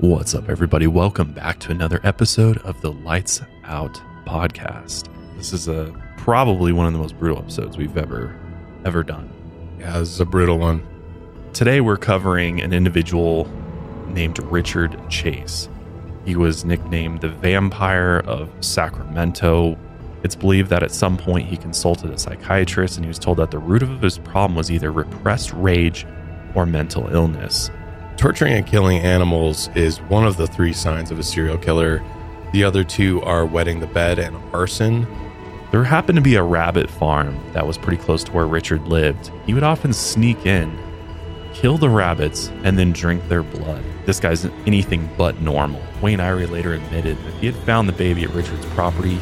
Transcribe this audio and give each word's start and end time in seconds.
What's 0.00 0.32
up, 0.32 0.48
everybody? 0.48 0.86
Welcome 0.86 1.32
back 1.32 1.58
to 1.58 1.72
another 1.72 1.98
episode 2.04 2.58
of 2.58 2.80
the 2.82 2.92
Lights 2.92 3.40
Out 3.64 4.00
podcast. 4.24 5.08
This 5.36 5.52
is 5.52 5.66
a 5.66 5.92
probably 6.16 6.70
one 6.70 6.86
of 6.86 6.92
the 6.92 7.00
most 7.00 7.18
brutal 7.18 7.38
episodes 7.38 7.76
we've 7.76 7.96
ever 7.96 8.38
ever 8.84 9.02
done. 9.02 9.28
Yeah, 9.80 9.98
this 9.98 10.10
is 10.10 10.20
a 10.20 10.24
brutal 10.24 10.56
one. 10.56 10.86
Today 11.52 11.80
we're 11.80 11.96
covering 11.96 12.60
an 12.60 12.72
individual 12.72 13.50
named 14.06 14.38
Richard 14.44 14.96
Chase. 15.10 15.68
He 16.24 16.36
was 16.36 16.64
nicknamed 16.64 17.20
the 17.20 17.30
Vampire 17.30 18.22
of 18.24 18.52
Sacramento. 18.60 19.76
It's 20.22 20.36
believed 20.36 20.70
that 20.70 20.84
at 20.84 20.92
some 20.92 21.16
point 21.16 21.48
he 21.48 21.56
consulted 21.56 22.12
a 22.12 22.18
psychiatrist 22.18 22.98
and 22.98 23.04
he 23.04 23.08
was 23.08 23.18
told 23.18 23.38
that 23.38 23.50
the 23.50 23.58
root 23.58 23.82
of 23.82 24.00
his 24.00 24.18
problem 24.18 24.54
was 24.54 24.70
either 24.70 24.92
repressed 24.92 25.52
rage 25.54 26.06
or 26.54 26.66
mental 26.66 27.08
illness. 27.08 27.68
Torturing 28.18 28.54
and 28.54 28.66
killing 28.66 28.98
animals 28.98 29.70
is 29.76 29.98
one 30.02 30.26
of 30.26 30.36
the 30.36 30.48
three 30.48 30.72
signs 30.72 31.12
of 31.12 31.20
a 31.20 31.22
serial 31.22 31.56
killer. 31.56 32.02
The 32.50 32.64
other 32.64 32.82
two 32.82 33.22
are 33.22 33.46
wetting 33.46 33.78
the 33.78 33.86
bed 33.86 34.18
and 34.18 34.36
arson. 34.52 35.06
There 35.70 35.84
happened 35.84 36.16
to 36.16 36.22
be 36.22 36.34
a 36.34 36.42
rabbit 36.42 36.90
farm 36.90 37.38
that 37.52 37.64
was 37.64 37.78
pretty 37.78 38.02
close 38.02 38.24
to 38.24 38.32
where 38.32 38.48
Richard 38.48 38.88
lived. 38.88 39.30
He 39.46 39.54
would 39.54 39.62
often 39.62 39.92
sneak 39.92 40.46
in, 40.46 40.76
kill 41.54 41.78
the 41.78 41.88
rabbits, 41.88 42.48
and 42.64 42.76
then 42.76 42.90
drink 42.90 43.28
their 43.28 43.44
blood. 43.44 43.84
This 44.04 44.18
guy's 44.18 44.44
anything 44.66 45.08
but 45.16 45.40
normal. 45.40 45.80
Wayne 46.02 46.18
Irie 46.18 46.50
later 46.50 46.74
admitted 46.74 47.18
that 47.18 47.28
if 47.28 47.40
he 47.40 47.46
had 47.46 47.54
found 47.54 47.88
the 47.88 47.92
baby 47.92 48.24
at 48.24 48.30
Richard's 48.30 48.66
property, 48.66 49.20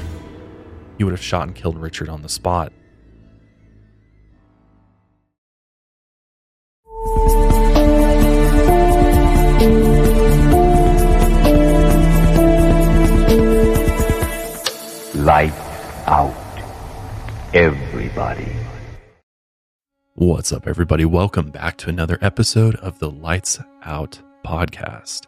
he 0.97 1.05
would 1.05 1.13
have 1.13 1.23
shot 1.23 1.49
and 1.49 1.55
killed 1.55 1.77
Richard 1.77 2.09
on 2.09 2.23
the 2.23 2.31
spot. 2.31 2.73
Lights 15.27 15.57
out. 16.07 16.33
Everybody. 17.53 18.47
What's 20.15 20.53
up, 20.53 20.69
everybody? 20.69 21.05
Welcome 21.05 21.51
back 21.51 21.79
to 21.79 21.89
another 21.89 22.17
episode 22.23 22.77
of 22.77 23.01
the 23.01 23.11
Lights 23.11 23.59
Out 23.83 24.21
podcast. 24.45 25.23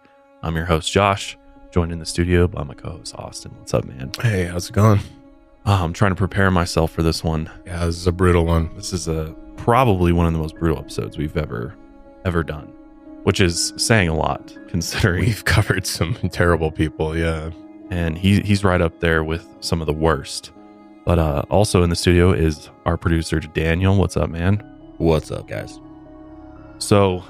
I'm 0.45 0.55
your 0.55 0.67
host, 0.67 0.93
Josh, 0.93 1.37
joined 1.73 1.91
in 1.91 1.99
the 1.99 2.07
studio 2.07 2.47
by 2.47 2.63
my 2.63 2.75
co 2.75 2.91
host, 2.91 3.13
Austin. 3.17 3.51
What's 3.59 3.75
up, 3.75 3.87
man? 3.87 4.13
Hey, 4.23 4.45
how's 4.45 4.71
it 4.71 4.73
going? 4.73 5.01
Uh, 5.67 5.81
I'm 5.83 5.93
trying 5.93 6.13
to 6.13 6.17
prepare 6.17 6.53
myself 6.53 6.93
for 6.93 7.03
this 7.03 7.25
one. 7.25 7.51
Yeah, 7.67 7.85
this 7.87 7.97
is 7.97 8.07
a 8.07 8.13
brutal 8.13 8.47
one. 8.47 8.71
This 8.77 8.93
is 8.93 9.09
a 9.09 9.35
probably 9.57 10.13
one 10.13 10.27
of 10.27 10.33
the 10.33 10.39
most 10.39 10.55
brutal 10.55 10.79
episodes 10.79 11.19
we've 11.19 11.37
ever 11.37 11.75
ever 12.25 12.45
done, 12.45 12.73
which 13.25 13.41
is 13.41 13.75
saying 13.77 14.09
a 14.09 14.15
lot 14.15 14.57
considering. 14.69 15.25
We've 15.25 15.45
covered 15.57 15.89
some 15.89 16.15
terrible 16.31 16.71
people. 16.71 17.19
Yeah. 17.19 17.51
And 17.91 18.19
he 18.19 18.41
he's 18.41 18.65
right 18.65 18.81
up 18.81 19.01
there 19.01 19.25
with 19.25 19.47
some 19.61 19.81
of 19.81 19.87
the 19.87 19.93
worst. 19.93 20.53
But 21.05 21.19
uh, 21.19 21.43
also 21.49 21.83
in 21.83 21.91
the 21.91 21.97
studio 21.97 22.33
is 22.33 22.69
our 22.85 22.97
producer 22.97 23.41
Daniel. 23.41 23.97
What's 23.97 24.17
up, 24.17 24.29
man? 24.31 24.59
What's 24.99 25.31
up, 25.31 25.49
guys? 25.49 25.81
So 26.79 27.25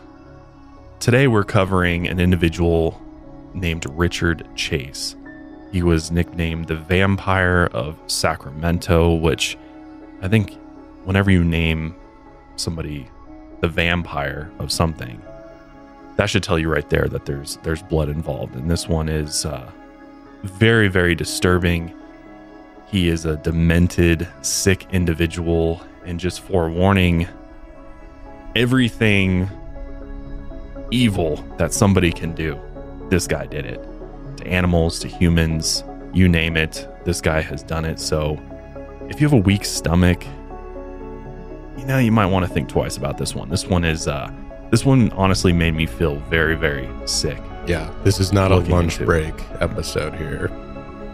today 1.00 1.28
we're 1.28 1.44
covering 1.44 2.08
an 2.08 2.18
individual 2.18 3.00
named 3.54 3.86
Richard 3.90 4.46
Chase. 4.56 5.14
He 5.72 5.82
was 5.82 6.10
nicknamed 6.10 6.66
the 6.66 6.76
Vampire 6.76 7.68
of 7.72 7.98
Sacramento, 8.06 9.14
which 9.14 9.56
I 10.22 10.28
think 10.28 10.56
whenever 11.04 11.30
you 11.30 11.44
name 11.44 11.94
somebody 12.56 13.08
the 13.60 13.68
vampire 13.68 14.50
of 14.58 14.72
something, 14.72 15.20
that 16.16 16.30
should 16.30 16.42
tell 16.42 16.58
you 16.58 16.68
right 16.68 16.88
there 16.90 17.06
that 17.08 17.26
there's 17.26 17.58
there's 17.62 17.82
blood 17.82 18.08
involved. 18.08 18.54
And 18.54 18.70
this 18.70 18.88
one 18.88 19.08
is 19.08 19.44
uh, 19.44 19.70
very 20.42 20.89
very 20.89 21.14
disturbing. 21.14 21.94
He 22.91 23.08
is 23.08 23.27
a 23.27 23.36
demented, 23.36 24.27
sick 24.41 24.86
individual, 24.92 25.83
and 26.06 26.19
just 26.19 26.41
forewarning, 26.41 27.28
everything 28.56 29.48
evil 30.91 31.37
that 31.59 31.75
somebody 31.75 32.10
can 32.10 32.32
do, 32.32 32.59
this 33.10 33.27
guy 33.27 33.47
did 33.47 33.66
it. 33.66 33.87
To 34.38 34.47
animals, 34.47 34.98
to 35.00 35.09
humans, 35.09 35.84
you 36.15 36.28
name 36.28 36.56
it, 36.56 36.88
this 37.04 37.21
guy 37.21 37.43
has 37.43 37.62
done 37.62 37.84
it. 37.84 38.00
So 38.00 38.41
if 39.10 39.21
you 39.21 39.27
have 39.28 39.34
a 39.34 39.43
weak 39.43 39.65
stomach, 39.66 40.25
you 41.77 41.84
know, 41.84 41.98
you 41.98 42.10
might 42.10 42.27
want 42.27 42.47
to 42.47 42.53
think 42.53 42.69
twice 42.69 42.97
about 42.97 43.19
this 43.19 43.34
one. 43.34 43.50
This 43.50 43.66
one 43.66 43.84
is, 43.84 44.09
uh, 44.09 44.32
this 44.71 44.84
one 44.84 45.10
honestly 45.12 45.53
made 45.53 45.75
me 45.75 45.87
feel 45.87 46.16
very, 46.31 46.56
very 46.56 46.88
sick. 47.06 47.38
Yeah. 47.68 47.92
This 48.02 48.18
is 48.18 48.32
not 48.32 48.50
a 48.50 48.56
lunch 48.56 48.94
into- 48.94 49.04
break 49.04 49.34
episode 49.60 50.14
here. 50.14 50.50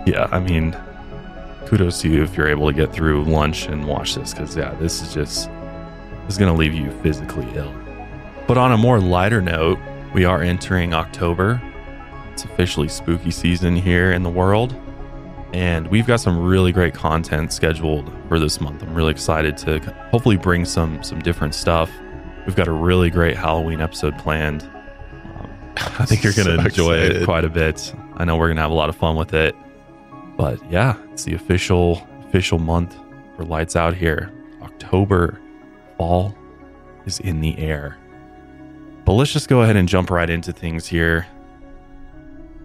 Yeah, 0.06 0.28
I 0.31 0.38
mean, 0.38 0.76
kudos 1.66 2.00
to 2.03 2.09
you 2.09 2.22
if 2.22 2.37
you're 2.37 2.48
able 2.48 2.69
to 2.69 2.72
get 2.72 2.92
through 2.92 3.25
lunch 3.25 3.66
and 3.66 3.87
watch 3.87 4.15
this 4.15 4.32
because, 4.32 4.56
yeah, 4.56 4.75
this 4.75 5.03
is 5.03 5.12
just, 5.12 5.48
this 5.48 6.34
is 6.34 6.38
going 6.38 6.53
to 6.53 6.59
leave 6.59 6.75
you 6.75 6.91
physically 7.03 7.48
ill. 7.54 7.75
But 8.47 8.59
on 8.59 8.72
a 8.72 8.76
more 8.76 9.00
lighter 9.00 9.41
note, 9.42 9.78
we 10.12 10.25
are 10.25 10.42
entering 10.42 10.94
October. 10.94 11.60
It's 12.32 12.44
officially 12.44 12.88
spooky 12.88 13.31
season 13.31 13.75
here 13.75 14.12
in 14.12 14.22
the 14.22 14.31
world. 14.31 14.76
And 15.53 15.88
we've 15.88 16.06
got 16.06 16.21
some 16.21 16.44
really 16.44 16.72
great 16.72 16.94
content 16.94 17.53
scheduled 17.53 18.12
for 18.28 18.38
this 18.38 18.60
month. 18.60 18.82
I'm 18.82 18.94
really 18.94 19.12
excited 19.12 19.56
to 19.59 19.78
hopefully 20.10 20.36
bring 20.36 20.65
some 20.65 21.03
some 21.03 21.21
different 21.21 21.54
stuff. 21.54 21.91
We've 22.44 22.56
got 22.56 22.66
a 22.69 22.72
really 22.72 23.09
great 23.09 23.36
Halloween 23.36 23.81
episode 23.81 24.19
planned. 24.19 24.69
I 25.77 26.07
think 26.07 26.23
you're 26.23 26.33
going 26.33 26.47
to 26.47 26.57
So 26.57 26.67
enjoy 26.67 26.97
it 26.97 27.25
quite 27.25 27.45
a 27.45 27.49
bit. 27.49 27.95
I 28.17 28.25
know 28.25 28.37
we're 28.37 28.49
going 28.49 28.57
to 28.57 28.62
have 28.62 28.71
a 28.71 28.75
lot 28.75 28.89
of 28.89 28.97
fun 28.97 29.17
with 29.17 29.35
it. 29.35 29.55
But 30.37 30.59
yeah, 30.71 30.97
it's 31.12 31.25
the 31.25 31.35
official 31.35 32.07
official 32.27 32.59
month 32.59 32.97
for 33.37 33.45
lights 33.45 33.77
out 33.77 33.95
here. 33.95 34.33
October, 34.63 35.41
fall 35.97 36.34
is 37.07 37.21
in 37.21 37.41
the 37.41 37.57
air. 37.59 37.97
But 39.05 39.13
let's 39.13 39.33
just 39.33 39.49
go 39.49 39.63
ahead 39.63 39.77
and 39.77 39.89
jump 39.89 40.11
right 40.11 40.29
into 40.29 40.53
things 40.53 40.87
here. 40.87 41.27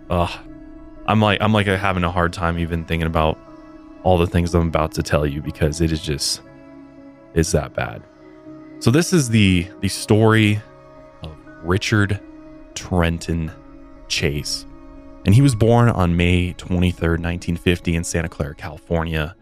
Ugh, 0.09 0.31
I'm 1.08 1.19
like 1.19 1.42
I'm 1.42 1.53
like 1.53 1.68
having 1.68 2.03
a 2.03 2.12
hard 2.12 2.34
time 2.34 2.58
even 2.58 2.86
thinking 2.86 3.08
about 3.08 3.38
all 4.03 4.18
the 4.18 4.28
things 4.28 4.53
I'm 4.56 4.68
about 4.68 4.94
to 4.94 5.03
tell 5.03 5.25
you 5.25 5.42
because 5.42 5.81
it 5.81 5.92
is 5.92 6.02
just 6.02 6.42
it's 7.34 7.52
that 7.52 7.74
bad. 7.74 8.02
So 8.80 8.92
this 8.92 9.14
is 9.14 9.30
the 9.30 9.68
the 9.81 9.90
story 9.90 10.62
of 11.24 11.36
Richard 11.64 12.19
Trenton 12.79 13.51
Chase. 14.07 14.66
And 15.25 15.35
he 15.35 15.41
was 15.41 15.53
born 15.53 15.90
on 15.90 16.16
May 16.16 16.53
23rd, 16.53 17.19
1950 17.19 17.95
in 17.95 18.03
Santa 18.06 18.29
Clara, 18.29 18.56
California. 18.56 19.35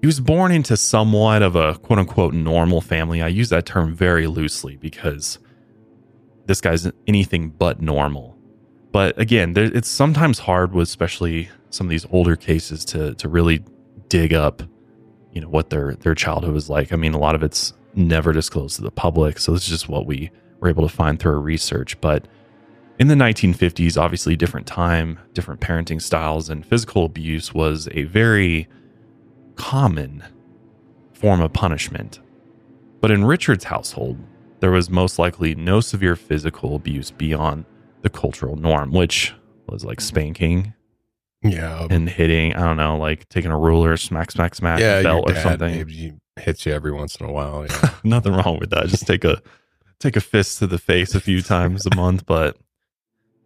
He 0.00 0.06
was 0.06 0.20
born 0.20 0.52
into 0.52 0.76
somewhat 0.76 1.42
of 1.42 1.54
a 1.54 1.74
quote 1.78 1.98
unquote 1.98 2.32
normal 2.32 2.80
family. 2.80 3.20
I 3.20 3.28
use 3.28 3.50
that 3.50 3.66
term 3.66 3.94
very 3.94 4.26
loosely 4.26 4.76
because 4.76 5.38
this 6.46 6.62
guy's 6.62 6.90
anything 7.06 7.50
but 7.50 7.82
normal. 7.82 8.36
But 8.90 9.18
again, 9.20 9.52
there, 9.52 9.64
it's 9.64 9.88
sometimes 9.88 10.38
hard 10.38 10.72
with 10.72 10.88
especially 10.88 11.50
some 11.68 11.86
of 11.86 11.90
these 11.90 12.06
older 12.10 12.36
cases 12.36 12.84
to 12.86 13.14
to 13.16 13.28
really 13.28 13.62
dig 14.08 14.32
up, 14.32 14.62
you 15.32 15.42
know, 15.42 15.48
what 15.48 15.68
their 15.68 15.94
their 15.94 16.14
childhood 16.14 16.54
was 16.54 16.70
like. 16.70 16.92
I 16.92 16.96
mean, 16.96 17.12
a 17.12 17.18
lot 17.18 17.34
of 17.34 17.42
it's 17.42 17.74
never 17.94 18.32
disclosed 18.32 18.76
to 18.76 18.82
the 18.82 18.90
public, 18.90 19.38
so 19.38 19.52
this 19.52 19.64
is 19.64 19.68
just 19.68 19.88
what 19.90 20.06
we 20.06 20.30
were 20.60 20.68
able 20.68 20.88
to 20.88 20.94
find 20.94 21.18
through 21.18 21.32
our 21.32 21.40
research. 21.40 22.00
But 22.00 22.26
in 22.98 23.08
the 23.08 23.14
1950s, 23.14 24.00
obviously 24.00 24.36
different 24.36 24.66
time, 24.66 25.18
different 25.34 25.60
parenting 25.60 26.00
styles, 26.00 26.48
and 26.48 26.64
physical 26.64 27.04
abuse 27.04 27.52
was 27.54 27.88
a 27.92 28.04
very 28.04 28.68
common 29.56 30.24
form 31.12 31.40
of 31.40 31.52
punishment. 31.52 32.20
But 33.00 33.10
in 33.10 33.24
Richard's 33.24 33.64
household, 33.64 34.18
there 34.60 34.70
was 34.70 34.88
most 34.90 35.18
likely 35.18 35.54
no 35.54 35.80
severe 35.80 36.16
physical 36.16 36.74
abuse 36.74 37.10
beyond 37.10 37.64
the 38.02 38.10
cultural 38.10 38.56
norm, 38.56 38.92
which 38.92 39.34
was 39.68 39.84
like 39.84 40.00
spanking 40.00 40.72
Yeah. 41.42 41.86
and 41.90 42.08
hitting. 42.08 42.54
I 42.54 42.60
don't 42.60 42.76
know, 42.76 42.96
like 42.96 43.28
taking 43.28 43.50
a 43.50 43.58
ruler, 43.58 43.96
smack, 43.96 44.30
smack, 44.30 44.54
smack, 44.54 44.80
yeah. 44.80 45.02
belt 45.02 45.30
or 45.30 45.34
something. 45.36 45.74
maybe 45.74 46.12
hits 46.36 46.66
you 46.66 46.72
every 46.72 46.92
once 46.92 47.16
in 47.16 47.26
a 47.26 47.32
while. 47.32 47.66
Yeah. 47.66 47.90
Nothing 48.04 48.32
wrong 48.34 48.58
with 48.58 48.70
that. 48.70 48.88
Just 48.88 49.06
take 49.06 49.24
a 49.24 49.42
take 50.00 50.16
a 50.16 50.20
fist 50.20 50.58
to 50.58 50.66
the 50.66 50.78
face 50.78 51.14
a 51.14 51.20
few 51.20 51.42
times 51.54 51.86
a 51.86 51.94
month. 51.94 52.26
But 52.26 52.56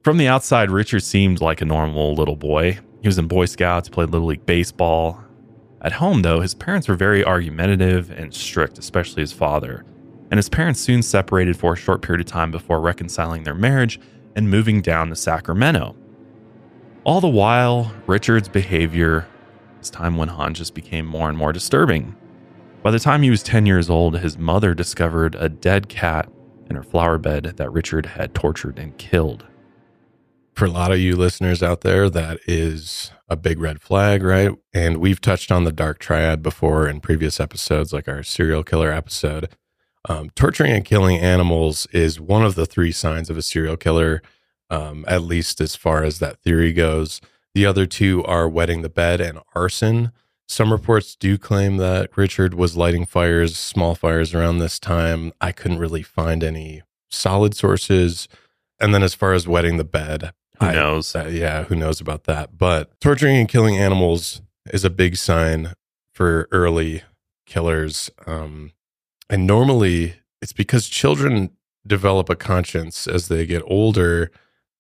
from 0.02 0.17
the 0.17 0.29
outside, 0.29 0.70
Richard 0.70 1.02
seemed 1.02 1.41
like 1.41 1.61
a 1.61 1.67
normal 1.67 2.14
little 2.14 2.37
boy. 2.37 2.79
He 3.02 3.08
was 3.08 3.19
in 3.19 3.29
Boy 3.29 3.47
Scouts, 3.47 3.88
played 3.88 4.11
Little 4.11 4.29
League 4.29 4.47
Baseball. 4.47 5.23
At 5.82 5.93
home, 5.93 6.23
though, 6.23 6.41
his 6.41 6.55
parents 6.55 6.88
were 6.88 6.94
very 6.94 7.25
argumentative 7.25 8.11
and 8.11 8.35
strict, 8.35 8.79
especially 8.79 9.23
his 9.23 9.32
father. 9.32 9.85
And 10.31 10.38
his 10.38 10.49
parents 10.49 10.81
soon 10.81 11.02
separated 11.02 11.56
for 11.56 11.73
a 11.73 11.76
short 11.76 12.02
period 12.02 12.20
of 12.20 12.26
time 12.26 12.50
before 12.50 12.81
reconciling 12.81 13.44
their 13.44 13.55
marriage 13.55 13.99
and 14.37 14.50
moving 14.50 14.81
down 14.81 15.08
to 15.08 15.17
Sacramento. 15.17 15.97
All 17.05 17.20
the 17.20 17.29
while, 17.29 17.93
Richard's 18.06 18.49
behavior, 18.49 19.26
as 19.81 19.91
time 19.91 20.17
went 20.17 20.31
on, 20.31 20.55
just 20.55 20.75
became 20.75 21.06
more 21.06 21.29
and 21.29 21.37
more 21.37 21.52
disturbing. 21.52 22.14
By 22.82 22.91
the 22.91 22.99
time 22.99 23.23
he 23.23 23.31
was 23.31 23.43
10 23.43 23.67
years 23.67 23.91
old, 23.91 24.19
his 24.19 24.38
mother 24.38 24.75
discovered 24.75 25.35
a 25.35 25.49
dead 25.49 25.88
cat 25.88 26.31
in 26.69 26.76
her 26.76 26.82
flower 26.82 27.19
bed 27.19 27.55
that 27.56 27.73
Richard 27.73 28.06
had 28.06 28.35
tortured 28.35 28.79
and 28.79 28.97
killed. 28.97 29.47
For 30.61 30.67
a 30.67 30.71
lot 30.71 30.93
of 30.93 30.99
you 30.99 31.17
listeners 31.17 31.62
out 31.62 31.81
there, 31.81 32.11
that 32.11 32.39
is 32.47 33.12
a 33.31 33.35
big 33.35 33.59
red 33.61 33.81
flag, 33.81 34.23
right? 34.23 34.51
And 34.75 34.99
we've 34.99 35.19
touched 35.19 35.51
on 35.51 35.65
the 35.65 35.73
dark 35.73 35.99
triad 35.99 36.43
before 36.43 36.87
in 36.87 37.01
previous 37.01 37.41
episodes, 37.41 37.95
like 37.95 38.07
our 38.07 38.23
serial 38.23 38.62
killer 38.62 38.93
episode. 38.93 39.49
Um, 40.07 40.29
torturing 40.37 40.73
and 40.73 40.85
killing 40.85 41.17
animals 41.17 41.87
is 41.93 42.21
one 42.21 42.45
of 42.45 42.57
the 42.57 42.67
three 42.67 42.93
signs 42.93 43.31
of 43.31 43.39
a 43.39 43.43
serial 43.43 43.79
killer, 43.79 44.21
um, 44.69 45.07
at 45.09 45.23
least 45.23 45.62
as 45.62 45.77
far 45.77 46.05
as 46.05 46.19
that 46.19 46.43
theory 46.43 46.75
goes. 46.75 47.23
The 47.55 47.65
other 47.65 47.87
two 47.87 48.23
are 48.25 48.47
wetting 48.47 48.83
the 48.83 48.91
bed 48.91 49.23
and 49.23 49.39
arson. 49.55 50.12
Some 50.47 50.73
reports 50.73 51.17
do 51.17 51.39
claim 51.39 51.79
that 51.79 52.15
Richard 52.19 52.53
was 52.53 52.77
lighting 52.77 53.07
fires, 53.07 53.57
small 53.57 53.95
fires 53.95 54.35
around 54.35 54.59
this 54.59 54.79
time. 54.79 55.33
I 55.41 55.53
couldn't 55.53 55.79
really 55.79 56.03
find 56.03 56.45
any 56.45 56.83
solid 57.09 57.57
sources. 57.57 58.29
And 58.79 58.95
then 58.95 59.03
as 59.03 59.15
far 59.15 59.33
as 59.33 59.49
wetting 59.49 59.79
the 59.79 59.85
bed, 59.85 60.35
Who 60.61 60.67
I- 60.67 60.75
knows? 60.75 61.15
uh, 61.17 61.29
yeah, 61.31 61.65
who 61.65 61.75
knows 61.75 62.01
about 62.01 62.25
that? 62.25 62.57
But 62.59 62.99
torturing 63.01 63.37
and 63.37 63.49
killing 63.49 63.77
animals 63.77 64.43
is 64.73 64.85
a 64.85 64.91
big 64.91 65.17
sign 65.17 65.73
for 66.15 66.49
early 66.53 67.03
killers. 67.47 68.11
Um, 68.27 68.73
and 69.29 69.47
normally 69.47 70.17
it's 70.43 70.53
because 70.53 70.89
children 70.89 71.51
develop 71.87 72.29
a 72.29 72.37
conscience 72.37 73.07
as 73.07 73.29
they 73.29 73.47
get 73.47 73.62
older. 73.67 74.31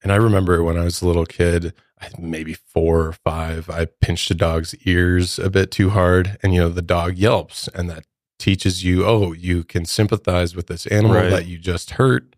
And 0.02 0.12
I 0.12 0.16
remember 0.16 0.62
when 0.62 0.76
I 0.76 0.84
was 0.84 1.02
a 1.02 1.06
little 1.06 1.26
kid, 1.26 1.72
maybe 2.18 2.54
four 2.54 3.00
or 3.06 3.12
five, 3.12 3.68
I 3.70 3.86
pinched 3.86 4.30
a 4.30 4.34
dog's 4.34 4.74
ears 4.86 5.38
a 5.38 5.50
bit 5.50 5.70
too 5.70 5.90
hard. 5.90 6.38
And, 6.42 6.54
you 6.54 6.60
know, 6.60 6.68
the 6.68 6.82
dog 6.82 7.16
yelps, 7.16 7.68
and 7.68 7.88
that 7.90 8.04
teaches 8.38 8.82
you, 8.84 9.04
oh, 9.06 9.32
you 9.32 9.64
can 9.64 9.84
sympathize 9.84 10.54
with 10.56 10.66
this 10.66 10.86
animal 10.86 11.16
Right. 11.16 11.30
that 11.30 11.46
you 11.46 11.58
just 11.58 11.92
hurt. 11.92 12.36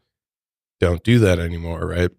Don't 0.80 1.04
do 1.04 1.18
that 1.20 1.38
anymore, 1.38 1.86
right? 1.86 2.10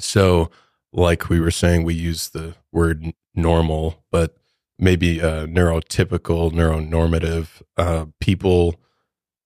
So, 0.00 0.50
like 0.92 1.28
we 1.28 1.40
were 1.40 1.50
saying, 1.50 1.84
we 1.84 1.94
use 1.94 2.30
the 2.30 2.54
word 2.70 3.12
normal, 3.34 4.04
but 4.10 4.36
maybe 4.78 5.20
uh, 5.20 5.46
neurotypical, 5.46 6.52
neuronormative 6.52 7.62
uh, 7.76 8.06
people, 8.20 8.74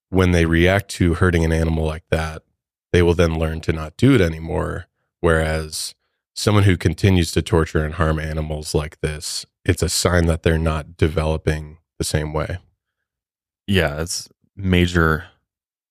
when 0.08 0.32
they 0.32 0.46
react 0.46 0.88
to 0.88 1.14
hurting 1.14 1.44
an 1.44 1.52
animal 1.52 1.84
like 1.84 2.04
that, 2.10 2.42
they 2.92 3.02
will 3.02 3.14
then 3.14 3.38
learn 3.38 3.60
to 3.62 3.72
not 3.72 3.96
do 3.96 4.14
it 4.14 4.20
anymore. 4.20 4.86
Whereas 5.20 5.94
someone 6.34 6.64
who 6.64 6.76
continues 6.76 7.32
to 7.32 7.42
torture 7.42 7.84
and 7.84 7.94
harm 7.94 8.18
animals 8.18 8.74
like 8.74 9.00
this, 9.00 9.44
it's 9.64 9.82
a 9.82 9.88
sign 9.88 10.26
that 10.26 10.42
they're 10.42 10.58
not 10.58 10.96
developing 10.96 11.78
the 11.98 12.04
same 12.04 12.32
way. 12.32 12.58
yeah, 13.66 14.00
it's 14.00 14.28
major, 14.54 15.24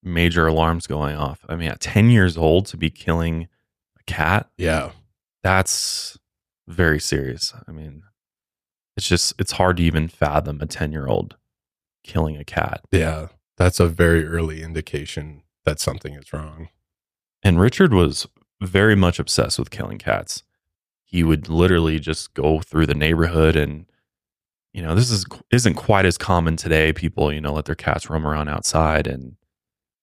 major 0.02 0.48
alarms 0.48 0.88
going 0.88 1.16
off. 1.16 1.44
I 1.50 1.56
mean, 1.56 1.70
at 1.70 1.82
10 1.82 2.10
years 2.10 2.38
old 2.38 2.68
to 2.68 2.78
be 2.78 2.90
killing 2.90 3.48
cat, 4.08 4.50
Yeah. 4.58 4.92
that's 5.44 6.18
very 6.68 7.00
serious. 7.00 7.54
I 7.68 7.72
mean, 7.72 8.04
it's 8.98 9.08
just, 9.08 9.34
it's 9.40 9.54
hard 9.54 9.78
to 9.78 9.84
even 9.84 10.08
fathom 10.08 10.60
a 10.62 10.66
10 10.66 10.92
year 10.92 11.08
old 11.08 11.36
killing 12.04 12.38
a 12.38 12.44
cat. 12.44 12.82
Yeah. 12.92 13.28
That's 13.58 13.80
a 13.80 13.88
very 13.88 14.26
early 14.26 14.62
indication 14.64 15.44
that 15.64 15.80
something 15.80 16.14
is 16.14 16.32
wrong. 16.34 16.70
And 17.44 17.60
Richard 17.60 17.94
was 17.94 18.28
very 18.62 18.96
much 18.96 19.20
obsessed 19.20 19.60
with 19.60 19.70
killing 19.70 19.98
cats. 19.98 20.44
He 21.04 21.24
would 21.24 21.48
literally 21.50 22.00
just 22.00 22.34
go 22.34 22.60
through 22.60 22.88
the 22.88 22.96
neighborhood 22.96 23.56
and 23.56 23.86
you 24.74 24.82
know, 24.82 24.94
this 24.94 25.10
is 25.10 25.26
isn't 25.52 25.76
quite 25.76 26.04
as 26.06 26.18
common 26.18 26.58
today. 26.58 26.92
People, 26.92 27.32
you 27.32 27.40
know, 27.40 27.54
let 27.54 27.64
their 27.64 27.76
cats 27.76 28.10
roam 28.10 28.28
around 28.28 28.50
outside 28.50 29.08
and 29.08 29.38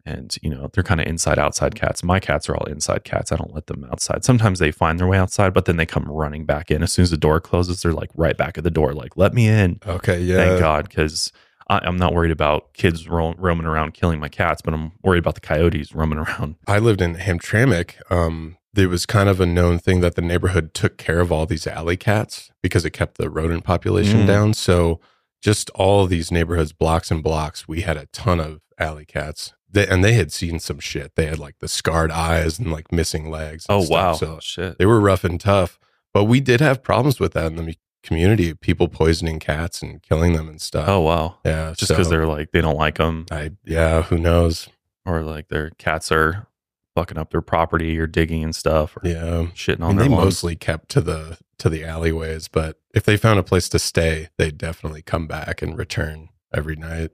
and 0.05 0.35
you 0.43 0.51
know, 0.51 0.69
they're 0.73 0.83
kind 0.83 1.01
of 1.01 1.07
inside 1.07 1.39
outside 1.39 1.75
cats. 1.75 2.03
My 2.03 2.19
cats 2.21 2.49
are 2.49 2.57
all 2.57 2.67
inside 2.67 3.05
cats. 3.05 3.31
I 3.33 3.37
don't 3.37 3.55
let 3.55 3.67
them 3.69 3.85
outside. 3.91 4.25
Sometimes 4.25 4.59
they 4.59 4.71
find 4.73 4.99
their 4.99 5.07
way 5.07 5.19
outside, 5.19 5.55
but 5.55 5.65
then 5.67 5.77
they 5.77 5.87
come 5.87 6.05
running 6.11 6.45
back 6.45 6.71
in. 6.71 6.83
As 6.83 6.93
soon 6.93 7.05
as 7.05 7.11
the 7.11 7.17
door 7.17 7.41
closes, 7.41 7.83
they're 7.83 7.93
like 7.93 8.11
right 8.17 8.37
back 8.37 8.59
at 8.59 8.65
the 8.65 8.71
door 8.71 8.93
like, 8.95 9.17
"Let 9.17 9.33
me 9.35 9.47
in." 9.49 9.79
Okay. 9.87 10.21
Yeah. 10.21 10.37
Thank 10.37 10.61
God 10.61 10.91
cuz 10.91 11.31
I'm 11.69 11.97
not 11.97 12.13
worried 12.13 12.33
about 12.33 12.75
kids 12.75 13.09
ro- 13.09 13.35
roaming 13.39 13.67
around 13.67 13.95
killing 13.95 14.19
my 14.21 14.29
cats, 14.29 14.61
but 14.61 14.75
I'm 14.75 14.93
worried 15.03 15.21
about 15.21 15.37
the 15.37 15.41
coyotes 15.41 15.95
roaming 15.95 16.19
around. 16.19 16.57
I 16.67 16.79
lived 16.79 17.01
in 17.01 17.15
Hamtramck. 17.15 17.95
Um, 18.13 18.59
there 18.75 18.89
was 18.89 19.07
kind 19.07 19.29
of 19.29 19.41
a 19.41 19.47
known 19.47 19.79
thing 19.79 20.01
that 20.01 20.15
the 20.15 20.21
neighborhood 20.23 20.75
took 20.75 20.99
care 20.99 21.21
of 21.21 21.31
all 21.33 21.47
these 21.47 21.67
alley 21.67 21.97
cats 21.97 22.51
because 22.63 22.85
it 22.85 22.91
kept 22.91 23.17
the 23.17 23.31
rodent 23.31 23.65
population 23.65 24.23
Mm. 24.23 24.27
down. 24.27 24.55
So 24.55 25.01
just 25.43 25.71
all 25.71 26.05
of 26.05 26.11
these 26.11 26.31
neighborhoods, 26.31 26.73
blocks 26.73 27.11
and 27.11 27.23
blocks, 27.23 27.67
we 27.69 27.83
had 27.83 27.97
a 27.97 28.07
ton 28.13 28.39
of 28.41 28.61
alley 28.79 29.05
cats. 29.07 29.55
They, 29.73 29.87
and 29.87 30.05
they 30.05 30.13
had 30.13 30.33
seen 30.33 30.59
some 30.61 30.79
shit. 30.79 31.15
They 31.17 31.27
had 31.27 31.39
like 31.39 31.59
the 31.61 31.69
scarred 31.69 32.11
eyes 32.11 32.59
and 32.59 32.71
like 32.71 32.93
missing 32.93 33.31
legs. 33.31 33.67
and 33.69 33.83
Oh 33.83 33.87
wow. 33.89 34.13
So 34.15 34.39
Shit. 34.43 34.79
they 34.79 34.87
were 34.87 35.01
rough 35.01 35.25
and 35.25 35.41
tough. 35.41 35.79
But 36.13 36.25
we 36.25 36.41
did 36.41 36.61
have 36.61 36.83
problems 36.83 37.19
with 37.19 37.33
that 37.33 37.53
in 37.53 37.57
the 37.57 37.75
community. 38.03 38.53
People 38.55 38.89
poisoning 38.89 39.39
cats 39.41 39.81
and 39.83 40.03
killing 40.03 40.35
them 40.35 40.49
and 40.49 40.61
stuff. 40.61 40.89
Oh 40.89 41.01
wow. 41.01 41.39
yeah. 41.45 41.73
Just 41.77 41.91
because 41.91 42.07
so 42.07 42.11
they're 42.11 42.27
like 42.27 42.51
they 42.53 42.61
don't 42.61 42.77
like 42.77 42.99
them, 42.99 43.27
I 43.31 43.53
yeah. 43.65 44.03
Who 44.03 44.19
knows? 44.19 44.69
or 45.05 45.23
like 45.23 45.49
their 45.49 45.71
cats 45.79 46.13
are 46.13 46.47
fucking 46.95 47.17
up 47.19 47.31
their 47.31 47.41
property 47.41 47.99
or 47.99 48.07
digging 48.07 48.45
and 48.45 48.55
stuff, 48.55 48.97
or 48.97 49.09
Yeah. 49.09 49.47
shitting 49.55 49.81
I 49.81 49.85
on 49.87 49.89
mean, 49.89 49.97
their 49.97 50.09
they 50.09 50.15
lawns. 50.15 50.25
mostly 50.27 50.55
kept 50.57 50.91
to 50.91 51.01
the 51.01 51.39
to 51.59 51.69
the 51.71 51.83
alleyways, 51.85 52.49
but 52.49 52.79
if 52.95 53.05
they 53.05 53.17
found 53.17 53.39
a 53.39 53.43
place 53.43 53.69
to 53.71 53.79
stay, 53.79 54.29
they'd 54.37 54.59
definitely 54.59 55.01
come 55.03 55.27
back 55.27 55.63
and 55.63 55.79
return 55.79 56.29
every 56.53 56.77
night. 56.77 57.11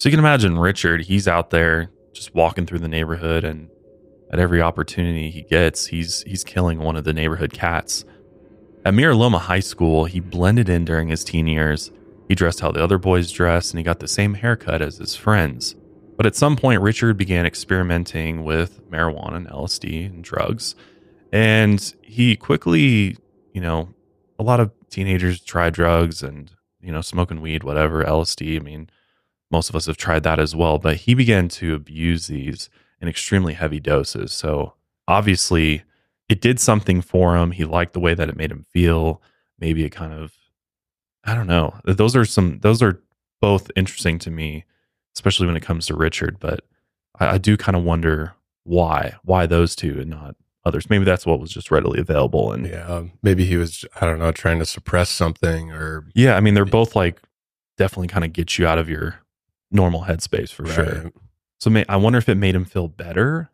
So 0.00 0.08
you 0.08 0.12
can 0.12 0.20
imagine 0.20 0.58
Richard. 0.58 1.02
He's 1.02 1.28
out 1.28 1.50
there 1.50 1.90
just 2.14 2.34
walking 2.34 2.64
through 2.64 2.78
the 2.78 2.88
neighborhood, 2.88 3.44
and 3.44 3.68
at 4.32 4.38
every 4.38 4.62
opportunity 4.62 5.30
he 5.30 5.42
gets, 5.42 5.84
he's 5.84 6.22
he's 6.22 6.42
killing 6.42 6.78
one 6.78 6.96
of 6.96 7.04
the 7.04 7.12
neighborhood 7.12 7.52
cats. 7.52 8.06
At 8.86 8.94
Mira 8.94 9.14
Loma 9.14 9.38
High 9.38 9.60
School, 9.60 10.06
he 10.06 10.18
blended 10.20 10.70
in 10.70 10.86
during 10.86 11.08
his 11.08 11.22
teen 11.22 11.46
years. 11.46 11.90
He 12.28 12.34
dressed 12.34 12.60
how 12.60 12.72
the 12.72 12.82
other 12.82 12.96
boys 12.96 13.30
dressed, 13.30 13.72
and 13.72 13.78
he 13.78 13.84
got 13.84 14.00
the 14.00 14.08
same 14.08 14.32
haircut 14.32 14.80
as 14.80 14.96
his 14.96 15.14
friends. 15.14 15.76
But 16.16 16.24
at 16.24 16.34
some 16.34 16.56
point, 16.56 16.80
Richard 16.80 17.18
began 17.18 17.44
experimenting 17.44 18.42
with 18.42 18.80
marijuana 18.90 19.36
and 19.36 19.48
LSD 19.48 20.06
and 20.06 20.24
drugs. 20.24 20.76
And 21.30 21.94
he 22.00 22.36
quickly, 22.36 23.18
you 23.52 23.60
know, 23.60 23.90
a 24.38 24.42
lot 24.42 24.60
of 24.60 24.70
teenagers 24.88 25.42
try 25.42 25.68
drugs 25.68 26.22
and, 26.22 26.50
you 26.80 26.90
know, 26.90 27.02
smoking 27.02 27.42
weed, 27.42 27.64
whatever, 27.64 28.02
LSD. 28.02 28.56
I 28.56 28.60
mean, 28.60 28.88
most 29.50 29.68
of 29.68 29.76
us 29.76 29.86
have 29.86 29.96
tried 29.96 30.22
that 30.22 30.38
as 30.38 30.54
well. 30.54 30.78
But 30.78 30.98
he 30.98 31.14
began 31.14 31.48
to 31.48 31.74
abuse 31.74 32.26
these 32.26 32.70
in 33.00 33.08
extremely 33.08 33.54
heavy 33.54 33.80
doses. 33.80 34.32
So 34.32 34.74
obviously, 35.08 35.82
it 36.28 36.40
did 36.40 36.60
something 36.60 37.00
for 37.00 37.36
him. 37.36 37.50
He 37.50 37.64
liked 37.64 37.92
the 37.92 38.00
way 38.00 38.14
that 38.14 38.28
it 38.28 38.36
made 38.36 38.52
him 38.52 38.64
feel. 38.72 39.20
Maybe 39.58 39.84
it 39.84 39.90
kind 39.90 40.12
of, 40.12 40.32
I 41.24 41.34
don't 41.34 41.46
know. 41.48 41.74
Those 41.84 42.14
are 42.14 42.24
some, 42.24 42.60
those 42.60 42.82
are 42.82 43.02
both 43.40 43.70
interesting 43.74 44.18
to 44.20 44.30
me, 44.30 44.64
especially 45.16 45.46
when 45.46 45.56
it 45.56 45.62
comes 45.62 45.86
to 45.86 45.96
Richard. 45.96 46.38
But 46.38 46.60
I, 47.18 47.34
I 47.34 47.38
do 47.38 47.56
kind 47.56 47.76
of 47.76 47.82
wonder 47.82 48.34
why, 48.64 49.14
why 49.24 49.46
those 49.46 49.74
two 49.74 49.98
and 50.00 50.10
not 50.10 50.36
others. 50.64 50.88
Maybe 50.90 51.04
that's 51.04 51.26
what 51.26 51.40
was 51.40 51.50
just 51.50 51.70
readily 51.70 51.98
available. 52.00 52.52
And 52.52 52.66
yeah, 52.66 52.86
Yeah, 52.86 53.02
maybe 53.22 53.44
he 53.44 53.56
was 53.56 53.84
I 54.00 54.06
don't 54.06 54.18
know 54.18 54.30
trying 54.30 54.58
to 54.58 54.66
suppress 54.66 55.10
something 55.10 55.72
or 55.72 56.06
Yeah. 56.14 56.36
I 56.36 56.40
mean, 56.40 56.54
they're 56.54 56.64
both 56.64 56.94
like 56.94 57.20
definitely 57.76 58.08
kind 58.08 58.24
of 58.24 58.32
get 58.32 58.58
you 58.58 58.66
out 58.66 58.78
of 58.78 58.88
your 58.88 59.20
normal 59.70 60.02
headspace 60.04 60.50
for 60.52 60.66
sure. 60.66 61.02
Right. 61.04 61.12
So 61.60 61.70
may, 61.70 61.84
I 61.88 61.96
wonder 61.96 62.18
if 62.18 62.28
it 62.28 62.36
made 62.36 62.54
him 62.54 62.64
feel 62.64 62.88
better 62.88 63.50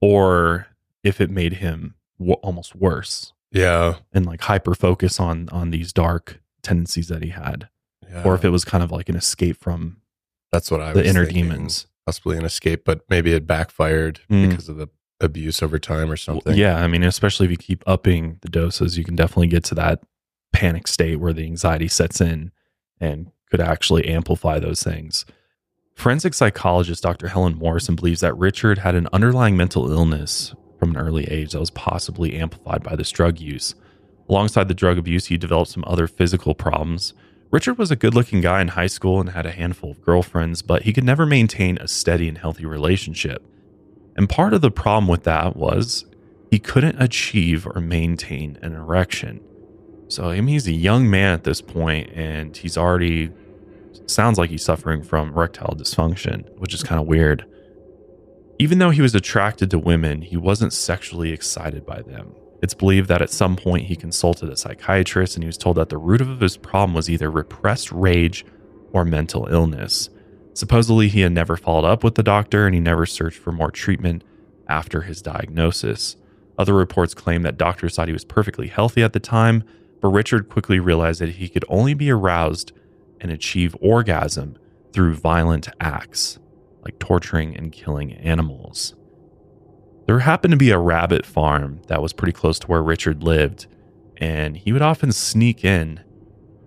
or 0.00 0.66
if 1.02 1.20
it 1.20 1.30
made 1.30 1.54
him 1.54 1.94
w- 2.18 2.34
almost 2.42 2.74
worse 2.74 3.32
Yeah, 3.50 3.96
and 4.12 4.26
like 4.26 4.42
hyper 4.42 4.74
focus 4.74 5.18
on 5.18 5.48
on 5.50 5.70
these 5.70 5.92
dark 5.92 6.40
tendencies 6.62 7.08
that 7.08 7.22
he 7.22 7.30
had 7.30 7.68
yeah. 8.08 8.22
or 8.24 8.34
if 8.34 8.44
it 8.44 8.50
was 8.50 8.64
kind 8.64 8.84
of 8.84 8.90
like 8.92 9.08
an 9.08 9.16
escape 9.16 9.56
from 9.58 9.98
that's 10.52 10.70
what 10.70 10.80
I 10.80 10.92
the 10.92 11.06
inner 11.06 11.24
thinking. 11.24 11.48
demons. 11.48 11.86
possibly 12.06 12.36
an 12.36 12.44
escape, 12.44 12.84
but 12.84 13.02
maybe 13.08 13.32
it 13.32 13.46
backfired 13.46 14.20
Mm. 14.30 14.50
because 14.50 14.68
of 14.68 14.76
the 14.76 14.88
abuse 15.20 15.62
over 15.62 15.78
time 15.78 16.10
or 16.10 16.16
something. 16.16 16.56
Yeah, 16.56 16.76
I 16.82 16.86
mean, 16.88 17.02
especially 17.02 17.44
if 17.44 17.50
you 17.52 17.56
keep 17.58 17.84
upping 17.86 18.38
the 18.42 18.48
doses, 18.48 18.96
you 18.98 19.04
can 19.04 19.14
definitely 19.16 19.46
get 19.48 19.64
to 19.64 19.74
that 19.76 20.02
panic 20.52 20.86
state 20.88 21.16
where 21.20 21.32
the 21.32 21.44
anxiety 21.44 21.88
sets 21.88 22.20
in 22.20 22.50
and 23.00 23.30
could 23.50 23.60
actually 23.60 24.08
amplify 24.08 24.58
those 24.58 24.82
things. 24.82 25.24
Forensic 25.94 26.34
psychologist 26.34 27.02
Dr. 27.02 27.28
Helen 27.28 27.56
Morrison 27.56 27.94
believes 27.94 28.20
that 28.20 28.36
Richard 28.36 28.78
had 28.78 28.94
an 28.94 29.08
underlying 29.12 29.56
mental 29.56 29.90
illness 29.90 30.54
from 30.78 30.90
an 30.90 30.96
early 30.96 31.24
age 31.24 31.52
that 31.52 31.60
was 31.60 31.70
possibly 31.70 32.36
amplified 32.38 32.82
by 32.82 32.96
this 32.96 33.10
drug 33.10 33.38
use. 33.38 33.74
Alongside 34.28 34.68
the 34.68 34.74
drug 34.74 34.96
abuse, 34.96 35.26
he 35.26 35.36
developed 35.36 35.70
some 35.70 35.84
other 35.86 36.06
physical 36.06 36.54
problems. 36.54 37.12
Richard 37.50 37.78
was 37.78 37.90
a 37.90 37.96
good 37.96 38.14
looking 38.14 38.40
guy 38.40 38.62
in 38.62 38.68
high 38.68 38.86
school 38.86 39.20
and 39.20 39.30
had 39.30 39.44
a 39.44 39.50
handful 39.50 39.90
of 39.90 40.00
girlfriends, 40.02 40.62
but 40.62 40.82
he 40.82 40.92
could 40.92 41.04
never 41.04 41.26
maintain 41.26 41.76
a 41.78 41.88
steady 41.88 42.28
and 42.28 42.38
healthy 42.38 42.64
relationship. 42.64 43.44
And 44.16 44.28
part 44.28 44.54
of 44.54 44.60
the 44.60 44.70
problem 44.70 45.08
with 45.08 45.24
that 45.24 45.56
was 45.56 46.06
he 46.50 46.58
couldn't 46.58 47.00
achieve 47.00 47.66
or 47.66 47.80
maintain 47.80 48.58
an 48.62 48.74
erection. 48.74 49.40
So, 50.08 50.30
I 50.30 50.36
mean, 50.36 50.48
he's 50.48 50.66
a 50.66 50.72
young 50.72 51.10
man 51.10 51.34
at 51.34 51.44
this 51.44 51.60
point, 51.60 52.10
and 52.14 52.56
he's 52.56 52.76
already 52.76 53.30
sounds 54.06 54.38
like 54.38 54.50
he's 54.50 54.64
suffering 54.64 55.02
from 55.02 55.30
erectile 55.30 55.74
dysfunction, 55.76 56.48
which 56.58 56.74
is 56.74 56.82
kind 56.82 57.00
of 57.00 57.06
weird. 57.06 57.44
Even 58.58 58.78
though 58.78 58.90
he 58.90 59.02
was 59.02 59.14
attracted 59.14 59.70
to 59.70 59.78
women, 59.78 60.22
he 60.22 60.36
wasn't 60.36 60.72
sexually 60.72 61.32
excited 61.32 61.86
by 61.86 62.02
them. 62.02 62.34
It's 62.62 62.74
believed 62.74 63.08
that 63.08 63.22
at 63.22 63.30
some 63.30 63.56
point 63.56 63.86
he 63.86 63.96
consulted 63.96 64.50
a 64.50 64.56
psychiatrist 64.56 65.34
and 65.34 65.42
he 65.42 65.46
was 65.46 65.56
told 65.56 65.76
that 65.76 65.88
the 65.88 65.96
root 65.96 66.20
of 66.20 66.40
his 66.40 66.56
problem 66.56 66.94
was 66.94 67.08
either 67.08 67.30
repressed 67.30 67.90
rage 67.90 68.44
or 68.92 69.04
mental 69.04 69.46
illness. 69.46 70.10
Supposedly, 70.52 71.08
he 71.08 71.20
had 71.20 71.32
never 71.32 71.56
followed 71.56 71.86
up 71.86 72.04
with 72.04 72.16
the 72.16 72.22
doctor 72.22 72.66
and 72.66 72.74
he 72.74 72.80
never 72.80 73.06
searched 73.06 73.38
for 73.38 73.52
more 73.52 73.70
treatment 73.70 74.24
after 74.68 75.02
his 75.02 75.22
diagnosis. 75.22 76.16
Other 76.58 76.74
reports 76.74 77.14
claim 77.14 77.42
that 77.42 77.56
doctors 77.56 77.96
thought 77.96 78.08
he 78.08 78.12
was 78.12 78.26
perfectly 78.26 78.68
healthy 78.68 79.02
at 79.02 79.14
the 79.14 79.20
time, 79.20 79.64
but 80.00 80.08
Richard 80.08 80.50
quickly 80.50 80.78
realized 80.78 81.22
that 81.22 81.30
he 81.30 81.48
could 81.48 81.64
only 81.68 81.94
be 81.94 82.10
aroused 82.10 82.72
and 83.20 83.30
achieve 83.30 83.76
orgasm 83.80 84.56
through 84.92 85.14
violent 85.14 85.68
acts, 85.80 86.38
like 86.82 86.98
torturing 86.98 87.56
and 87.56 87.72
killing 87.72 88.12
animals. 88.12 88.94
There 90.06 90.20
happened 90.20 90.52
to 90.52 90.58
be 90.58 90.70
a 90.70 90.78
rabbit 90.78 91.24
farm 91.24 91.82
that 91.86 92.02
was 92.02 92.12
pretty 92.12 92.32
close 92.32 92.58
to 92.60 92.66
where 92.66 92.82
Richard 92.82 93.22
lived, 93.22 93.66
and 94.16 94.56
he 94.56 94.72
would 94.72 94.82
often 94.82 95.12
sneak 95.12 95.64
in, 95.64 96.00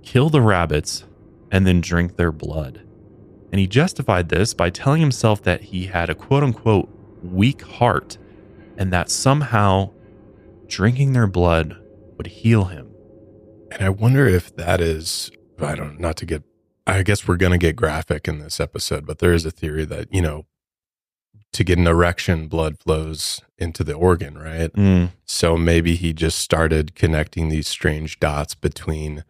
kill 0.01 0.29
the 0.29 0.41
rabbits, 0.41 1.03
and 1.51 1.67
then 1.67 1.81
drink 1.81 2.15
their 2.15 2.31
blood. 2.31 2.81
And 3.51 3.59
he 3.59 3.67
justified 3.67 4.29
this 4.29 4.53
by 4.53 4.69
telling 4.69 5.01
himself 5.01 5.43
that 5.43 5.61
he 5.61 5.85
had 5.85 6.09
a 6.09 6.15
quote 6.15 6.43
unquote 6.43 6.89
weak 7.21 7.61
heart 7.61 8.17
and 8.77 8.91
that 8.91 9.11
somehow 9.11 9.91
drinking 10.67 11.13
their 11.13 11.27
blood 11.27 11.77
would 12.17 12.27
heal 12.27 12.65
him. 12.65 12.89
And 13.71 13.83
I 13.83 13.89
wonder 13.89 14.25
if 14.25 14.55
that 14.55 14.81
is, 14.81 15.31
I 15.59 15.75
don't, 15.75 15.99
not 15.99 16.17
to 16.17 16.25
get, 16.25 16.43
I 16.85 17.03
guess 17.03 17.27
we're 17.27 17.37
going 17.37 17.51
to 17.51 17.57
get 17.57 17.75
graphic 17.75 18.27
in 18.27 18.39
this 18.39 18.59
episode, 18.59 19.05
but 19.05 19.19
there 19.19 19.33
is 19.33 19.45
a 19.45 19.51
theory 19.51 19.85
that, 19.85 20.13
you 20.13 20.21
know, 20.21 20.45
to 21.53 21.63
get 21.63 21.77
an 21.77 21.87
erection, 21.87 22.47
blood 22.47 22.79
flows 22.79 23.39
into 23.57 23.83
the 23.83 23.93
organ, 23.93 24.37
right? 24.37 24.73
Mm, 24.73 25.11
So 25.25 25.55
maybe 25.55 25.95
he 25.95 26.11
just 26.11 26.39
started 26.39 26.95
connecting 26.95 27.49
these 27.49 27.67
strange 27.67 28.19
dots 28.19 28.55
between 28.55 29.23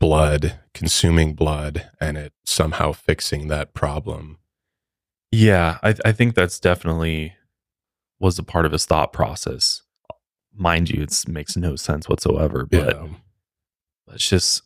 blood, 0.00 0.58
consuming 0.72 1.34
blood, 1.34 1.90
and 2.00 2.16
it 2.16 2.32
somehow 2.44 2.92
fixing 2.92 3.48
that 3.48 3.74
problem. 3.74 4.38
Yeah, 5.30 5.78
I, 5.82 5.94
I 6.04 6.12
think 6.12 6.34
that's 6.34 6.58
definitely 6.58 7.34
was 8.18 8.38
a 8.38 8.42
part 8.42 8.64
of 8.64 8.72
his 8.72 8.86
thought 8.86 9.12
process. 9.12 9.82
Mind 10.54 10.90
you, 10.90 11.02
it 11.02 11.24
makes 11.28 11.56
no 11.56 11.76
sense 11.76 12.08
whatsoever, 12.08 12.66
but 12.66 12.96
yeah. 12.96 13.06
it's 14.12 14.28
just 14.28 14.62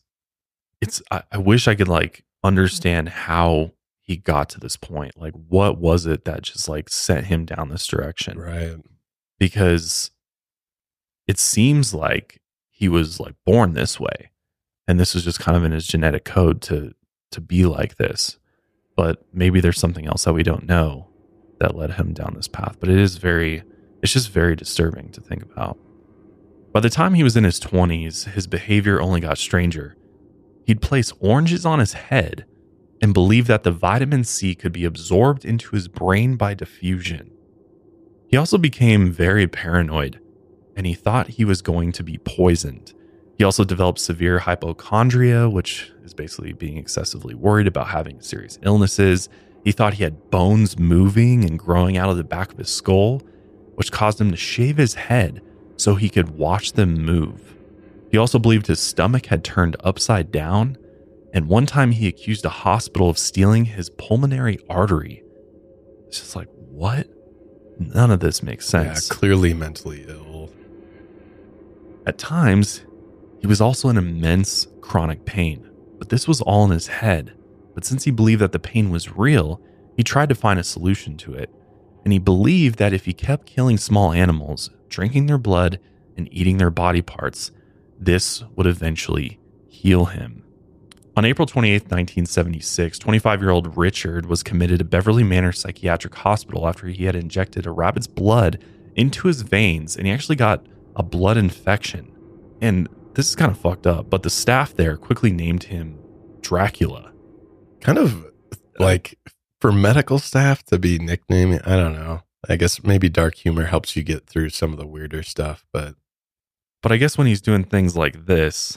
it's 0.83 1.01
I, 1.11 1.23
I 1.33 1.39
wish 1.39 1.67
I 1.67 1.75
could 1.75 1.89
like 1.89 2.19
mm-hmm. 2.19 2.49
understand 2.49 3.09
how 3.09 3.73
he 4.03 4.17
got 4.17 4.51
to 4.51 4.61
this 4.61 4.77
point. 4.77 5.17
Like 5.17 5.33
what 5.33 5.79
was 5.79 6.05
it 6.05 6.27
that 6.27 6.43
just 6.43 6.69
like 6.69 6.91
sent 6.91 7.27
him 7.27 7.47
down 7.47 7.71
this 7.71 7.87
direction? 7.87 8.39
Right. 8.39 8.77
Because 9.39 10.11
it 11.27 11.39
seems 11.39 11.95
like 11.95 12.43
he 12.69 12.89
was 12.89 13.21
like 13.21 13.35
born 13.47 13.73
this 13.73 13.99
way. 13.99 14.31
And 14.89 14.99
this 14.99 15.15
was 15.15 15.25
just 15.25 15.39
kind 15.39 15.57
of 15.57 15.65
in 15.65 15.73
his 15.73 15.87
genetic 15.87 16.25
code 16.25 16.61
to 16.63 16.93
to 17.31 17.41
be 17.41 17.65
like 17.65 17.97
this. 17.97 18.39
But 18.97 19.25
maybe 19.33 19.61
there's 19.61 19.79
something 19.79 20.07
else 20.07 20.25
that 20.25 20.35
we 20.35 20.43
don't 20.43 20.67
know 20.67 21.09
that 21.61 21.77
led 21.77 21.93
him 21.93 22.13
down 22.13 22.35
this 22.35 22.49
path. 22.49 22.77
But 22.81 22.89
it 22.89 22.99
is 22.99 23.17
very 23.17 23.63
it's 24.03 24.13
just 24.13 24.31
very 24.31 24.57
disturbing 24.57 25.11
to 25.13 25.21
think 25.21 25.45
about. 25.45 25.79
By 26.73 26.81
the 26.81 26.91
time 26.91 27.15
he 27.15 27.23
was 27.23 27.37
in 27.37 27.45
his 27.45 27.61
20s, 27.61 28.33
his 28.33 28.47
behavior 28.49 29.01
only 29.01 29.21
got 29.21 29.39
stranger. 29.39 29.97
He'd 30.67 30.81
place 30.81 31.13
oranges 31.21 31.67
on 31.67 31.79
his 31.79 31.93
head 31.93 32.45
and 33.01 33.13
believe 33.13 33.47
that 33.49 33.65
the 33.65 33.73
vitamin 33.73 34.25
C 34.25 34.55
could 34.55 34.73
be 34.73 34.85
absorbed 34.85 35.45
into 35.45 35.75
his 35.75 35.89
brain 35.89 36.37
by 36.37 36.55
diffusion. 36.55 37.33
He 38.29 38.37
also 38.37 38.59
became 38.59 39.13
very 39.13 39.47
paranoid 39.47 40.21
and 40.77 40.87
he 40.87 40.95
thought 40.95 41.29
he 41.29 41.45
was 41.45 41.63
going 41.63 41.93
to 41.93 42.03
be 42.03 42.19
poisoned. 42.19 42.95
He 43.37 43.45
also 43.45 43.65
developed 43.65 43.99
severe 43.99 44.39
hypochondria, 44.41 45.49
which 45.49 45.93
is 46.05 46.15
basically 46.15 46.53
being 46.53 46.77
excessively 46.77 47.35
worried 47.35 47.67
about 47.67 47.89
having 47.89 48.21
serious 48.21 48.59
illnesses. 48.63 49.29
He 49.65 49.73
thought 49.73 49.95
he 49.95 50.05
had 50.05 50.31
bones 50.31 50.79
moving 50.79 51.45
and 51.45 51.59
growing 51.59 51.97
out 51.97 52.11
of 52.11 52.17
the 52.17 52.25
back 52.25 52.53
of 52.53 52.59
his 52.59 52.73
skull, 52.73 53.21
which 53.75 53.93
caused 53.93 54.21
him 54.21 54.31
to 54.31 54.37
shave 54.37 54.77
his 54.77 54.95
head 54.95 55.43
so 55.77 55.95
he 55.95 56.09
could 56.09 56.31
watch 56.31 56.73
them 56.73 56.95
move. 57.05 57.57
He 58.13 58.19
also 58.19 58.39
believed 58.39 58.67
his 58.67 58.79
stomach 58.79 59.27
had 59.27 59.43
turned 59.43 59.75
upside 59.83 60.31
down, 60.31 60.77
and 61.33 61.49
one 61.49 61.65
time 61.65 61.93
he 61.93 62.07
accused 62.07 62.45
a 62.45 62.51
hospital 62.51 63.09
of 63.09 63.17
stealing 63.17 63.65
his 63.65 63.89
pulmonary 63.89 64.59
artery. 64.69 65.23
It's 66.07 66.21
just 66.21 66.37
like, 66.37 66.49
what? 66.55 67.09
None 67.79 68.11
of 68.11 68.21
this 68.21 68.43
makes 68.43 68.67
sense. 68.67 69.09
Yeah, 69.09 69.17
clearly 69.17 69.55
mentally 69.55 70.05
ill. 70.07 70.51
At 72.07 72.19
times, 72.19 72.85
he 73.41 73.47
was 73.47 73.63
also 73.63 73.89
in 73.89 73.97
immense 73.97 74.67
chronic 74.83 75.25
pain, 75.25 75.71
but 75.99 76.11
this 76.11 76.29
was 76.29 76.43
all 76.43 76.67
in 76.67 76.71
his 76.71 76.89
head. 76.89 77.33
But 77.75 77.87
since 77.87 78.05
he 78.05 78.11
believed 78.11 78.43
that 78.43 78.53
the 78.53 78.59
pain 78.59 78.91
was 78.91 79.17
real, 79.17 79.59
he 79.97 80.05
tried 80.05 80.29
to 80.29 80.35
find 80.35 80.61
a 80.61 80.65
solution 80.65 81.17
to 81.19 81.33
it. 81.33 81.49
And 82.05 82.13
he 82.13 82.19
believed 82.19 82.79
that 82.79 82.93
if 82.93 83.07
he 83.07 83.15
kept 83.15 83.47
killing 83.47 83.79
small 83.79 84.13
animals, 84.13 84.69
drinking 84.91 85.27
their 85.27 85.39
blood, 85.39 85.81
and 86.15 86.29
eating 86.31 86.59
their 86.59 86.71
body 86.71 87.01
parts, 87.01 87.53
this 88.05 88.43
would 88.57 88.67
eventually 88.67 89.39
heal 89.69 90.07
him. 90.07 90.45
On 91.15 91.25
April 91.25 91.47
28, 91.47 91.83
1976, 91.83 92.99
25 92.99 93.41
year 93.41 93.51
old 93.51 93.77
Richard 93.77 94.27
was 94.27 94.43
committed 94.43 94.79
to 94.79 94.85
Beverly 94.85 95.23
Manor 95.23 95.53
Psychiatric 95.53 96.15
Hospital 96.15 96.67
after 96.67 96.87
he 96.89 97.05
had 97.05 97.15
injected 97.15 97.67
a 97.67 97.71
rabbit's 97.71 98.07
blood 98.07 98.65
into 98.97 99.29
his 99.29 99.43
veins 99.43 99.97
and 99.97 100.07
he 100.07 100.13
actually 100.13 100.37
got 100.37 100.67
a 100.97 101.03
blood 101.03 101.37
infection. 101.37 102.11
And 102.61 102.89
this 103.15 103.29
is 103.29 103.37
kind 103.37 103.51
of 103.51 103.59
fucked 103.59 103.87
up, 103.87 104.09
but 104.09 104.23
the 104.23 104.31
staff 104.31 104.75
there 104.75 104.97
quickly 104.97 105.33
named 105.33 105.65
him 105.65 105.99
Dracula. 106.41 107.13
Kind 107.81 107.99
of 107.99 108.27
like 108.79 109.19
for 109.61 109.71
medical 109.71 110.19
staff 110.19 110.63
to 110.65 110.79
be 110.79 110.99
nicknaming, 110.99 111.61
I 111.65 111.77
don't 111.77 111.95
know. 111.95 112.23
I 112.49 112.57
guess 112.57 112.83
maybe 112.83 113.09
dark 113.09 113.37
humor 113.37 113.67
helps 113.67 113.97
you 113.97 114.03
get 114.03 114.27
through 114.27 114.49
some 114.49 114.73
of 114.73 114.79
the 114.79 114.87
weirder 114.87 115.23
stuff, 115.23 115.65
but 115.73 115.95
But 116.83 116.93
I 116.93 116.97
guess 116.97 117.17
when 117.17 117.27
he's 117.27 117.41
doing 117.41 117.65
things 117.65 117.97
like 117.97 118.27
this, 118.27 118.77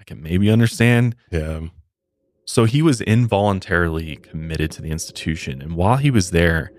I 0.00 0.04
can 0.04 0.22
maybe 0.22 0.50
understand. 0.50 1.16
yeah. 1.30 1.60
So 2.48 2.64
he 2.64 2.80
was 2.80 3.00
involuntarily 3.00 4.16
committed 4.16 4.70
to 4.72 4.82
the 4.82 4.90
institution. 4.90 5.60
And 5.60 5.74
while 5.74 5.96
he 5.96 6.12
was 6.12 6.30
there, 6.30 6.70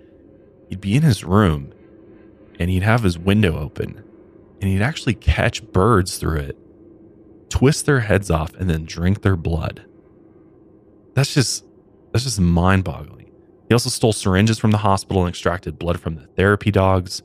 he'd 0.70 0.80
be 0.80 0.96
in 0.96 1.02
his 1.02 1.26
room 1.26 1.74
and 2.58 2.70
he'd 2.70 2.84
have 2.84 3.04
his 3.04 3.18
window 3.18 3.58
open 3.60 4.02
and 4.62 4.70
he'd 4.70 4.82
actually 4.82 5.14
catch 5.14 5.62
birds 5.74 6.18
through 6.18 6.40
it, 6.40 6.58
twist 7.50 7.86
their 7.86 8.00
heads 8.00 8.32
off, 8.32 8.54
and 8.56 8.70
then 8.70 8.86
drink 8.86 9.24
their 9.24 9.36
blood. 9.36 9.86
That's 11.16 11.34
just 11.34 11.66
that's 12.14 12.24
just 12.24 12.40
mind-boggling. 12.40 13.30
He 13.68 13.74
also 13.74 13.90
stole 13.90 14.14
syringes 14.14 14.58
from 14.58 14.72
the 14.72 14.78
hospital 14.78 15.24
and 15.24 15.30
extracted 15.30 15.78
blood 15.78 16.00
from 16.00 16.16
the 16.16 16.28
therapy 16.28 16.72
dogs. 16.72 17.22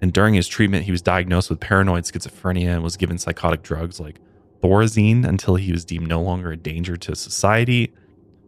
And 0.00 0.12
during 0.12 0.34
his 0.34 0.48
treatment, 0.48 0.84
he 0.84 0.92
was 0.92 1.02
diagnosed 1.02 1.50
with 1.50 1.60
paranoid 1.60 2.04
schizophrenia 2.04 2.74
and 2.74 2.82
was 2.82 2.96
given 2.96 3.18
psychotic 3.18 3.62
drugs 3.62 3.98
like 3.98 4.20
Thorazine 4.62 5.26
until 5.26 5.56
he 5.56 5.72
was 5.72 5.84
deemed 5.84 6.08
no 6.08 6.20
longer 6.20 6.52
a 6.52 6.56
danger 6.56 6.96
to 6.96 7.16
society. 7.16 7.92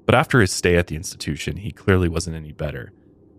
But 0.06 0.14
after 0.14 0.40
his 0.40 0.52
stay 0.52 0.76
at 0.76 0.86
the 0.86 0.96
institution, 0.96 1.56
he 1.56 1.72
clearly 1.72 2.08
wasn't 2.08 2.36
any 2.36 2.52
better. 2.52 2.92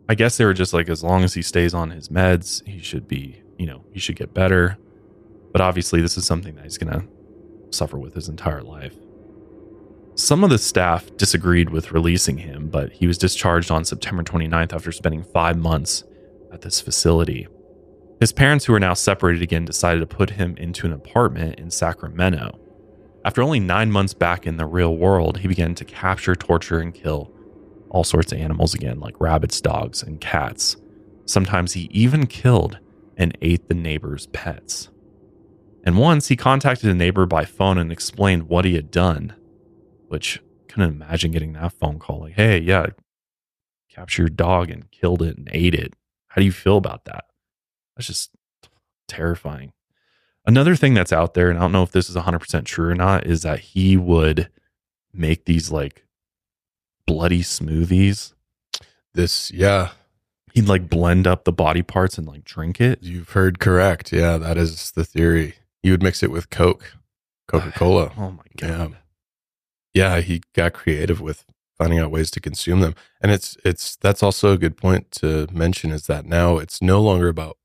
I 0.10 0.16
guess 0.16 0.38
they 0.38 0.46
were 0.46 0.54
just 0.54 0.74
like, 0.74 0.90
as 0.90 1.04
long 1.04 1.24
as 1.24 1.34
he 1.34 1.42
stays 1.42 1.74
on 1.74 1.92
his 1.92 2.10
meds, 2.10 2.66
he 2.68 2.80
should 2.80 3.08
be, 3.08 3.42
you 3.58 3.66
know, 3.66 3.84
he 3.94 4.00
should 4.00 4.18
get 4.18 4.34
better. 4.34 4.78
But 5.52 5.62
obviously, 5.62 6.02
this 6.02 6.18
is 6.18 6.26
something 6.26 6.56
that 6.56 6.64
he's 6.64 6.78
going 6.78 6.94
to 6.94 7.08
suffer 7.70 7.98
with 7.98 8.14
his 8.14 8.28
entire 8.30 8.62
life. 8.62 8.96
Some 10.16 10.44
of 10.44 10.50
the 10.50 10.58
staff 10.58 11.10
disagreed 11.16 11.70
with 11.70 11.94
releasing 11.94 12.38
him, 12.38 12.68
but 12.70 12.92
he 12.92 13.08
was 13.08 13.18
discharged 13.18 13.72
on 13.72 13.86
September 13.86 14.24
29th 14.24 14.74
after 14.74 14.92
spending 14.92 15.24
five 15.24 15.58
months 15.58 16.04
at 16.52 16.62
this 16.62 16.82
facility. 16.82 17.48
His 18.22 18.32
parents, 18.32 18.66
who 18.66 18.76
are 18.76 18.80
now 18.80 18.94
separated 18.94 19.42
again, 19.42 19.66
decided 19.66 20.00
to 20.00 20.06
put 20.06 20.30
him 20.30 20.56
into 20.58 20.86
an 20.86 20.94
apartment 20.94 21.60
in 21.60 21.72
Sacramento. 21.72 22.60
After 23.26 23.42
only 23.42 23.60
nine 23.60 23.92
months 23.92 24.14
back 24.14 24.46
in 24.46 24.58
the 24.58 24.68
real 24.68 24.96
world, 24.96 25.40
he 25.40 25.48
began 25.48 25.74
to 25.74 25.84
capture, 25.84 26.36
torture, 26.36 26.80
and 26.80 26.94
kill 26.94 27.34
all 27.90 28.04
sorts 28.04 28.32
of 28.32 28.38
animals 28.38 28.76
again, 28.76 29.00
like 29.00 29.20
rabbits, 29.20 29.60
dogs, 29.60 30.04
and 30.04 30.22
cats. 30.22 30.76
Sometimes 31.26 31.74
he 31.74 31.90
even 31.92 32.28
killed 32.28 32.78
and 33.18 33.36
ate 33.42 33.68
the 33.68 33.74
neighbor's 33.74 34.28
pets. 34.28 34.92
And 35.84 35.98
once 35.98 36.28
he 36.28 36.36
contacted 36.36 36.92
a 36.92 36.94
neighbor 36.94 37.26
by 37.26 37.44
phone 37.44 37.80
and 37.80 37.92
explained 37.92 38.50
what 38.50 38.66
he 38.66 38.76
had 38.76 38.92
done, 38.92 39.34
which 40.10 40.40
couldn't 40.68 40.94
imagine 40.94 41.32
getting 41.32 41.54
that 41.54 41.74
phone 41.74 41.98
call 41.98 42.20
like, 42.20 42.36
hey, 42.36 42.60
yeah, 42.60 42.86
captured 43.90 44.22
your 44.22 44.30
dog 44.30 44.70
and 44.70 44.92
killed 44.92 45.24
it 45.24 45.40
and 45.40 45.50
ate 45.52 45.74
it. 45.74 45.96
How 46.28 46.40
do 46.40 46.46
you 46.46 46.52
feel 46.52 46.78
about 46.78 47.06
that? 47.06 47.26
That's 48.02 48.08
just 48.08 48.32
terrifying. 49.08 49.74
Another 50.44 50.76
thing 50.76 50.96
that's 50.96 51.14
out 51.14 51.36
there, 51.36 51.52
and 51.52 51.60
I 51.60 51.62
don't 51.62 51.72
know 51.72 51.84
if 51.84 51.92
this 51.92 52.10
is 52.10 52.16
100% 52.16 52.66
true 52.66 52.90
or 52.90 52.96
not, 52.96 53.28
is 53.28 53.44
that 53.44 53.60
he 53.60 53.96
would 53.96 54.50
make 55.14 55.46
these 55.46 55.70
like 55.70 56.04
bloody 57.06 57.44
smoothies. 57.44 58.34
This, 59.14 59.52
yeah. 59.52 59.90
he'd 60.56 60.68
like 60.68 60.90
blend 60.90 61.28
up 61.28 61.44
the 61.44 61.52
body 61.52 61.84
parts 61.84 62.18
and 62.18 62.26
like 62.26 62.44
drink 62.44 62.82
it. 62.82 63.04
You've 63.04 63.30
heard 63.30 63.60
correct. 63.60 64.12
Yeah, 64.12 64.40
that 64.40 64.58
is 64.58 64.90
the 64.92 65.06
theory. 65.06 65.54
You 65.84 65.92
would 65.92 66.02
mix 66.02 66.24
it 66.24 66.32
with 66.32 66.50
Coke, 66.50 66.96
Coca 67.48 67.72
Cola. 67.72 68.12
Oh 68.18 68.32
my 68.32 68.44
God. 68.58 68.68
Yeah. 68.68 68.78
god. 68.78 68.98
yeah, 69.94 70.22
he 70.22 70.42
got 70.56 70.74
creative 70.74 71.22
with 71.22 71.46
finding 71.78 72.00
out 72.00 72.10
ways 72.10 72.32
to 72.32 72.40
consume 72.40 72.80
them. 72.80 72.96
And 73.22 73.32
it's 73.32 73.58
it's 73.64 73.96
that's 73.96 74.24
also 74.24 74.54
a 74.54 74.58
good 74.58 74.76
point 74.76 75.12
to 75.12 75.48
mention 75.52 75.92
is 75.92 76.08
that 76.08 76.26
now 76.26 76.58
it's 76.58 76.82
no 76.82 77.00
longer 77.00 77.28
about 77.28 77.58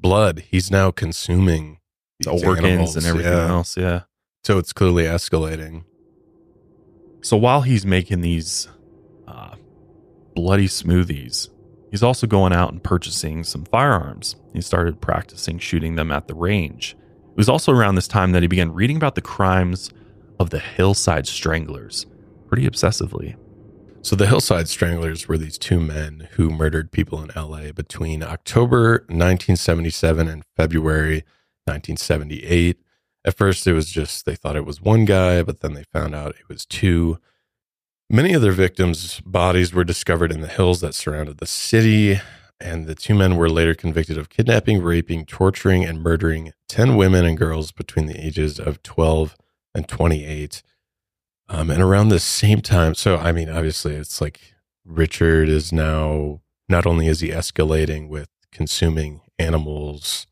blood. 0.00 0.44
He's 0.50 0.70
now 0.70 0.90
consuming 0.90 1.78
The 2.20 2.30
organs 2.30 2.66
animals. 2.66 2.96
and 2.96 3.06
everything 3.06 3.32
Yeah. 3.32 3.48
else. 3.48 3.76
Yeah. 3.76 4.00
So 4.44 4.58
it's 4.58 4.72
clearly 4.72 5.04
escalating. 5.04 5.84
So 7.22 7.36
while 7.36 7.62
he's 7.62 7.84
making 7.84 8.20
these 8.20 8.68
uh, 9.26 9.56
bloody 10.34 10.68
smoothies, 10.68 11.48
he's 11.90 12.02
also 12.02 12.26
going 12.26 12.52
out 12.52 12.70
and 12.72 12.82
purchasing 12.82 13.42
some 13.42 13.64
firearms. 13.64 14.36
He 14.52 14.60
started 14.60 15.00
practicing 15.00 15.58
shooting 15.58 15.96
them 15.96 16.12
at 16.12 16.28
the 16.28 16.34
range. 16.34 16.96
It 17.30 17.36
was 17.36 17.48
also 17.48 17.72
around 17.72 17.96
this 17.96 18.08
time 18.08 18.32
that 18.32 18.42
he 18.42 18.48
began 18.48 18.72
reading 18.72 18.96
about 18.96 19.14
the 19.16 19.20
crimes 19.22 19.90
of 20.38 20.50
the 20.50 20.58
Hillside 20.60 21.26
Stranglers 21.26 22.06
pretty 22.46 22.68
obsessively. 22.68 23.34
So 24.06 24.14
the 24.14 24.28
Hillside 24.28 24.68
Stranglers 24.68 25.26
were 25.26 25.36
these 25.36 25.58
two 25.58 25.80
men 25.80 26.28
who 26.34 26.48
murdered 26.48 26.92
people 26.92 27.20
in 27.20 27.32
LA 27.34 27.72
between 27.72 28.22
October 28.22 29.04
1977 29.08 30.28
and 30.28 30.44
February 30.56 31.24
1978. 31.64 32.78
At 33.24 33.36
first, 33.36 33.66
it 33.66 33.72
was 33.72 33.90
just 33.90 34.24
they 34.24 34.36
thought 34.36 34.54
it 34.54 34.64
was 34.64 34.80
one 34.80 35.06
guy, 35.06 35.42
but 35.42 35.58
then 35.58 35.74
they 35.74 35.82
found 35.92 36.14
out 36.14 36.36
it 36.38 36.48
was 36.48 36.64
two. 36.64 37.18
Many 38.08 38.32
of 38.32 38.42
their 38.42 38.52
victims' 38.52 39.20
bodies 39.22 39.74
were 39.74 39.82
discovered 39.82 40.30
in 40.30 40.40
the 40.40 40.46
hills 40.46 40.80
that 40.82 40.94
surrounded 40.94 41.38
the 41.38 41.44
city, 41.44 42.20
and 42.60 42.86
the 42.86 42.94
two 42.94 43.16
men 43.16 43.34
were 43.34 43.50
later 43.50 43.74
convicted 43.74 44.16
of 44.16 44.28
kidnapping, 44.28 44.80
raping, 44.80 45.26
torturing, 45.26 45.84
and 45.84 46.00
murdering 46.00 46.52
10 46.68 46.94
women 46.94 47.24
and 47.24 47.36
girls 47.36 47.72
between 47.72 48.06
the 48.06 48.24
ages 48.24 48.60
of 48.60 48.84
12 48.84 49.36
and 49.74 49.88
28. 49.88 50.62
Um, 51.48 51.70
and 51.70 51.80
around 51.82 52.08
the 52.08 52.18
same 52.20 52.60
time, 52.60 52.94
so 52.94 53.16
I 53.16 53.32
mean, 53.32 53.48
obviously, 53.48 53.94
it's 53.94 54.20
like 54.20 54.40
Richard 54.84 55.48
is 55.48 55.72
now 55.72 56.40
not 56.68 56.86
only 56.86 57.06
is 57.06 57.20
he 57.20 57.28
escalating 57.28 58.08
with 58.08 58.28
consuming 58.52 59.20
animals, 59.38 60.26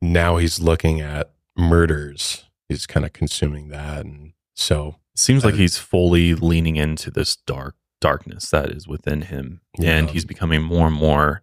now 0.00 0.36
he's 0.38 0.60
looking 0.60 1.00
at 1.00 1.32
murders. 1.56 2.44
He's 2.68 2.86
kind 2.86 3.04
of 3.04 3.12
consuming 3.12 3.68
that, 3.68 4.04
and 4.06 4.32
so 4.54 4.96
It 5.14 5.20
seems 5.20 5.44
like 5.44 5.54
Uh, 5.54 5.58
he's 5.58 5.76
fully 5.78 6.34
leaning 6.34 6.76
into 6.76 7.10
this 7.10 7.36
dark 7.36 7.74
darkness 8.00 8.48
that 8.50 8.70
is 8.70 8.86
within 8.86 9.22
him, 9.22 9.60
and 9.82 10.08
he's 10.10 10.24
becoming 10.24 10.62
more 10.62 10.86
and 10.86 10.96
more 10.96 11.42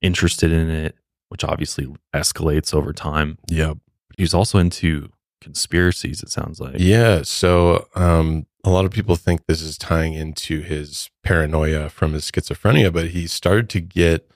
interested 0.00 0.50
in 0.50 0.68
it, 0.70 0.96
which 1.28 1.44
obviously 1.44 1.86
escalates 2.14 2.74
over 2.74 2.92
time. 2.92 3.38
yeah, 3.48 3.74
He's 4.18 4.34
also 4.34 4.58
into 4.58 5.10
conspiracies. 5.42 6.22
It 6.22 6.30
sounds 6.30 6.60
like. 6.60 6.76
yeah. 6.78 7.22
So 7.22 7.88
um, 7.94 8.46
a 8.64 8.70
lot 8.70 8.84
of 8.84 8.90
people 8.90 9.16
think 9.16 9.46
this 9.46 9.60
is 9.60 9.76
tying 9.76 10.14
into 10.14 10.60
his 10.60 11.10
paranoia 11.22 11.88
from 11.88 12.12
his 12.12 12.30
schizophrenia, 12.30 12.92
but 12.92 13.08
he 13.08 13.26
started 13.26 13.68
to 13.70 13.80
get 13.80 14.30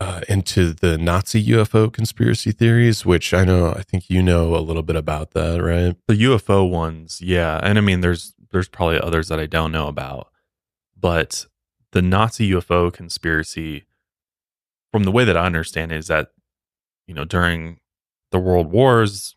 uh, 0.00 0.22
into 0.28 0.72
the 0.72 0.96
Nazi 0.96 1.44
UFO 1.48 1.92
conspiracy 1.92 2.52
theories, 2.52 3.04
which 3.04 3.34
I 3.34 3.44
know, 3.44 3.72
I 3.72 3.82
think 3.82 4.08
you 4.08 4.22
know 4.22 4.54
a 4.56 4.58
little 4.60 4.82
bit 4.82 4.96
about 4.96 5.32
that, 5.32 5.62
right? 5.62 5.94
The 6.08 6.24
UFO 6.24 6.68
ones, 6.68 7.20
yeah, 7.20 7.60
and 7.62 7.76
I 7.76 7.82
mean, 7.82 8.00
there's 8.00 8.34
there's 8.50 8.68
probably 8.68 8.98
others 8.98 9.28
that 9.28 9.38
I 9.38 9.46
don't 9.46 9.72
know 9.72 9.88
about, 9.88 10.28
but 10.98 11.46
the 11.92 12.02
Nazi 12.02 12.50
UFO 12.50 12.92
conspiracy, 12.92 13.84
from 14.90 15.04
the 15.04 15.12
way 15.12 15.24
that 15.24 15.36
I 15.36 15.44
understand 15.44 15.92
it, 15.92 15.98
is 15.98 16.06
that 16.06 16.30
you 17.06 17.14
know 17.14 17.24
during 17.24 17.80
the 18.32 18.38
World 18.38 18.70
Wars 18.70 19.36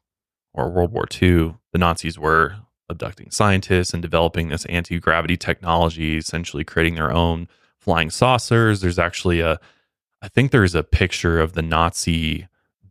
or 0.54 0.70
World 0.70 0.92
War 0.92 1.06
II, 1.22 1.56
the 1.72 1.78
Nazis 1.78 2.20
were 2.20 2.56
abducting 2.90 3.32
scientists 3.32 3.94
and 3.94 4.02
developing 4.02 4.50
this 4.50 4.66
anti 4.66 5.00
gravity 5.00 5.38
technology, 5.38 6.18
essentially 6.18 6.63
creating 6.63 6.96
their 6.96 7.12
own 7.12 7.48
flying 7.80 8.10
saucers. 8.10 8.82
There's 8.82 9.00
actually 9.00 9.39
a, 9.39 9.60
I 10.22 10.28
think 10.28 10.52
there's 10.52 10.76
a 10.76 10.84
picture 10.84 11.39
of 11.39 11.54
the 11.54 11.62
Nazi 11.62 12.48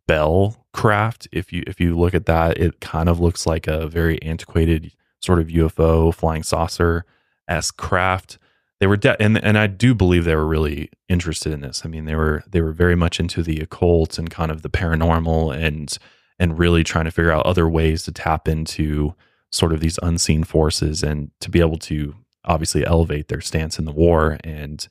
Bell 0.06 0.66
craft. 0.72 1.28
If 1.32 1.52
you 1.52 1.62
if 1.66 1.80
you 1.80 1.96
look 1.96 2.14
at 2.14 2.26
that, 2.26 2.58
it 2.58 2.80
kind 2.80 3.08
of 3.08 3.20
looks 3.20 3.46
like 3.46 3.66
a 3.66 3.86
very 3.86 4.20
antiquated 4.22 4.92
sort 5.20 5.38
of 5.38 5.48
UFO 5.48 6.12
flying 6.14 6.42
saucer 6.42 7.04
s 7.48 7.70
craft. 7.70 8.38
They 8.80 8.86
were 8.88 8.96
de- 8.96 9.20
and 9.22 9.42
and 9.42 9.56
I 9.56 9.68
do 9.68 9.94
believe 9.94 10.24
they 10.24 10.34
were 10.34 10.46
really 10.46 10.90
interested 11.08 11.52
in 11.52 11.60
this. 11.60 11.82
I 11.84 11.88
mean, 11.88 12.04
they 12.04 12.16
were 12.16 12.42
they 12.50 12.60
were 12.60 12.72
very 12.72 12.96
much 12.96 13.20
into 13.20 13.42
the 13.42 13.60
occult 13.60 14.18
and 14.18 14.28
kind 14.28 14.50
of 14.50 14.62
the 14.62 14.70
paranormal 14.70 15.54
and 15.56 15.96
and 16.42 16.58
really 16.58 16.82
trying 16.82 17.04
to 17.04 17.12
figure 17.12 17.30
out 17.30 17.46
other 17.46 17.68
ways 17.68 18.02
to 18.02 18.10
tap 18.10 18.48
into 18.48 19.14
sort 19.50 19.72
of 19.72 19.78
these 19.78 19.96
unseen 20.02 20.42
forces 20.42 21.04
and 21.04 21.30
to 21.38 21.48
be 21.48 21.60
able 21.60 21.78
to 21.78 22.16
obviously 22.44 22.84
elevate 22.84 23.28
their 23.28 23.40
stance 23.40 23.78
in 23.78 23.84
the 23.84 23.92
war 23.92 24.38
and 24.42 24.88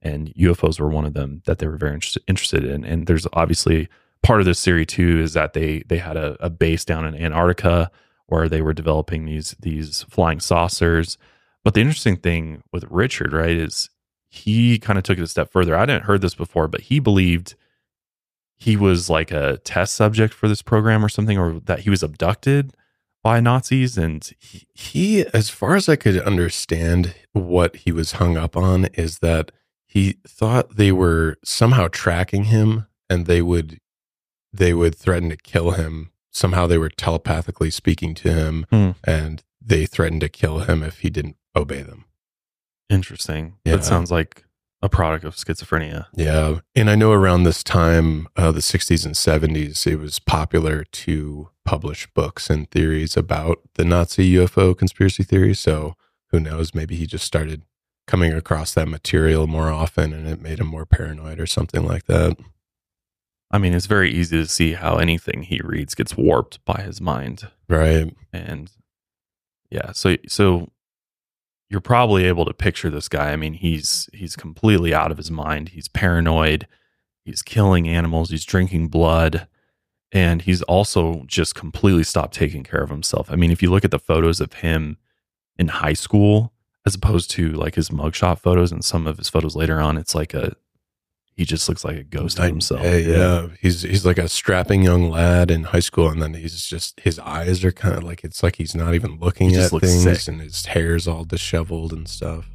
and 0.00 0.34
UFOs 0.34 0.80
were 0.80 0.88
one 0.88 1.04
of 1.04 1.12
them 1.12 1.42
that 1.44 1.58
they 1.58 1.66
were 1.66 1.76
very 1.76 1.92
interested 1.92 2.22
interested 2.26 2.64
in. 2.64 2.86
And 2.86 3.06
there's 3.06 3.26
obviously 3.34 3.88
part 4.22 4.40
of 4.40 4.46
this 4.46 4.64
theory 4.64 4.86
too 4.86 5.20
is 5.20 5.34
that 5.34 5.52
they 5.52 5.80
they 5.80 5.98
had 5.98 6.16
a, 6.16 6.38
a 6.40 6.48
base 6.48 6.86
down 6.86 7.04
in 7.04 7.14
Antarctica 7.14 7.90
where 8.28 8.48
they 8.48 8.62
were 8.62 8.72
developing 8.72 9.26
these 9.26 9.54
these 9.60 10.04
flying 10.04 10.40
saucers. 10.40 11.18
But 11.64 11.74
the 11.74 11.82
interesting 11.82 12.16
thing 12.16 12.62
with 12.72 12.84
Richard, 12.88 13.34
right, 13.34 13.50
is 13.50 13.90
he 14.30 14.78
kind 14.78 14.98
of 14.98 15.04
took 15.04 15.18
it 15.18 15.22
a 15.22 15.26
step 15.26 15.52
further. 15.52 15.76
I 15.76 15.84
didn't 15.84 16.04
heard 16.04 16.22
this 16.22 16.34
before, 16.34 16.66
but 16.66 16.80
he 16.80 16.98
believed 16.98 17.56
he 18.56 18.76
was 18.76 19.10
like 19.10 19.30
a 19.30 19.58
test 19.58 19.94
subject 19.94 20.32
for 20.34 20.48
this 20.48 20.62
program 20.62 21.04
or 21.04 21.08
something, 21.08 21.38
or 21.38 21.60
that 21.64 21.80
he 21.80 21.90
was 21.90 22.02
abducted 22.02 22.74
by 23.22 23.40
Nazis. 23.40 23.96
And 23.98 24.28
he, 24.38 24.66
he, 24.74 25.26
as 25.34 25.50
far 25.50 25.74
as 25.76 25.88
I 25.88 25.96
could 25.96 26.18
understand, 26.20 27.14
what 27.32 27.76
he 27.76 27.92
was 27.92 28.12
hung 28.12 28.36
up 28.36 28.56
on 28.56 28.86
is 28.94 29.18
that 29.20 29.50
he 29.86 30.16
thought 30.26 30.76
they 30.76 30.92
were 30.92 31.36
somehow 31.44 31.88
tracking 31.90 32.44
him, 32.44 32.86
and 33.10 33.26
they 33.26 33.42
would 33.42 33.78
they 34.52 34.72
would 34.72 34.94
threaten 34.94 35.30
to 35.30 35.36
kill 35.36 35.72
him. 35.72 36.10
Somehow 36.30 36.66
they 36.66 36.78
were 36.78 36.88
telepathically 36.90 37.70
speaking 37.70 38.14
to 38.14 38.32
him, 38.32 38.66
Hmm. 38.70 38.90
and 39.04 39.42
they 39.60 39.86
threatened 39.86 40.20
to 40.22 40.28
kill 40.28 40.60
him 40.60 40.82
if 40.82 41.00
he 41.00 41.10
didn't 41.10 41.36
obey 41.56 41.82
them. 41.82 42.04
interesting. 42.90 43.54
Yeah. 43.64 43.76
That 43.76 43.84
sounds 43.84 44.10
like 44.10 44.44
a 44.84 44.88
product 44.90 45.24
of 45.24 45.34
schizophrenia. 45.34 46.04
Yeah. 46.14 46.58
And 46.76 46.90
I 46.90 46.94
know 46.94 47.10
around 47.10 47.44
this 47.44 47.64
time, 47.64 48.28
uh, 48.36 48.52
the 48.52 48.60
60s 48.60 49.06
and 49.06 49.14
70s, 49.14 49.86
it 49.86 49.96
was 49.96 50.18
popular 50.18 50.84
to 50.84 51.48
publish 51.64 52.06
books 52.08 52.50
and 52.50 52.70
theories 52.70 53.16
about 53.16 53.60
the 53.76 53.84
Nazi 53.86 54.34
UFO 54.34 54.76
conspiracy 54.76 55.22
theory. 55.22 55.54
So 55.54 55.94
who 56.32 56.38
knows? 56.38 56.74
Maybe 56.74 56.96
he 56.96 57.06
just 57.06 57.24
started 57.24 57.62
coming 58.06 58.34
across 58.34 58.74
that 58.74 58.86
material 58.86 59.46
more 59.46 59.70
often 59.70 60.12
and 60.12 60.28
it 60.28 60.42
made 60.42 60.60
him 60.60 60.66
more 60.66 60.84
paranoid 60.84 61.40
or 61.40 61.46
something 61.46 61.86
like 61.86 62.04
that. 62.04 62.36
I 63.50 63.56
mean, 63.56 63.72
it's 63.72 63.86
very 63.86 64.10
easy 64.10 64.36
to 64.36 64.46
see 64.46 64.74
how 64.74 64.96
anything 64.96 65.44
he 65.44 65.62
reads 65.64 65.94
gets 65.94 66.14
warped 66.14 66.62
by 66.66 66.82
his 66.82 67.00
mind. 67.00 67.48
Right. 67.70 68.14
and 68.34 68.70
yeah 69.70 69.92
so 69.92 70.16
so 70.28 70.68
you're 71.74 71.80
probably 71.80 72.26
able 72.26 72.44
to 72.44 72.54
picture 72.54 72.88
this 72.88 73.08
guy. 73.08 73.32
I 73.32 73.36
mean 73.36 73.54
he's 73.54 74.08
he's 74.12 74.36
completely 74.36 74.94
out 74.94 75.10
of 75.10 75.16
his 75.16 75.28
mind. 75.28 75.70
He's 75.70 75.88
paranoid. 75.88 76.68
He's 77.24 77.42
killing 77.42 77.88
animals. 77.88 78.30
He's 78.30 78.44
drinking 78.44 78.88
blood. 78.88 79.48
And 80.12 80.42
he's 80.42 80.62
also 80.62 81.24
just 81.26 81.56
completely 81.56 82.04
stopped 82.04 82.32
taking 82.32 82.62
care 82.62 82.80
of 82.80 82.90
himself. 82.90 83.28
I 83.28 83.34
mean 83.34 83.50
if 83.50 83.60
you 83.60 83.70
look 83.72 83.84
at 83.84 83.90
the 83.90 83.98
photos 83.98 84.40
of 84.40 84.52
him 84.52 84.98
in 85.58 85.66
high 85.66 85.94
school 85.94 86.52
as 86.86 86.94
opposed 86.94 87.32
to 87.32 87.50
like 87.50 87.74
his 87.74 87.90
mugshot 87.90 88.38
photos 88.38 88.70
and 88.70 88.84
some 88.84 89.08
of 89.08 89.18
his 89.18 89.28
photos 89.28 89.56
later 89.56 89.80
on 89.80 89.96
it's 89.96 90.14
like 90.14 90.32
a 90.32 90.54
he 91.36 91.44
just 91.44 91.68
looks 91.68 91.84
like 91.84 91.96
a 91.96 92.04
ghost 92.04 92.38
of 92.38 92.44
himself 92.46 92.82
day, 92.82 93.02
yeah. 93.02 93.48
He's 93.60 93.82
he's 93.82 94.06
like 94.06 94.18
a 94.18 94.28
strapping 94.28 94.82
young 94.84 95.10
lad 95.10 95.50
in 95.50 95.64
high 95.64 95.80
school 95.80 96.08
and 96.08 96.22
then 96.22 96.34
he's 96.34 96.64
just 96.66 97.00
his 97.00 97.18
eyes 97.18 97.64
are 97.64 97.72
kind 97.72 97.96
of 97.96 98.04
like 98.04 98.22
it's 98.24 98.42
like 98.42 98.56
he's 98.56 98.74
not 98.74 98.94
even 98.94 99.18
looking 99.18 99.50
He 99.50 99.56
at 99.56 99.60
just 99.62 99.72
looks 99.72 99.86
things 99.88 100.02
sick. 100.24 100.32
and 100.32 100.40
his 100.40 100.66
hair's 100.66 101.08
all 101.08 101.24
disheveled 101.24 101.92
and 101.92 102.06
stuff. 102.08 102.48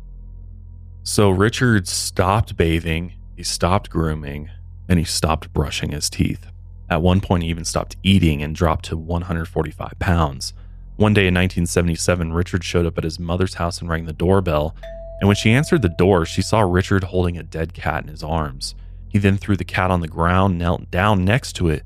So 1.03 1.29
Richard 1.29 1.87
stopped 1.87 2.55
bathing, 2.55 3.13
he 3.35 3.43
stopped 3.43 3.89
grooming, 3.89 4.49
and 4.87 4.99
he 4.99 5.05
stopped 5.05 5.51
brushing 5.53 5.91
his 5.91 6.09
teeth. 6.09 6.45
At 6.89 7.01
one 7.01 7.21
point, 7.21 7.43
he 7.43 7.49
even 7.49 7.65
stopped 7.65 7.95
eating 8.03 8.41
and 8.41 8.55
dropped 8.55 8.85
to 8.85 8.97
145 8.97 9.93
pounds. 9.99 10.53
One 10.97 11.13
day 11.13 11.27
in 11.27 11.33
1977, 11.35 12.33
Richard 12.33 12.63
showed 12.63 12.85
up 12.85 12.97
at 12.97 13.03
his 13.03 13.19
mother's 13.19 13.53
house 13.55 13.79
and 13.79 13.89
rang 13.89 14.05
the 14.05 14.13
doorbell. 14.13 14.75
And 15.19 15.27
when 15.27 15.35
she 15.35 15.51
answered 15.51 15.81
the 15.81 15.89
door, 15.89 16.25
she 16.25 16.41
saw 16.41 16.61
Richard 16.61 17.05
holding 17.05 17.37
a 17.37 17.43
dead 17.43 17.73
cat 17.73 18.03
in 18.03 18.09
his 18.09 18.23
arms. 18.23 18.75
He 19.09 19.19
then 19.19 19.37
threw 19.37 19.57
the 19.57 19.65
cat 19.65 19.91
on 19.91 20.01
the 20.01 20.07
ground, 20.07 20.57
knelt 20.57 20.89
down 20.91 21.25
next 21.25 21.53
to 21.53 21.67
it, 21.67 21.83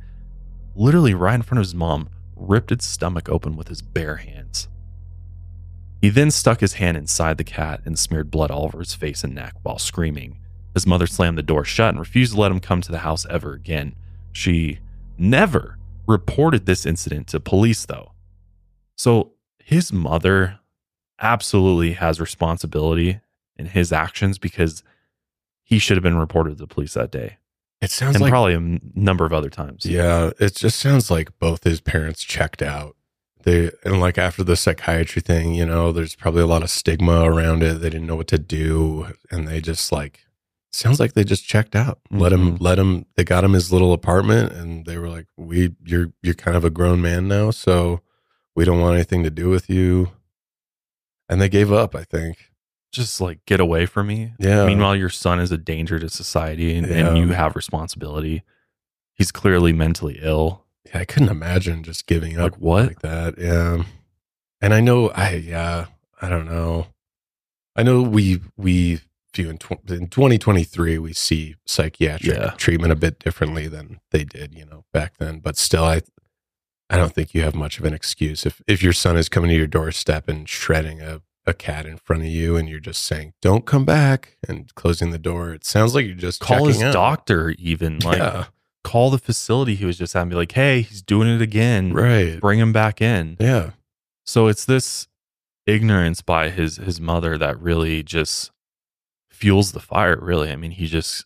literally 0.75 1.13
right 1.13 1.35
in 1.35 1.41
front 1.41 1.59
of 1.59 1.65
his 1.65 1.75
mom, 1.75 2.09
ripped 2.35 2.71
its 2.71 2.85
stomach 2.85 3.29
open 3.29 3.55
with 3.55 3.69
his 3.69 3.81
bare 3.81 4.17
hands. 4.17 4.67
He 6.01 6.09
then 6.09 6.31
stuck 6.31 6.59
his 6.59 6.73
hand 6.73 6.97
inside 6.97 7.37
the 7.37 7.45
cat 7.45 7.81
and 7.85 7.97
smeared 7.97 8.29
blood 8.29 8.51
all 8.51 8.65
over 8.65 8.79
his 8.79 8.93
face 8.93 9.23
and 9.23 9.33
neck 9.33 9.53
while 9.63 9.79
screaming, 9.79 10.37
His 10.73 10.85
mother 10.85 11.07
slammed 11.07 11.37
the 11.37 11.43
door 11.43 11.63
shut 11.63 11.89
and 11.89 11.99
refused 11.99 12.33
to 12.33 12.41
let 12.41 12.51
him 12.51 12.59
come 12.59 12.81
to 12.81 12.91
the 12.91 12.99
house 12.99 13.25
ever 13.29 13.53
again. 13.53 13.95
She 14.33 14.79
never 15.17 15.77
reported 16.05 16.65
this 16.65 16.85
incident 16.85 17.27
to 17.27 17.39
police, 17.39 17.85
though. 17.85 18.11
So 18.97 19.33
his 19.63 19.93
mother 19.93 20.59
absolutely 21.19 21.93
has 21.93 22.19
responsibility 22.19 23.19
in 23.57 23.67
his 23.67 23.91
actions 23.91 24.37
because 24.37 24.83
he 25.63 25.79
should 25.79 25.97
have 25.97 26.03
been 26.03 26.17
reported 26.17 26.51
to 26.51 26.55
the 26.55 26.67
police 26.67 26.93
that 26.95 27.11
day 27.11 27.37
It 27.81 27.91
sounds 27.91 28.15
and 28.15 28.21
like 28.23 28.31
probably 28.31 28.53
a 28.53 28.57
m- 28.57 28.79
number 28.95 29.25
of 29.25 29.33
other 29.33 29.49
times. 29.49 29.85
Yeah, 29.85 30.31
it 30.39 30.55
just 30.55 30.79
sounds 30.79 31.09
like 31.11 31.37
both 31.39 31.63
his 31.63 31.81
parents 31.81 32.23
checked 32.23 32.61
out. 32.61 32.95
They 33.43 33.71
and 33.83 33.99
like 33.99 34.17
after 34.17 34.43
the 34.43 34.55
psychiatry 34.55 35.21
thing, 35.21 35.53
you 35.53 35.65
know, 35.65 35.91
there's 35.91 36.15
probably 36.15 36.41
a 36.41 36.47
lot 36.47 36.63
of 36.63 36.69
stigma 36.69 37.23
around 37.23 37.61
it. 37.61 37.75
They 37.81 37.89
didn't 37.89 38.07
know 38.07 38.15
what 38.15 38.27
to 38.29 38.37
do, 38.39 39.07
and 39.31 39.47
they 39.47 39.59
just 39.59 39.91
like 39.91 40.21
sounds 40.71 40.97
like 40.99 41.11
they 41.13 41.25
just 41.25 41.45
checked 41.45 41.75
out. 41.75 41.99
Let 42.09 42.31
him, 42.31 42.57
Mhm. 42.57 42.61
let 42.61 42.79
him. 42.79 43.05
They 43.15 43.25
got 43.25 43.43
him 43.43 43.51
his 43.51 43.69
little 43.71 43.91
apartment, 43.91 44.53
and 44.53 44.85
they 44.85 44.97
were 44.97 45.09
like, 45.09 45.27
"We, 45.35 45.75
you're 45.83 46.13
you're 46.21 46.33
kind 46.35 46.55
of 46.55 46.63
a 46.63 46.69
grown 46.69 47.01
man 47.01 47.27
now, 47.27 47.51
so 47.51 47.99
we 48.55 48.63
don't 48.63 48.79
want 48.79 48.95
anything 48.95 49.23
to 49.23 49.29
do 49.29 49.49
with 49.49 49.69
you." 49.69 50.11
And 51.33 51.41
they 51.41 51.49
gave 51.49 51.71
up. 51.71 51.95
I 51.95 52.03
think. 52.03 52.51
Just 52.91 53.19
like 53.19 53.43
get 53.47 53.59
away 53.59 53.87
from 53.87 54.05
me. 54.07 54.33
Yeah. 54.39 54.67
Meanwhile, 54.67 54.95
your 54.95 55.09
son 55.09 55.39
is 55.39 55.51
a 55.51 55.57
danger 55.57 55.97
to 55.97 56.09
society 56.09 56.75
and, 56.75 56.85
and 56.85 57.17
you 57.17 57.29
have 57.29 57.55
responsibility. 57.55 58.43
He's 59.15 59.31
clearly 59.31 59.73
mentally 59.73 60.19
ill. 60.21 60.63
Yeah, 60.85 60.99
I 60.99 61.05
couldn't 61.05 61.29
imagine 61.29 61.81
just 61.83 62.05
giving 62.05 62.37
up 62.37 62.51
Like 62.51 62.61
what? 62.61 62.87
like 62.87 62.99
that. 62.99 63.39
Yeah. 63.39 63.83
And 64.61 64.73
I 64.75 64.79
know 64.79 65.09
I 65.09 65.31
yeah, 65.35 65.87
I 66.21 66.29
don't 66.29 66.45
know. 66.45 66.87
I 67.75 67.81
know 67.81 68.03
we 68.03 68.41
we 68.57 68.99
view 69.33 69.49
in, 69.49 69.57
tw- 69.57 69.89
in 69.89 70.07
2023 70.09 70.99
we 70.99 71.13
see 71.13 71.55
psychiatric 71.65 72.37
Yeah. 72.37 72.51
treatment 72.57 72.91
a 72.91 72.95
bit 72.95 73.17
differently 73.17 73.67
than 73.67 73.99
they 74.11 74.23
did, 74.23 74.53
you 74.53 74.65
know, 74.65 74.85
back 74.93 75.17
then, 75.17 75.39
but 75.39 75.57
still 75.57 75.83
I 75.83 76.01
I 76.93 76.97
don't 76.97 77.13
think 77.13 77.33
you 77.33 77.41
have 77.41 77.55
much 77.55 77.79
of 77.79 77.85
an 77.85 77.93
excuse 77.93 78.45
if 78.45 78.61
if 78.67 78.81
your 78.83 78.93
son 78.93 79.17
is 79.17 79.29
coming 79.29 79.49
to 79.49 79.55
your 79.55 79.67
doorstep 79.67 80.27
and 80.29 80.47
shredding 80.47 81.01
a 81.01 81.21
a 81.45 81.53
cat 81.53 81.85
in 81.85 81.97
front 81.97 82.21
of 82.21 82.29
you 82.29 82.55
and 82.55 82.69
you're 82.69 82.79
just 82.79 83.03
saying 83.03 83.33
don't 83.41 83.65
come 83.65 83.83
back 83.83 84.37
and 84.47 84.73
closing 84.75 85.11
the 85.11 85.17
door 85.19 85.53
it 85.53 85.65
sounds 85.65 85.93
like 85.93 86.05
you're 86.05 86.15
just 86.15 86.39
Call 86.39 86.67
his 86.67 86.81
out. 86.81 86.93
doctor, 86.93 87.49
even 87.59 87.99
like 87.99 88.19
yeah, 88.19 88.45
call 88.85 89.09
the 89.09 89.17
facility 89.17 89.75
he 89.75 89.85
was 89.85 89.97
just 89.97 90.15
at 90.15 90.21
and 90.21 90.29
be 90.29 90.37
like, 90.37 90.53
hey, 90.53 90.81
he's 90.81 91.01
doing 91.01 91.27
it 91.27 91.41
again. 91.41 91.91
right 91.91 92.39
Bring 92.39 92.59
him 92.59 92.71
back 92.71 93.01
in. 93.01 93.35
yeah 93.41 93.71
So 94.25 94.47
it's 94.47 94.63
this 94.65 95.07
ignorance 95.65 96.21
by 96.21 96.49
his 96.49 96.77
his 96.77 97.01
mother 97.01 97.37
that 97.37 97.59
really 97.59 98.03
just 98.03 98.51
fuels 99.29 99.71
the 99.73 99.79
fire. 99.81 100.17
Really, 100.21 100.49
I 100.51 100.55
mean, 100.55 100.71
he 100.71 100.85
just 100.87 101.25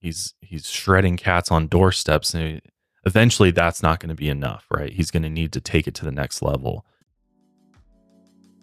he's 0.00 0.34
he's 0.40 0.68
shredding 0.68 1.16
cats 1.16 1.50
on 1.52 1.68
doorsteps, 1.68 2.34
and 2.34 2.60
eventually 3.04 3.50
that's 3.50 3.82
not 3.82 4.00
going 4.00 4.08
to 4.10 4.14
be 4.14 4.28
enough, 4.28 4.66
right? 4.70 4.92
He's 4.92 5.10
going 5.10 5.22
to 5.22 5.30
need 5.30 5.52
to 5.52 5.60
take 5.60 5.86
it 5.86 5.94
to 5.96 6.04
the 6.04 6.12
next 6.12 6.42
level. 6.42 6.84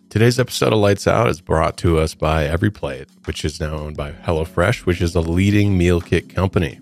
Today's 0.09 0.39
episode 0.39 0.73
of 0.73 0.79
Lights 0.79 1.05
Out 1.05 1.29
is 1.29 1.39
brought 1.39 1.77
to 1.77 1.99
us 1.99 2.15
by 2.15 2.45
EveryPlate, 2.45 3.27
which 3.27 3.45
is 3.45 3.59
now 3.59 3.75
owned 3.75 3.95
by 3.95 4.11
HelloFresh, 4.11 4.85
which 4.85 5.01
is 5.01 5.13
a 5.13 5.21
leading 5.21 5.77
meal 5.77 6.01
kit 6.01 6.33
company. 6.33 6.79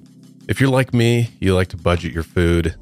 If 0.47 0.61
you're 0.61 0.69
like 0.69 0.93
me, 0.93 1.31
you 1.39 1.53
like 1.53 1.67
to 1.69 1.77
budget 1.77 2.13
your 2.13 2.23
food, 2.23 2.75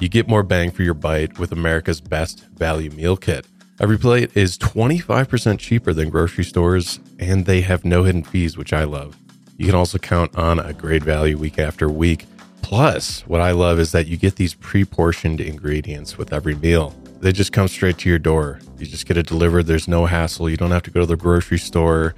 you 0.00 0.08
get 0.08 0.28
more 0.28 0.42
bang 0.42 0.70
for 0.70 0.82
your 0.82 0.94
bite 0.94 1.38
with 1.38 1.52
America's 1.52 2.00
best 2.00 2.46
value 2.54 2.90
meal 2.90 3.18
kit. 3.18 3.46
EveryPlate 3.76 4.34
is 4.34 4.56
25% 4.56 5.58
cheaper 5.58 5.92
than 5.92 6.08
grocery 6.08 6.44
stores, 6.44 6.98
and 7.18 7.44
they 7.44 7.60
have 7.60 7.84
no 7.84 8.04
hidden 8.04 8.22
fees, 8.22 8.56
which 8.56 8.72
I 8.72 8.84
love. 8.84 9.16
You 9.58 9.66
can 9.66 9.74
also 9.74 9.98
count 9.98 10.34
on 10.36 10.58
a 10.58 10.72
great 10.72 11.02
value 11.02 11.36
week 11.36 11.58
after 11.58 11.88
week. 11.88 12.26
Plus, 12.62 13.20
what 13.26 13.40
I 13.40 13.50
love 13.50 13.78
is 13.78 13.92
that 13.92 14.06
you 14.06 14.16
get 14.16 14.36
these 14.36 14.54
pre 14.54 14.84
portioned 14.84 15.40
ingredients 15.40 16.16
with 16.16 16.32
every 16.32 16.54
meal. 16.54 16.94
They 17.20 17.30
just 17.30 17.52
come 17.52 17.68
straight 17.68 17.98
to 17.98 18.08
your 18.08 18.18
door. 18.18 18.60
You 18.78 18.86
just 18.86 19.06
get 19.06 19.16
it 19.16 19.26
delivered. 19.26 19.66
There's 19.66 19.86
no 19.86 20.06
hassle. 20.06 20.48
You 20.48 20.56
don't 20.56 20.70
have 20.70 20.82
to 20.84 20.90
go 20.90 21.00
to 21.00 21.06
the 21.06 21.16
grocery 21.16 21.58
store. 21.58 22.14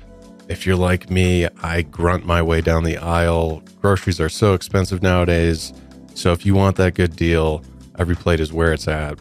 If 0.48 0.66
you're 0.66 0.76
like 0.76 1.10
me, 1.10 1.48
I 1.62 1.82
grunt 1.82 2.24
my 2.24 2.40
way 2.40 2.60
down 2.60 2.84
the 2.84 2.98
aisle. 2.98 3.62
Groceries 3.80 4.20
are 4.20 4.28
so 4.28 4.54
expensive 4.54 5.02
nowadays. 5.02 5.72
So 6.14 6.32
if 6.32 6.46
you 6.46 6.54
want 6.54 6.76
that 6.76 6.94
good 6.94 7.16
deal, 7.16 7.62
EveryPlate 7.98 8.40
is 8.40 8.52
where 8.52 8.72
it's 8.72 8.88
at. 8.88 9.18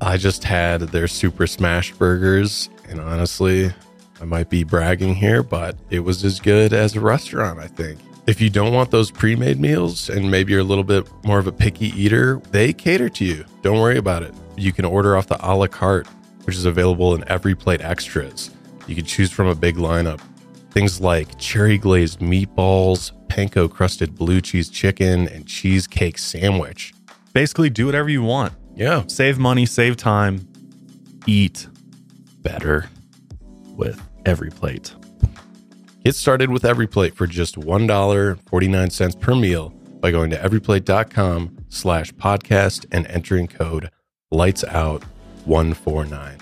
I 0.00 0.16
just 0.16 0.44
had 0.44 0.80
their 0.80 1.06
super 1.06 1.46
smash 1.46 1.92
burgers, 1.92 2.68
and 2.88 3.00
honestly, 3.00 3.72
I 4.20 4.24
might 4.24 4.50
be 4.50 4.64
bragging 4.64 5.14
here, 5.14 5.42
but 5.42 5.76
it 5.90 6.00
was 6.00 6.24
as 6.24 6.40
good 6.40 6.72
as 6.72 6.96
a 6.96 7.00
restaurant, 7.00 7.60
I 7.60 7.68
think. 7.68 7.98
If 8.24 8.40
you 8.40 8.50
don't 8.50 8.72
want 8.72 8.92
those 8.92 9.10
pre 9.10 9.34
made 9.34 9.58
meals 9.58 10.08
and 10.08 10.30
maybe 10.30 10.52
you're 10.52 10.60
a 10.60 10.64
little 10.64 10.84
bit 10.84 11.08
more 11.24 11.40
of 11.40 11.48
a 11.48 11.52
picky 11.52 11.88
eater, 12.00 12.40
they 12.52 12.72
cater 12.72 13.08
to 13.08 13.24
you. 13.24 13.44
Don't 13.62 13.80
worry 13.80 13.98
about 13.98 14.22
it. 14.22 14.32
You 14.56 14.72
can 14.72 14.84
order 14.84 15.16
off 15.16 15.26
the 15.26 15.36
a 15.44 15.50
la 15.56 15.66
carte, 15.66 16.06
which 16.44 16.54
is 16.54 16.64
available 16.64 17.14
in 17.16 17.22
EveryPlate 17.22 17.82
extras. 17.82 18.50
You 18.86 18.94
can 18.94 19.04
choose 19.04 19.32
from 19.32 19.48
a 19.48 19.56
big 19.56 19.76
lineup. 19.76 20.20
Things 20.70 21.00
like 21.00 21.36
cherry 21.38 21.78
glazed 21.78 22.20
meatballs, 22.20 23.10
panko 23.26 23.68
crusted 23.68 24.14
blue 24.14 24.40
cheese 24.40 24.70
chicken, 24.70 25.26
and 25.28 25.46
cheesecake 25.46 26.16
sandwich. 26.16 26.94
Basically, 27.32 27.70
do 27.70 27.86
whatever 27.86 28.08
you 28.08 28.22
want. 28.22 28.52
Yeah. 28.76 29.02
Save 29.08 29.38
money, 29.38 29.66
save 29.66 29.96
time, 29.96 30.46
eat 31.26 31.66
better 32.42 32.88
with 33.76 34.00
EveryPlate. 34.24 35.01
Get 36.04 36.16
started 36.16 36.50
with 36.50 36.64
EveryPlate 36.64 37.14
for 37.14 37.28
just 37.28 37.54
$1.49 37.54 39.20
per 39.20 39.36
meal 39.36 39.68
by 40.00 40.10
going 40.10 40.30
to 40.30 40.36
everyplate.com 40.36 41.58
slash 41.68 42.12
podcast 42.14 42.86
and 42.90 43.06
entering 43.06 43.46
code 43.46 43.88
LIGHTSOUT149. 44.32 46.40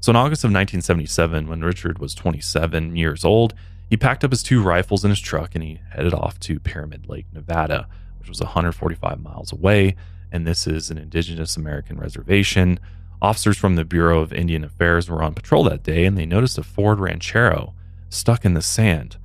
So 0.00 0.10
in 0.10 0.16
August 0.16 0.44
of 0.44 0.52
1977, 0.52 1.48
when 1.48 1.62
Richard 1.62 1.98
was 1.98 2.14
27 2.14 2.94
years 2.94 3.24
old, 3.24 3.54
he 3.90 3.96
packed 3.96 4.22
up 4.22 4.30
his 4.30 4.44
two 4.44 4.62
rifles 4.62 5.02
in 5.02 5.10
his 5.10 5.18
truck 5.18 5.56
and 5.56 5.64
he 5.64 5.80
headed 5.90 6.14
off 6.14 6.38
to 6.40 6.60
Pyramid 6.60 7.08
Lake, 7.08 7.26
Nevada, 7.32 7.88
which 8.20 8.28
was 8.28 8.40
145 8.40 9.20
miles 9.20 9.52
away. 9.52 9.96
And 10.30 10.46
this 10.46 10.68
is 10.68 10.90
an 10.90 10.98
indigenous 10.98 11.56
American 11.56 11.98
reservation. 11.98 12.78
Officers 13.20 13.58
from 13.58 13.74
the 13.74 13.84
Bureau 13.84 14.20
of 14.20 14.32
Indian 14.32 14.62
Affairs 14.62 15.10
were 15.10 15.22
on 15.22 15.34
patrol 15.34 15.64
that 15.64 15.82
day 15.82 16.04
and 16.04 16.16
they 16.16 16.26
noticed 16.26 16.58
a 16.58 16.62
Ford 16.62 17.00
Ranchero 17.00 17.74
stuck 18.08 18.44
in 18.44 18.54
the 18.54 18.62
sand. 18.62 19.16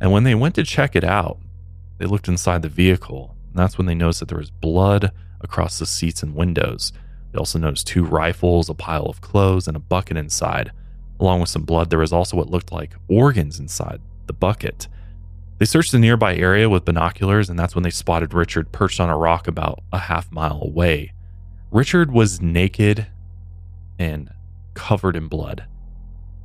And 0.00 0.10
when 0.10 0.24
they 0.24 0.34
went 0.34 0.54
to 0.56 0.64
check 0.64 0.96
it 0.96 1.04
out, 1.04 1.38
they 1.98 2.06
looked 2.06 2.28
inside 2.28 2.62
the 2.62 2.68
vehicle. 2.68 3.36
And 3.48 3.58
that's 3.58 3.78
when 3.78 3.86
they 3.86 3.94
noticed 3.94 4.20
that 4.20 4.28
there 4.28 4.38
was 4.38 4.50
blood 4.50 5.12
across 5.40 5.78
the 5.78 5.86
seats 5.86 6.22
and 6.22 6.34
windows. 6.34 6.92
They 7.32 7.38
also 7.38 7.58
noticed 7.58 7.86
two 7.86 8.04
rifles, 8.04 8.68
a 8.68 8.74
pile 8.74 9.06
of 9.06 9.20
clothes, 9.20 9.68
and 9.68 9.76
a 9.76 9.80
bucket 9.80 10.16
inside. 10.16 10.72
Along 11.20 11.40
with 11.40 11.48
some 11.48 11.62
blood, 11.62 11.88
there 11.88 12.00
was 12.00 12.12
also 12.12 12.36
what 12.36 12.50
looked 12.50 12.72
like 12.72 12.94
organs 13.08 13.60
inside 13.60 14.00
the 14.26 14.32
bucket. 14.32 14.88
They 15.58 15.64
searched 15.64 15.92
the 15.92 15.98
nearby 15.98 16.36
area 16.36 16.68
with 16.68 16.84
binoculars, 16.84 17.48
and 17.48 17.58
that's 17.58 17.74
when 17.74 17.82
they 17.82 17.90
spotted 17.90 18.34
Richard 18.34 18.72
perched 18.72 19.00
on 19.00 19.08
a 19.08 19.16
rock 19.16 19.48
about 19.48 19.82
a 19.92 19.98
half 19.98 20.30
mile 20.30 20.60
away. 20.62 21.12
Richard 21.70 22.10
was 22.10 22.42
naked 22.42 23.06
and 23.98 24.30
covered 24.74 25.16
in 25.16 25.28
blood. 25.28 25.64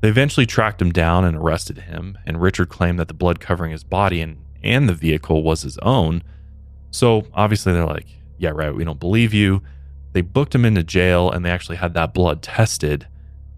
They 0.01 0.09
eventually 0.09 0.45
tracked 0.45 0.81
him 0.81 0.91
down 0.91 1.25
and 1.25 1.37
arrested 1.37 1.79
him, 1.79 2.17
and 2.25 2.41
Richard 2.41 2.69
claimed 2.69 2.99
that 2.99 3.07
the 3.07 3.13
blood 3.13 3.39
covering 3.39 3.71
his 3.71 3.83
body 3.83 4.21
and, 4.21 4.37
and 4.63 4.89
the 4.89 4.95
vehicle 4.95 5.43
was 5.43 5.61
his 5.61 5.77
own. 5.79 6.23
So 6.89 7.27
obviously, 7.33 7.73
they're 7.73 7.85
like, 7.85 8.07
yeah, 8.37 8.49
right, 8.49 8.73
we 8.73 8.83
don't 8.83 8.99
believe 8.99 9.33
you. 9.33 9.61
They 10.13 10.21
booked 10.21 10.55
him 10.55 10.65
into 10.65 10.83
jail, 10.83 11.29
and 11.29 11.45
they 11.45 11.51
actually 11.51 11.77
had 11.77 11.93
that 11.93 12.13
blood 12.13 12.41
tested, 12.41 13.07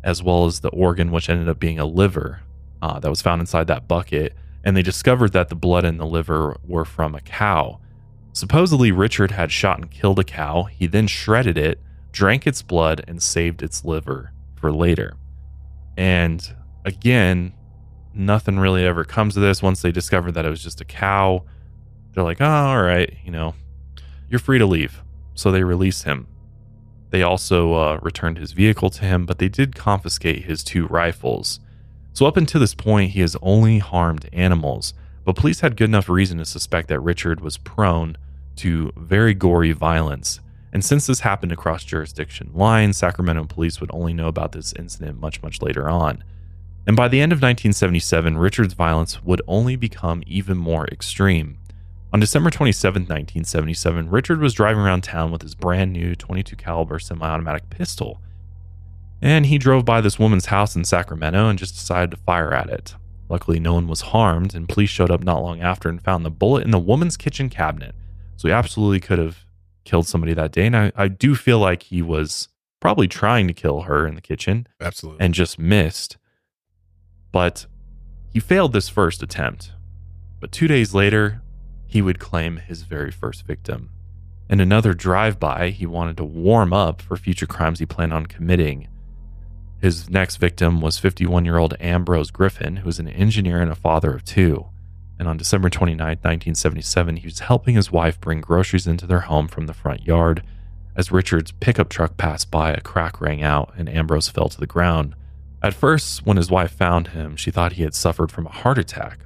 as 0.04 0.22
well 0.22 0.46
as 0.46 0.60
the 0.60 0.70
organ, 0.70 1.12
which 1.12 1.30
ended 1.30 1.48
up 1.48 1.60
being 1.60 1.80
a 1.80 1.86
liver 1.86 2.42
uh, 2.82 3.00
that 3.00 3.10
was 3.10 3.22
found 3.22 3.40
inside 3.40 3.68
that 3.68 3.88
bucket. 3.88 4.36
And 4.66 4.76
they 4.76 4.82
discovered 4.82 5.32
that 5.32 5.50
the 5.50 5.56
blood 5.56 5.86
and 5.86 6.00
the 6.00 6.06
liver 6.06 6.58
were 6.66 6.86
from 6.86 7.16
a 7.16 7.22
cow. 7.22 7.80
Supposedly, 8.34 8.92
Richard 8.92 9.32
had 9.32 9.52
shot 9.52 9.80
and 9.80 9.90
killed 9.90 10.20
a 10.20 10.24
cow. 10.24 10.64
He 10.64 10.88
then 10.88 11.08
shredded 11.08 11.58
it, 11.58 11.80
drank 12.14 12.48
its 12.48 12.62
blood, 12.62 13.04
and 13.08 13.22
saved 13.22 13.62
its 13.62 13.84
liver 13.84 14.32
for 14.56 14.72
later. 14.72 15.18
And 15.98 16.56
again, 16.86 17.54
nothing 18.14 18.58
really 18.58 18.86
ever 18.86 19.04
comes 19.04 19.36
of 19.36 19.44
this. 19.44 19.62
Once 19.62 19.82
they 19.82 19.92
discovered 19.92 20.32
that 20.34 20.46
it 20.46 20.50
was 20.50 20.64
just 20.64 20.80
a 20.80 20.86
cow, 20.86 21.44
they're 22.14 22.24
like, 22.24 22.40
oh, 22.40 22.46
all 22.46 22.82
right, 22.82 23.18
you 23.26 23.32
know, 23.32 23.56
you're 24.30 24.40
free 24.40 24.60
to 24.60 24.66
leave. 24.66 25.04
So 25.34 25.52
they 25.52 25.64
release 25.64 26.04
him. 26.04 26.28
They 27.10 27.24
also 27.24 27.74
uh, 27.74 28.00
returned 28.02 28.38
his 28.38 28.54
vehicle 28.54 28.90
to 28.92 29.06
him, 29.06 29.26
but 29.26 29.40
they 29.40 29.50
did 29.50 29.76
confiscate 29.76 30.46
his 30.46 30.64
two 30.64 30.88
rifles. 30.88 31.60
So 32.14 32.26
up 32.26 32.38
until 32.38 32.62
this 32.62 32.76
point, 32.76 33.12
he 33.12 33.22
has 33.22 33.36
only 33.42 33.80
harmed 33.80 34.30
animals, 34.32 34.94
but 35.26 35.36
police 35.36 35.60
had 35.62 35.78
good 35.78 35.90
enough 35.90 36.10
reason 36.10 36.38
to 36.38 36.46
suspect 36.46 36.88
that 36.90 37.00
Richard 37.00 37.42
was 37.42 37.58
prone 37.58 38.18
to 38.58 38.92
very 38.96 39.34
gory 39.34 39.72
violence. 39.72 40.40
And 40.74 40.84
since 40.84 41.06
this 41.06 41.20
happened 41.20 41.52
across 41.52 41.84
jurisdiction 41.84 42.50
lines, 42.54 42.98
Sacramento 42.98 43.46
police 43.46 43.80
would 43.80 43.92
only 43.94 44.12
know 44.12 44.28
about 44.28 44.54
this 44.54 44.74
incident 44.74 45.22
much, 45.22 45.44
much 45.44 45.62
later 45.62 45.88
on. 45.88 46.24
And 46.88 46.98
by 46.98 47.08
the 47.08 47.22
end 47.22 47.32
of 47.32 47.38
1977, 47.38 48.38
Richard's 48.38 48.74
violence 48.74 49.24
would 49.24 49.42
only 49.48 49.76
become 49.76 50.24
even 50.26 50.58
more 50.58 50.88
extreme. 50.88 51.60
On 52.12 52.20
December 52.20 52.50
27, 52.50 53.04
1977, 53.04 54.10
Richard 54.10 54.42
was 54.42 54.54
driving 54.54 54.82
around 54.82 55.04
town 55.04 55.32
with 55.32 55.44
his 55.44 55.54
brand 55.54 55.94
new 55.94 56.16
22 56.16 56.56
caliber 56.56 56.98
semi-automatic 56.98 57.70
pistol. 57.70 58.20
And 59.22 59.46
he 59.46 59.60
drove 59.60 59.86
by 59.86 60.02
this 60.02 60.20
woman's 60.20 60.48
house 60.48 60.76
in 60.76 60.86
Sacramento 60.86 61.50
and 61.50 61.58
just 61.58 61.76
decided 61.76 62.12
to 62.12 62.18
fire 62.18 62.52
at 62.52 62.70
it. 62.70 62.96
Luckily, 63.30 63.60
no 63.60 63.76
one 63.76 63.88
was 63.88 64.02
harmed, 64.02 64.54
and 64.54 64.68
police 64.68 64.90
showed 64.90 65.12
up 65.12 65.24
not 65.24 65.42
long 65.44 65.62
after 65.62 65.88
and 65.88 66.02
found 66.02 66.26
the 66.26 66.32
bullet 66.32 66.66
in 66.66 66.72
the 66.72 66.80
woman's 66.80 67.16
kitchen 67.16 67.48
cabinet. 67.48 67.96
So 68.36 68.48
he 68.48 68.54
absolutely 68.54 69.00
could 69.00 69.20
have 69.20 69.46
killed 69.84 70.08
somebody 70.08 70.34
that 70.34 70.52
day. 70.52 70.66
And 70.66 70.76
I, 70.76 70.92
I 70.96 71.08
do 71.08 71.36
feel 71.36 71.60
like 71.60 71.84
he 71.84 72.02
was 72.02 72.50
probably 72.80 73.08
trying 73.08 73.48
to 73.48 73.54
kill 73.54 73.82
her 73.82 74.06
in 74.06 74.16
the 74.16 74.22
kitchen 74.22 74.68
Absolutely. 74.82 75.24
and 75.24 75.34
just 75.34 75.58
missed. 75.58 76.18
But 77.32 77.66
he 78.32 78.40
failed 78.40 78.74
this 78.74 78.90
first 78.90 79.24
attempt. 79.24 79.72
But 80.40 80.52
two 80.52 80.68
days 80.68 80.94
later, 80.94 81.42
he 81.86 82.02
would 82.02 82.20
claim 82.20 82.58
his 82.58 82.84
very 82.84 83.12
first 83.12 83.46
victim. 83.46 83.90
In 84.50 84.60
another 84.60 84.94
drive 84.94 85.40
by, 85.40 85.70
he 85.70 85.86
wanted 85.86 86.18
to 86.18 86.26
warm 86.26 86.74
up 86.74 87.02
for 87.02 87.16
future 87.16 87.46
crimes 87.46 87.80
he 87.80 87.86
planned 87.86 88.14
on 88.14 88.26
committing. 88.26 88.88
His 89.80 90.10
next 90.10 90.38
victim 90.38 90.82
was 90.82 90.98
51 90.98 91.46
year 91.46 91.58
old 91.58 91.76
Ambrose 91.80 92.32
Griffin, 92.32 92.78
who 92.78 92.86
was 92.86 93.00
an 93.00 93.08
engineer 93.08 93.62
and 93.62 93.72
a 93.72 93.76
father 93.76 94.14
of 94.14 94.24
two. 94.24 94.68
And 95.24 95.30
on 95.30 95.38
December 95.38 95.70
29, 95.70 96.06
1977, 96.06 97.16
he 97.16 97.26
was 97.26 97.40
helping 97.40 97.76
his 97.76 97.94
wife 97.94 98.20
bring 98.20 98.42
groceries 98.42 98.88
into 98.88 99.08
their 99.08 99.22
home 99.22 99.48
from 99.48 99.68
the 99.68 99.74
front 99.74 100.06
yard. 100.06 100.44
As 100.98 101.14
Richard's 101.14 101.54
pickup 101.54 101.88
truck 101.88 102.18
passed 102.18 102.52
by, 102.52 102.74
a 102.74 102.82
crack 102.82 103.22
rang 103.22 103.42
out 103.42 103.72
and 103.78 103.88
Ambrose 103.88 104.28
fell 104.28 104.50
to 104.50 104.60
the 104.60 104.68
ground. 104.68 105.16
At 105.62 105.74
first, 105.74 106.26
when 106.26 106.36
his 106.36 106.52
wife 106.52 106.74
found 106.74 107.08
him, 107.08 107.38
she 107.38 107.52
thought 107.52 107.72
he 107.72 107.84
had 107.84 107.94
suffered 107.94 108.34
from 108.34 108.48
a 108.48 108.52
heart 108.52 108.78
attack. 108.78 109.20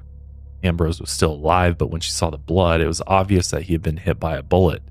Ambrose 0.64 1.02
was 1.02 1.10
still 1.10 1.32
alive, 1.32 1.80
but 1.80 1.90
when 1.90 2.02
she 2.02 2.12
saw 2.12 2.30
the 2.30 2.38
blood, 2.38 2.80
it 2.80 2.86
was 2.86 3.02
obvious 3.08 3.50
that 3.50 3.64
he 3.64 3.74
had 3.74 3.82
been 3.82 3.98
hit 3.98 4.20
by 4.20 4.38
a 4.38 4.44
bullet. 4.44 4.84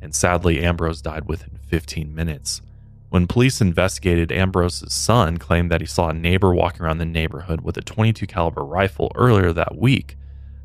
And 0.00 0.14
sadly, 0.14 0.64
Ambrose 0.64 1.02
died 1.02 1.28
within 1.28 1.58
15 1.68 2.14
minutes. 2.14 2.62
When 3.10 3.26
police 3.26 3.60
investigated, 3.60 4.32
Ambrose's 4.32 4.94
son 4.94 5.36
claimed 5.36 5.70
that 5.70 5.82
he 5.82 5.86
saw 5.86 6.08
a 6.08 6.14
neighbor 6.14 6.54
walking 6.54 6.80
around 6.80 6.96
the 6.96 7.04
neighborhood 7.04 7.60
with 7.60 7.76
a 7.76 7.82
22 7.82 8.26
caliber 8.26 8.64
rifle 8.64 9.12
earlier 9.14 9.52
that 9.52 9.76
week. 9.76 10.16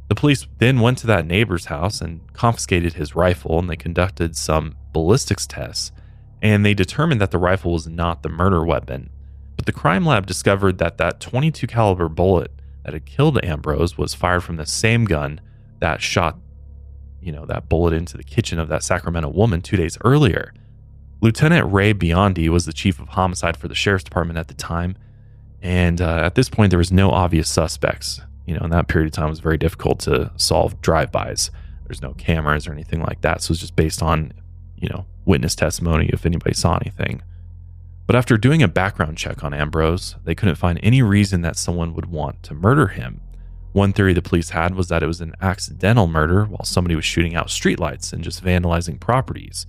The 0.07 0.15
police 0.15 0.47
then 0.59 0.81
went 0.81 0.99
to 0.99 1.07
that 1.07 1.25
neighbor's 1.25 1.65
house 1.65 1.99
and 1.99 2.21
confiscated 2.33 2.93
his 2.93 3.15
rifle 3.15 3.57
and 3.57 3.69
they 3.69 3.75
conducted 3.75 4.35
some 4.35 4.75
ballistics 4.93 5.47
tests 5.47 5.91
and 6.41 6.63
they 6.63 6.73
determined 6.75 7.19
that 7.21 7.31
the 7.31 7.39
rifle 7.39 7.71
was 7.71 7.87
not 7.87 8.21
the 8.21 8.29
murder 8.29 8.63
weapon. 8.63 9.09
But 9.55 9.65
the 9.65 9.71
crime 9.71 10.05
lab 10.05 10.27
discovered 10.27 10.77
that 10.77 10.97
that 10.97 11.19
22 11.19 11.65
caliber 11.65 12.07
bullet 12.07 12.51
that 12.83 12.93
had 12.93 13.05
killed 13.05 13.43
Ambrose 13.43 13.97
was 13.97 14.13
fired 14.13 14.43
from 14.43 14.57
the 14.57 14.65
same 14.65 15.05
gun 15.05 15.41
that 15.79 16.01
shot, 16.01 16.37
you 17.19 17.31
know, 17.31 17.45
that 17.47 17.67
bullet 17.67 17.93
into 17.93 18.15
the 18.15 18.23
kitchen 18.23 18.59
of 18.59 18.67
that 18.67 18.83
Sacramento 18.83 19.29
woman 19.29 19.61
2 19.61 19.75
days 19.75 19.97
earlier. 20.03 20.53
Lieutenant 21.21 21.71
Ray 21.71 21.93
Biondi 21.93 22.49
was 22.49 22.65
the 22.65 22.73
chief 22.73 22.99
of 22.99 23.09
homicide 23.09 23.57
for 23.57 23.67
the 23.67 23.73
sheriff's 23.73 24.03
department 24.03 24.37
at 24.37 24.47
the 24.47 24.53
time, 24.53 24.95
and 25.63 25.99
uh, 25.99 26.17
at 26.17 26.35
this 26.35 26.49
point 26.49 26.69
there 26.69 26.77
was 26.77 26.91
no 26.91 27.09
obvious 27.09 27.49
suspects. 27.49 28.21
You 28.45 28.55
know, 28.55 28.65
in 28.65 28.69
that 28.71 28.87
period 28.87 29.07
of 29.07 29.13
time 29.13 29.27
it 29.27 29.31
was 29.31 29.39
very 29.39 29.57
difficult 29.57 29.99
to 30.01 30.31
solve 30.35 30.81
drive-bys. 30.81 31.51
There's 31.85 32.01
no 32.01 32.13
cameras 32.13 32.67
or 32.67 32.73
anything 32.73 33.01
like 33.01 33.21
that, 33.21 33.41
so 33.41 33.51
it's 33.51 33.61
just 33.61 33.75
based 33.75 34.01
on, 34.01 34.33
you 34.77 34.89
know, 34.89 35.05
witness 35.25 35.55
testimony 35.55 36.09
if 36.13 36.25
anybody 36.25 36.53
saw 36.53 36.77
anything. 36.77 37.21
But 38.07 38.15
after 38.15 38.37
doing 38.37 38.61
a 38.61 38.67
background 38.67 39.17
check 39.17 39.43
on 39.43 39.53
Ambrose, 39.53 40.15
they 40.23 40.35
couldn't 40.35 40.55
find 40.55 40.79
any 40.83 41.01
reason 41.01 41.41
that 41.41 41.57
someone 41.57 41.95
would 41.95 42.05
want 42.05 42.43
to 42.43 42.53
murder 42.53 42.87
him. 42.87 43.21
One 43.71 43.93
theory 43.93 44.13
the 44.13 44.21
police 44.21 44.51
had 44.51 44.75
was 44.75 44.87
that 44.89 45.03
it 45.03 45.07
was 45.07 45.21
an 45.21 45.33
accidental 45.41 46.07
murder 46.07 46.45
while 46.45 46.63
somebody 46.63 46.95
was 46.95 47.03
shooting 47.03 47.35
out 47.35 47.47
streetlights 47.47 48.13
and 48.13 48.23
just 48.23 48.43
vandalizing 48.43 48.99
properties. 48.99 49.65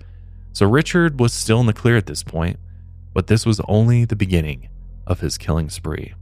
So 0.52 0.68
Richard 0.68 1.18
was 1.18 1.32
still 1.32 1.60
in 1.60 1.66
the 1.66 1.72
clear 1.72 1.96
at 1.96 2.06
this 2.06 2.22
point, 2.22 2.58
but 3.14 3.26
this 3.26 3.44
was 3.44 3.60
only 3.66 4.04
the 4.04 4.16
beginning 4.16 4.68
of 5.06 5.20
his 5.20 5.38
killing 5.38 5.70
spree. 5.70 6.14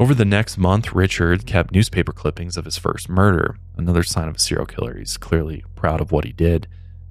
Over 0.00 0.12
the 0.12 0.24
next 0.24 0.58
month, 0.58 0.92
Richard 0.92 1.46
kept 1.46 1.72
newspaper 1.72 2.12
clippings 2.12 2.56
of 2.56 2.64
his 2.64 2.76
first 2.76 3.08
murder, 3.08 3.58
another 3.76 4.02
sign 4.02 4.26
of 4.26 4.34
a 4.34 4.40
serial 4.40 4.66
killer. 4.66 4.98
He's 4.98 5.16
clearly 5.16 5.62
proud 5.76 6.00
of 6.00 6.10
what 6.10 6.24
he 6.24 6.32
did, 6.32 6.66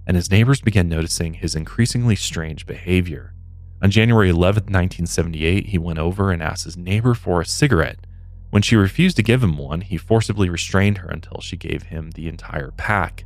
and 0.05 0.17
his 0.17 0.29
neighbors 0.29 0.59
began 0.59 0.89
noticing 0.89 1.35
his 1.35 1.55
increasingly 1.55 2.17
strange 2.17 2.65
behavior. 2.65 3.33
On 3.81 3.89
January 3.89 4.29
11, 4.29 4.63
1978, 4.63 5.67
he 5.67 5.77
went 5.77 5.97
over 5.97 6.29
and 6.29 6.43
asked 6.43 6.65
his 6.65 6.75
neighbor 6.75 7.13
for 7.13 7.39
a 7.39 7.45
cigarette. 7.45 8.05
When 8.49 8.61
she 8.61 8.75
refused 8.75 9.15
to 9.15 9.23
give 9.23 9.41
him 9.41 9.57
one, 9.57 9.79
he 9.79 9.95
forcibly 9.95 10.49
restrained 10.49 10.97
her 10.97 11.07
until 11.07 11.39
she 11.39 11.55
gave 11.55 11.83
him 11.83 12.11
the 12.11 12.27
entire 12.27 12.71
pack. 12.71 13.23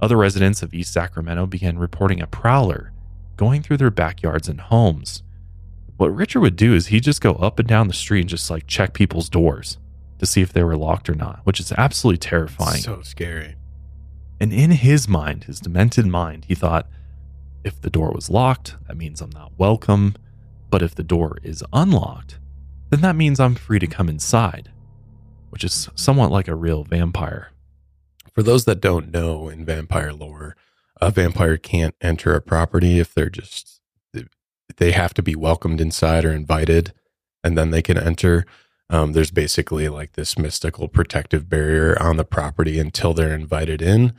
Other 0.00 0.16
residents 0.16 0.62
of 0.62 0.72
East 0.72 0.92
Sacramento 0.92 1.46
began 1.46 1.76
reporting 1.76 2.22
a 2.22 2.28
prowler 2.28 2.92
going 3.36 3.62
through 3.62 3.78
their 3.78 3.90
backyards 3.90 4.48
and 4.48 4.60
homes. 4.60 5.24
What 6.02 6.16
Richard 6.16 6.40
would 6.40 6.56
do 6.56 6.74
is 6.74 6.88
he'd 6.88 7.04
just 7.04 7.20
go 7.20 7.34
up 7.34 7.60
and 7.60 7.68
down 7.68 7.86
the 7.86 7.94
street 7.94 8.22
and 8.22 8.28
just 8.28 8.50
like 8.50 8.66
check 8.66 8.92
people's 8.92 9.28
doors 9.28 9.78
to 10.18 10.26
see 10.26 10.40
if 10.42 10.52
they 10.52 10.64
were 10.64 10.76
locked 10.76 11.08
or 11.08 11.14
not, 11.14 11.42
which 11.44 11.60
is 11.60 11.70
absolutely 11.78 12.18
terrifying. 12.18 12.80
So 12.80 13.02
scary. 13.02 13.54
And 14.40 14.52
in 14.52 14.72
his 14.72 15.06
mind, 15.06 15.44
his 15.44 15.60
demented 15.60 16.06
mind, 16.06 16.46
he 16.46 16.56
thought, 16.56 16.88
if 17.62 17.80
the 17.80 17.88
door 17.88 18.10
was 18.10 18.28
locked, 18.28 18.74
that 18.88 18.96
means 18.96 19.20
I'm 19.20 19.30
not 19.30 19.52
welcome. 19.56 20.16
But 20.70 20.82
if 20.82 20.92
the 20.96 21.04
door 21.04 21.38
is 21.44 21.62
unlocked, 21.72 22.40
then 22.90 23.00
that 23.02 23.14
means 23.14 23.38
I'm 23.38 23.54
free 23.54 23.78
to 23.78 23.86
come 23.86 24.08
inside, 24.08 24.72
which 25.50 25.62
is 25.62 25.88
somewhat 25.94 26.32
like 26.32 26.48
a 26.48 26.56
real 26.56 26.82
vampire. 26.82 27.52
For 28.32 28.42
those 28.42 28.64
that 28.64 28.80
don't 28.80 29.12
know 29.12 29.48
in 29.48 29.64
vampire 29.64 30.12
lore, 30.12 30.56
a 31.00 31.12
vampire 31.12 31.58
can't 31.58 31.94
enter 32.00 32.34
a 32.34 32.42
property 32.42 32.98
if 32.98 33.14
they're 33.14 33.30
just 33.30 33.81
they 34.76 34.92
have 34.92 35.14
to 35.14 35.22
be 35.22 35.34
welcomed 35.34 35.80
inside 35.80 36.24
or 36.24 36.32
invited, 36.32 36.92
and 37.42 37.56
then 37.56 37.70
they 37.70 37.82
can 37.82 37.98
enter. 37.98 38.46
Um, 38.90 39.12
there's 39.12 39.30
basically 39.30 39.88
like 39.88 40.12
this 40.12 40.38
mystical 40.38 40.88
protective 40.88 41.48
barrier 41.48 42.00
on 42.00 42.16
the 42.16 42.24
property 42.24 42.78
until 42.78 43.14
they're 43.14 43.34
invited 43.34 43.80
in. 43.80 44.12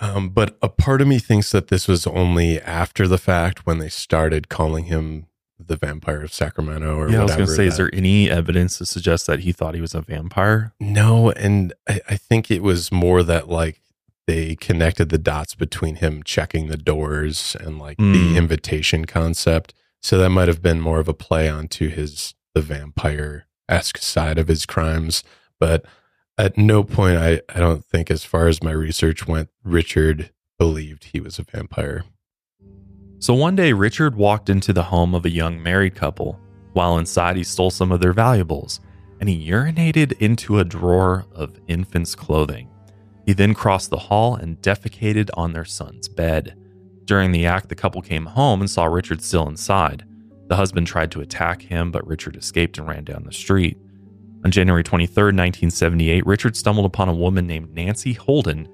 Um, 0.00 0.30
but 0.30 0.56
a 0.62 0.68
part 0.68 1.02
of 1.02 1.08
me 1.08 1.18
thinks 1.18 1.52
that 1.52 1.68
this 1.68 1.86
was 1.86 2.06
only 2.06 2.60
after 2.60 3.06
the 3.06 3.18
fact 3.18 3.66
when 3.66 3.78
they 3.78 3.90
started 3.90 4.48
calling 4.48 4.84
him 4.84 5.26
the 5.58 5.76
vampire 5.76 6.22
of 6.22 6.32
Sacramento 6.32 6.96
or 6.96 7.10
yeah, 7.10 7.20
I 7.20 7.22
was 7.24 7.36
going 7.36 7.46
to 7.46 7.54
say, 7.54 7.66
is 7.66 7.76
there 7.76 7.90
any 7.92 8.30
evidence 8.30 8.78
to 8.78 8.86
suggest 8.86 9.26
that 9.26 9.40
he 9.40 9.52
thought 9.52 9.74
he 9.74 9.80
was 9.80 9.94
a 9.94 10.00
vampire? 10.00 10.72
No, 10.80 11.30
and 11.32 11.74
I, 11.88 12.00
I 12.08 12.16
think 12.16 12.50
it 12.50 12.62
was 12.62 12.90
more 12.90 13.22
that 13.22 13.48
like 13.48 13.82
they 14.30 14.54
connected 14.54 15.08
the 15.08 15.18
dots 15.18 15.56
between 15.56 15.96
him 15.96 16.22
checking 16.22 16.68
the 16.68 16.76
doors 16.76 17.56
and 17.58 17.80
like 17.80 17.98
Mm. 17.98 18.12
the 18.12 18.36
invitation 18.36 19.04
concept. 19.04 19.74
So 20.00 20.18
that 20.18 20.30
might 20.30 20.46
have 20.46 20.62
been 20.62 20.80
more 20.80 21.00
of 21.00 21.08
a 21.08 21.14
play 21.14 21.48
onto 21.48 21.88
his 21.88 22.34
the 22.54 22.60
vampire 22.62 23.46
esque 23.68 23.98
side 23.98 24.38
of 24.38 24.46
his 24.46 24.66
crimes. 24.66 25.24
But 25.58 25.84
at 26.38 26.56
no 26.56 26.84
point 26.84 27.16
I, 27.16 27.40
I 27.48 27.58
don't 27.58 27.84
think 27.84 28.08
as 28.10 28.24
far 28.24 28.46
as 28.46 28.62
my 28.62 28.70
research 28.70 29.26
went, 29.26 29.48
Richard 29.64 30.30
believed 30.58 31.04
he 31.04 31.20
was 31.20 31.38
a 31.40 31.42
vampire. 31.42 32.04
So 33.18 33.34
one 33.34 33.56
day, 33.56 33.72
Richard 33.72 34.14
walked 34.14 34.48
into 34.48 34.72
the 34.72 34.84
home 34.84 35.14
of 35.14 35.24
a 35.26 35.30
young 35.30 35.62
married 35.62 35.94
couple. 35.94 36.38
While 36.72 36.96
inside, 36.98 37.36
he 37.36 37.44
stole 37.44 37.70
some 37.70 37.90
of 37.92 38.00
their 38.00 38.12
valuables 38.12 38.80
and 39.18 39.28
he 39.28 39.50
urinated 39.50 40.12
into 40.20 40.58
a 40.58 40.64
drawer 40.64 41.26
of 41.34 41.58
infants' 41.66 42.14
clothing. 42.14 42.68
He 43.30 43.34
then 43.34 43.54
crossed 43.54 43.90
the 43.90 43.96
hall 43.96 44.34
and 44.34 44.60
defecated 44.60 45.30
on 45.34 45.52
their 45.52 45.64
son's 45.64 46.08
bed. 46.08 46.56
During 47.04 47.30
the 47.30 47.46
act, 47.46 47.68
the 47.68 47.76
couple 47.76 48.02
came 48.02 48.26
home 48.26 48.60
and 48.60 48.68
saw 48.68 48.86
Richard 48.86 49.22
still 49.22 49.46
inside. 49.46 50.04
The 50.48 50.56
husband 50.56 50.88
tried 50.88 51.12
to 51.12 51.20
attack 51.20 51.62
him, 51.62 51.92
but 51.92 52.04
Richard 52.08 52.34
escaped 52.34 52.76
and 52.78 52.88
ran 52.88 53.04
down 53.04 53.22
the 53.22 53.32
street. 53.32 53.78
On 54.44 54.50
January 54.50 54.82
23, 54.82 55.26
1978, 55.26 56.26
Richard 56.26 56.56
stumbled 56.56 56.86
upon 56.86 57.08
a 57.08 57.14
woman 57.14 57.46
named 57.46 57.72
Nancy 57.72 58.14
Holden 58.14 58.66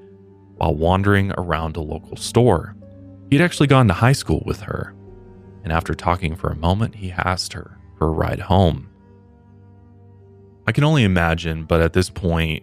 while 0.56 0.74
wandering 0.74 1.32
around 1.36 1.76
a 1.76 1.82
local 1.82 2.16
store. 2.16 2.74
He 3.28 3.36
had 3.36 3.44
actually 3.44 3.66
gone 3.66 3.88
to 3.88 3.92
high 3.92 4.12
school 4.12 4.42
with 4.46 4.60
her, 4.60 4.94
and 5.64 5.70
after 5.70 5.92
talking 5.92 6.34
for 6.34 6.48
a 6.48 6.56
moment, 6.56 6.94
he 6.94 7.12
asked 7.12 7.52
her 7.52 7.76
for 7.98 8.06
a 8.06 8.10
ride 8.10 8.40
home. 8.40 8.88
I 10.66 10.72
can 10.72 10.82
only 10.84 11.04
imagine, 11.04 11.64
but 11.64 11.82
at 11.82 11.92
this 11.92 12.08
point, 12.08 12.62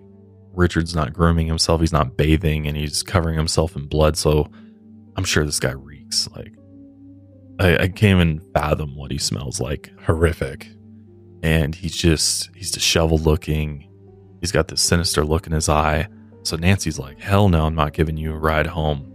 Richard's 0.54 0.96
not 0.96 1.14
grooming 1.14 1.48
himself, 1.48 1.82
he's 1.82 1.92
not 1.92 2.16
bathing, 2.16 2.68
and 2.68 2.78
he's 2.78 3.04
covering 3.04 3.36
himself 3.36 3.76
in 3.76 3.88
blood, 3.88 4.16
so 4.16 4.50
I'm 5.16 5.24
sure 5.24 5.46
this 5.46 5.60
guy 5.60 5.72
reeks. 5.72 6.30
Like, 6.36 6.54
I, 7.60 7.84
I 7.84 7.88
can't 7.88 8.22
even 8.22 8.42
fathom 8.54 8.96
what 8.96 9.12
he 9.12 9.18
smells 9.18 9.60
like. 9.60 9.92
Horrific. 10.06 10.70
And 11.42 11.76
he's 11.76 11.96
just, 11.96 12.50
he's 12.56 12.72
disheveled 12.72 13.22
looking. 13.22 13.90
He's 14.42 14.52
got 14.52 14.68
this 14.68 14.82
sinister 14.82 15.26
look 15.26 15.46
in 15.48 15.54
his 15.54 15.70
eye. 15.70 16.08
So 16.44 16.56
Nancy's 16.56 17.00
like, 17.00 17.20
hell 17.20 17.50
no, 17.50 17.66
I'm 17.66 17.76
not 17.76 17.94
giving 17.94 18.18
you 18.18 18.34
a 18.34 18.38
ride 18.38 18.68
home. 18.68 19.10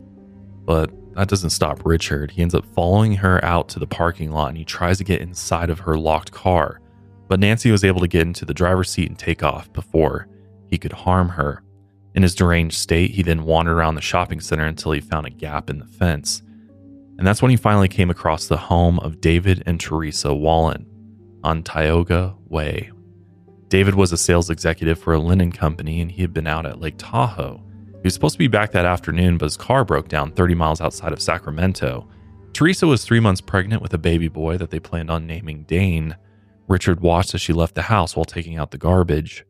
But 0.65 0.91
that 1.15 1.29
doesn't 1.29 1.51
stop 1.51 1.85
Richard. 1.85 2.31
He 2.31 2.43
ends 2.43 2.55
up 2.55 2.65
following 2.75 3.15
her 3.15 3.43
out 3.45 3.69
to 3.71 3.79
the 3.79 3.87
parking 3.87 4.31
lot 4.31 4.49
and 4.49 4.59
he 4.59 4.65
tries 4.65 4.99
to 4.99 5.05
get 5.05 5.21
inside 5.21 5.71
of 5.71 5.81
her 5.81 5.97
locked 5.99 6.33
car. 6.33 6.81
But 7.29 7.41
Nancy 7.41 7.71
was 7.71 7.85
able 7.85 8.01
to 8.01 8.09
get 8.09 8.23
into 8.23 8.45
the 8.45 8.55
driver's 8.55 8.91
seat 8.91 9.09
and 9.09 9.19
take 9.19 9.43
off 9.43 9.73
before 9.73 10.29
he 10.69 10.79
could 10.79 10.93
harm 10.93 11.31
her. 11.31 11.63
In 12.15 12.23
his 12.23 12.35
deranged 12.35 12.77
state, 12.77 13.13
he 13.13 13.23
then 13.23 13.45
wandered 13.45 13.77
around 13.77 13.95
the 13.95 14.01
shopping 14.01 14.41
center 14.41 14.65
until 14.65 14.93
he 14.93 15.01
found 15.01 15.27
a 15.27 15.31
gap 15.31 15.71
in 15.71 15.79
the 15.79 15.87
fence. 15.87 16.43
And 17.19 17.27
that's 17.27 17.43
when 17.43 17.51
he 17.51 17.57
finally 17.57 17.89
came 17.89 18.11
across 18.11 18.47
the 18.47 18.57
home 18.57 18.99
of 19.01 19.21
David 19.21 19.63
and 19.67 19.81
Teresa 19.81 20.33
Wallin 20.33 20.87
on 21.43 21.63
Tioga 21.63 22.35
Way. 22.49 22.91
David 23.69 23.95
was 23.95 24.13
a 24.13 24.17
sales 24.17 24.51
executive 24.51 24.99
for 24.99 25.13
a 25.13 25.19
linen 25.19 25.53
company 25.53 26.01
and 26.01 26.11
he 26.11 26.23
had 26.23 26.33
been 26.33 26.47
out 26.47 26.65
at 26.65 26.81
Lake 26.81 26.95
Tahoe. 26.97 27.63
He 27.93 28.01
was 28.05 28.15
supposed 28.15 28.35
to 28.35 28.39
be 28.39 28.49
back 28.49 28.73
that 28.73 28.87
afternoon, 28.87 29.39
but 29.39 29.47
his 29.47 29.57
car 29.57 29.85
broke 29.85 30.09
down 30.09 30.31
30 30.31 30.55
miles 30.55 30.81
outside 30.81 31.13
of 31.13 31.21
Sacramento. 31.21 32.09
Teresa 32.53 32.87
was 32.87 33.05
three 33.05 33.21
months 33.21 33.41
pregnant 33.41 33.83
with 33.83 33.93
a 33.93 33.99
baby 33.99 34.29
boy 34.29 34.57
that 34.57 34.71
they 34.71 34.81
planned 34.81 35.11
on 35.11 35.27
naming 35.27 35.65
Dane. 35.65 36.17
Richard 36.69 37.01
watched 37.01 37.35
as 37.35 37.41
she 37.41 37.53
left 37.53 37.75
the 37.75 37.83
house 37.83 38.17
while 38.17 38.25
taking 38.25 38.57
out 38.57 38.71
the 38.71 38.79
garbage. 38.79 39.45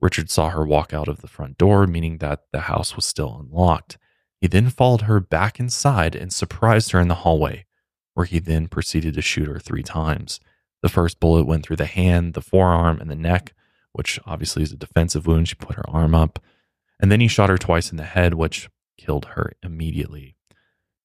Richard 0.00 0.30
saw 0.30 0.50
her 0.50 0.64
walk 0.64 0.92
out 0.92 1.08
of 1.08 1.20
the 1.20 1.28
front 1.28 1.58
door, 1.58 1.86
meaning 1.86 2.18
that 2.18 2.44
the 2.52 2.60
house 2.60 2.94
was 2.94 3.04
still 3.04 3.36
unlocked. 3.38 3.98
He 4.40 4.46
then 4.46 4.70
followed 4.70 5.02
her 5.02 5.20
back 5.20 5.58
inside 5.58 6.14
and 6.14 6.32
surprised 6.32 6.92
her 6.92 7.00
in 7.00 7.08
the 7.08 7.16
hallway, 7.16 7.66
where 8.14 8.26
he 8.26 8.38
then 8.38 8.68
proceeded 8.68 9.14
to 9.14 9.22
shoot 9.22 9.48
her 9.48 9.58
three 9.58 9.82
times. 9.82 10.40
The 10.82 10.88
first 10.88 11.18
bullet 11.18 11.46
went 11.46 11.64
through 11.64 11.76
the 11.76 11.86
hand, 11.86 12.34
the 12.34 12.40
forearm, 12.40 13.00
and 13.00 13.10
the 13.10 13.16
neck, 13.16 13.52
which 13.92 14.20
obviously 14.26 14.62
is 14.62 14.72
a 14.72 14.76
defensive 14.76 15.26
wound. 15.26 15.48
She 15.48 15.56
put 15.56 15.74
her 15.74 15.88
arm 15.90 16.14
up. 16.14 16.38
And 17.00 17.10
then 17.10 17.20
he 17.20 17.28
shot 17.28 17.48
her 17.48 17.58
twice 17.58 17.90
in 17.90 17.96
the 17.96 18.04
head, 18.04 18.34
which 18.34 18.68
killed 18.96 19.26
her 19.26 19.52
immediately. 19.62 20.36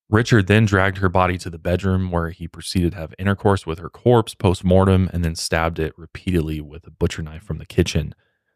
Richard 0.10 0.46
then 0.48 0.66
dragged 0.66 0.98
her 0.98 1.10
body 1.10 1.40
to 1.40 1.50
the 1.50 1.58
bedroom 1.58 2.12
where 2.12 2.30
he 2.30 2.48
proceeded 2.48 2.92
to 2.92 2.98
have 3.00 3.16
intercourse 3.18 3.66
with 3.66 3.80
her 3.80 3.90
corpse 3.90 4.36
post 4.36 4.64
mortem 4.64 5.10
and 5.12 5.26
then 5.26 5.34
stabbed 5.34 5.80
it 5.80 5.98
repeatedly 5.98 6.62
with 6.62 6.86
a 6.86 6.92
butcher 6.92 7.24
knife 7.24 7.44
from 7.44 7.58
the 7.58 7.66
kitchen. 7.66 8.14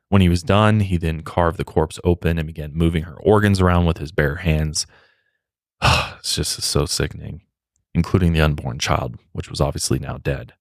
When 0.09 0.21
he 0.21 0.29
was 0.29 0.43
done, 0.43 0.81
he 0.81 0.97
then 0.97 1.21
carved 1.21 1.57
the 1.57 1.65
corpse 1.65 1.99
open 2.03 2.37
and 2.37 2.47
began 2.47 2.73
moving 2.73 3.03
her 3.03 3.15
organs 3.15 3.59
around 3.59 3.85
with 3.85 3.97
his 3.97 4.11
bare 4.11 4.37
hands. 4.37 4.87
it's 5.81 6.35
just 6.35 6.61
so 6.61 6.85
sickening, 6.85 7.41
including 7.93 8.33
the 8.33 8.41
unborn 8.41 8.79
child, 8.79 9.17
which 9.33 9.49
was 9.49 9.59
obviously 9.59 9.99
now 9.99 10.17
dead. 10.17 10.53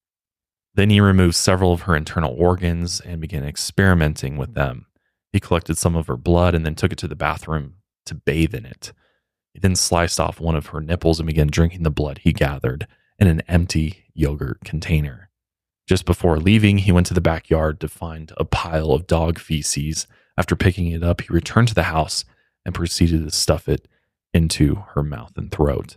Then 0.74 0.90
he 0.90 1.00
removed 1.00 1.36
several 1.36 1.72
of 1.72 1.82
her 1.82 1.96
internal 1.96 2.34
organs 2.36 3.00
and 3.00 3.20
began 3.20 3.44
experimenting 3.44 4.36
with 4.36 4.54
them. 4.54 4.86
He 5.32 5.40
collected 5.40 5.78
some 5.78 5.96
of 5.96 6.06
her 6.06 6.16
blood 6.16 6.54
and 6.54 6.66
then 6.66 6.74
took 6.74 6.92
it 6.92 6.98
to 6.98 7.08
the 7.08 7.16
bathroom 7.16 7.76
to 8.06 8.14
bathe 8.14 8.54
in 8.54 8.66
it. 8.66 8.92
He 9.54 9.60
then 9.60 9.76
sliced 9.76 10.20
off 10.20 10.40
one 10.40 10.54
of 10.54 10.66
her 10.66 10.80
nipples 10.80 11.18
and 11.18 11.26
began 11.26 11.46
drinking 11.46 11.82
the 11.82 11.90
blood 11.90 12.18
he 12.18 12.32
gathered 12.32 12.86
in 13.18 13.26
an 13.26 13.42
empty 13.48 14.04
yogurt 14.12 14.60
container. 14.64 15.25
Just 15.86 16.04
before 16.04 16.38
leaving, 16.38 16.78
he 16.78 16.92
went 16.92 17.06
to 17.06 17.14
the 17.14 17.20
backyard 17.20 17.78
to 17.80 17.88
find 17.88 18.32
a 18.36 18.44
pile 18.44 18.90
of 18.90 19.06
dog 19.06 19.38
feces. 19.38 20.06
After 20.36 20.56
picking 20.56 20.88
it 20.88 21.04
up, 21.04 21.20
he 21.20 21.28
returned 21.30 21.68
to 21.68 21.74
the 21.74 21.84
house 21.84 22.24
and 22.64 22.74
proceeded 22.74 23.22
to 23.22 23.30
stuff 23.30 23.68
it 23.68 23.86
into 24.34 24.84
her 24.94 25.02
mouth 25.02 25.32
and 25.36 25.50
throat. 25.50 25.96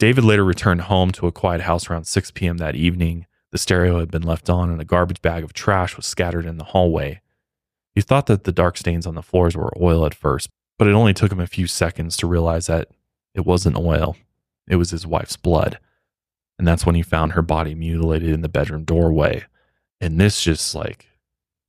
David 0.00 0.24
later 0.24 0.44
returned 0.44 0.82
home 0.82 1.12
to 1.12 1.28
a 1.28 1.32
quiet 1.32 1.62
house 1.62 1.88
around 1.88 2.04
6 2.04 2.32
p.m. 2.32 2.58
that 2.58 2.74
evening. 2.74 3.26
The 3.52 3.58
stereo 3.58 4.00
had 4.00 4.10
been 4.10 4.22
left 4.22 4.50
on 4.50 4.70
and 4.70 4.80
a 4.80 4.84
garbage 4.84 5.22
bag 5.22 5.44
of 5.44 5.52
trash 5.52 5.96
was 5.96 6.06
scattered 6.06 6.44
in 6.44 6.58
the 6.58 6.64
hallway. 6.64 7.20
He 7.94 8.00
thought 8.00 8.26
that 8.26 8.42
the 8.42 8.52
dark 8.52 8.76
stains 8.76 9.06
on 9.06 9.14
the 9.14 9.22
floors 9.22 9.56
were 9.56 9.72
oil 9.80 10.04
at 10.04 10.14
first, 10.14 10.50
but 10.76 10.88
it 10.88 10.94
only 10.94 11.14
took 11.14 11.30
him 11.30 11.38
a 11.38 11.46
few 11.46 11.68
seconds 11.68 12.16
to 12.16 12.26
realize 12.26 12.66
that 12.66 12.88
it 13.32 13.46
wasn't 13.46 13.76
oil, 13.76 14.16
it 14.66 14.76
was 14.76 14.90
his 14.90 15.06
wife's 15.06 15.36
blood. 15.36 15.78
And 16.58 16.66
that's 16.68 16.86
when 16.86 16.94
he 16.94 17.02
found 17.02 17.32
her 17.32 17.42
body 17.42 17.74
mutilated 17.74 18.30
in 18.30 18.42
the 18.42 18.48
bedroom 18.48 18.84
doorway. 18.84 19.44
And 20.00 20.20
this 20.20 20.42
just 20.42 20.74
like 20.74 21.08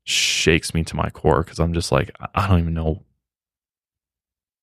shakes 0.04 0.74
me 0.74 0.84
to 0.84 0.96
my 0.96 1.10
core 1.10 1.44
because 1.44 1.60
I'm 1.60 1.74
just 1.74 1.92
like, 1.92 2.12
I 2.36 2.48
don't 2.48 2.60
even 2.60 2.74
know. 2.74 3.04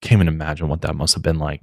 Can't 0.00 0.20
even 0.22 0.28
imagine 0.28 0.68
what 0.68 0.82
that 0.82 0.96
must 0.96 1.14
have 1.14 1.22
been 1.22 1.38
like 1.38 1.62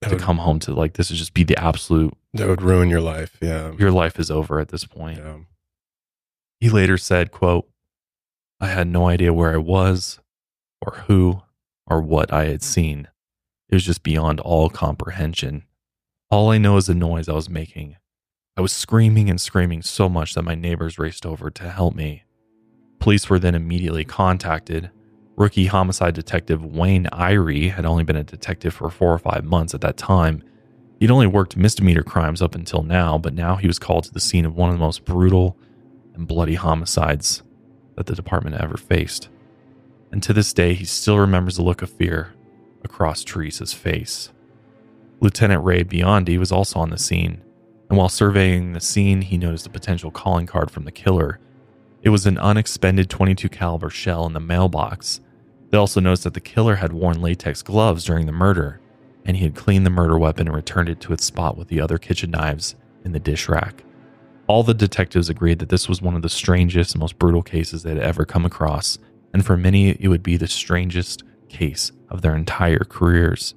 That 0.00 0.08
to 0.08 0.14
would, 0.16 0.22
come 0.22 0.38
home 0.38 0.58
to 0.60 0.74
like 0.74 0.94
this 0.94 1.10
would 1.10 1.18
just 1.18 1.34
be 1.34 1.44
the 1.44 1.58
absolute 1.58 2.16
that 2.34 2.48
would 2.48 2.62
ruin 2.62 2.90
your 2.90 3.00
life. 3.00 3.36
Yeah. 3.40 3.72
your 3.78 3.90
life 3.90 4.18
is 4.18 4.30
over 4.30 4.60
at 4.60 4.68
this 4.68 4.84
point. 4.84 5.18
yeah. 5.18 5.38
He 6.60 6.70
later 6.70 6.96
said, 6.98 7.32
quote, 7.32 7.68
I 8.60 8.68
had 8.68 8.86
no 8.88 9.08
idea 9.08 9.32
where 9.32 9.52
I 9.52 9.58
was 9.58 10.18
or 10.80 10.92
who 11.06 11.42
or 11.86 12.00
what 12.00 12.32
I 12.32 12.46
had 12.46 12.62
seen. 12.62 13.08
It 13.68 13.74
was 13.74 13.84
just 13.84 14.02
beyond 14.02 14.40
all 14.40 14.70
comprehension. 14.70 15.64
All 16.28 16.50
I 16.50 16.58
know 16.58 16.76
is 16.76 16.86
the 16.86 16.94
noise 16.94 17.28
I 17.28 17.34
was 17.34 17.48
making. 17.48 17.98
I 18.56 18.60
was 18.60 18.72
screaming 18.72 19.30
and 19.30 19.40
screaming 19.40 19.82
so 19.82 20.08
much 20.08 20.34
that 20.34 20.42
my 20.42 20.56
neighbors 20.56 20.98
raced 20.98 21.24
over 21.24 21.50
to 21.50 21.70
help 21.70 21.94
me. 21.94 22.24
Police 22.98 23.30
were 23.30 23.38
then 23.38 23.54
immediately 23.54 24.04
contacted. 24.04 24.90
Rookie 25.36 25.66
homicide 25.66 26.14
detective 26.14 26.64
Wayne 26.64 27.06
Irie 27.12 27.70
had 27.70 27.86
only 27.86 28.02
been 28.02 28.16
a 28.16 28.24
detective 28.24 28.74
for 28.74 28.90
four 28.90 29.12
or 29.12 29.20
five 29.20 29.44
months 29.44 29.72
at 29.72 29.82
that 29.82 29.96
time. 29.96 30.42
He'd 30.98 31.12
only 31.12 31.28
worked 31.28 31.56
misdemeanor 31.56 32.02
crimes 32.02 32.42
up 32.42 32.56
until 32.56 32.82
now, 32.82 33.18
but 33.18 33.32
now 33.32 33.54
he 33.54 33.68
was 33.68 33.78
called 33.78 34.02
to 34.04 34.12
the 34.12 34.18
scene 34.18 34.46
of 34.46 34.56
one 34.56 34.70
of 34.70 34.74
the 34.74 34.84
most 34.84 35.04
brutal 35.04 35.56
and 36.14 36.26
bloody 36.26 36.54
homicides 36.54 37.44
that 37.94 38.06
the 38.06 38.16
department 38.16 38.56
ever 38.56 38.76
faced. 38.76 39.28
And 40.10 40.20
to 40.24 40.32
this 40.32 40.52
day, 40.52 40.74
he 40.74 40.86
still 40.86 41.18
remembers 41.18 41.54
the 41.54 41.62
look 41.62 41.82
of 41.82 41.90
fear 41.90 42.34
across 42.82 43.22
Teresa's 43.22 43.72
face. 43.72 44.32
Lieutenant 45.20 45.64
Ray 45.64 45.82
Biondi 45.82 46.38
was 46.38 46.52
also 46.52 46.78
on 46.78 46.90
the 46.90 46.98
scene, 46.98 47.42
and 47.88 47.96
while 47.96 48.08
surveying 48.08 48.72
the 48.72 48.80
scene, 48.80 49.22
he 49.22 49.38
noticed 49.38 49.66
a 49.66 49.70
potential 49.70 50.10
calling 50.10 50.46
card 50.46 50.70
from 50.70 50.84
the 50.84 50.92
killer. 50.92 51.40
It 52.02 52.10
was 52.10 52.26
an 52.26 52.38
unexpended 52.38 53.08
22 53.08 53.48
caliber 53.48 53.88
shell 53.88 54.26
in 54.26 54.34
the 54.34 54.40
mailbox. 54.40 55.20
They 55.70 55.78
also 55.78 56.00
noticed 56.00 56.24
that 56.24 56.34
the 56.34 56.40
killer 56.40 56.76
had 56.76 56.92
worn 56.92 57.22
latex 57.22 57.62
gloves 57.62 58.04
during 58.04 58.26
the 58.26 58.32
murder, 58.32 58.80
and 59.24 59.38
he 59.38 59.44
had 59.44 59.54
cleaned 59.54 59.86
the 59.86 59.90
murder 59.90 60.18
weapon 60.18 60.48
and 60.48 60.54
returned 60.54 60.90
it 60.90 61.00
to 61.00 61.12
its 61.12 61.24
spot 61.24 61.56
with 61.56 61.68
the 61.68 61.80
other 61.80 61.98
kitchen 61.98 62.30
knives 62.30 62.76
in 63.04 63.12
the 63.12 63.18
dish 63.18 63.48
rack. 63.48 63.84
All 64.46 64.62
the 64.62 64.74
detectives 64.74 65.28
agreed 65.28 65.58
that 65.60 65.70
this 65.70 65.88
was 65.88 66.02
one 66.02 66.14
of 66.14 66.22
the 66.22 66.28
strangest 66.28 66.94
and 66.94 67.00
most 67.00 67.18
brutal 67.18 67.42
cases 67.42 67.82
they 67.82 67.90
had 67.90 67.98
ever 67.98 68.24
come 68.24 68.44
across, 68.44 68.98
and 69.32 69.44
for 69.44 69.56
many, 69.56 69.90
it 69.98 70.08
would 70.08 70.22
be 70.22 70.36
the 70.36 70.46
strangest 70.46 71.24
case 71.48 71.90
of 72.10 72.22
their 72.22 72.36
entire 72.36 72.84
careers. 72.84 73.54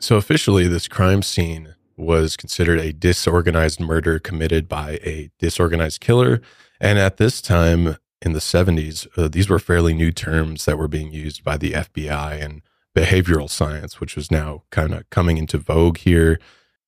So 0.00 0.16
officially, 0.16 0.66
this 0.66 0.88
crime 0.88 1.22
scene 1.22 1.74
was 1.94 2.34
considered 2.34 2.80
a 2.80 2.90
disorganized 2.90 3.80
murder 3.80 4.18
committed 4.18 4.66
by 4.66 4.92
a 5.04 5.30
disorganized 5.38 6.00
killer. 6.00 6.40
And 6.80 6.98
at 6.98 7.18
this 7.18 7.42
time 7.42 7.96
in 8.22 8.32
the 8.32 8.38
70s, 8.38 9.06
uh, 9.18 9.28
these 9.28 9.50
were 9.50 9.58
fairly 9.58 9.92
new 9.92 10.10
terms 10.10 10.64
that 10.64 10.78
were 10.78 10.88
being 10.88 11.12
used 11.12 11.44
by 11.44 11.58
the 11.58 11.72
FBI 11.72 12.42
and 12.42 12.62
behavioral 12.96 13.50
science, 13.50 14.00
which 14.00 14.16
was 14.16 14.30
now 14.30 14.62
kind 14.70 14.94
of 14.94 15.08
coming 15.10 15.36
into 15.36 15.58
vogue 15.58 15.98
here. 15.98 16.40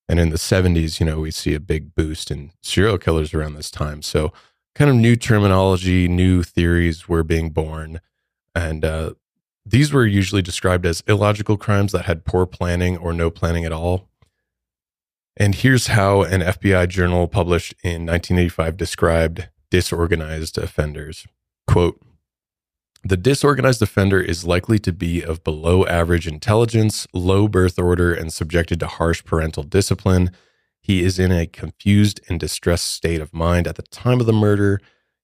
And 0.09 0.19
in 0.19 0.31
the 0.31 0.37
70s, 0.37 0.99
you 0.99 1.05
know, 1.05 1.21
we 1.21 1.31
see 1.31 1.55
a 1.55 1.61
big 1.61 1.95
boost 1.95 2.31
in 2.31 2.53
serial 2.63 2.97
killers 2.97 3.35
around 3.35 3.55
this 3.55 3.71
time. 3.71 4.01
So, 4.01 4.33
kind 4.75 4.91
of 4.91 4.97
new 4.97 5.17
terminology, 5.17 6.09
new 6.09 6.43
theories 6.43 7.11
were 7.11 7.23
being 7.23 7.51
born. 7.51 8.01
And 8.55 8.87
uh, 8.87 9.13
these 9.65 9.93
were 9.93 10.07
usually 10.07 10.43
described 10.43 10.85
as 10.87 11.03
illogical 11.07 11.57
crimes 11.57 11.93
that 11.93 12.05
had 12.05 12.25
poor 12.25 12.47
planning 12.47 12.97
or 12.97 13.13
no 13.13 13.31
planning 13.31 13.65
at 13.65 13.73
all. 13.73 14.09
And 15.37 15.55
here's 15.55 15.89
how 15.89 16.23
an 16.23 16.41
FBI 16.41 16.89
journal 16.89 17.27
published 17.29 17.73
in 17.83 18.05
1985 18.07 18.77
described 18.77 19.49
disorganized 19.71 20.59
offenders. 20.59 21.27
Quote, 21.67 22.01
the 23.05 23.17
disorganized 23.17 23.83
offender 23.83 24.21
is 24.21 24.45
likely 24.45 24.79
to 24.79 24.93
be 24.93 25.23
of 25.23 25.43
below 25.43 25.85
average 25.87 26.29
intelligence, 26.29 27.07
low 27.13 27.49
birth 27.49 27.77
order, 27.77 28.15
and 28.15 28.33
subjected 28.33 28.79
to 28.81 28.87
harsh 28.87 29.25
parental 29.25 29.65
discipline. 29.65 30.31
He 30.81 31.03
is 31.03 31.19
in 31.19 31.33
a 31.33 31.47
confused 31.47 32.21
and 32.29 32.39
distressed 32.39 32.89
state 32.89 33.21
of 33.21 33.35
mind 33.35 33.67
at 33.67 33.75
the 33.75 33.83
time 33.83 34.21
of 34.21 34.27
the 34.27 34.33
murder, 34.33 34.81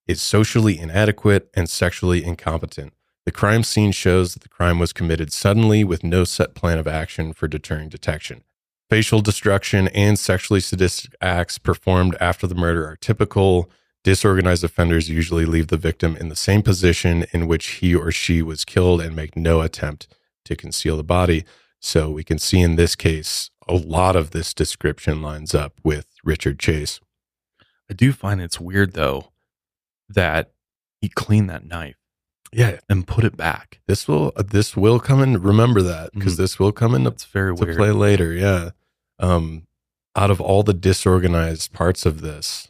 is 0.09 0.21
socially 0.21 0.77
inadequate, 0.77 1.51
and 1.55 1.71
sexually 1.71 2.25
incompetent. 2.25 2.95
The 3.29 3.33
crime 3.33 3.63
scene 3.63 3.93
shows 3.93 4.33
that 4.33 4.43
the 4.43 4.49
crime 4.49 4.79
was 4.79 4.95
committed 4.95 5.35
suddenly 5.35 5.85
with 5.85 6.03
no 6.03 6.25
set 6.25 6.55
plan 6.55 6.79
of 6.79 6.89
action 6.89 7.35
for 7.35 7.47
deterring 7.47 7.91
detection. 7.91 8.43
Facial 8.89 9.21
destruction 9.21 9.89
and 9.89 10.19
sexually 10.19 10.61
sadistic 10.61 11.15
acts 11.21 11.59
performed 11.59 12.17
after 12.23 12.47
the 12.47 12.55
murder 12.55 12.89
are 12.89 12.97
typical. 12.97 13.71
Disorganized 14.03 14.65
offenders 14.65 15.11
usually 15.11 15.45
leave 15.45 15.67
the 15.67 15.77
victim 15.77 16.17
in 16.17 16.31
the 16.31 16.35
same 16.35 16.63
position 16.63 17.27
in 17.35 17.47
which 17.47 17.67
he 17.67 17.95
or 17.95 18.11
she 18.11 18.41
was 18.41 18.65
killed 18.65 19.03
and 19.03 19.15
make 19.15 19.37
no 19.37 19.61
attempt 19.61 20.09
to 20.47 20.57
conceal 20.57 20.97
the 20.97 21.05
body. 21.05 21.45
So 21.81 22.09
we 22.09 22.25
can 22.25 22.39
see 22.39 22.63
in 22.63 22.77
this 22.77 22.97
case, 22.97 23.51
a 23.69 23.75
lot 23.75 24.17
of 24.17 24.31
this 24.31 24.55
description 24.55 25.21
lines 25.21 25.55
up 25.55 25.75
with 25.85 26.15
Richard 26.25 26.59
Chase. 26.59 26.99
I 27.91 27.93
do 27.93 28.11
find 28.15 28.41
it's 28.41 28.59
weird 28.59 28.95
though 28.95 29.33
that 30.09 30.53
he 31.03 31.11
cleaned 31.11 31.51
that 31.51 31.67
knife 31.67 31.98
Yeah, 32.53 32.79
and 32.89 33.07
put 33.07 33.25
it 33.25 33.37
back. 33.37 33.81
this 33.87 34.07
will 34.09 34.33
this 34.47 34.77
will 34.77 35.01
come 35.01 35.23
in. 35.23 35.41
Remember 35.43 35.83
that 35.83 36.13
because 36.13 36.35
Mhm. 36.35 36.39
this 36.39 36.59
will 36.59 36.73
come 36.73 36.95
into 36.95 37.11
That's 37.11 37.25
very 37.25 37.55
to 37.57 37.65
weird. 37.65 37.77
play 37.77 37.91
later. 37.91 38.33
Yeah. 38.33 38.71
Um, 39.19 39.67
out 40.17 40.31
of 40.31 40.41
all 40.41 40.63
the 40.63 40.75
disorganized 40.75 41.73
parts 41.73 42.05
of 42.07 42.21
this, 42.21 42.69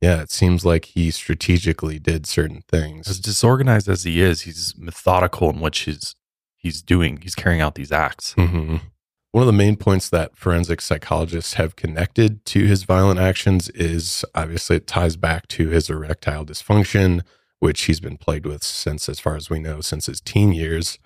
Yeah, 0.00 0.22
it 0.22 0.30
seems 0.30 0.64
like 0.64 0.84
he 0.84 1.10
strategically 1.10 1.98
did 1.98 2.24
certain 2.24 2.62
things. 2.68 3.08
As 3.08 3.18
disorganized 3.18 3.88
as 3.88 4.04
he 4.04 4.20
is, 4.20 4.42
he's 4.42 4.72
methodical 4.78 5.50
in 5.50 5.58
which 5.60 5.80
he's 5.80 6.14
he's 6.56 6.82
doing. 6.82 7.18
He's 7.22 7.34
carrying 7.34 7.60
out 7.60 7.74
these 7.74 7.90
acts. 7.92 8.32
hmm 8.34 8.76
One 9.32 9.42
of 9.42 9.46
the 9.46 9.52
main 9.52 9.76
points 9.76 10.08
that 10.10 10.36
forensic 10.36 10.80
psychologists 10.80 11.54
have 11.54 11.76
connected 11.76 12.44
to 12.46 12.64
his 12.64 12.84
violent 12.84 13.18
actions 13.20 13.68
is 13.70 14.24
obviously 14.34 14.76
it 14.76 14.86
ties 14.86 15.16
back 15.16 15.46
to 15.48 15.68
his 15.68 15.90
erectile 15.90 16.46
dysfunction, 16.46 17.22
which 17.60 17.82
he's 17.82 18.00
been 18.00 18.16
plagued 18.16 18.46
with 18.46 18.62
since, 18.62 19.08
as 19.08 19.20
far 19.20 19.36
as 19.36 19.50
we 19.50 19.58
know, 19.58 19.80
since 19.80 20.06
his 20.06 20.20
teen 20.20 20.52
years. 20.52 20.98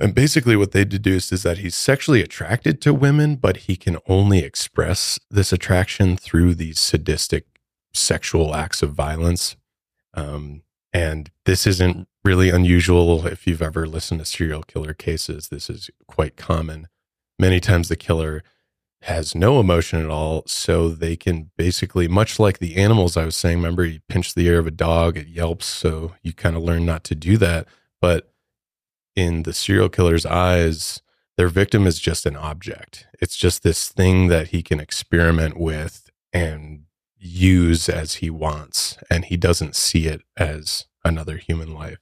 And 0.00 0.14
basically, 0.14 0.56
what 0.56 0.72
they 0.72 0.84
deduced 0.84 1.32
is 1.32 1.42
that 1.44 1.58
he's 1.58 1.76
sexually 1.76 2.22
attracted 2.22 2.80
to 2.82 2.94
women, 2.94 3.36
but 3.36 3.58
he 3.58 3.76
can 3.76 3.98
only 4.08 4.40
express 4.40 5.18
this 5.30 5.52
attraction 5.52 6.16
through 6.16 6.54
these 6.54 6.80
sadistic 6.80 7.46
sexual 7.92 8.54
acts 8.54 8.82
of 8.82 8.94
violence. 8.94 9.56
Um, 10.14 10.62
and 10.92 11.30
this 11.44 11.66
isn't 11.66 12.08
really 12.24 12.50
unusual 12.50 13.26
if 13.26 13.46
you've 13.46 13.62
ever 13.62 13.86
listened 13.86 14.20
to 14.20 14.26
serial 14.26 14.62
killer 14.62 14.94
cases. 14.94 15.48
This 15.48 15.70
is 15.70 15.90
quite 16.06 16.36
common. 16.36 16.88
Many 17.38 17.60
times 17.60 17.88
the 17.88 17.96
killer 17.96 18.42
has 19.02 19.34
no 19.34 19.58
emotion 19.58 20.00
at 20.00 20.10
all. 20.10 20.44
So 20.46 20.88
they 20.88 21.16
can 21.16 21.50
basically, 21.56 22.06
much 22.08 22.38
like 22.38 22.58
the 22.58 22.76
animals 22.76 23.16
I 23.16 23.24
was 23.24 23.36
saying, 23.36 23.58
remember, 23.58 23.84
you 23.84 24.00
pinch 24.08 24.34
the 24.34 24.46
ear 24.46 24.58
of 24.58 24.66
a 24.66 24.70
dog, 24.70 25.16
it 25.16 25.26
yelps. 25.26 25.66
So 25.66 26.14
you 26.22 26.32
kind 26.32 26.56
of 26.56 26.62
learn 26.62 26.86
not 26.86 27.02
to 27.04 27.14
do 27.14 27.36
that. 27.38 27.66
But 28.00 28.32
in 29.16 29.42
the 29.42 29.52
serial 29.52 29.88
killer's 29.88 30.24
eyes, 30.24 31.02
their 31.36 31.48
victim 31.48 31.86
is 31.86 31.98
just 31.98 32.26
an 32.26 32.36
object. 32.36 33.06
It's 33.20 33.36
just 33.36 33.62
this 33.62 33.88
thing 33.88 34.28
that 34.28 34.48
he 34.48 34.62
can 34.62 34.78
experiment 34.80 35.56
with 35.56 36.10
and 36.32 36.84
use 37.18 37.88
as 37.88 38.16
he 38.16 38.30
wants. 38.30 38.98
And 39.10 39.24
he 39.24 39.36
doesn't 39.36 39.74
see 39.74 40.06
it 40.06 40.22
as 40.36 40.86
another 41.04 41.38
human 41.38 41.74
life. 41.74 41.98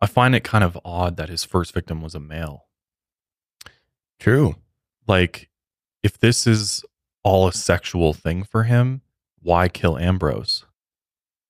I 0.00 0.06
find 0.06 0.34
it 0.34 0.44
kind 0.44 0.64
of 0.64 0.78
odd 0.84 1.16
that 1.16 1.30
his 1.30 1.44
first 1.44 1.72
victim 1.72 2.02
was 2.02 2.14
a 2.14 2.20
male. 2.20 2.66
True. 4.20 4.56
Like, 5.06 5.48
if 6.04 6.16
this 6.18 6.46
is 6.46 6.84
all 7.24 7.48
a 7.48 7.52
sexual 7.52 8.12
thing 8.14 8.44
for 8.44 8.62
him, 8.64 9.00
why 9.40 9.68
kill 9.68 9.98
Ambrose? 9.98 10.64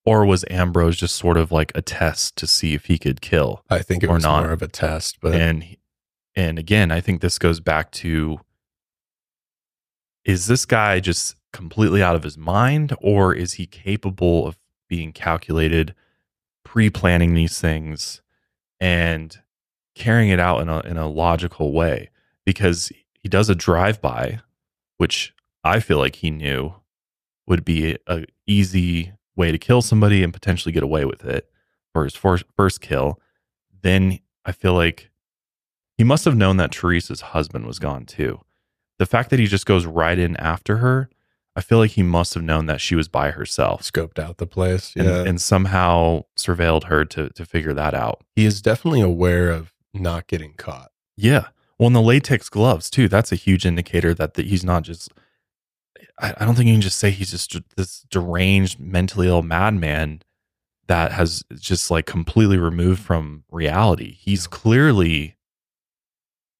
Or 0.07 0.25
was 0.25 0.45
Ambrose 0.51 0.97
just 0.97 1.17
sort 1.17 1.37
of 1.37 1.53
like 1.53 1.73
a 1.75 1.83
test 1.83 2.37
to 2.37 2.47
see 2.47 2.73
if 2.75 2.87
he 2.87 2.97
could 2.99 3.21
kill? 3.21 3.63
I 3.69 3.81
think 3.81 4.03
it 4.03 4.09
Or 4.09 4.15
was 4.15 4.23
not. 4.23 4.45
more 4.45 4.53
of 4.53 4.63
a 4.63 4.69
test, 4.69 5.19
but 5.21 5.35
and 5.35 5.77
and 6.37 6.59
again 6.59 6.91
i 6.91 7.01
think 7.01 7.21
this 7.21 7.39
goes 7.39 7.61
back 7.61 7.93
to 7.93 8.41
is 10.25 10.47
this 10.49 10.65
guy 10.67 10.99
just 10.99 11.37
completely 11.53 12.03
out 12.03 12.17
of 12.17 12.25
his 12.25 12.37
mind 12.37 12.93
or 13.01 13.33
is 13.33 13.53
he 13.53 13.67
capable 13.67 14.45
of 14.47 14.59
being 14.89 15.13
calculated 15.13 15.95
pre-planning 16.65 17.35
these 17.35 17.61
things 17.61 18.21
and 18.81 19.39
carrying 19.95 20.31
it 20.31 20.41
out 20.41 20.61
in 20.61 20.69
a 20.69 20.81
in 20.81 20.97
a 20.97 21.09
logical 21.09 21.73
way 21.73 22.11
because 22.45 22.91
he 23.25 23.29
does 23.29 23.49
a 23.49 23.55
drive-by 23.57 24.39
which 24.99 25.35
i 25.64 25.81
feel 25.81 25.99
like 25.99 26.16
he 26.16 26.31
knew 26.31 26.72
would 27.49 27.64
be 27.64 27.99
a 28.07 28.25
easy 28.47 29.12
way 29.35 29.51
to 29.51 29.59
kill 29.59 29.83
somebody 29.83 30.22
and 30.22 30.33
potentially 30.33 30.70
get 30.72 30.83
away 30.85 31.05
with 31.05 31.25
it 31.25 31.51
for 31.93 32.05
his 32.05 32.14
first, 32.14 32.45
first 32.57 32.81
kill 32.81 33.18
then 33.83 34.18
i 34.45 34.53
feel 34.53 34.75
like 34.75 35.11
he 35.99 36.05
must 36.05 36.25
have 36.25 36.37
known 36.37 36.57
that 36.57 36.72
Teresa's 36.72 37.20
husband 37.20 37.66
was 37.68 37.79
gone 37.79 38.05
too. 38.05 38.41
The 38.99 39.07
fact 39.07 39.31
that 39.31 39.39
he 39.39 39.47
just 39.47 39.64
goes 39.64 39.87
right 39.87 40.18
in 40.18 40.37
after 40.39 40.79
her, 40.79 41.09
I 41.55 41.61
feel 41.61 41.79
like 41.79 41.93
he 41.93 42.03
must 42.03 42.35
have 42.35 42.43
known 42.43 42.66
that 42.66 42.81
she 42.81 42.97
was 42.97 43.07
by 43.07 43.31
herself 43.31 43.83
scoped 43.83 44.18
out 44.18 44.39
the 44.39 44.47
place. 44.47 44.93
and, 44.97 45.05
Yeah. 45.07 45.22
and 45.25 45.41
somehow 45.41 46.25
surveilled 46.37 46.85
her 46.87 47.05
to 47.05 47.29
to 47.29 47.45
figure 47.45 47.72
that 47.75 47.95
out. 47.95 48.25
he 48.35 48.45
is 48.45 48.61
definitely 48.61 49.03
aware 49.03 49.51
of 49.51 49.72
not 49.93 50.27
getting 50.27 50.55
caught. 50.55 50.91
Yeah. 51.16 51.47
Well, 51.79 51.89
and 51.89 51.97
the 51.97 52.01
latex 52.01 52.49
gloves 52.49 52.89
too. 52.89 53.09
That's 53.09 53.33
a 53.33 53.37
huge 53.37 53.66
indicator 53.66 54.14
that, 54.14 54.35
that 54.35 54.47
he's 54.47 54.64
not 54.64 54.83
just. 54.83 55.12
I, 56.20 56.35
I 56.39 56.45
don't 56.45 56.55
think 56.55 56.68
you 56.68 56.75
can 56.75 56.81
just 56.81 56.99
say 56.99 57.11
he's 57.11 57.31
just 57.31 57.57
this 57.77 58.05
deranged, 58.11 58.79
mentally 58.79 59.27
ill 59.27 59.43
madman 59.43 60.22
that 60.87 61.12
has 61.12 61.45
just 61.55 61.91
like 61.91 62.07
completely 62.07 62.59
removed 62.59 63.01
from 63.01 63.45
reality. 63.51 64.16
He's 64.20 64.47
clearly 64.47 65.37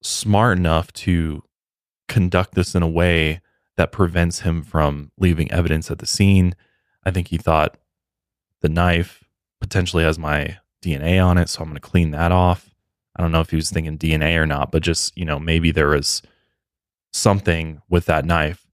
smart 0.03 0.59
enough 0.59 0.93
to 0.93 1.43
conduct 2.09 2.55
this 2.55 2.75
in 2.75 2.83
a 2.83 2.89
way 2.89 3.41
that 3.77 3.93
prevents 3.93 4.41
him 4.41 4.63
from 4.63 5.11
leaving 5.19 5.51
evidence 5.51 5.91
at 5.91 5.99
the 5.99 6.07
scene. 6.07 6.55
I 7.05 7.11
think 7.11 7.29
he 7.29 7.39
thought 7.39 7.77
the 8.61 8.69
knife 8.69 9.25
potentially 9.61 10.05
has 10.05 10.19
my 10.19 10.59
DNA 10.83 11.25
on 11.25 11.39
it, 11.39 11.49
so 11.49 11.63
I'm 11.63 11.69
going 11.69 11.77
to 11.77 11.81
clean 11.81 12.11
that 12.13 12.33
off. 12.33 12.74
I 13.17 13.23
don't 13.23 13.33
know 13.33 13.41
if 13.41 13.51
he 13.51 13.57
was 13.57 13.71
thinking 13.71 13.97
DNA 13.99 14.37
or 14.37 14.47
not, 14.47 14.73
but 14.73 14.83
just, 14.83 15.17
you 15.17 15.25
know, 15.25 15.39
maybe 15.39 15.71
there 15.71 15.89
was 15.89 16.21
something 17.13 17.81
with 17.89 18.07
that 18.07 18.25
knife 18.25 18.67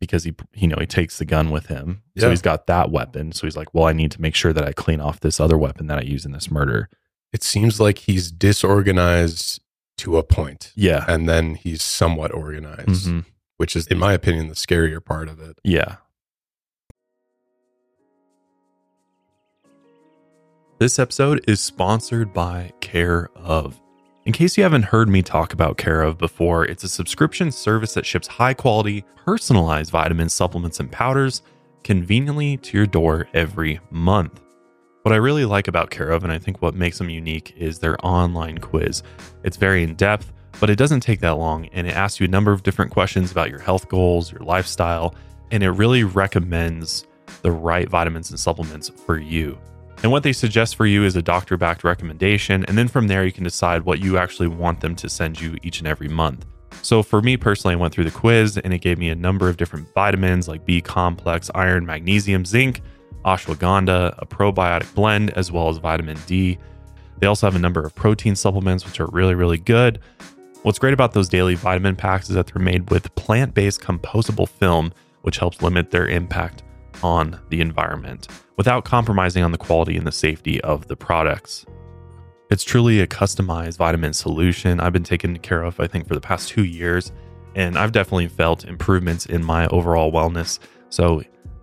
because 0.00 0.24
he, 0.24 0.34
you 0.54 0.68
know, 0.68 0.76
he 0.80 0.86
takes 0.86 1.18
the 1.18 1.24
gun 1.24 1.50
with 1.50 1.66
him. 1.66 2.02
So 2.18 2.28
he's 2.30 2.42
got 2.42 2.66
that 2.66 2.90
weapon. 2.90 3.32
So 3.32 3.46
he's 3.46 3.56
like, 3.56 3.72
well, 3.72 3.84
I 3.84 3.92
need 3.92 4.10
to 4.12 4.20
make 4.20 4.34
sure 4.34 4.52
that 4.52 4.64
I 4.64 4.72
clean 4.72 5.00
off 5.00 5.20
this 5.20 5.38
other 5.40 5.56
weapon 5.56 5.86
that 5.86 5.98
I 5.98 6.02
use 6.02 6.24
in 6.26 6.32
this 6.32 6.50
murder. 6.50 6.88
It 7.32 7.42
seems 7.42 7.80
like 7.80 7.98
he's 7.98 8.30
disorganized 8.30 9.60
to 9.98 10.18
a 10.18 10.22
point, 10.24 10.72
Yeah. 10.74 11.04
and 11.08 11.28
then 11.28 11.54
he's 11.54 11.82
somewhat 11.82 12.32
organized, 12.34 13.06
Mhm. 13.08 13.24
which 13.56 13.76
is, 13.76 13.86
in 13.86 13.98
my 13.98 14.12
opinion, 14.12 14.48
the 14.48 14.54
scarier 14.56 15.02
part 15.04 15.28
of 15.28 15.40
it. 15.40 15.58
Yeah. 15.62 15.96
This 20.76 20.98
episode 20.98 21.44
is 21.46 21.60
sponsored 21.60 22.34
by 22.34 22.72
Care 22.80 23.30
of. 23.36 23.80
In 24.24 24.32
case 24.32 24.56
you 24.56 24.64
haven't 24.64 24.82
heard 24.82 25.08
me 25.08 25.22
talk 25.22 25.52
about 25.52 25.78
Care 25.78 26.02
of 26.02 26.18
before, 26.18 26.64
it's 26.64 26.82
a 26.82 26.88
subscription 26.88 27.52
service 27.52 27.94
that 27.94 28.04
ships 28.04 28.26
high 28.26 28.54
quality, 28.54 29.04
personalized 29.24 29.92
vitamins, 29.92 30.34
supplements, 30.34 30.80
and 30.80 30.90
powders 30.90 31.42
conveniently 31.84 32.56
to 32.56 32.76
your 32.76 32.88
door 32.88 33.28
every 33.34 33.78
month. 33.92 34.40
What 35.02 35.12
I 35.12 35.18
really 35.18 35.44
like 35.44 35.68
about 35.68 35.90
Care 35.90 36.10
of, 36.10 36.24
and 36.24 36.32
I 36.32 36.40
think 36.40 36.60
what 36.60 36.74
makes 36.74 36.98
them 36.98 37.08
unique, 37.08 37.54
is 37.56 37.78
their 37.78 37.96
online 38.04 38.58
quiz. 38.58 39.04
It's 39.44 39.56
very 39.56 39.84
in 39.84 39.94
depth, 39.94 40.32
but 40.58 40.70
it 40.70 40.76
doesn't 40.76 41.00
take 41.00 41.20
that 41.20 41.38
long, 41.38 41.66
and 41.66 41.86
it 41.86 41.94
asks 41.94 42.18
you 42.18 42.24
a 42.24 42.30
number 42.30 42.50
of 42.50 42.64
different 42.64 42.90
questions 42.90 43.30
about 43.30 43.48
your 43.48 43.60
health 43.60 43.88
goals, 43.88 44.32
your 44.32 44.42
lifestyle, 44.42 45.14
and 45.52 45.62
it 45.62 45.70
really 45.70 46.02
recommends 46.02 47.06
the 47.42 47.52
right 47.52 47.88
vitamins 47.88 48.30
and 48.30 48.40
supplements 48.40 48.88
for 48.88 49.18
you. 49.18 49.56
And 50.04 50.12
what 50.12 50.22
they 50.22 50.34
suggest 50.34 50.76
for 50.76 50.84
you 50.84 51.02
is 51.02 51.16
a 51.16 51.22
doctor 51.22 51.56
backed 51.56 51.82
recommendation. 51.82 52.62
And 52.66 52.76
then 52.76 52.88
from 52.88 53.08
there, 53.08 53.24
you 53.24 53.32
can 53.32 53.42
decide 53.42 53.84
what 53.84 54.00
you 54.00 54.18
actually 54.18 54.48
want 54.48 54.82
them 54.82 54.94
to 54.96 55.08
send 55.08 55.40
you 55.40 55.56
each 55.62 55.78
and 55.78 55.88
every 55.88 56.08
month. 56.08 56.44
So 56.82 57.02
for 57.02 57.22
me 57.22 57.38
personally, 57.38 57.72
I 57.72 57.78
went 57.78 57.94
through 57.94 58.04
the 58.04 58.10
quiz 58.10 58.58
and 58.58 58.74
it 58.74 58.80
gave 58.80 58.98
me 58.98 59.08
a 59.08 59.14
number 59.14 59.48
of 59.48 59.56
different 59.56 59.88
vitamins 59.94 60.46
like 60.46 60.66
B 60.66 60.82
complex, 60.82 61.50
iron, 61.54 61.86
magnesium, 61.86 62.44
zinc, 62.44 62.82
ashwagandha, 63.24 64.14
a 64.18 64.26
probiotic 64.26 64.94
blend, 64.94 65.30
as 65.38 65.50
well 65.50 65.70
as 65.70 65.78
vitamin 65.78 66.18
D. 66.26 66.58
They 67.16 67.26
also 67.26 67.46
have 67.46 67.56
a 67.56 67.58
number 67.58 67.82
of 67.82 67.94
protein 67.94 68.36
supplements, 68.36 68.84
which 68.84 69.00
are 69.00 69.06
really, 69.06 69.34
really 69.34 69.56
good. 69.56 70.00
What's 70.64 70.78
great 70.78 70.92
about 70.92 71.14
those 71.14 71.30
daily 71.30 71.54
vitamin 71.54 71.96
packs 71.96 72.28
is 72.28 72.34
that 72.34 72.48
they're 72.48 72.62
made 72.62 72.90
with 72.90 73.14
plant 73.14 73.54
based 73.54 73.80
compostable 73.80 74.50
film, 74.50 74.92
which 75.22 75.38
helps 75.38 75.62
limit 75.62 75.90
their 75.90 76.08
impact 76.08 76.62
on 77.02 77.40
the 77.48 77.62
environment 77.62 78.28
without 78.56 78.84
compromising 78.84 79.42
on 79.42 79.52
the 79.52 79.58
quality 79.58 79.96
and 79.96 80.06
the 80.06 80.12
safety 80.12 80.60
of 80.62 80.88
the 80.88 80.96
products. 80.96 81.66
It's 82.50 82.62
truly 82.62 83.00
a 83.00 83.06
customized 83.06 83.78
vitamin 83.78 84.12
solution. 84.12 84.78
I've 84.78 84.92
been 84.92 85.02
taken 85.02 85.38
care 85.38 85.62
of, 85.62 85.80
I 85.80 85.86
think, 85.86 86.06
for 86.06 86.14
the 86.14 86.20
past 86.20 86.50
two 86.50 86.64
years, 86.64 87.10
and 87.54 87.78
I've 87.78 87.92
definitely 87.92 88.28
felt 88.28 88.64
improvements 88.64 89.26
in 89.26 89.42
my 89.42 89.66
overall 89.68 90.12
wellness. 90.12 90.58
So, 90.90 91.22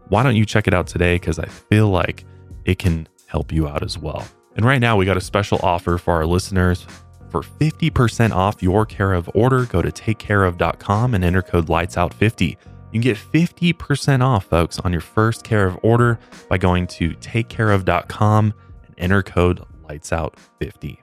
why 0.09 0.23
don't 0.23 0.35
you 0.35 0.45
check 0.45 0.67
it 0.67 0.73
out 0.73 0.87
today? 0.87 1.15
Because 1.15 1.39
I 1.39 1.45
feel 1.45 1.87
like 1.87 2.25
it 2.65 2.79
can 2.79 3.07
help 3.27 3.51
you 3.51 3.67
out 3.67 3.83
as 3.83 3.97
well. 3.97 4.27
And 4.55 4.65
right 4.65 4.81
now, 4.81 4.97
we 4.97 5.05
got 5.05 5.15
a 5.15 5.21
special 5.21 5.59
offer 5.63 5.97
for 5.97 6.13
our 6.13 6.25
listeners. 6.25 6.85
For 7.29 7.41
50% 7.41 8.31
off 8.31 8.61
your 8.61 8.85
Care 8.85 9.13
of 9.13 9.29
order, 9.33 9.65
go 9.65 9.81
to 9.81 9.89
takecareof.com 9.89 11.13
and 11.13 11.23
enter 11.23 11.41
code 11.41 11.67
LIGHTSOUT50. 11.67 12.57
You 12.91 12.99
can 12.99 13.01
get 13.01 13.17
50% 13.17 14.21
off, 14.21 14.45
folks, 14.45 14.77
on 14.79 14.91
your 14.91 15.01
first 15.01 15.45
Care 15.45 15.65
of 15.65 15.79
order 15.81 16.19
by 16.49 16.57
going 16.57 16.87
to 16.87 17.11
takecareof.com 17.11 18.53
and 18.85 18.95
enter 18.97 19.23
code 19.23 19.63
LIGHTSOUT50. 19.87 20.97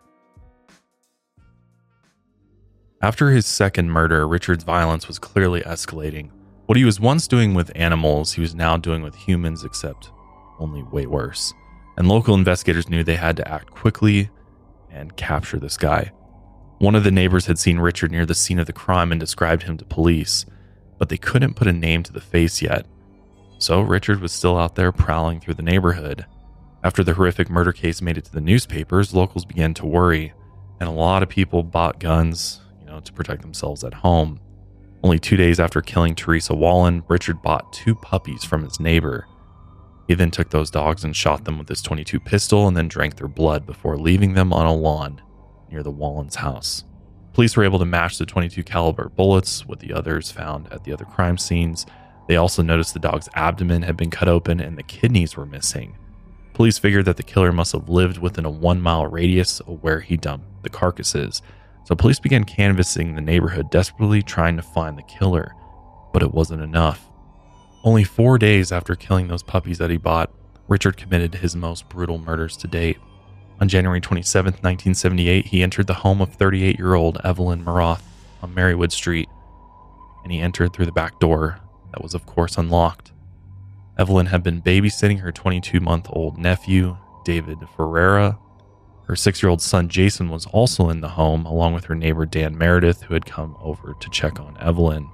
After 3.01 3.31
his 3.31 3.47
second 3.47 3.91
murder, 3.91 4.29
Richard's 4.29 4.65
violence 4.65 5.09
was 5.09 5.19
clearly 5.19 5.63
escalating. 5.63 6.31
What 6.67 6.77
he 6.77 6.85
was 6.85 7.01
once 7.01 7.27
doing 7.27 7.55
with 7.55 7.73
animals, 7.75 8.33
he 8.33 8.43
was 8.43 8.55
now 8.55 8.77
doing 8.77 9.03
with 9.03 9.15
humans, 9.15 9.65
except 9.65 10.11
only 10.59 10.83
way 10.83 11.07
worse. 11.07 11.55
And 11.97 12.07
local 12.09 12.35
investigators 12.35 12.91
knew 12.91 13.03
they 13.03 13.15
had 13.15 13.37
to 13.39 13.49
act 13.49 13.71
quickly 13.71 14.29
and 14.91 15.17
capture 15.17 15.59
this 15.59 15.79
guy. 15.79 16.13
One 16.79 16.95
of 16.95 17.05
the 17.05 17.11
neighbors 17.11 17.47
had 17.47 17.59
seen 17.59 17.79
Richard 17.79 18.11
near 18.11 18.27
the 18.27 18.35
scene 18.35 18.59
of 18.59 18.67
the 18.67 18.73
crime 18.73 19.11
and 19.11 19.21
described 19.21 19.63
him 19.63 19.79
to 19.79 19.85
police, 19.85 20.45
but 20.99 21.09
they 21.09 21.17
couldn't 21.17 21.55
put 21.55 21.69
a 21.69 21.73
name 21.73 22.03
to 22.03 22.13
the 22.13 22.21
face 22.21 22.61
yet. 22.61 22.87
So 23.59 23.81
Richard 23.81 24.21
was 24.21 24.33
still 24.33 24.57
out 24.57 24.75
there 24.75 24.93
prowling 24.93 25.41
through 25.41 25.55
the 25.55 25.63
neighborhood. 25.63 26.27
After 26.85 27.03
the 27.03 27.15
horrific 27.15 27.51
murder 27.51 27.73
case 27.73 28.01
made 28.01 28.19
it 28.19 28.25
to 28.27 28.33
the 28.33 28.41
newspapers, 28.41 29.15
locals 29.15 29.45
began 29.45 29.75
to 29.75 29.87
worry, 29.87 30.33
and 30.79 30.89
a 30.89 30.93
lot 30.93 31.23
of 31.23 31.29
people 31.29 31.63
bought 31.63 31.99
guns, 31.99 32.61
you 32.81 32.87
know, 32.87 33.01
to 33.01 33.13
protect 33.13 33.43
themselves 33.43 33.83
at 33.83 33.95
home. 33.95 34.41
Only 35.03 35.19
two 35.19 35.37
days 35.37 35.61
after 35.61 35.81
killing 35.81 36.15
Teresa 36.15 36.55
Wallin, 36.55 37.03
Richard 37.09 37.43
bought 37.43 37.73
two 37.73 37.95
puppies 37.95 38.45
from 38.45 38.65
his 38.65 38.79
neighbor. 38.81 39.27
He 40.07 40.15
then 40.15 40.31
took 40.31 40.51
those 40.51 40.71
dogs 40.71 41.05
and 41.05 41.15
shot 41.15 41.45
them 41.45 41.59
with 41.59 41.69
his 41.69 41.83
22 41.83 42.19
pistol 42.21 42.67
and 42.67 42.77
then 42.77 42.89
drank 42.89 43.17
their 43.17 43.29
blood 43.29 43.67
before 43.67 43.97
leaving 43.97 44.35
them 44.35 44.53
on 44.53 44.67
a 44.67 44.75
lawn 44.75 45.21
near 45.71 45.83
the 45.83 45.93
Wallins' 45.93 46.37
house. 46.37 46.85
Police 47.39 47.57
were 47.57 47.63
able 47.63 47.79
to 47.79 47.85
match 47.85 48.19
the 48.19 48.27
22 48.27 48.65
caliber 48.65 49.11
bullets 49.11 49.65
with 49.65 49.79
the 49.79 49.93
others 49.93 50.29
found 50.29 50.67
at 50.73 50.83
the 50.83 50.93
other 50.93 51.05
crime 51.05 51.39
scenes. 51.39 51.87
They 52.27 52.35
also 52.35 52.65
noticed 52.65 52.95
the 52.95 52.99
dog's 52.99 53.29
abdomen 53.33 53.83
had 53.83 53.97
been 53.97 54.11
cut 54.11 54.27
open 54.27 54.59
and 54.59 54.77
the 54.77 54.83
kidneys 54.83 55.37
were 55.37 55.47
missing. 55.47 55.97
Police 56.53 56.79
figured 56.79 57.05
that 57.05 57.17
the 57.17 57.23
killer 57.23 57.53
must 57.53 57.71
have 57.75 57.89
lived 57.89 58.19
within 58.19 58.45
a 58.45 58.51
one 58.51 58.81
mile 58.81 59.07
radius 59.07 59.61
of 59.61 59.81
where 59.85 60.01
he 60.01 60.17
dumped 60.17 60.65
the 60.65 60.69
carcasses, 60.69 61.41
so 61.85 61.95
police 61.95 62.19
began 62.19 62.43
canvassing 62.43 63.15
the 63.15 63.21
neighborhood, 63.21 63.71
desperately 63.71 64.21
trying 64.21 64.57
to 64.57 64.63
find 64.63 64.99
the 64.99 65.03
killer. 65.03 65.55
But 66.13 66.25
it 66.25 66.35
wasn't 66.35 66.63
enough. 66.63 67.09
Only 67.85 68.03
four 68.03 68.39
days 68.39 68.73
after 68.73 68.97
killing 68.97 69.29
those 69.29 69.45
puppies 69.45 69.79
that 69.79 69.91
he 69.91 69.97
bought, 69.97 70.35
Richard 70.67 70.97
committed 70.97 71.37
his 71.37 71.55
most 71.55 71.89
brutal 71.89 72.19
murders 72.19 72.57
to 72.57 72.67
date. 72.67 72.99
On 73.61 73.69
January 73.69 74.01
27, 74.01 74.53
1978, 74.53 75.47
he 75.47 75.63
entered 75.63 75.89
the 75.89 75.95
home 75.95 76.21
of 76.21 76.35
38 76.35 76.79
year 76.79 76.95
old 76.95 77.19
Evelyn 77.25 77.65
Miroth 77.65 78.03
on 78.43 78.55
Marywood 78.55 78.93
Street, 78.93 79.29
and 80.23 80.33
he 80.33 80.41
entered 80.41 80.73
through 80.73 80.87
the 80.87 80.93
back 80.93 81.19
door 81.19 81.61
that 81.93 82.03
was, 82.03 82.15
of 82.15 82.27
course, 82.27 82.57
unlocked. 82.57 83.13
Evelyn 83.99 84.27
had 84.27 84.45
been 84.45 84.63
babysitting 84.63 85.21
her 85.21 85.33
22 85.33 85.81
month 85.81 86.07
old 86.11 86.39
nephew, 86.39 86.97
David 87.25 87.59
Ferreira. 87.77 88.39
Her 89.07 89.17
six 89.17 89.43
year 89.43 89.51
old 89.51 89.63
son, 89.63 89.89
Jason, 89.89 90.29
was 90.29 90.47
also 90.47 90.89
in 90.89 91.01
the 91.01 91.09
home, 91.09 91.45
along 91.45 91.75
with 91.75 91.87
her 91.87 91.97
neighbor, 91.97 92.27
Dan 92.27 92.57
Meredith, 92.57 93.03
who 93.03 93.15
had 93.15 93.27
come 93.27 93.57
over 93.61 93.97
to 93.99 94.11
check 94.11 94.39
on 94.39 94.57
Evelyn. 94.61 95.11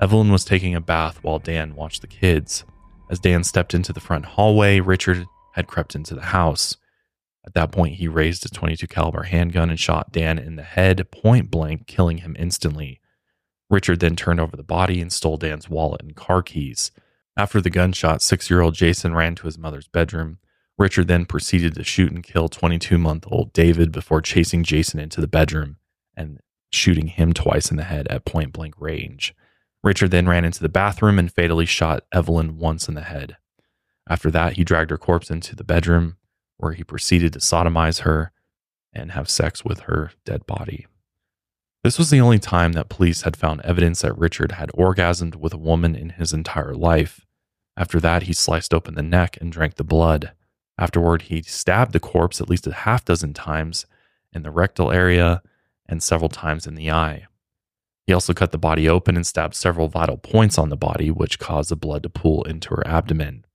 Evelyn 0.00 0.30
was 0.30 0.44
taking 0.44 0.74
a 0.74 0.80
bath 0.80 1.22
while 1.22 1.38
Dan 1.38 1.74
watched 1.74 2.02
the 2.02 2.06
kids. 2.06 2.64
As 3.08 3.18
Dan 3.18 3.44
stepped 3.44 3.72
into 3.72 3.94
the 3.94 4.00
front 4.00 4.26
hallway, 4.26 4.80
Richard 4.80 5.24
had 5.52 5.68
crept 5.68 5.94
into 5.94 6.14
the 6.14 6.20
house. 6.20 6.76
At 7.46 7.54
that 7.54 7.72
point, 7.72 7.96
he 7.96 8.08
raised 8.08 8.42
his 8.42 8.50
22 8.50 8.86
caliber 8.88 9.22
handgun 9.24 9.70
and 9.70 9.78
shot 9.78 10.12
Dan 10.12 10.38
in 10.38 10.56
the 10.56 10.62
head 10.62 11.10
point 11.10 11.50
blank, 11.50 11.86
killing 11.86 12.18
him 12.18 12.34
instantly. 12.38 13.00
Richard 13.70 14.00
then 14.00 14.16
turned 14.16 14.40
over 14.40 14.56
the 14.56 14.62
body 14.62 15.00
and 15.00 15.12
stole 15.12 15.36
Dan's 15.36 15.68
wallet 15.68 16.02
and 16.02 16.16
car 16.16 16.42
keys. 16.42 16.90
After 17.36 17.60
the 17.60 17.70
gunshot, 17.70 18.22
six 18.22 18.50
year 18.50 18.60
old 18.60 18.74
Jason 18.74 19.14
ran 19.14 19.34
to 19.36 19.46
his 19.46 19.58
mother's 19.58 19.88
bedroom. 19.88 20.38
Richard 20.78 21.08
then 21.08 21.24
proceeded 21.24 21.74
to 21.74 21.84
shoot 21.84 22.12
and 22.12 22.22
kill 22.22 22.48
22 22.48 22.98
month 22.98 23.26
old 23.30 23.52
David 23.52 23.92
before 23.92 24.20
chasing 24.20 24.62
Jason 24.62 25.00
into 25.00 25.20
the 25.20 25.28
bedroom 25.28 25.76
and 26.16 26.40
shooting 26.72 27.08
him 27.08 27.32
twice 27.32 27.70
in 27.70 27.76
the 27.76 27.84
head 27.84 28.06
at 28.08 28.24
point 28.24 28.52
blank 28.52 28.74
range. 28.78 29.34
Richard 29.82 30.10
then 30.10 30.28
ran 30.28 30.44
into 30.44 30.60
the 30.60 30.68
bathroom 30.68 31.18
and 31.18 31.32
fatally 31.32 31.66
shot 31.66 32.04
Evelyn 32.12 32.58
once 32.58 32.88
in 32.88 32.94
the 32.94 33.02
head. 33.02 33.36
After 34.08 34.30
that, 34.30 34.54
he 34.54 34.64
dragged 34.64 34.90
her 34.90 34.98
corpse 34.98 35.30
into 35.30 35.56
the 35.56 35.64
bedroom, 35.64 36.16
where 36.58 36.72
he 36.72 36.84
proceeded 36.84 37.32
to 37.32 37.38
sodomize 37.38 38.00
her 38.00 38.32
and 38.92 39.12
have 39.12 39.28
sex 39.28 39.64
with 39.64 39.80
her 39.80 40.12
dead 40.24 40.46
body. 40.46 40.86
This 41.84 41.98
was 41.98 42.10
the 42.10 42.20
only 42.20 42.38
time 42.38 42.72
that 42.72 42.88
police 42.88 43.22
had 43.22 43.36
found 43.36 43.60
evidence 43.60 44.02
that 44.02 44.18
Richard 44.18 44.52
had 44.52 44.70
orgasmed 44.70 45.36
with 45.36 45.54
a 45.54 45.58
woman 45.58 45.94
in 45.94 46.10
his 46.10 46.32
entire 46.32 46.74
life. 46.74 47.24
After 47.76 48.00
that, 48.00 48.24
he 48.24 48.32
sliced 48.32 48.74
open 48.74 48.94
the 48.94 49.02
neck 49.02 49.38
and 49.40 49.52
drank 49.52 49.76
the 49.76 49.84
blood. 49.84 50.32
Afterward, 50.78 51.22
he 51.22 51.42
stabbed 51.42 51.92
the 51.92 52.00
corpse 52.00 52.40
at 52.40 52.50
least 52.50 52.66
a 52.66 52.72
half 52.72 53.04
dozen 53.04 53.34
times 53.34 53.86
in 54.32 54.42
the 54.42 54.50
rectal 54.50 54.90
area 54.90 55.42
and 55.88 56.02
several 56.02 56.28
times 56.28 56.66
in 56.66 56.74
the 56.74 56.90
eye. 56.90 57.26
He 58.06 58.12
also 58.12 58.34
cut 58.34 58.52
the 58.52 58.58
body 58.58 58.88
open 58.88 59.16
and 59.16 59.26
stabbed 59.26 59.54
several 59.54 59.88
vital 59.88 60.16
points 60.16 60.58
on 60.58 60.68
the 60.68 60.76
body, 60.76 61.10
which 61.10 61.38
caused 61.38 61.70
the 61.70 61.76
blood 61.76 62.02
to 62.02 62.08
pool 62.08 62.42
into 62.44 62.70
her 62.70 62.86
abdomen. 62.86 63.45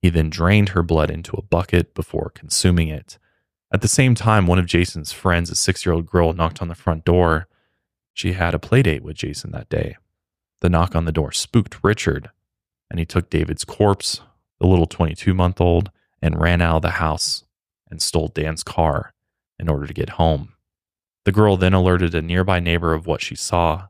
He 0.00 0.10
then 0.10 0.30
drained 0.30 0.70
her 0.70 0.82
blood 0.82 1.10
into 1.10 1.36
a 1.36 1.42
bucket 1.42 1.94
before 1.94 2.30
consuming 2.34 2.88
it. 2.88 3.18
At 3.72 3.82
the 3.82 3.88
same 3.88 4.14
time, 4.14 4.46
one 4.46 4.58
of 4.58 4.66
Jason's 4.66 5.12
friends, 5.12 5.50
a 5.50 5.54
six 5.54 5.84
year 5.84 5.94
old 5.94 6.06
girl, 6.06 6.32
knocked 6.32 6.62
on 6.62 6.68
the 6.68 6.74
front 6.74 7.04
door. 7.04 7.48
She 8.14 8.32
had 8.32 8.54
a 8.54 8.58
playdate 8.58 9.02
with 9.02 9.16
Jason 9.16 9.50
that 9.52 9.68
day. 9.68 9.96
The 10.60 10.70
knock 10.70 10.96
on 10.96 11.04
the 11.04 11.12
door 11.12 11.32
spooked 11.32 11.78
Richard, 11.82 12.30
and 12.90 12.98
he 12.98 13.06
took 13.06 13.30
David's 13.30 13.64
corpse, 13.64 14.20
the 14.60 14.66
little 14.66 14.86
22 14.86 15.34
month 15.34 15.60
old, 15.60 15.90
and 16.22 16.40
ran 16.40 16.60
out 16.60 16.76
of 16.76 16.82
the 16.82 16.90
house 16.90 17.44
and 17.90 18.02
stole 18.02 18.28
Dan's 18.28 18.62
car 18.62 19.12
in 19.58 19.68
order 19.68 19.86
to 19.86 19.94
get 19.94 20.10
home. 20.10 20.54
The 21.24 21.32
girl 21.32 21.56
then 21.56 21.74
alerted 21.74 22.14
a 22.14 22.22
nearby 22.22 22.60
neighbor 22.60 22.94
of 22.94 23.06
what 23.06 23.20
she 23.20 23.34
saw. 23.34 23.88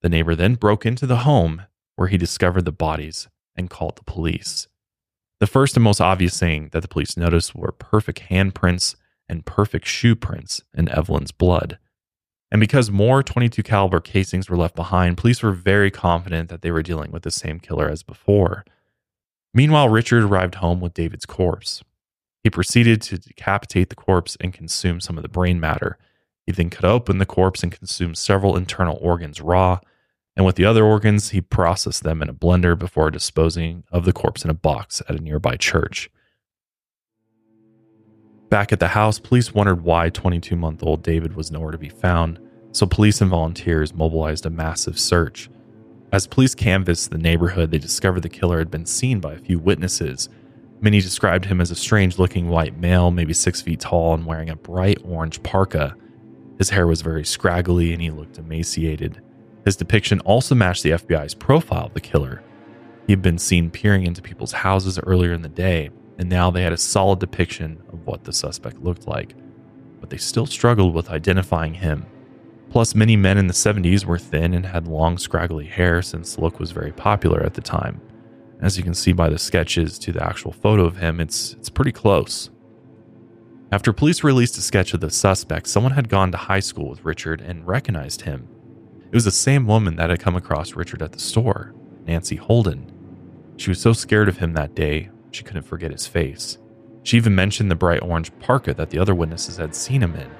The 0.00 0.08
neighbor 0.08 0.34
then 0.34 0.54
broke 0.54 0.86
into 0.86 1.06
the 1.06 1.18
home 1.18 1.62
where 1.96 2.08
he 2.08 2.16
discovered 2.16 2.64
the 2.64 2.72
bodies 2.72 3.28
and 3.56 3.68
called 3.68 3.96
the 3.96 4.04
police. 4.04 4.68
The 5.40 5.46
first 5.46 5.76
and 5.76 5.84
most 5.84 6.00
obvious 6.00 6.38
thing 6.38 6.70
that 6.72 6.82
the 6.82 6.88
police 6.88 7.16
noticed 7.16 7.54
were 7.54 7.72
perfect 7.72 8.22
handprints 8.28 8.96
and 9.28 9.46
perfect 9.46 9.86
shoe 9.86 10.16
prints 10.16 10.62
in 10.74 10.88
Evelyn's 10.88 11.32
blood. 11.32 11.78
And 12.50 12.60
because 12.60 12.90
more 12.90 13.22
22 13.22 13.62
caliber 13.62 14.00
casings 14.00 14.48
were 14.48 14.56
left 14.56 14.74
behind, 14.74 15.18
police 15.18 15.42
were 15.42 15.52
very 15.52 15.90
confident 15.90 16.48
that 16.48 16.62
they 16.62 16.70
were 16.70 16.82
dealing 16.82 17.12
with 17.12 17.22
the 17.22 17.30
same 17.30 17.60
killer 17.60 17.88
as 17.88 18.02
before. 18.02 18.64
Meanwhile, 19.54 19.90
Richard 19.90 20.24
arrived 20.24 20.56
home 20.56 20.80
with 20.80 20.94
David's 20.94 21.26
corpse. 21.26 21.82
He 22.42 22.50
proceeded 22.50 23.02
to 23.02 23.18
decapitate 23.18 23.90
the 23.90 23.96
corpse 23.96 24.36
and 24.40 24.54
consume 24.54 25.00
some 25.00 25.18
of 25.18 25.22
the 25.22 25.28
brain 25.28 25.60
matter. 25.60 25.98
He 26.46 26.52
then 26.52 26.70
cut 26.70 26.84
open 26.84 27.18
the 27.18 27.26
corpse 27.26 27.62
and 27.62 27.70
consumed 27.70 28.16
several 28.16 28.56
internal 28.56 28.98
organs 29.00 29.40
raw, 29.40 29.80
and 30.38 30.46
with 30.46 30.54
the 30.54 30.64
other 30.64 30.84
organs, 30.84 31.30
he 31.30 31.40
processed 31.40 32.04
them 32.04 32.22
in 32.22 32.28
a 32.28 32.32
blender 32.32 32.78
before 32.78 33.10
disposing 33.10 33.82
of 33.90 34.04
the 34.04 34.12
corpse 34.12 34.44
in 34.44 34.50
a 34.50 34.54
box 34.54 35.02
at 35.08 35.18
a 35.18 35.20
nearby 35.20 35.56
church. 35.56 36.08
Back 38.48 38.72
at 38.72 38.78
the 38.78 38.86
house, 38.86 39.18
police 39.18 39.52
wondered 39.52 39.82
why 39.82 40.10
22 40.10 40.54
month 40.54 40.84
old 40.84 41.02
David 41.02 41.34
was 41.34 41.50
nowhere 41.50 41.72
to 41.72 41.76
be 41.76 41.88
found, 41.88 42.38
so 42.70 42.86
police 42.86 43.20
and 43.20 43.28
volunteers 43.28 43.92
mobilized 43.92 44.46
a 44.46 44.50
massive 44.50 44.96
search. 44.96 45.50
As 46.12 46.28
police 46.28 46.54
canvassed 46.54 47.10
the 47.10 47.18
neighborhood, 47.18 47.72
they 47.72 47.78
discovered 47.78 48.20
the 48.20 48.28
killer 48.28 48.60
had 48.60 48.70
been 48.70 48.86
seen 48.86 49.18
by 49.18 49.32
a 49.32 49.38
few 49.38 49.58
witnesses. 49.58 50.28
Many 50.80 51.00
described 51.00 51.46
him 51.46 51.60
as 51.60 51.72
a 51.72 51.74
strange 51.74 52.16
looking 52.16 52.48
white 52.48 52.78
male, 52.78 53.10
maybe 53.10 53.34
six 53.34 53.60
feet 53.60 53.80
tall, 53.80 54.14
and 54.14 54.24
wearing 54.24 54.50
a 54.50 54.56
bright 54.56 54.98
orange 55.04 55.42
parka. 55.42 55.96
His 56.58 56.70
hair 56.70 56.86
was 56.86 57.02
very 57.02 57.24
scraggly 57.24 57.92
and 57.92 58.00
he 58.00 58.12
looked 58.12 58.38
emaciated. 58.38 59.20
His 59.64 59.76
depiction 59.76 60.20
also 60.20 60.54
matched 60.54 60.82
the 60.82 60.90
FBI's 60.90 61.34
profile 61.34 61.86
of 61.86 61.94
the 61.94 62.00
killer. 62.00 62.42
He 63.06 63.12
had 63.12 63.22
been 63.22 63.38
seen 63.38 63.70
peering 63.70 64.04
into 64.04 64.22
people's 64.22 64.52
houses 64.52 64.98
earlier 64.98 65.32
in 65.32 65.42
the 65.42 65.48
day, 65.48 65.90
and 66.18 66.28
now 66.28 66.50
they 66.50 66.62
had 66.62 66.72
a 66.72 66.78
solid 66.78 67.18
depiction 67.20 67.82
of 67.92 68.06
what 68.06 68.24
the 68.24 68.32
suspect 68.32 68.82
looked 68.82 69.06
like. 69.06 69.34
But 70.00 70.10
they 70.10 70.16
still 70.16 70.46
struggled 70.46 70.94
with 70.94 71.10
identifying 71.10 71.74
him. 71.74 72.06
Plus, 72.70 72.94
many 72.94 73.16
men 73.16 73.38
in 73.38 73.46
the 73.46 73.54
70s 73.54 74.04
were 74.04 74.18
thin 74.18 74.52
and 74.52 74.66
had 74.66 74.86
long, 74.86 75.16
scraggly 75.16 75.66
hair 75.66 76.02
since 76.02 76.34
the 76.34 76.42
look 76.42 76.60
was 76.60 76.70
very 76.70 76.92
popular 76.92 77.42
at 77.42 77.54
the 77.54 77.62
time. 77.62 78.00
As 78.60 78.76
you 78.76 78.84
can 78.84 78.94
see 78.94 79.12
by 79.12 79.28
the 79.28 79.38
sketches 79.38 79.98
to 80.00 80.12
the 80.12 80.24
actual 80.24 80.52
photo 80.52 80.84
of 80.84 80.98
him, 80.98 81.20
it's, 81.20 81.54
it's 81.54 81.70
pretty 81.70 81.92
close. 81.92 82.50
After 83.70 83.92
police 83.92 84.24
released 84.24 84.58
a 84.58 84.62
sketch 84.62 84.94
of 84.94 85.00
the 85.00 85.10
suspect, 85.10 85.66
someone 85.68 85.92
had 85.92 86.08
gone 86.08 86.32
to 86.32 86.38
high 86.38 86.60
school 86.60 86.88
with 86.88 87.04
Richard 87.04 87.40
and 87.40 87.66
recognized 87.66 88.22
him. 88.22 88.48
It 89.10 89.14
was 89.14 89.24
the 89.24 89.30
same 89.30 89.66
woman 89.66 89.96
that 89.96 90.10
had 90.10 90.20
come 90.20 90.36
across 90.36 90.74
Richard 90.74 91.02
at 91.02 91.12
the 91.12 91.18
store, 91.18 91.74
Nancy 92.06 92.36
Holden. 92.36 92.92
She 93.56 93.70
was 93.70 93.80
so 93.80 93.94
scared 93.94 94.28
of 94.28 94.36
him 94.36 94.52
that 94.52 94.74
day, 94.74 95.10
she 95.30 95.42
couldn't 95.42 95.62
forget 95.62 95.90
his 95.90 96.06
face. 96.06 96.58
She 97.04 97.16
even 97.16 97.34
mentioned 97.34 97.70
the 97.70 97.74
bright 97.74 98.02
orange 98.02 98.36
parka 98.38 98.74
that 98.74 98.90
the 98.90 98.98
other 98.98 99.14
witnesses 99.14 99.56
had 99.56 99.74
seen 99.74 100.02
him 100.02 100.14
in. 100.14 100.30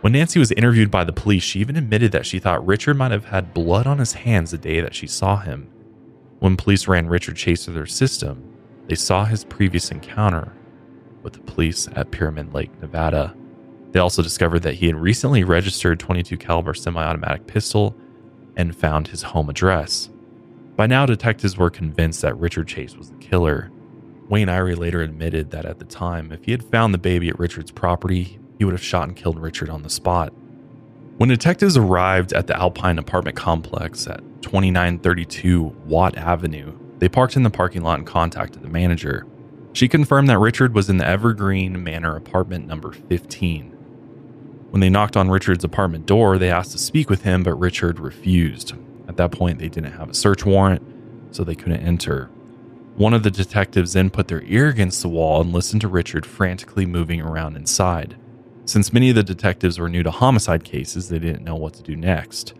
When 0.00 0.14
Nancy 0.14 0.38
was 0.38 0.50
interviewed 0.52 0.90
by 0.90 1.04
the 1.04 1.12
police, 1.12 1.42
she 1.42 1.60
even 1.60 1.76
admitted 1.76 2.10
that 2.12 2.24
she 2.24 2.38
thought 2.38 2.66
Richard 2.66 2.96
might 2.96 3.12
have 3.12 3.26
had 3.26 3.52
blood 3.52 3.86
on 3.86 3.98
his 3.98 4.14
hands 4.14 4.50
the 4.50 4.56
day 4.58 4.80
that 4.80 4.94
she 4.94 5.06
saw 5.06 5.36
him. 5.36 5.70
When 6.38 6.56
police 6.56 6.88
ran 6.88 7.06
Richard 7.06 7.36
Chase 7.36 7.66
through 7.66 7.74
their 7.74 7.84
system, 7.84 8.42
they 8.86 8.94
saw 8.94 9.26
his 9.26 9.44
previous 9.44 9.90
encounter 9.90 10.54
with 11.22 11.34
the 11.34 11.40
police 11.40 11.86
at 11.94 12.10
Pyramid 12.10 12.54
Lake, 12.54 12.70
Nevada. 12.80 13.36
They 13.92 14.00
also 14.00 14.22
discovered 14.22 14.60
that 14.60 14.74
he 14.74 14.86
had 14.86 14.96
recently 14.96 15.44
registered 15.44 15.98
22 15.98 16.36
caliber 16.36 16.74
semi-automatic 16.74 17.46
pistol 17.46 17.96
and 18.56 18.76
found 18.76 19.08
his 19.08 19.22
home 19.22 19.48
address. 19.48 20.10
By 20.76 20.86
now, 20.86 21.06
detectives 21.06 21.56
were 21.56 21.70
convinced 21.70 22.22
that 22.22 22.38
Richard 22.38 22.68
Chase 22.68 22.96
was 22.96 23.10
the 23.10 23.16
killer. 23.16 23.70
Wayne 24.28 24.48
Irie 24.48 24.78
later 24.78 25.02
admitted 25.02 25.50
that 25.50 25.64
at 25.66 25.78
the 25.78 25.84
time, 25.84 26.30
if 26.30 26.44
he 26.44 26.52
had 26.52 26.62
found 26.62 26.94
the 26.94 26.98
baby 26.98 27.28
at 27.28 27.38
Richard's 27.38 27.72
property, 27.72 28.38
he 28.58 28.64
would 28.64 28.74
have 28.74 28.82
shot 28.82 29.08
and 29.08 29.16
killed 29.16 29.38
Richard 29.40 29.68
on 29.68 29.82
the 29.82 29.90
spot. 29.90 30.32
When 31.16 31.28
detectives 31.28 31.76
arrived 31.76 32.32
at 32.32 32.46
the 32.46 32.56
Alpine 32.56 32.98
apartment 32.98 33.36
complex 33.36 34.06
at 34.06 34.20
2932 34.42 35.62
Watt 35.84 36.16
Avenue, 36.16 36.78
They 37.00 37.08
parked 37.08 37.34
in 37.34 37.42
the 37.42 37.50
parking 37.50 37.82
lot 37.82 37.98
and 37.98 38.06
contacted 38.06 38.62
the 38.62 38.68
manager. 38.68 39.26
She 39.72 39.88
confirmed 39.88 40.28
that 40.28 40.38
Richard 40.38 40.74
was 40.74 40.90
in 40.90 40.98
the 40.98 41.06
Evergreen 41.06 41.82
Manor 41.82 42.14
apartment 42.14 42.66
number 42.66 42.92
15. 42.92 43.76
When 44.70 44.80
they 44.80 44.90
knocked 44.90 45.16
on 45.16 45.30
Richard's 45.30 45.64
apartment 45.64 46.06
door, 46.06 46.38
they 46.38 46.50
asked 46.50 46.72
to 46.72 46.78
speak 46.78 47.10
with 47.10 47.22
him, 47.22 47.42
but 47.42 47.54
Richard 47.54 47.98
refused. 47.98 48.74
At 49.08 49.16
that 49.16 49.32
point, 49.32 49.58
they 49.58 49.68
didn't 49.68 49.92
have 49.92 50.10
a 50.10 50.14
search 50.14 50.46
warrant, 50.46 50.82
so 51.34 51.42
they 51.42 51.56
couldn't 51.56 51.80
enter. 51.80 52.30
One 52.96 53.14
of 53.14 53.22
the 53.22 53.30
detectives 53.30 53.94
then 53.94 54.10
put 54.10 54.28
their 54.28 54.42
ear 54.42 54.68
against 54.68 55.02
the 55.02 55.08
wall 55.08 55.40
and 55.40 55.52
listened 55.52 55.80
to 55.80 55.88
Richard 55.88 56.24
frantically 56.24 56.86
moving 56.86 57.20
around 57.20 57.56
inside. 57.56 58.16
Since 58.64 58.92
many 58.92 59.10
of 59.10 59.16
the 59.16 59.22
detectives 59.22 59.78
were 59.78 59.88
new 59.88 60.02
to 60.04 60.10
homicide 60.10 60.62
cases, 60.62 61.08
they 61.08 61.18
didn't 61.18 61.42
know 61.42 61.56
what 61.56 61.74
to 61.74 61.82
do 61.82 61.96
next. 61.96 62.54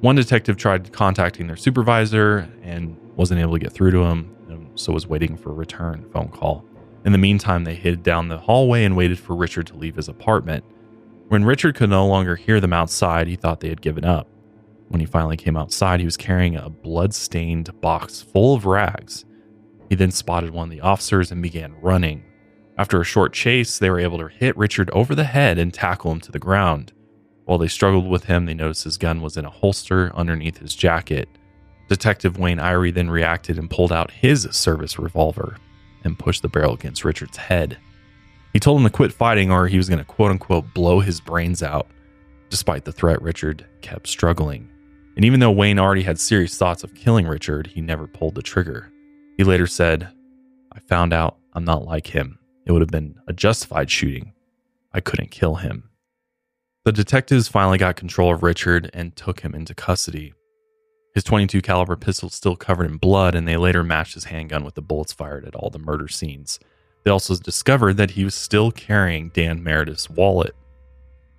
One 0.00 0.16
detective 0.16 0.58
tried 0.58 0.92
contacting 0.92 1.46
their 1.46 1.56
supervisor 1.56 2.50
and 2.62 2.98
wasn't 3.16 3.40
able 3.40 3.54
to 3.54 3.58
get 3.58 3.72
through 3.72 3.92
to 3.92 4.04
him, 4.04 4.36
so 4.74 4.92
was 4.92 5.06
waiting 5.06 5.36
for 5.36 5.50
a 5.50 5.54
return 5.54 6.04
phone 6.12 6.28
call. 6.28 6.64
In 7.06 7.12
the 7.12 7.18
meantime, 7.18 7.64
they 7.64 7.74
hid 7.74 8.02
down 8.02 8.28
the 8.28 8.38
hallway 8.38 8.84
and 8.84 8.96
waited 8.96 9.18
for 9.18 9.34
Richard 9.34 9.66
to 9.68 9.76
leave 9.76 9.96
his 9.96 10.08
apartment. 10.08 10.64
When 11.34 11.44
Richard 11.44 11.74
could 11.74 11.90
no 11.90 12.06
longer 12.06 12.36
hear 12.36 12.60
them 12.60 12.72
outside, 12.72 13.26
he 13.26 13.34
thought 13.34 13.58
they 13.58 13.68
had 13.68 13.82
given 13.82 14.04
up. 14.04 14.28
When 14.86 15.00
he 15.00 15.04
finally 15.04 15.36
came 15.36 15.56
outside, 15.56 15.98
he 15.98 16.06
was 16.06 16.16
carrying 16.16 16.54
a 16.54 16.70
blood-stained 16.70 17.80
box 17.80 18.22
full 18.22 18.54
of 18.54 18.66
rags. 18.66 19.24
He 19.88 19.96
then 19.96 20.12
spotted 20.12 20.50
one 20.50 20.68
of 20.68 20.70
the 20.70 20.80
officers 20.80 21.32
and 21.32 21.42
began 21.42 21.74
running. 21.82 22.22
After 22.78 23.00
a 23.00 23.04
short 23.04 23.32
chase, 23.32 23.80
they 23.80 23.90
were 23.90 23.98
able 23.98 24.18
to 24.18 24.28
hit 24.28 24.56
Richard 24.56 24.90
over 24.90 25.16
the 25.16 25.24
head 25.24 25.58
and 25.58 25.74
tackle 25.74 26.12
him 26.12 26.20
to 26.20 26.30
the 26.30 26.38
ground. 26.38 26.92
While 27.46 27.58
they 27.58 27.66
struggled 27.66 28.08
with 28.08 28.26
him, 28.26 28.46
they 28.46 28.54
noticed 28.54 28.84
his 28.84 28.96
gun 28.96 29.20
was 29.20 29.36
in 29.36 29.44
a 29.44 29.50
holster 29.50 30.12
underneath 30.14 30.58
his 30.58 30.76
jacket. 30.76 31.28
Detective 31.88 32.38
Wayne 32.38 32.58
Irie 32.58 32.94
then 32.94 33.10
reacted 33.10 33.58
and 33.58 33.68
pulled 33.68 33.90
out 33.90 34.12
his 34.12 34.42
service 34.52 35.00
revolver 35.00 35.56
and 36.04 36.16
pushed 36.16 36.42
the 36.42 36.48
barrel 36.48 36.74
against 36.74 37.04
Richard's 37.04 37.38
head. 37.38 37.78
He 38.54 38.60
told 38.60 38.78
him 38.80 38.84
to 38.84 38.90
quit 38.90 39.12
fighting 39.12 39.50
or 39.50 39.66
he 39.66 39.76
was 39.76 39.88
going 39.88 39.98
to 39.98 40.04
quote 40.04 40.30
unquote 40.30 40.72
blow 40.72 41.00
his 41.00 41.20
brains 41.20 41.62
out. 41.62 41.88
Despite 42.50 42.84
the 42.84 42.92
threat, 42.92 43.20
Richard 43.20 43.66
kept 43.82 44.06
struggling. 44.06 44.70
And 45.16 45.24
even 45.24 45.40
though 45.40 45.50
Wayne 45.50 45.78
already 45.78 46.02
had 46.02 46.20
serious 46.20 46.56
thoughts 46.56 46.84
of 46.84 46.94
killing 46.94 47.26
Richard, 47.26 47.66
he 47.66 47.80
never 47.80 48.06
pulled 48.06 48.36
the 48.36 48.42
trigger. 48.42 48.90
He 49.36 49.44
later 49.44 49.66
said, 49.66 50.08
I 50.72 50.78
found 50.78 51.12
out 51.12 51.36
I'm 51.52 51.64
not 51.64 51.84
like 51.84 52.06
him. 52.06 52.38
It 52.64 52.72
would 52.72 52.80
have 52.80 52.90
been 52.90 53.16
a 53.26 53.32
justified 53.32 53.90
shooting. 53.90 54.32
I 54.92 55.00
couldn't 55.00 55.32
kill 55.32 55.56
him. 55.56 55.90
The 56.84 56.92
detectives 56.92 57.48
finally 57.48 57.78
got 57.78 57.96
control 57.96 58.32
of 58.32 58.44
Richard 58.44 58.88
and 58.94 59.16
took 59.16 59.40
him 59.40 59.54
into 59.54 59.74
custody. 59.74 60.32
His 61.14 61.24
22 61.24 61.60
caliber 61.60 61.96
pistol 61.96 62.28
still 62.28 62.54
covered 62.54 62.86
in 62.86 62.98
blood 62.98 63.34
and 63.34 63.48
they 63.48 63.56
later 63.56 63.82
matched 63.82 64.14
his 64.14 64.24
handgun 64.24 64.64
with 64.64 64.74
the 64.74 64.82
bullets 64.82 65.12
fired 65.12 65.44
at 65.44 65.56
all 65.56 65.70
the 65.70 65.78
murder 65.78 66.08
scenes. 66.08 66.60
They 67.04 67.10
also 67.10 67.36
discovered 67.36 67.96
that 67.98 68.12
he 68.12 68.24
was 68.24 68.34
still 68.34 68.70
carrying 68.70 69.28
Dan 69.30 69.62
Meredith's 69.62 70.08
wallet. 70.08 70.54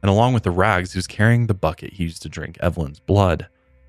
And 0.01 0.09
along 0.09 0.33
with 0.33 0.43
the 0.43 0.51
rags, 0.51 0.93
he 0.93 0.97
was 0.99 1.07
carrying 1.07 1.47
the 1.47 1.55
bucket 1.55 1.93
he 1.93 2.03
used 2.03 2.21
to 2.21 2.29
drink 2.29 2.57
Evelyn's 2.59 2.99
blood. 2.99 3.47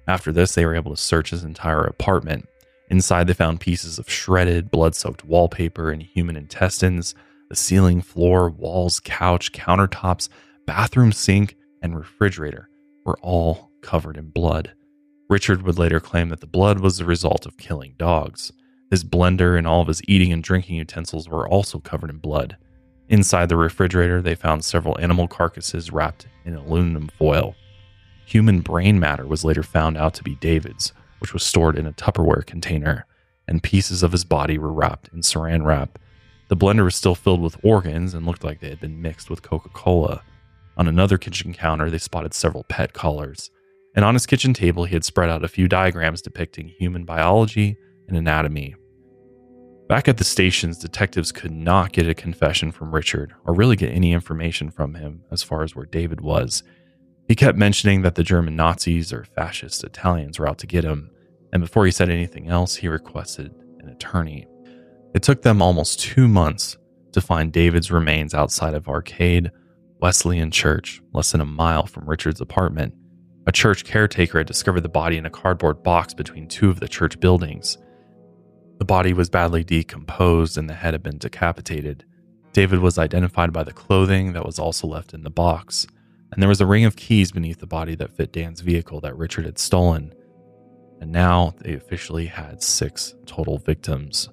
After 0.09 0.33
this, 0.33 0.55
they 0.55 0.64
were 0.64 0.74
able 0.74 0.95
to 0.95 1.01
search 1.01 1.31
his 1.31 1.45
entire 1.45 1.85
apartment. 1.85 2.49
Inside, 2.89 3.27
they 3.27 3.35
found 3.35 3.61
pieces 3.61 3.99
of 3.99 4.09
shredded, 4.09 4.70
blood 4.70 4.95
soaked 4.95 5.24
wallpaper 5.24 5.91
and 5.91 6.03
human 6.03 6.37
intestines. 6.37 7.14
The 7.51 7.57
ceiling, 7.57 8.01
floor, 8.01 8.49
walls, 8.49 9.01
couch, 9.01 9.53
countertops, 9.53 10.29
bathroom 10.66 11.12
sink, 11.12 11.57
and 11.83 11.97
refrigerator 11.97 12.70
were 13.05 13.18
all 13.20 13.70
covered 13.83 14.16
in 14.16 14.31
blood. 14.31 14.72
Richard 15.29 15.62
would 15.62 15.79
later 15.79 16.01
claim 16.01 16.29
that 16.31 16.41
the 16.41 16.47
blood 16.47 16.81
was 16.81 16.99
the 16.99 17.05
result 17.05 17.47
of 17.47 17.57
killing 17.57 17.95
dogs. 17.99 18.53
His 18.91 19.05
blender 19.05 19.59
and 19.59 19.66
all 19.66 19.80
of 19.80 19.89
his 19.89 20.03
eating 20.07 20.32
and 20.32 20.43
drinking 20.43 20.76
utensils 20.76 21.28
were 21.28 21.49
also 21.49 21.78
covered 21.80 22.11
in 22.11 22.18
blood. 22.18 22.57
Inside 23.09 23.49
the 23.49 23.57
refrigerator, 23.57 24.22
they 24.22 24.34
found 24.34 24.64
several 24.64 24.99
animal 25.01 25.28
carcasses 25.28 25.93
wrapped 25.93 26.26
in 26.45 26.55
aluminum 26.55 27.09
foil. 27.09 27.55
Human 28.26 28.61
brain 28.61 28.99
matter 28.99 29.26
was 29.26 29.45
later 29.45 29.62
found 29.62 29.97
out 29.97 30.14
to 30.14 30.24
be 30.24 30.34
David's, 30.37 30.93
which 31.20 31.32
was 31.32 31.43
stored 31.43 31.76
in 31.78 31.87
a 31.87 31.93
Tupperware 31.93 32.45
container, 32.45 33.07
and 33.47 33.62
pieces 33.62 34.03
of 34.03 34.12
his 34.12 34.24
body 34.24 34.59
were 34.59 34.72
wrapped 34.72 35.09
in 35.12 35.20
saran 35.20 35.64
wrap. 35.64 35.99
The 36.49 36.57
blender 36.57 36.84
was 36.84 36.95
still 36.95 37.14
filled 37.14 37.41
with 37.41 37.64
organs 37.64 38.14
and 38.14 38.26
looked 38.26 38.45
like 38.45 38.61
they 38.61 38.68
had 38.68 38.80
been 38.80 39.03
mixed 39.03 39.30
with 39.30 39.43
Coca 39.43 39.68
Cola. 39.68 40.22
On 40.76 40.87
another 40.87 41.18
kitchen 41.18 41.53
counter, 41.53 41.91
they 41.91 41.99
spotted 41.99 42.34
several 42.34 42.64
pet 42.64 42.93
collars. 42.93 43.51
And 43.95 44.05
on 44.05 44.14
his 44.14 44.26
kitchen 44.26 44.53
table, 44.53 44.84
he 44.84 44.95
had 44.95 45.05
spread 45.05 45.30
out 45.30 45.45
a 45.45 45.49
few 45.49 45.68
diagrams 45.68 46.20
depicting 46.20 46.68
human 46.68 47.05
biology 47.05 47.78
and 48.09 48.16
anatomy. 48.16 48.74
Back 49.88 50.09
at 50.09 50.16
the 50.16 50.24
stations, 50.24 50.78
detectives 50.78 51.30
could 51.30 51.52
not 51.52 51.92
get 51.92 52.09
a 52.09 52.14
confession 52.14 52.72
from 52.72 52.92
Richard 52.92 53.32
or 53.44 53.54
really 53.54 53.76
get 53.76 53.92
any 53.92 54.12
information 54.12 54.70
from 54.70 54.94
him 54.94 55.22
as 55.30 55.44
far 55.44 55.62
as 55.62 55.76
where 55.76 55.86
David 55.86 56.20
was. 56.20 56.64
He 57.28 57.36
kept 57.36 57.57
mentioning 57.57 58.02
that 58.02 58.16
the 58.16 58.24
German 58.24 58.57
Nazis 58.57 59.12
or 59.12 59.24
fascist 59.24 59.84
Italians 59.84 60.38
were 60.38 60.48
out 60.48 60.59
to 60.59 60.66
get 60.66 60.84
him, 60.84 61.11
and 61.52 61.62
before 61.62 61.84
he 61.84 61.92
said 61.92 62.11
anything 62.11 62.48
else, 62.48 62.76
he 62.76 62.88
requested 62.88 63.54
an 63.78 63.88
attorney. 63.88 64.46
It 65.14 65.22
took 65.22 65.42
them 65.42 65.62
almost 65.62 66.00
two 66.00 66.28
months 66.28 66.76
to 67.12 67.20
find 67.20 67.52
David's 67.52 67.90
remains 67.90 68.34
outside 68.34 68.74
of 68.74 68.88
Arcade 68.88 69.50
Wesleyan 70.00 70.50
Church, 70.50 71.00
less 71.12 71.32
than 71.32 71.40
a 71.40 71.46
mile 71.46 71.86
from 71.86 72.09
Richard's 72.09 72.40
apartment. 72.40 72.92
A 73.46 73.52
church 73.52 73.84
caretaker 73.84 74.38
had 74.38 74.46
discovered 74.46 74.82
the 74.82 74.88
body 74.88 75.16
in 75.16 75.26
a 75.26 75.30
cardboard 75.30 75.82
box 75.82 76.12
between 76.12 76.48
two 76.48 76.68
of 76.68 76.80
the 76.80 76.88
church 76.88 77.18
buildings. 77.20 77.78
The 78.79 78.85
body 78.85 79.12
was 79.12 79.31
badly 79.31 79.64
decomposed 79.64 80.59
and 80.59 80.68
the 80.68 80.74
head 80.74 80.95
had 80.95 81.03
been 81.03 81.18
decapitated. 81.18 82.05
David 82.53 82.79
was 82.79 82.99
identified 82.99 83.53
by 83.53 83.64
the 83.64 83.72
clothing 83.72 84.33
that 84.33 84.47
was 84.47 84.59
also 84.59 84.87
left 84.87 85.14
in 85.14 85.22
the 85.22 85.31
box 85.31 85.87
and 86.33 86.43
there 86.43 86.49
was 86.49 86.61
a 86.61 86.66
ring 86.66 86.85
of 86.85 86.97
keys 86.97 87.33
beneath 87.33 87.61
the 87.61 87.66
body 87.66 87.95
that 87.95 88.14
fit 88.14 88.33
Dan's 88.33 88.61
vehicle 88.61 89.01
that 89.01 89.16
Richard 89.16 89.47
had 89.47 89.59
stolen. 89.59 90.12
And 91.01 91.12
now 91.12 91.55
they 91.61 91.74
officially 91.74 92.27
had 92.27 92.62
six 92.62 93.14
total 93.27 93.59
victims. 93.59 94.29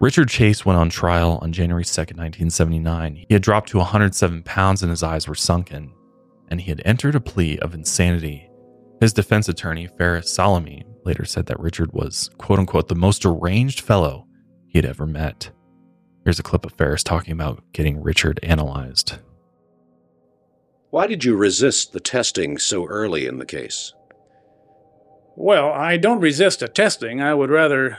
Richard 0.00 0.28
Chase 0.28 0.64
went 0.64 0.78
on 0.78 0.90
trial 0.90 1.38
on 1.42 1.52
January 1.52 1.84
2nd, 1.84 2.16
1979. 2.16 3.24
He 3.28 3.34
had 3.34 3.42
dropped 3.42 3.70
to 3.70 3.78
107 3.78 4.42
pounds 4.42 4.82
and 4.82 4.90
his 4.90 5.02
eyes 5.02 5.26
were 5.26 5.34
sunken, 5.34 5.92
and 6.48 6.60
he 6.60 6.70
had 6.70 6.82
entered 6.84 7.14
a 7.14 7.20
plea 7.20 7.58
of 7.58 7.74
insanity. 7.74 8.48
His 9.00 9.12
defense 9.12 9.48
attorney, 9.48 9.88
Farris 9.98 10.36
Salamy, 10.36 10.84
later 11.08 11.24
said 11.24 11.46
that 11.46 11.58
Richard 11.58 11.92
was, 11.92 12.30
quote 12.38 12.58
unquote, 12.58 12.88
the 12.88 12.94
most 12.94 13.22
deranged 13.22 13.80
fellow 13.80 14.26
he 14.68 14.78
had 14.78 14.84
ever 14.84 15.06
met. 15.06 15.50
Here's 16.24 16.38
a 16.38 16.42
clip 16.42 16.66
of 16.66 16.74
Farris 16.74 17.02
talking 17.02 17.32
about 17.32 17.64
getting 17.72 18.02
Richard 18.02 18.38
analyzed. 18.42 19.18
Why 20.90 21.06
did 21.06 21.24
you 21.24 21.36
resist 21.36 21.92
the 21.92 22.00
testing 22.00 22.58
so 22.58 22.86
early 22.86 23.26
in 23.26 23.38
the 23.38 23.46
case? 23.46 23.94
Well, 25.36 25.72
I 25.72 25.96
don't 25.96 26.20
resist 26.20 26.62
a 26.62 26.68
testing. 26.68 27.22
I 27.22 27.32
would 27.32 27.50
rather 27.50 27.98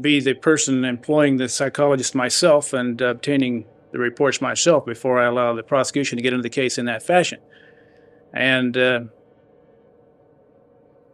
be 0.00 0.20
the 0.20 0.34
person 0.34 0.84
employing 0.84 1.36
the 1.36 1.48
psychologist 1.48 2.14
myself 2.14 2.72
and 2.72 3.00
obtaining 3.00 3.64
the 3.92 3.98
reports 3.98 4.40
myself 4.40 4.84
before 4.84 5.18
I 5.18 5.26
allow 5.26 5.54
the 5.54 5.62
prosecution 5.62 6.16
to 6.16 6.22
get 6.22 6.32
into 6.32 6.42
the 6.42 6.50
case 6.50 6.78
in 6.78 6.84
that 6.86 7.02
fashion. 7.02 7.40
And 8.32 8.76
uh, 8.76 9.00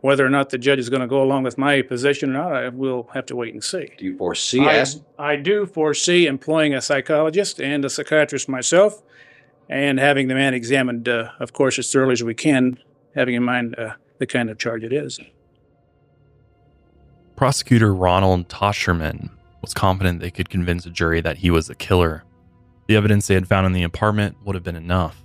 whether 0.01 0.25
or 0.25 0.29
not 0.31 0.51
the 0.51 0.59
judge 0.59 0.79
is 0.79 0.89
going 0.89 1.01
to 1.01 1.07
go 1.07 1.23
along 1.23 1.43
with 1.43 1.59
my 1.59 1.83
position 1.83 2.31
or 2.31 2.33
not, 2.35 2.53
I 2.53 2.69
will 2.69 3.09
have 3.15 3.27
to 3.27 3.37
wait 3.37 3.55
and 3.55 3.63
see. 3.63 3.91
Do 3.99 4.05
you 4.05 4.17
foresee 4.17 4.61
I, 4.67 4.75
as- 4.75 5.03
I 5.19 5.37
do 5.37 5.67
foresee 5.67 6.27
employing 6.27 6.75
a 6.75 6.81
psychologist 6.81 7.61
and 7.61 7.85
a 7.85 7.91
psychiatrist 7.91 8.49
myself 8.49 9.03
and 9.69 9.99
having 9.99 10.29
the 10.29 10.35
man 10.35 10.55
examined, 10.55 11.09
uh, 11.09 11.31
of 11.41 11.53
course, 11.53 11.79
as 11.79 11.91
thoroughly 11.91 12.13
as 12.13 12.23
we 12.23 12.35
can, 12.35 12.79
having 13.15 13.35
in 13.35 13.43
mind 13.43 13.77
uh, 13.79 13.95
the 14.19 14.27
kind 14.27 14.51
of 14.51 14.59
charge 14.59 14.85
it 14.85 14.93
is. 14.93 15.19
Prosecutor 17.35 17.93
Ronald 17.93 18.49
Tochterman 18.49 19.31
was 19.61 19.75
confident 19.75 20.21
they 20.21 20.31
could 20.31 20.49
convince 20.49 20.87
a 20.87 20.91
jury 20.91 21.21
that 21.21 21.37
he 21.39 21.51
was 21.51 21.67
the 21.67 21.75
killer. 21.75 22.23
The 22.87 22.97
evidence 22.97 23.27
they 23.27 23.35
had 23.35 23.49
found 23.49 23.67
in 23.67 23.73
the 23.73 23.83
apartment 23.83 24.37
would 24.45 24.55
have 24.55 24.63
been 24.63 24.77
enough, 24.77 25.23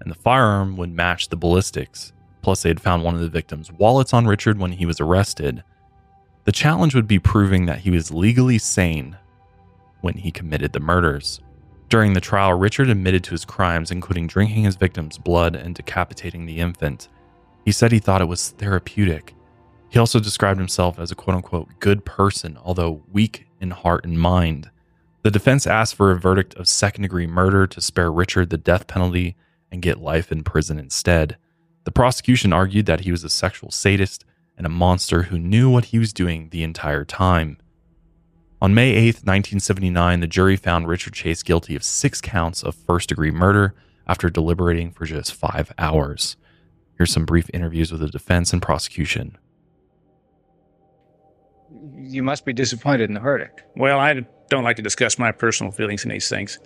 and 0.00 0.10
the 0.10 0.14
firearm 0.14 0.76
would 0.76 0.92
match 0.92 1.30
the 1.30 1.36
ballistics. 1.36 2.12
Plus, 2.42 2.62
they 2.62 2.70
had 2.70 2.80
found 2.80 3.02
one 3.02 3.14
of 3.14 3.20
the 3.20 3.28
victim's 3.28 3.72
wallets 3.72 4.14
on 4.14 4.26
Richard 4.26 4.58
when 4.58 4.72
he 4.72 4.86
was 4.86 5.00
arrested. 5.00 5.62
The 6.44 6.52
challenge 6.52 6.94
would 6.94 7.08
be 7.08 7.18
proving 7.18 7.66
that 7.66 7.80
he 7.80 7.90
was 7.90 8.10
legally 8.10 8.58
sane 8.58 9.16
when 10.00 10.14
he 10.14 10.30
committed 10.30 10.72
the 10.72 10.80
murders. 10.80 11.40
During 11.88 12.12
the 12.12 12.20
trial, 12.20 12.52
Richard 12.54 12.90
admitted 12.90 13.24
to 13.24 13.30
his 13.30 13.44
crimes, 13.44 13.90
including 13.90 14.26
drinking 14.26 14.64
his 14.64 14.76
victim's 14.76 15.18
blood 15.18 15.56
and 15.56 15.74
decapitating 15.74 16.46
the 16.46 16.58
infant. 16.58 17.08
He 17.64 17.72
said 17.72 17.92
he 17.92 17.98
thought 17.98 18.20
it 18.20 18.28
was 18.28 18.50
therapeutic. 18.50 19.34
He 19.88 19.98
also 19.98 20.20
described 20.20 20.58
himself 20.58 20.98
as 20.98 21.10
a 21.10 21.14
quote 21.14 21.36
unquote 21.36 21.68
good 21.80 22.04
person, 22.04 22.58
although 22.62 23.02
weak 23.10 23.46
in 23.60 23.70
heart 23.70 24.04
and 24.04 24.20
mind. 24.20 24.70
The 25.22 25.30
defense 25.30 25.66
asked 25.66 25.94
for 25.94 26.10
a 26.10 26.18
verdict 26.18 26.54
of 26.54 26.68
second 26.68 27.02
degree 27.02 27.26
murder 27.26 27.66
to 27.66 27.80
spare 27.80 28.12
Richard 28.12 28.50
the 28.50 28.58
death 28.58 28.86
penalty 28.86 29.36
and 29.70 29.82
get 29.82 29.98
life 30.00 30.30
in 30.30 30.44
prison 30.44 30.78
instead. 30.78 31.36
The 31.88 31.92
prosecution 31.92 32.52
argued 32.52 32.84
that 32.84 33.00
he 33.00 33.10
was 33.10 33.24
a 33.24 33.30
sexual 33.30 33.70
sadist 33.70 34.26
and 34.58 34.66
a 34.66 34.68
monster 34.68 35.22
who 35.22 35.38
knew 35.38 35.70
what 35.70 35.86
he 35.86 35.98
was 35.98 36.12
doing 36.12 36.50
the 36.50 36.62
entire 36.62 37.06
time. 37.06 37.56
On 38.60 38.74
May 38.74 38.90
8, 38.90 39.24
1979, 39.24 40.20
the 40.20 40.26
jury 40.26 40.56
found 40.56 40.86
Richard 40.86 41.14
Chase 41.14 41.42
guilty 41.42 41.74
of 41.74 41.82
six 41.82 42.20
counts 42.20 42.62
of 42.62 42.74
first 42.74 43.08
degree 43.08 43.30
murder 43.30 43.74
after 44.06 44.28
deliberating 44.28 44.90
for 44.90 45.06
just 45.06 45.32
five 45.32 45.72
hours. 45.78 46.36
Here's 46.98 47.10
some 47.10 47.24
brief 47.24 47.48
interviews 47.54 47.90
with 47.90 48.02
the 48.02 48.08
defense 48.08 48.52
and 48.52 48.60
prosecution. 48.60 49.38
You 51.96 52.22
must 52.22 52.44
be 52.44 52.52
disappointed 52.52 53.08
in 53.08 53.14
the 53.14 53.20
verdict. 53.20 53.62
Well, 53.76 53.98
I 53.98 54.26
don't 54.50 54.64
like 54.64 54.76
to 54.76 54.82
discuss 54.82 55.18
my 55.18 55.32
personal 55.32 55.72
feelings 55.72 56.04
in 56.04 56.10
these 56.10 56.28
things. 56.28 56.58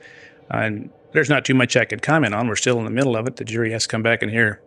And 0.51 0.91
there's 1.12 1.31
not 1.31 1.45
too 1.45 1.55
much 1.55 1.77
I 1.77 1.85
could 1.85 2.03
comment 2.03 2.35
on. 2.35 2.49
We're 2.49 2.57
still 2.57 2.81
in 2.81 2.85
the 2.85 2.91
middle 2.91 3.16
of 3.16 3.29
it. 3.29 3.37
The 3.37 3.45
jury 3.45 3.70
has 3.70 3.85
to 3.85 3.89
come 3.89 4.03
back 4.03 4.20
and 4.23 4.29
hear, 4.33 4.61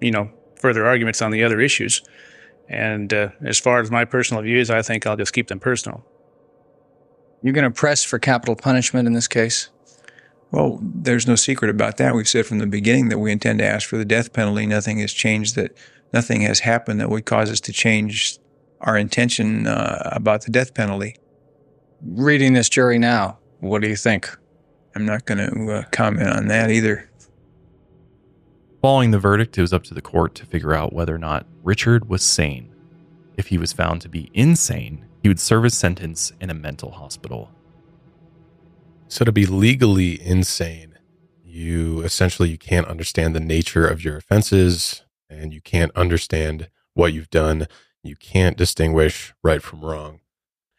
you 0.00 0.10
know, 0.10 0.30
further 0.56 0.86
arguments 0.86 1.22
on 1.22 1.30
the 1.30 1.42
other 1.42 1.60
issues. 1.60 2.02
And 2.68 3.12
uh, 3.12 3.30
as 3.44 3.58
far 3.58 3.80
as 3.80 3.90
my 3.90 4.04
personal 4.04 4.42
views, 4.42 4.70
I 4.70 4.82
think 4.82 5.06
I'll 5.06 5.16
just 5.16 5.32
keep 5.32 5.48
them 5.48 5.60
personal. 5.60 6.04
You're 7.42 7.52
going 7.52 7.64
to 7.64 7.70
press 7.70 8.04
for 8.04 8.18
capital 8.18 8.54
punishment 8.54 9.06
in 9.06 9.14
this 9.14 9.28
case? 9.28 9.68
Well, 10.52 10.78
there's 10.82 11.26
no 11.26 11.34
secret 11.34 11.70
about 11.70 11.96
that. 11.96 12.14
We've 12.14 12.28
said 12.28 12.46
from 12.46 12.58
the 12.58 12.66
beginning 12.66 13.08
that 13.08 13.18
we 13.18 13.32
intend 13.32 13.58
to 13.58 13.66
ask 13.66 13.88
for 13.88 13.96
the 13.96 14.04
death 14.04 14.32
penalty. 14.32 14.66
Nothing 14.66 14.98
has 14.98 15.12
changed 15.12 15.56
that 15.56 15.76
nothing 16.12 16.42
has 16.42 16.60
happened 16.60 17.00
that 17.00 17.10
would 17.10 17.24
cause 17.24 17.50
us 17.50 17.60
to 17.60 17.72
change 17.72 18.38
our 18.82 18.96
intention 18.96 19.66
uh, 19.66 20.10
about 20.12 20.42
the 20.42 20.50
death 20.50 20.74
penalty. 20.74 21.16
Reading 22.02 22.52
this 22.52 22.68
jury 22.68 22.98
now, 22.98 23.38
what 23.60 23.80
do 23.80 23.88
you 23.88 23.96
think? 23.96 24.28
I'm 24.94 25.06
not 25.06 25.24
going 25.24 25.38
to 25.38 25.72
uh, 25.72 25.82
comment 25.90 26.28
on 26.28 26.48
that 26.48 26.70
either. 26.70 27.08
Following 28.82 29.12
the 29.12 29.18
verdict, 29.20 29.56
it 29.56 29.60
was 29.60 29.72
up 29.72 29.84
to 29.84 29.94
the 29.94 30.02
court 30.02 30.34
to 30.34 30.44
figure 30.44 30.74
out 30.74 30.92
whether 30.92 31.14
or 31.14 31.18
not 31.18 31.46
Richard 31.62 32.08
was 32.08 32.20
sane. 32.20 32.74
If 33.36 33.46
he 33.46 33.56
was 33.56 33.72
found 33.72 34.00
to 34.00 34.08
be 34.08 34.28
insane, 34.34 35.06
he 35.22 35.28
would 35.28 35.38
serve 35.38 35.62
his 35.62 35.78
sentence 35.78 36.32
in 36.40 36.50
a 36.50 36.54
mental 36.54 36.90
hospital. 36.90 37.48
So 39.06 39.24
to 39.24 39.30
be 39.30 39.46
legally 39.46 40.20
insane, 40.20 40.98
you 41.44 42.00
essentially 42.00 42.50
you 42.50 42.58
can't 42.58 42.88
understand 42.88 43.36
the 43.36 43.40
nature 43.40 43.86
of 43.86 44.02
your 44.02 44.16
offenses 44.16 45.04
and 45.30 45.54
you 45.54 45.60
can't 45.60 45.94
understand 45.94 46.68
what 46.94 47.12
you've 47.12 47.30
done. 47.30 47.68
You 48.02 48.16
can't 48.16 48.56
distinguish 48.56 49.32
right 49.44 49.62
from 49.62 49.84
wrong. 49.84 50.18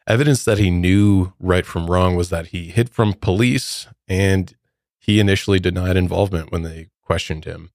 Evidence 0.08 0.44
that 0.44 0.58
he 0.58 0.70
knew 0.70 1.32
right 1.40 1.66
from 1.66 1.90
wrong 1.90 2.18
was 2.18 2.30
that 2.32 2.48
he 2.48 2.70
hid 2.70 2.90
from 2.90 3.14
police 3.14 3.88
and 4.10 4.54
he 5.00 5.22
initially 5.22 5.62
denied 5.62 5.96
involvement 5.96 6.52
when 6.52 6.64
they 6.64 6.90
questioned 7.02 7.46
him. 7.46 7.70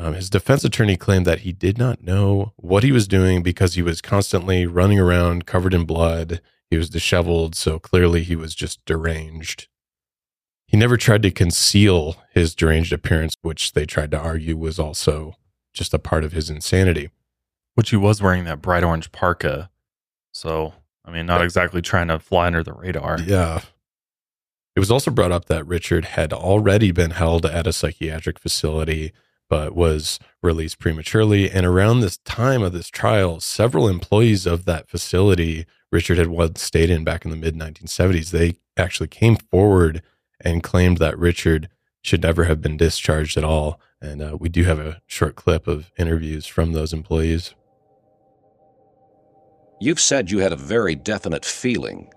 Um, 0.00 0.14
his 0.14 0.30
defense 0.30 0.62
attorney 0.62 0.96
claimed 0.96 1.26
that 1.26 1.40
he 1.40 1.52
did 1.52 1.76
not 1.76 2.04
know 2.04 2.52
what 2.56 2.84
he 2.84 2.92
was 2.92 3.08
doing 3.08 3.42
because 3.42 3.74
he 3.74 3.82
was 3.82 4.00
constantly 4.00 4.64
running 4.64 5.00
around 5.00 5.44
covered 5.44 5.74
in 5.74 5.84
blood. 5.84 6.40
He 6.70 6.76
was 6.76 6.88
disheveled, 6.88 7.56
so 7.56 7.80
clearly 7.80 8.22
he 8.22 8.36
was 8.36 8.54
just 8.54 8.84
deranged. 8.84 9.66
He 10.68 10.76
never 10.76 10.96
tried 10.96 11.22
to 11.22 11.32
conceal 11.32 12.22
his 12.32 12.54
deranged 12.54 12.92
appearance, 12.92 13.34
which 13.42 13.72
they 13.72 13.86
tried 13.86 14.12
to 14.12 14.18
argue 14.18 14.56
was 14.56 14.78
also 14.78 15.34
just 15.74 15.92
a 15.92 15.98
part 15.98 16.22
of 16.22 16.32
his 16.32 16.48
insanity. 16.48 17.10
Which 17.74 17.90
he 17.90 17.96
was 17.96 18.22
wearing 18.22 18.44
that 18.44 18.62
bright 18.62 18.84
orange 18.84 19.10
parka. 19.10 19.68
So, 20.30 20.74
I 21.04 21.10
mean, 21.10 21.26
not 21.26 21.42
exactly 21.42 21.82
trying 21.82 22.08
to 22.08 22.20
fly 22.20 22.46
under 22.46 22.62
the 22.62 22.72
radar. 22.72 23.18
Yeah. 23.20 23.62
It 24.76 24.80
was 24.80 24.92
also 24.92 25.10
brought 25.10 25.32
up 25.32 25.46
that 25.46 25.66
Richard 25.66 26.04
had 26.04 26.32
already 26.32 26.92
been 26.92 27.10
held 27.10 27.44
at 27.44 27.66
a 27.66 27.72
psychiatric 27.72 28.38
facility 28.38 29.12
but 29.48 29.74
was 29.74 30.18
released 30.42 30.78
prematurely. 30.78 31.50
And 31.50 31.64
around 31.64 32.00
this 32.00 32.18
time 32.18 32.62
of 32.62 32.72
this 32.72 32.88
trial, 32.88 33.40
several 33.40 33.88
employees 33.88 34.46
of 34.46 34.64
that 34.66 34.88
facility 34.88 35.66
Richard 35.90 36.18
had 36.18 36.28
once 36.28 36.62
stayed 36.62 36.90
in 36.90 37.04
back 37.04 37.24
in 37.24 37.30
the 37.30 37.36
mid 37.36 37.54
1970s, 37.56 38.30
they 38.30 38.56
actually 38.76 39.08
came 39.08 39.36
forward 39.36 40.02
and 40.40 40.62
claimed 40.62 40.98
that 40.98 41.18
Richard 41.18 41.68
should 42.02 42.22
never 42.22 42.44
have 42.44 42.60
been 42.60 42.76
discharged 42.76 43.36
at 43.36 43.44
all. 43.44 43.80
And 44.00 44.22
uh, 44.22 44.36
we 44.38 44.48
do 44.48 44.64
have 44.64 44.78
a 44.78 45.00
short 45.06 45.34
clip 45.34 45.66
of 45.66 45.90
interviews 45.98 46.46
from 46.46 46.72
those 46.72 46.92
employees. 46.92 47.54
You've 49.80 50.00
said 50.00 50.30
you 50.30 50.38
had 50.38 50.52
a 50.52 50.56
very 50.56 50.94
definite 50.94 51.44
feeling 51.44 52.12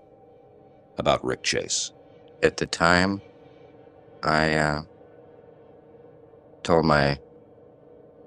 about 0.98 1.24
Rick 1.24 1.42
Chase. 1.42 1.92
At 2.42 2.56
the 2.56 2.66
time, 2.66 3.22
I 4.22 4.54
uh, 4.54 4.82
told 6.62 6.84
my 6.84 7.18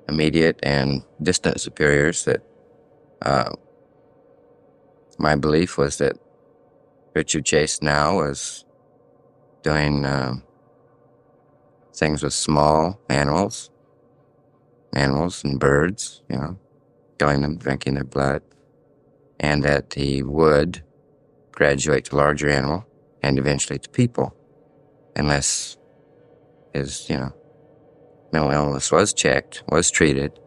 immediate 0.08 0.60
and 0.64 1.04
distant 1.22 1.60
superiors 1.60 2.26
that 2.26 2.42
uh, 3.22 3.52
my 5.18 5.36
belief 5.36 5.78
was 5.78 5.98
that 5.98 6.18
Richard 7.14 7.46
Chase 7.46 7.82
now 7.82 8.18
was 8.18 8.66
doing 9.64 10.06
uh, 10.06 10.36
things 11.96 12.22
with 12.22 12.34
small 12.34 13.00
animals, 13.10 13.72
animals 14.94 15.44
and 15.44 15.60
birds, 15.60 16.22
you 16.30 16.36
know, 16.36 16.60
killing 17.18 17.42
them, 17.42 17.58
drinking 17.58 17.96
their 17.96 18.04
blood, 18.04 18.42
and 19.40 19.64
that 19.64 19.94
he 19.94 20.22
would 20.22 20.84
graduate 21.52 22.06
to 22.06 22.16
larger 22.16 22.50
animal 22.50 22.86
and 23.24 23.40
eventually 23.40 23.80
to 23.80 23.90
people, 23.90 24.36
unless 25.16 25.78
his, 26.74 27.10
you 27.10 27.18
know, 27.18 27.34
mental 28.32 28.52
illness 28.52 28.92
was 28.92 29.14
checked, 29.14 29.64
was 29.70 29.92
treated, 29.92 30.40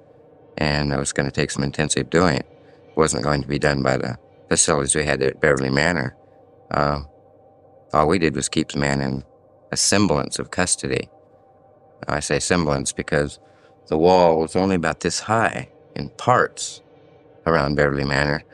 and 0.56 0.92
I 0.92 0.98
was 0.98 1.12
going 1.12 1.28
to 1.28 1.32
take 1.32 1.50
some 1.50 1.62
intensive 1.62 2.10
doing. 2.10 2.38
It 2.38 2.96
wasn't 2.96 3.24
going 3.24 3.42
to 3.42 3.48
be 3.48 3.58
done 3.58 3.82
by 3.82 3.96
the 3.96 4.18
facilities 4.48 4.94
we 4.94 5.04
had 5.04 5.22
at 5.22 5.40
Beverly 5.40 5.70
Manor. 5.70 6.16
Uh, 6.70 7.02
all 7.92 8.08
we 8.08 8.18
did 8.18 8.34
was 8.34 8.48
keep 8.48 8.68
the 8.68 8.78
man 8.78 9.00
in 9.00 9.24
a 9.72 9.76
semblance 9.76 10.38
of 10.38 10.50
custody. 10.50 11.08
I 12.06 12.20
say 12.20 12.38
semblance 12.38 12.92
because 12.92 13.38
the 13.88 13.98
wall 13.98 14.38
was 14.40 14.56
only 14.56 14.76
about 14.76 15.00
this 15.00 15.20
high 15.20 15.68
in 15.94 16.10
parts 16.10 16.82
around 17.46 17.76
Beverly 17.76 18.04
Manor, 18.04 18.44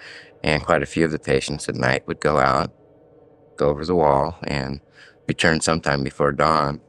and 0.43 0.63
quite 0.63 0.83
a 0.83 0.87
few 0.87 1.05
of 1.05 1.11
the 1.11 1.19
patients 1.19 1.69
at 1.69 1.75
night 1.75 2.07
would 2.07 2.21
go 2.21 2.39
out, 2.39 2.73
go 3.57 3.69
over 3.69 3.85
the 3.85 3.95
wall, 3.95 4.39
and 4.45 4.81
return 5.27 5.61
sometime 5.61 6.05
before 6.05 6.33
dawn 6.33 6.81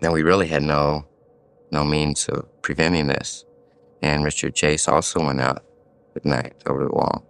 now 0.00 0.12
we 0.12 0.22
really 0.22 0.46
had 0.48 0.62
no 0.62 1.06
no 1.70 1.84
means 1.84 2.28
of 2.28 2.46
preventing 2.62 3.06
this. 3.06 3.44
And 4.02 4.24
Richard 4.24 4.54
Chase 4.54 4.88
also 4.88 5.24
went 5.24 5.40
out 5.40 5.62
at 6.16 6.24
night 6.24 6.54
over 6.66 6.84
the 6.84 6.90
wall. 6.90 7.24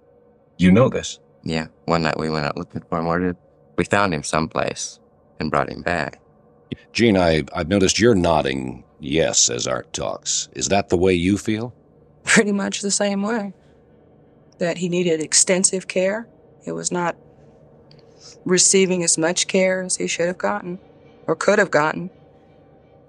You 0.57 0.71
know 0.71 0.89
this? 0.89 1.19
Yeah. 1.43 1.67
One 1.87 2.03
night 2.03 2.19
we 2.19 2.31
went 2.31 2.47
out 2.47 2.57
looking 2.57 2.83
for 2.89 2.99
him. 2.99 3.07
Where 3.07 3.19
did 3.19 3.37
we 3.81 3.85
found 3.85 4.13
him 4.13 4.23
someplace 4.23 5.01
and 5.39 5.51
brought 5.51 5.71
him 5.71 5.81
back. 5.81 6.21
Gene, 6.93 7.17
I, 7.17 7.45
I've 7.55 7.69
noticed 7.69 7.99
you're 7.99 8.15
nodding 8.15 8.85
yes 9.01 9.49
as 9.49 9.67
Art 9.67 9.91
talks. 9.95 10.51
Is 10.53 10.69
that 10.69 10.91
the 10.91 10.99
way 10.99 11.15
you 11.15 11.39
feel? 11.39 11.75
Pretty 12.25 12.53
much 12.53 12.83
the 12.83 12.91
same 12.91 13.23
way. 13.23 13.55
That 14.59 14.77
he 14.77 14.91
needed 14.91 15.21
extensive 15.21 15.89
care. 15.89 16.29
It 16.67 16.73
was 16.73 16.93
not 16.93 17.17
receiving 18.45 19.03
as 19.03 19.17
much 19.17 19.47
care 19.47 19.83
as 19.83 19.97
he 19.97 20.07
should 20.07 20.27
have 20.27 20.39
gotten 20.39 20.79
or 21.27 21.35
could 21.35 21.59
have 21.59 21.71
gotten. 21.71 22.11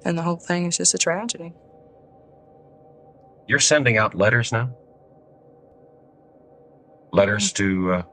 And 0.04 0.18
the 0.18 0.24
whole 0.24 0.38
thing 0.38 0.66
is 0.66 0.78
just 0.78 0.94
a 0.94 0.98
tragedy. 0.98 1.54
You're 3.48 3.60
sending 3.60 3.98
out 3.98 4.16
letters 4.16 4.52
now? 4.52 4.76
Letters 7.12 7.52
to 7.54 7.94
uh, 7.94 8.04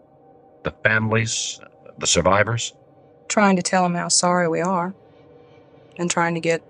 the 0.65 0.73
families, 0.83 1.61
the 1.99 2.07
survivors? 2.07 2.75
Trying 3.29 3.57
to 3.57 3.63
tell 3.63 3.83
them 3.83 3.95
how 3.95 4.09
sorry 4.09 4.49
we 4.49 4.61
are 4.61 4.95
and 5.99 6.11
trying 6.11 6.35
to 6.35 6.41
get 6.41 6.63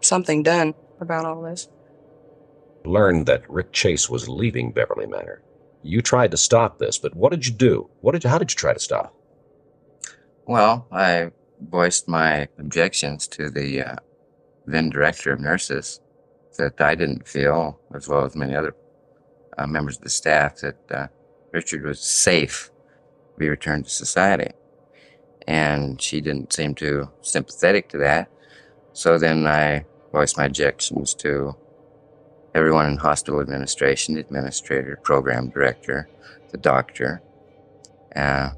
something 0.00 0.42
done 0.42 0.74
about 1.00 1.24
all 1.24 1.42
this. 1.42 1.68
Learned 2.84 3.26
that 3.26 3.48
Rick 3.50 3.72
Chase 3.72 4.10
was 4.10 4.28
leaving 4.28 4.72
Beverly 4.72 5.06
Manor. 5.06 5.42
You 5.82 6.02
tried 6.02 6.30
to 6.30 6.36
stop 6.36 6.78
this, 6.78 6.98
but 6.98 7.14
what 7.14 7.30
did 7.30 7.46
you 7.46 7.52
do? 7.52 7.90
What 8.00 8.12
did 8.12 8.24
you, 8.24 8.30
how 8.30 8.38
did 8.38 8.50
you 8.50 8.56
try 8.56 8.72
to 8.72 8.80
stop? 8.80 9.14
Well, 10.46 10.86
I 10.90 11.30
voiced 11.60 12.08
my 12.08 12.48
objections 12.58 13.26
to 13.28 13.50
the 13.50 13.82
uh, 13.82 13.96
then 14.66 14.90
director 14.90 15.32
of 15.32 15.40
nurses 15.40 16.00
that 16.56 16.80
I 16.80 16.94
didn't 16.94 17.28
feel, 17.28 17.80
as 17.94 18.08
well 18.08 18.24
as 18.24 18.36
many 18.36 18.54
other 18.54 18.74
uh, 19.58 19.66
members 19.66 19.96
of 19.96 20.02
the 20.02 20.10
staff, 20.10 20.56
that 20.58 20.76
uh, 20.90 21.06
Richard 21.52 21.84
was 21.84 22.00
safe 22.00 22.70
to 23.32 23.38
be 23.38 23.48
returned 23.48 23.84
to 23.84 23.90
society. 23.90 24.52
And 25.46 26.00
she 26.00 26.20
didn't 26.20 26.52
seem 26.52 26.74
too 26.74 27.10
sympathetic 27.20 27.88
to 27.90 27.98
that. 27.98 28.30
So 28.92 29.18
then 29.18 29.46
I 29.46 29.84
voiced 30.12 30.38
my 30.38 30.46
objections 30.46 31.14
to 31.14 31.56
everyone 32.54 32.86
in 32.86 32.96
hospital 32.96 33.40
administration, 33.40 34.14
the 34.14 34.20
administrator, 34.20 34.98
program 35.02 35.50
director, 35.50 36.08
the 36.50 36.58
doctor, 36.58 37.20
uh, 38.14 38.50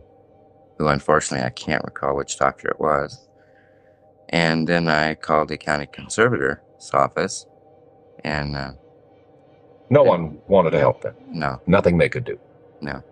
who 0.78 0.88
unfortunately 0.88 1.44
I 1.46 1.50
can't 1.50 1.84
recall 1.84 2.16
which 2.16 2.38
doctor 2.38 2.68
it 2.68 2.80
was. 2.80 3.26
And 4.28 4.66
then 4.68 4.88
I 4.88 5.14
called 5.14 5.48
the 5.48 5.56
county 5.56 5.86
conservator's 5.86 6.58
office 6.92 7.46
and 8.24 8.56
uh, 8.56 8.72
No 9.90 10.02
one 10.02 10.38
wanted 10.48 10.70
to 10.70 10.78
help 10.78 11.02
them. 11.02 11.14
No, 11.28 11.60
Nothing 11.66 11.98
they 11.98 12.08
could 12.08 12.24
do. 12.24 12.38
no. 12.80 13.02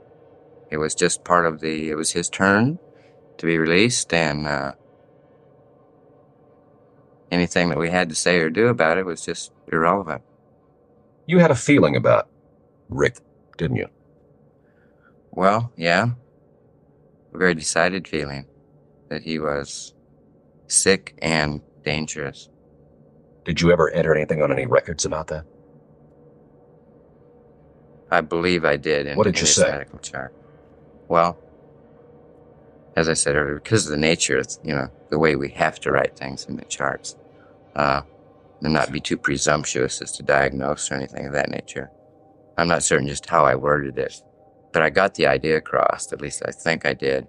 It 0.70 0.78
was 0.78 0.94
just 0.96 1.22
part 1.22 1.46
of 1.46 1.60
the. 1.60 1.90
It 1.90 1.94
was 1.94 2.10
his 2.10 2.28
turn 2.28 2.80
to 3.38 3.46
be 3.46 3.58
released, 3.58 4.12
and 4.12 4.44
uh, 4.44 4.72
anything 7.30 7.68
that 7.68 7.78
we 7.78 7.90
had 7.90 8.08
to 8.08 8.14
say 8.16 8.38
or 8.40 8.50
do 8.50 8.66
about 8.68 8.98
it 8.98 9.06
was 9.06 9.24
just 9.24 9.52
irrelevant. 9.70 10.22
You 11.26 11.38
had 11.38 11.52
a 11.52 11.54
feeling 11.54 11.94
about 11.94 12.28
Rick, 12.88 13.18
didn't 13.56 13.76
you? 13.76 13.88
Well, 15.30 15.70
yeah. 15.76 16.10
A 17.34 17.38
very 17.38 17.54
decided 17.54 18.06
feeling 18.06 18.46
that 19.08 19.22
he 19.22 19.38
was 19.38 19.94
sick 20.68 21.18
and 21.20 21.60
dangerous. 21.84 22.48
Did 23.44 23.60
you 23.60 23.72
ever 23.72 23.90
enter 23.90 24.14
anything 24.14 24.40
on 24.42 24.52
any 24.52 24.66
records 24.66 25.04
about 25.04 25.26
that? 25.28 25.44
I 28.10 28.20
believe 28.20 28.64
I 28.64 28.76
did. 28.76 29.06
In, 29.06 29.16
What 29.16 29.24
did 29.24 29.40
you 29.40 29.46
say? 29.46 29.70
Medical 29.70 29.98
chart. 29.98 30.32
Well, 31.08 31.36
as 32.96 33.08
I 33.08 33.14
said 33.14 33.34
earlier, 33.34 33.56
because 33.56 33.86
of 33.86 33.90
the 33.90 33.98
nature, 33.98 34.38
of, 34.38 34.46
you 34.62 34.74
know, 34.74 34.88
the 35.10 35.18
way 35.18 35.34
we 35.36 35.48
have 35.50 35.80
to 35.80 35.90
write 35.90 36.16
things 36.16 36.46
in 36.46 36.56
the 36.56 36.64
charts, 36.66 37.16
uh, 37.74 38.02
and 38.62 38.72
not 38.72 38.92
be 38.92 39.00
too 39.00 39.16
presumptuous 39.16 40.00
as 40.00 40.12
to 40.12 40.22
diagnose 40.22 40.90
or 40.90 40.94
anything 40.94 41.26
of 41.26 41.32
that 41.32 41.50
nature. 41.50 41.90
I'm 42.56 42.68
not 42.68 42.84
certain 42.84 43.08
just 43.08 43.26
how 43.26 43.44
I 43.44 43.56
worded 43.56 43.98
it, 43.98 44.22
but 44.74 44.82
I 44.82 44.90
got 44.90 45.14
the 45.14 45.26
idea 45.26 45.56
across. 45.56 46.12
At 46.12 46.20
least 46.20 46.42
I 46.44 46.50
think 46.50 46.84
I 46.84 46.92
did. 46.92 47.26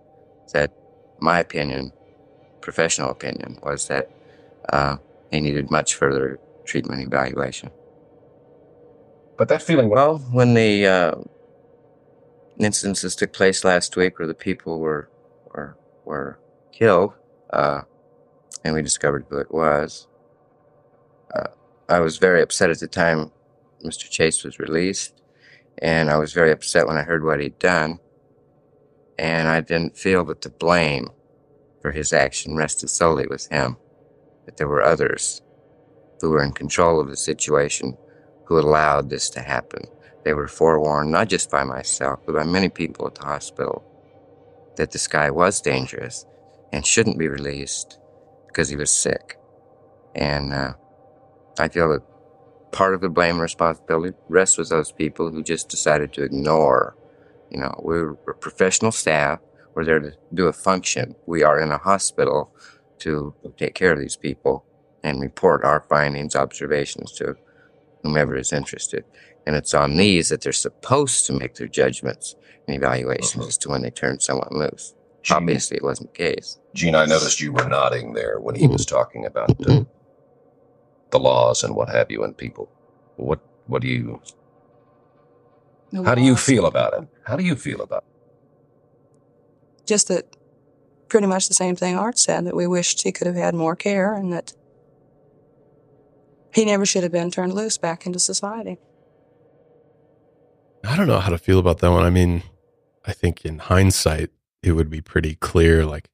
That 0.52 0.74
my 1.20 1.40
opinion, 1.40 1.94
professional 2.60 3.12
opinion, 3.12 3.60
was 3.64 3.88
that 3.88 4.10
uh, 4.70 4.98
he 5.32 5.40
needed 5.40 5.70
much 5.70 5.94
further 5.94 6.40
treatment 6.66 7.04
evaluation. 7.04 7.70
But 9.38 9.48
that 9.50 9.62
feeling, 9.62 9.90
Well, 9.90 10.18
when 10.32 10.56
the 10.56 10.88
uh, 10.88 11.16
instances 12.58 13.16
took 13.16 13.32
place 13.32 13.64
last 13.64 13.96
week 13.96 14.18
where 14.18 14.28
the 14.28 14.34
people 14.34 14.80
were 14.80 15.10
were 15.54 15.78
were 16.04 16.40
killed, 16.72 17.14
uh, 17.54 17.82
and 18.64 18.74
we 18.74 18.82
discovered 18.82 19.26
who 19.30 19.38
it 19.38 19.52
was, 19.52 20.08
uh, 21.36 21.50
I 21.90 22.00
was 22.00 22.18
very 22.18 22.42
upset 22.42 22.72
at 22.72 22.80
the 22.80 22.88
time 22.88 23.32
Mr. 23.84 24.10
Chase 24.10 24.44
was 24.44 24.58
released, 24.58 25.22
and 25.80 26.10
I 26.10 26.18
was 26.18 26.34
very 26.34 26.52
upset 26.52 26.88
when 26.88 26.98
I 26.98 27.04
heard 27.04 27.24
what 27.24 27.40
he'd 27.40 27.60
done, 27.60 28.00
and 29.18 29.48
I 29.48 29.62
didn't 29.62 29.98
feel 29.98 30.24
that 30.26 30.42
the 30.42 30.50
blame 30.50 31.10
for 31.82 31.92
his 31.92 32.14
action 32.14 32.56
rested 32.56 32.90
solely 32.90 33.28
with 33.28 33.48
him, 33.48 33.78
that 34.46 34.58
there 34.58 34.68
were 34.68 34.84
others 34.84 35.42
who 36.22 36.32
were 36.32 36.44
in 36.44 36.52
control 36.52 37.00
of 37.00 37.10
the 37.10 37.18
situation 37.18 37.98
who 38.46 38.60
allowed 38.60 39.10
this 39.10 39.30
to 39.32 39.42
happen. 39.42 39.84
They 40.24 40.34
were 40.34 40.48
forewarned, 40.48 41.12
not 41.12 41.30
just 41.30 41.52
by 41.52 41.64
myself, 41.64 42.20
but 42.26 42.36
by 42.36 42.44
many 42.44 42.70
people 42.70 43.06
at 43.08 43.16
the 43.16 43.26
hospital, 43.26 43.84
that 44.78 44.92
this 44.92 45.08
guy 45.08 45.30
was 45.30 45.62
dangerous 45.62 46.26
and 46.72 46.86
shouldn't 46.86 47.20
be 47.20 47.28
released 47.28 48.00
because 48.48 48.70
he 48.70 48.76
was 48.76 48.92
sick. 48.92 49.38
And 50.16 50.54
uh, 50.54 50.74
I 51.60 51.68
feel 51.68 51.90
that 51.90 52.02
part 52.76 52.94
of 52.94 53.00
the 53.00 53.10
blame 53.10 53.36
and 53.36 53.42
responsibility 53.42 54.16
rests 54.28 54.58
with 54.58 54.68
those 54.70 54.92
people 54.92 55.32
who 55.32 55.42
just 55.42 55.70
decided 55.70 56.12
to 56.12 56.24
ignore. 56.24 56.96
You 57.50 57.62
know, 57.62 57.74
we're 57.82 58.16
professional 58.16 58.92
staff. 58.92 59.40
We're 59.74 59.86
there 59.86 60.00
to 60.00 60.12
do 60.34 60.48
a 60.48 60.54
function. 60.54 61.16
We 61.26 61.42
are 61.42 61.60
in 61.60 61.72
a 61.72 61.78
hospital 61.78 62.54
to 63.00 63.34
take 63.58 63.76
care 63.76 63.94
of 63.94 64.00
these 64.00 64.18
people 64.18 64.66
and 65.04 65.22
report 65.22 65.64
our 65.64 65.86
findings, 65.88 66.36
observations 66.36 67.14
to 67.14 67.36
whomever 68.04 68.36
is 68.36 68.52
interested. 68.52 69.06
And 69.48 69.56
it's 69.56 69.74
on 69.74 69.96
these 69.96 70.30
that 70.30 70.42
they're 70.42 70.52
supposed 70.52 71.26
to 71.28 71.34
make 71.34 71.56
their 71.56 71.68
judgments 71.68 72.36
and 72.68 72.76
evaluations 72.76 73.48
as 73.48 73.58
to 73.60 73.70
when 73.70 73.84
they 73.84 73.92
turn 73.92 74.20
someone 74.20 74.50
loose. 74.52 74.94
Gene, 75.24 75.38
Obviously, 75.38 75.78
it 75.78 75.84
wasn't 75.84 76.14
the 76.14 76.18
case. 76.18 76.60
Gene, 76.74 76.96
I 76.96 77.06
noticed 77.06 77.40
you 77.40 77.54
were 77.54 77.68
nodding 77.70 78.14
there 78.14 78.40
when 78.40 78.56
he 78.56 78.68
was 78.68 78.86
talking 78.86 79.26
about 79.26 79.52
uh, 79.68 79.86
the 81.16 81.24
laws 81.24 81.64
and 81.64 81.76
what 81.76 81.90
have 81.90 82.12
you 82.12 82.24
and 82.24 82.36
people. 82.38 82.70
What 83.16 83.40
what 83.68 83.82
do 83.82 83.88
you 83.88 84.22
The 85.92 86.04
how 86.04 86.16
do 86.16 86.22
you 86.22 86.34
laws. 86.34 86.46
feel 86.46 86.66
about 86.66 86.94
it? 86.94 87.08
How 87.24 87.36
do 87.38 87.44
you 87.44 87.56
feel 87.56 87.82
about 87.82 88.04
it? 88.08 89.88
Just 89.88 90.08
that 90.10 90.36
pretty 91.08 91.28
much 91.28 91.48
the 91.48 91.54
same 91.54 91.76
thing 91.76 91.96
Art 91.98 92.18
said 92.20 92.46
that 92.46 92.56
we 92.56 92.68
wished 92.68 93.04
he 93.04 93.12
could 93.12 93.28
have 93.28 93.36
had 93.36 93.54
more 93.56 93.76
care 93.76 94.14
and 94.14 94.34
that 94.34 94.54
he 96.54 96.66
never 96.66 96.86
should 96.86 97.04
have 97.04 97.12
been 97.12 97.32
turned 97.32 97.54
loose 97.54 97.78
back 97.78 98.06
into 98.06 98.20
society. 98.20 98.78
I 100.84 100.96
don't 100.98 101.08
know 101.08 101.20
how 101.20 101.30
to 101.32 101.38
feel 101.38 101.60
about 101.60 101.80
that 101.80 101.92
one. 101.92 102.04
I 102.06 102.10
mean, 102.10 102.44
I 103.06 103.12
think 103.14 103.46
in 103.46 103.60
hindsight, 103.60 104.30
it 104.64 104.74
would 104.74 104.90
be 104.90 105.02
pretty 105.02 105.36
clear 105.36 105.86
like, 105.86 106.10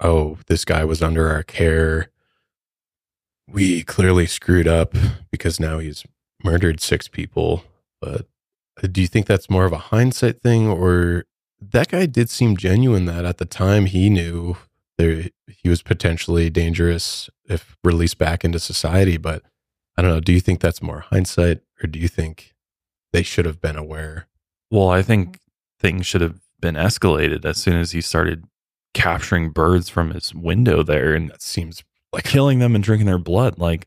oh, 0.00 0.38
this 0.46 0.64
guy 0.64 0.84
was 0.84 1.02
under 1.02 1.28
our 1.30 1.42
care. 1.42 2.10
We 3.48 3.82
clearly 3.82 4.26
screwed 4.26 4.66
up 4.66 4.94
because 5.30 5.60
now 5.60 5.78
he's 5.78 6.04
murdered 6.42 6.80
six 6.80 7.08
people. 7.08 7.64
But 8.00 8.26
uh, 8.82 8.88
do 8.90 9.00
you 9.00 9.06
think 9.06 9.26
that's 9.26 9.50
more 9.50 9.64
of 9.64 9.72
a 9.72 9.78
hindsight 9.78 10.40
thing 10.40 10.68
or 10.68 11.24
that 11.60 11.88
guy 11.88 12.06
did 12.06 12.28
seem 12.28 12.56
genuine 12.56 13.06
that 13.06 13.24
at 13.24 13.38
the 13.38 13.44
time 13.44 13.86
he 13.86 14.10
knew 14.10 14.56
there 14.98 15.28
he 15.48 15.68
was 15.68 15.82
potentially 15.82 16.50
dangerous 16.50 17.30
if 17.48 17.76
released 17.82 18.18
back 18.18 18.44
into 18.44 18.58
society, 18.58 19.16
but 19.16 19.42
I 19.96 20.02
don't 20.02 20.10
know, 20.10 20.20
do 20.20 20.32
you 20.32 20.40
think 20.40 20.60
that's 20.60 20.82
more 20.82 21.00
hindsight 21.00 21.60
or 21.82 21.86
do 21.86 21.98
you 21.98 22.08
think 22.08 22.54
they 23.12 23.22
should 23.22 23.44
have 23.44 23.60
been 23.60 23.76
aware? 23.76 24.26
Well, 24.70 24.88
I 24.88 25.02
think 25.02 25.38
things 25.78 26.06
should 26.06 26.20
have 26.20 26.40
been 26.60 26.74
escalated 26.74 27.44
as 27.44 27.58
soon 27.58 27.76
as 27.76 27.92
he 27.92 28.00
started 28.00 28.44
capturing 28.92 29.50
birds 29.50 29.88
from 29.88 30.10
his 30.10 30.34
window 30.34 30.82
there 30.82 31.14
and 31.14 31.30
That 31.30 31.42
seems 31.42 31.82
like 32.14 32.24
killing 32.24 32.58
them 32.58 32.74
and 32.74 32.82
drinking 32.82 33.06
their 33.06 33.18
blood. 33.18 33.58
Like, 33.58 33.86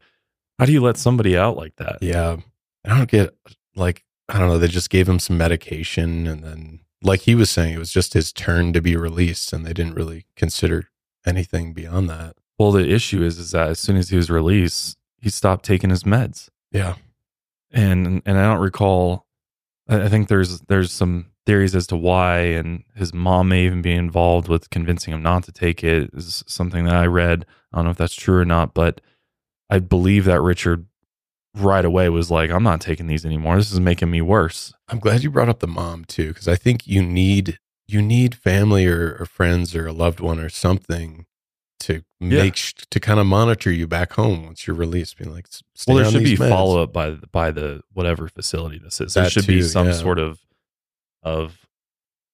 how 0.59 0.65
do 0.65 0.71
you 0.71 0.81
let 0.81 0.97
somebody 0.97 1.37
out 1.37 1.57
like 1.57 1.75
that? 1.77 1.97
Yeah. 2.01 2.37
I 2.85 2.97
don't 2.97 3.09
get 3.09 3.35
like 3.75 4.03
I 4.29 4.39
don't 4.39 4.49
know, 4.49 4.57
they 4.57 4.67
just 4.67 4.89
gave 4.89 5.07
him 5.07 5.19
some 5.19 5.37
medication 5.37 6.27
and 6.27 6.43
then 6.43 6.79
like 7.01 7.21
he 7.21 7.35
was 7.35 7.49
saying, 7.49 7.73
it 7.73 7.79
was 7.79 7.91
just 7.91 8.13
his 8.13 8.33
turn 8.33 8.73
to 8.73 8.81
be 8.81 8.95
released 8.95 9.53
and 9.53 9.65
they 9.65 9.73
didn't 9.73 9.95
really 9.95 10.25
consider 10.35 10.89
anything 11.25 11.73
beyond 11.73 12.09
that. 12.09 12.35
Well, 12.57 12.71
the 12.71 12.89
issue 12.89 13.21
is, 13.23 13.37
is 13.37 13.51
that 13.51 13.69
as 13.69 13.79
soon 13.79 13.97
as 13.97 14.09
he 14.09 14.17
was 14.17 14.29
released, 14.29 14.97
he 15.21 15.29
stopped 15.29 15.63
taking 15.63 15.89
his 15.91 16.03
meds. 16.03 16.49
Yeah. 16.71 16.95
and 17.71 18.21
and 18.25 18.37
I 18.37 18.43
don't 18.43 18.59
recall. 18.61 19.25
I 19.87 20.03
I 20.03 20.09
think 20.09 20.27
there's 20.27 20.61
there's 20.61 20.91
some 20.91 21.27
theories 21.47 21.75
as 21.75 21.87
to 21.87 21.97
why, 21.97 22.39
and 22.41 22.83
his 22.93 23.11
mom 23.13 23.47
may 23.49 23.65
even 23.65 23.81
be 23.81 23.93
involved 23.93 24.47
with 24.47 24.69
convincing 24.69 25.13
him 25.13 25.23
not 25.23 25.43
to 25.45 25.51
take 25.51 25.83
it. 25.83 26.11
Is 26.13 26.43
something 26.45 26.85
that 26.85 26.95
I 26.95 27.05
read. 27.07 27.45
I 27.73 27.77
don't 27.77 27.85
know 27.85 27.91
if 27.91 27.97
that's 27.97 28.13
true 28.15 28.37
or 28.37 28.45
not, 28.45 28.75
but 28.75 29.01
I 29.69 29.79
believe 29.79 30.25
that 30.25 30.41
Richard 30.41 30.85
right 31.55 31.83
away 31.85 32.09
was 32.09 32.29
like, 32.29 32.51
"I'm 32.51 32.63
not 32.63 32.81
taking 32.81 33.07
these 33.07 33.25
anymore. 33.25 33.55
This 33.57 33.71
is 33.71 33.79
making 33.79 34.11
me 34.11 34.21
worse." 34.21 34.73
I'm 34.89 34.99
glad 34.99 35.23
you 35.23 35.31
brought 35.31 35.49
up 35.49 35.59
the 35.59 35.67
mom 35.67 36.05
too, 36.05 36.27
because 36.29 36.47
I 36.47 36.55
think 36.55 36.85
you 36.85 37.01
need 37.03 37.57
you 37.87 38.01
need 38.01 38.35
family 38.35 38.85
or, 38.85 39.15
or 39.19 39.25
friends 39.25 39.73
or 39.73 39.87
a 39.87 39.93
loved 39.93 40.19
one 40.19 40.39
or 40.39 40.49
something 40.49 41.25
to 41.79 42.01
make 42.19 42.57
sh- 42.57 42.73
to 42.91 42.99
kind 42.99 43.17
of 43.19 43.25
monitor 43.25 43.71
you 43.71 43.87
back 43.87 44.11
home 44.13 44.43
once 44.45 44.67
you're 44.67 44.75
released. 44.75 45.17
Being 45.17 45.31
like, 45.33 45.47
well, 45.87 45.97
there 45.97 46.11
should 46.11 46.23
be 46.23 46.35
meds." 46.35 46.49
follow 46.49 46.83
up 46.83 46.91
by 46.91 47.11
the- 47.11 47.27
by 47.27 47.49
the 47.51 47.81
whatever 47.93 48.27
facility 48.27 48.77
this 48.77 48.99
is. 48.99 49.13
There 49.13 49.23
That 49.23 49.31
should 49.31 49.47
be 49.47 49.61
some 49.61 49.87
yeah. 49.87 49.93
sort 49.93 50.19
of 50.19 50.39
of 51.27 51.67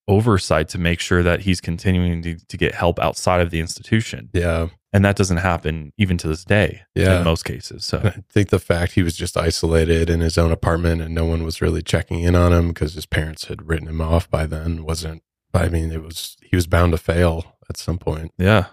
oversight 0.07 0.67
to 0.69 0.77
make 0.77 0.99
sure 0.99 1.23
that 1.23 1.41
he's 1.41 1.61
continuing 1.61 2.21
to, 2.21 2.35
to 2.47 2.57
get 2.57 2.75
help 2.75 2.99
outside 2.99 3.39
of 3.41 3.49
the 3.51 3.59
institution. 3.59 4.29
Yeah, 4.33 4.67
and 4.91 5.03
that 5.05 5.15
doesn't 5.15 5.37
happen 5.37 5.93
even 5.97 6.17
to 6.19 6.27
this 6.27 6.43
day 6.45 6.81
Yeah. 6.93 7.17
in 7.19 7.23
most 7.23 7.45
cases 7.45 7.83
so 7.85 7.99
I 8.03 8.21
think 8.29 8.49
the 8.49 8.59
fact 8.59 8.91
he 8.93 9.01
was 9.01 9.15
just 9.17 9.35
isolated 9.37 10.09
in 10.09 10.19
his 10.19 10.37
own 10.37 10.51
apartment 10.51 11.01
and 11.01 11.15
no 11.15 11.25
one 11.25 11.43
was 11.43 11.61
really 11.61 11.81
checking 11.81 12.19
in 12.19 12.35
on 12.35 12.51
him 12.53 12.67
because 12.67 12.93
his 12.93 13.05
parents 13.07 13.45
had 13.45 13.67
written 13.67 13.87
him 13.87 14.01
off 14.01 14.29
by 14.29 14.45
then 14.45 14.83
wasn't. 14.83 15.23
I 15.53 15.69
mean, 15.69 15.91
it 15.91 16.03
was 16.03 16.35
he 16.43 16.55
was 16.55 16.67
bound 16.67 16.91
to 16.91 16.97
fail 16.97 17.55
at 17.69 17.77
some 17.77 17.97
point. 17.97 18.31
yeah 18.37 18.65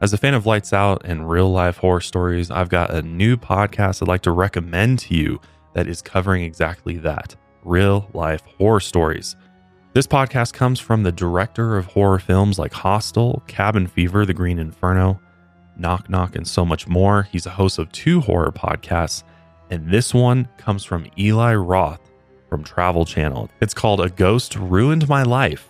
as 0.00 0.12
a 0.12 0.18
fan 0.18 0.34
of 0.34 0.44
lights 0.44 0.72
out 0.72 1.00
and 1.04 1.30
real 1.30 1.50
life 1.50 1.78
horror 1.78 2.00
stories 2.00 2.50
i've 2.50 2.68
got 2.68 2.90
a 2.92 3.00
new 3.02 3.36
podcast 3.36 4.02
i'd 4.02 4.08
like 4.08 4.22
to 4.22 4.30
recommend 4.32 4.98
to 4.98 5.14
you 5.14 5.40
that 5.74 5.86
is 5.86 6.02
covering 6.02 6.42
exactly 6.42 6.96
that 6.96 7.36
real 7.64 8.08
life 8.14 8.42
horror 8.58 8.80
stories 8.80 9.36
this 9.92 10.06
podcast 10.06 10.52
comes 10.52 10.80
from 10.80 11.02
the 11.02 11.12
director 11.12 11.76
of 11.76 11.86
horror 11.86 12.18
films 12.18 12.58
like 12.58 12.72
hostel 12.72 13.42
cabin 13.46 13.86
fever 13.86 14.26
the 14.26 14.34
green 14.34 14.58
inferno 14.58 15.20
knock 15.76 16.08
knock 16.08 16.36
and 16.36 16.46
so 16.46 16.64
much 16.64 16.88
more 16.88 17.24
he's 17.30 17.46
a 17.46 17.50
host 17.50 17.78
of 17.78 17.90
two 17.92 18.20
horror 18.20 18.52
podcasts 18.52 19.22
and 19.70 19.90
this 19.90 20.12
one 20.12 20.48
comes 20.58 20.84
from 20.84 21.06
eli 21.18 21.54
roth 21.54 22.00
from 22.54 22.62
Travel 22.62 23.04
Channel. 23.04 23.50
It's 23.60 23.74
called 23.74 24.00
A 24.00 24.08
Ghost 24.08 24.54
Ruined 24.54 25.08
My 25.08 25.24
Life. 25.24 25.68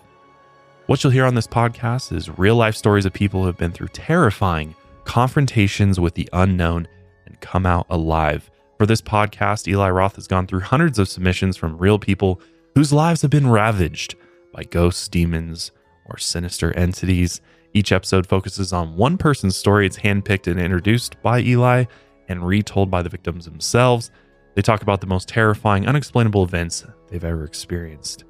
What 0.85 1.03
you'll 1.03 1.15
hear 1.15 1.25
on 1.25 1.35
this 1.35 1.47
podcast 1.47 2.13
is 2.13 2.39
real 2.39 2.57
life 2.57 2.77
stories 2.77 3.07
of 3.07 3.13
people 3.15 3.41
who 3.41 3.47
have 3.47 3.57
been 3.57 3.73
through 3.73 3.89
terrifying 3.89 4.75
confrontations 5.05 5.99
with 5.99 6.13
the 6.13 6.29
unknown 6.35 6.87
and 7.25 7.41
come 7.41 7.65
out 7.65 7.87
alive. 7.89 8.51
For 8.85 8.89
this 8.89 9.01
podcast, 9.01 9.67
Eli 9.67 9.89
Roth 9.89 10.17
has 10.17 10.27
gone 10.27 10.47
through 10.47 10.61
hundreds 10.61 10.99
of 10.99 11.09
submissions 11.09 11.57
from 11.57 11.79
real 11.79 11.99
people 11.99 12.43
whose 12.75 12.93
lives 12.93 13.23
have 13.23 13.31
been 13.31 13.49
ravaged 13.49 14.15
by 14.53 14.65
ghosts, 14.65 15.09
demons, 15.09 15.73
or 16.05 16.19
sinister 16.19 16.71
entities. 16.77 17.41
Each 17.73 17.93
episode 17.93 18.27
focuses 18.27 18.75
on 18.75 18.95
one 18.95 19.17
person's 19.17 19.57
story. 19.57 19.87
It's 19.87 19.97
handpicked 19.97 20.49
and 20.49 20.61
introduced 20.61 21.17
by 21.23 21.41
Eli 21.41 21.85
and 22.29 22.47
retold 22.47 22.91
by 22.91 23.01
the 23.01 23.09
victims 23.09 23.47
themselves. 23.47 24.11
They 24.55 24.61
talk 24.61 24.83
about 24.83 25.01
the 25.01 25.07
most 25.07 25.29
terrifying, 25.29 25.89
unexplainable 25.89 26.43
events 26.45 26.85
they've 27.09 27.25
ever 27.25 27.45
experienced. 27.45 28.25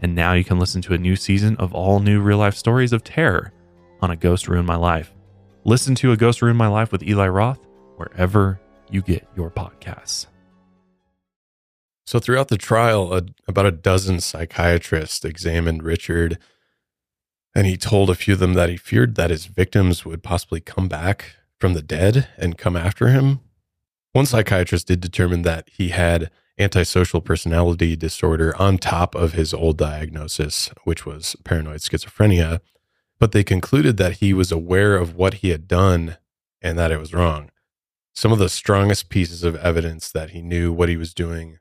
And 0.00 0.16
now 0.16 0.32
you 0.32 0.42
can 0.42 0.58
listen 0.58 0.82
to 0.82 0.94
a 0.94 0.98
new 0.98 1.14
season 1.14 1.54
of 1.58 1.74
all 1.74 2.00
new 2.00 2.20
real 2.20 2.38
life 2.38 2.56
stories 2.56 2.92
of 2.92 3.04
terror 3.04 3.52
on 4.00 4.10
A 4.10 4.16
Ghost 4.16 4.48
Ruined 4.48 4.66
My 4.66 4.74
Life. 4.74 5.14
Listen 5.62 5.94
to 5.94 6.10
A 6.10 6.16
Ghost 6.16 6.42
Ruined 6.42 6.58
My 6.58 6.66
Life 6.66 6.90
with 6.90 7.04
Eli 7.04 7.28
Roth 7.28 7.64
wherever 7.94 8.58
you 8.92 9.02
get 9.02 9.26
your 9.36 9.50
podcasts. 9.50 10.26
So, 12.04 12.18
throughout 12.18 12.48
the 12.48 12.58
trial, 12.58 13.14
a, 13.14 13.22
about 13.46 13.66
a 13.66 13.70
dozen 13.70 14.20
psychiatrists 14.20 15.24
examined 15.24 15.82
Richard, 15.82 16.38
and 17.54 17.66
he 17.66 17.76
told 17.76 18.10
a 18.10 18.14
few 18.14 18.34
of 18.34 18.40
them 18.40 18.54
that 18.54 18.70
he 18.70 18.76
feared 18.76 19.14
that 19.14 19.30
his 19.30 19.46
victims 19.46 20.04
would 20.04 20.22
possibly 20.22 20.60
come 20.60 20.88
back 20.88 21.36
from 21.58 21.74
the 21.74 21.82
dead 21.82 22.28
and 22.36 22.58
come 22.58 22.76
after 22.76 23.08
him. 23.08 23.40
One 24.12 24.26
psychiatrist 24.26 24.88
did 24.88 25.00
determine 25.00 25.42
that 25.42 25.68
he 25.70 25.88
had 25.88 26.30
antisocial 26.58 27.20
personality 27.20 27.96
disorder 27.96 28.54
on 28.60 28.78
top 28.78 29.14
of 29.14 29.32
his 29.32 29.54
old 29.54 29.78
diagnosis, 29.78 30.70
which 30.84 31.06
was 31.06 31.36
paranoid 31.44 31.80
schizophrenia. 31.80 32.60
But 33.18 33.32
they 33.32 33.44
concluded 33.44 33.96
that 33.98 34.14
he 34.16 34.34
was 34.34 34.50
aware 34.50 34.96
of 34.96 35.14
what 35.14 35.34
he 35.34 35.50
had 35.50 35.68
done 35.68 36.16
and 36.60 36.76
that 36.78 36.90
it 36.90 36.98
was 36.98 37.14
wrong. 37.14 37.51
Some 38.14 38.32
of 38.32 38.38
the 38.38 38.48
strongest 38.48 39.08
pieces 39.08 39.42
of 39.42 39.56
evidence 39.56 40.10
that 40.12 40.30
he 40.30 40.42
knew 40.42 40.72
what 40.72 40.88
he 40.88 40.96
was 40.96 41.14
doing. 41.14 41.58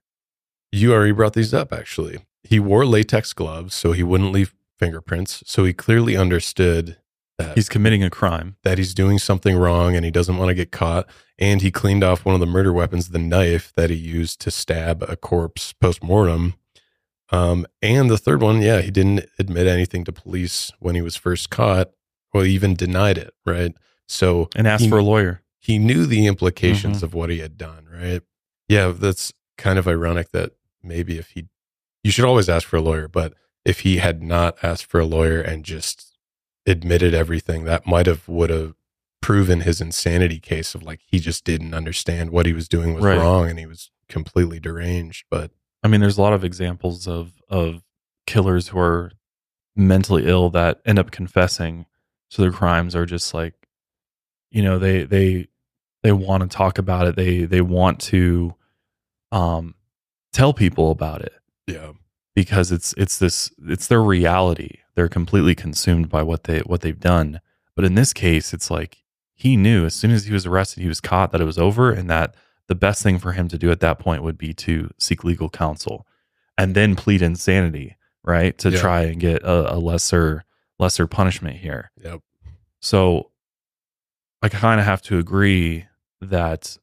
You 0.72 0.93
already 0.93 1.12
brought 1.14 1.34
these 1.34 1.54
up, 1.54 1.72
actually. 1.74 2.20
He 2.43 2.60
wore 2.60 2.86
latex 2.86 3.34
gloves 3.34 3.74
so 3.74 3.91
he 3.91 4.04
wouldn't 4.04 4.32
leave 4.32 4.54
fingerprints. 4.80 5.43
So 5.45 5.64
he 5.64 5.74
clearly 5.74 6.16
understood 6.18 6.97
that 7.38 7.56
He's 7.56 7.70
committing 7.70 8.04
a 8.04 8.10
crime. 8.10 8.58
that 8.64 8.78
he's 8.78 8.93
doing 8.93 9.18
something 9.20 9.56
wrong 9.56 9.95
and 9.95 10.04
he 10.04 10.12
doesn't 10.12 10.38
want 10.38 10.49
to 10.49 10.54
get 10.56 10.72
caught. 10.72 11.08
And 11.39 11.62
he 11.62 11.72
cleaned 11.72 12.04
off 12.04 12.26
one 12.26 12.36
of 12.36 12.41
the 12.41 12.45
murder 12.47 12.74
weapons, 12.74 13.10
the 13.10 13.20
knife 13.20 13.72
that 13.76 13.89
he 13.89 13.95
used 13.95 14.39
to 14.41 14.52
stab 14.52 15.04
a 15.04 15.16
corpse 15.16 15.74
post 15.74 16.04
mortem. 16.04 16.56
Um, 17.32 17.66
and 17.82 18.10
the 18.10 18.18
third 18.18 18.41
one, 18.41 18.62
yeah, 18.62 18.82
he 18.82 18.91
didn't 18.91 19.26
admit 19.39 19.66
anything 19.68 20.04
to 20.06 20.12
police 20.12 20.72
when 20.80 20.95
he 20.95 21.02
was 21.02 21.16
first 21.16 21.49
caught. 21.49 21.91
Well, 22.34 22.43
he 22.43 22.54
even 22.54 22.76
denied 22.76 23.18
it, 23.18 23.34
right? 23.45 23.74
So 24.08 24.49
And 24.56 24.68
asked 24.68 24.84
he- 24.84 24.89
for 24.89 24.97
a 24.99 25.04
lawyer. 25.04 25.41
He 25.62 25.78
knew 25.80 26.05
the 26.05 26.26
implications 26.28 26.99
Mhm. 26.99 27.03
of 27.03 27.14
what 27.14 27.30
he 27.30 27.39
had 27.39 27.57
done, 27.57 27.86
right? 27.89 28.22
Yeah, 28.68 28.89
that's 28.89 29.32
kind 29.57 29.78
of 29.80 29.88
ironic 29.88 30.32
that 30.32 30.51
maybe 30.84 31.18
if 31.18 31.30
he, 31.32 31.47
you 32.03 32.12
should 32.12 32.26
always 32.26 32.49
ask 32.49 32.68
for 32.68 32.76
a 32.78 32.82
lawyer, 32.82 33.07
but 33.07 33.34
if 33.64 33.82
he 33.82 33.97
had 33.97 34.22
not 34.24 34.57
asked 34.64 34.86
for 34.88 34.99
a 34.99 35.05
lawyer 35.05 35.39
and 35.39 35.64
just 35.64 36.18
admitted 36.66 37.14
everything, 37.14 37.64
that 37.66 37.86
might 37.88 38.07
have 38.07 38.28
would 38.28 38.49
have 38.49 38.74
proven 39.22 39.62
his 39.62 39.80
insanity 39.80 40.39
case 40.39 40.74
of 40.74 40.82
like 40.82 40.99
he 41.05 41.20
just 41.20 41.43
didn't 41.45 41.76
understand 41.76 42.32
what 42.32 42.47
he 42.47 42.53
was 42.53 42.68
doing 42.68 42.95
was 42.95 43.03
Right. 43.03 43.18
wrong 43.20 43.47
and 43.49 43.59
he 43.59 43.68
was 43.68 43.91
completely 44.09 44.59
deranged. 44.59 45.26
But 45.30 45.51
I 45.84 45.88
mean, 45.88 46.01
there's 46.01 46.18
a 46.18 46.22
lot 46.22 46.34
of 46.34 46.43
examples 46.43 47.07
of 47.07 47.34
of 47.49 47.84
killers 48.26 48.70
who 48.70 48.80
are 48.80 49.12
mentally 49.76 50.26
ill 50.26 50.49
that 50.51 50.82
end 50.86 50.97
up 50.99 51.12
confessing 51.12 51.86
to 52.32 52.41
their 52.41 52.51
crimes 52.51 52.95
or 52.95 53.05
just 53.05 53.34
like, 53.34 53.53
you 54.49 54.64
know, 54.64 54.80
they 54.80 55.03
they 55.03 55.47
they 56.04 56.12
want 56.12 56.41
to 56.43 56.49
talk 56.49 56.78
about 56.78 57.08
it. 57.08 57.16
They 57.16 57.43
they 57.45 57.62
want 57.62 57.99
to 58.02 58.56
um 59.32 59.76
tell 60.34 60.54
people 60.54 60.91
about 60.91 61.22
it 61.22 61.34
yeah, 61.68 61.91
because 62.36 62.72
it's 62.72 62.93
it's 62.97 63.18
this 63.20 63.52
it's 63.68 63.88
their 63.88 64.02
reality. 64.04 64.78
They're 64.95 65.08
completely 65.10 65.56
consumed 65.56 66.10
by 66.10 66.24
what 66.24 66.43
they 66.45 66.60
what 66.60 66.82
they've 66.82 66.99
done. 66.99 67.39
But 67.76 67.86
in 67.86 67.95
this 67.95 68.14
case, 68.14 68.54
it's 68.54 68.70
like 68.70 68.97
he 69.34 69.56
knew 69.58 69.86
as 69.86 69.95
soon 69.95 70.12
as 70.12 70.26
he 70.26 70.34
was 70.34 70.45
arrested, 70.45 70.82
he 70.82 70.88
was 70.89 71.02
caught 71.02 71.32
that 71.32 71.41
it 71.41 71.45
was 71.45 71.58
over 71.58 71.91
and 71.91 72.10
that 72.10 72.36
the 72.68 72.76
best 72.76 73.02
thing 73.04 73.18
for 73.20 73.32
him 73.34 73.47
to 73.47 73.58
do 73.58 73.72
at 73.72 73.80
that 73.80 73.99
point 73.99 74.24
would 74.24 74.38
be 74.38 74.54
to 74.54 74.89
seek 74.97 75.24
legal 75.24 75.49
counsel 75.49 76.06
and 76.58 76.76
then 76.76 76.95
plead 76.95 77.22
insanity, 77.22 77.95
right? 78.24 78.58
To 78.60 78.70
Yeah. 78.70 78.80
try 78.80 79.02
and 79.04 79.20
get 79.20 79.43
a, 79.43 79.74
a 79.74 79.78
lesser 79.78 80.43
lesser 80.80 81.08
punishment 81.08 81.58
here. 81.58 81.91
yep, 82.04 82.22
So 82.82 83.32
I 84.41 84.49
kind 84.49 84.80
of 84.80 84.86
have 84.86 85.02
to 85.04 85.18
agree 85.20 85.86
that 86.22 86.78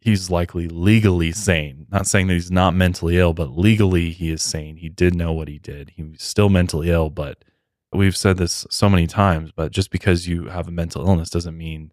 he's 0.00 0.30
likely 0.30 0.68
legally 0.68 1.32
sane. 1.32 1.86
Not 1.90 2.06
saying 2.06 2.26
that 2.28 2.34
he's 2.34 2.50
not 2.50 2.74
mentally 2.74 3.18
ill, 3.18 3.34
but 3.34 3.56
legally 3.56 4.10
he 4.10 4.30
is 4.30 4.42
sane. 4.42 4.76
He 4.76 4.88
did 4.88 5.14
know 5.14 5.32
what 5.32 5.48
he 5.48 5.58
did. 5.58 5.90
He 5.96 6.02
was 6.02 6.22
still 6.22 6.48
mentally 6.48 6.90
ill, 6.90 7.10
but 7.10 7.44
we've 7.92 8.16
said 8.16 8.38
this 8.38 8.66
so 8.70 8.88
many 8.88 9.06
times, 9.06 9.52
but 9.52 9.72
just 9.72 9.90
because 9.90 10.26
you 10.26 10.46
have 10.46 10.68
a 10.68 10.72
mental 10.72 11.06
illness 11.06 11.30
doesn't 11.30 11.56
mean 11.56 11.92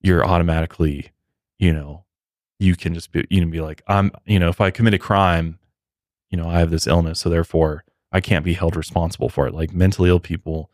you're 0.00 0.24
automatically, 0.24 1.12
you 1.58 1.72
know, 1.72 2.04
you 2.58 2.76
can 2.76 2.94
just 2.94 3.12
be 3.12 3.26
you 3.30 3.44
know 3.44 3.50
be 3.50 3.60
like, 3.60 3.82
I'm, 3.86 4.10
you 4.26 4.38
know, 4.38 4.48
if 4.48 4.60
I 4.60 4.70
commit 4.70 4.94
a 4.94 4.98
crime, 4.98 5.58
you 6.30 6.36
know, 6.36 6.48
I 6.48 6.58
have 6.58 6.70
this 6.70 6.86
illness, 6.86 7.20
so 7.20 7.30
therefore 7.30 7.84
I 8.12 8.20
can't 8.20 8.44
be 8.44 8.54
held 8.54 8.76
responsible 8.76 9.28
for 9.28 9.46
it. 9.46 9.54
Like 9.54 9.72
mentally 9.72 10.10
ill 10.10 10.20
people 10.20 10.70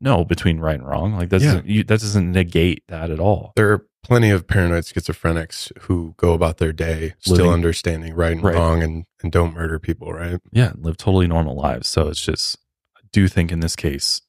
no 0.00 0.24
between 0.24 0.58
right 0.60 0.76
and 0.78 0.86
wrong. 0.86 1.14
Like 1.14 1.28
that 1.30 1.40
Yeah. 1.40 1.46
doesn't 1.54 1.66
you, 1.66 1.84
that 1.84 2.00
doesn't 2.00 2.32
negate 2.32 2.82
that 2.88 3.10
at 3.10 3.18
all. 3.20 3.52
there 3.56 3.72
are 3.72 3.86
plenty 4.04 4.30
of 4.30 4.46
paranoid 4.46 4.84
schizophrenics 4.84 5.70
who 5.82 6.14
go 6.16 6.32
about 6.32 6.58
their 6.58 6.72
day 6.72 7.14
still 7.18 7.36
Living- 7.36 7.52
understanding 7.52 8.14
right 8.14 8.32
and 8.32 8.42
Right. 8.42 8.54
wrong 8.54 8.82
and, 8.82 9.04
and 9.22 9.30
don't 9.32 9.52
murder 9.54 9.78
people, 9.78 10.12
right? 10.12 10.38
Yeah, 10.52 10.72
live 10.76 10.96
totally 10.96 11.26
normal 11.26 11.56
lives. 11.56 11.88
So 11.88 12.08
it's 12.08 12.24
just 12.24 12.56
I 12.96 13.00
do 13.12 13.28
think 13.28 13.50
in 13.52 13.60
this 13.60 13.76
case 13.76 14.22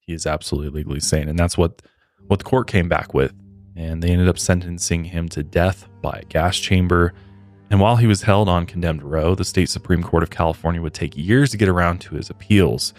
he 0.00 0.12
is 0.12 0.26
absolutely 0.26 0.70
legally 0.80 1.00
sane, 1.00 1.28
and 1.28 1.38
that's 1.38 1.56
what 1.56 1.82
what 2.26 2.38
the 2.40 2.44
court 2.44 2.66
came 2.68 2.88
back 2.88 3.14
with, 3.14 3.32
and 3.76 4.02
they 4.02 4.10
ended 4.10 4.28
up 4.28 4.38
sentencing 4.38 5.04
him 5.04 5.28
to 5.30 5.42
death 5.42 5.88
by 6.02 6.20
a 6.22 6.24
gas 6.26 6.56
chamber. 6.58 7.12
And 7.70 7.80
while 7.80 7.96
he 7.96 8.06
was 8.06 8.22
held 8.22 8.48
on 8.50 8.66
condemned 8.66 9.02
row, 9.02 9.34
the 9.34 9.44
state 9.46 9.70
Supreme 9.70 10.02
Court 10.02 10.22
of 10.22 10.28
California 10.30 10.82
would 10.82 10.92
take 10.92 11.16
years 11.16 11.50
to 11.52 11.56
get 11.56 11.68
around 11.70 12.00
to 12.02 12.16
his 12.16 12.28
appeals. 12.28 12.92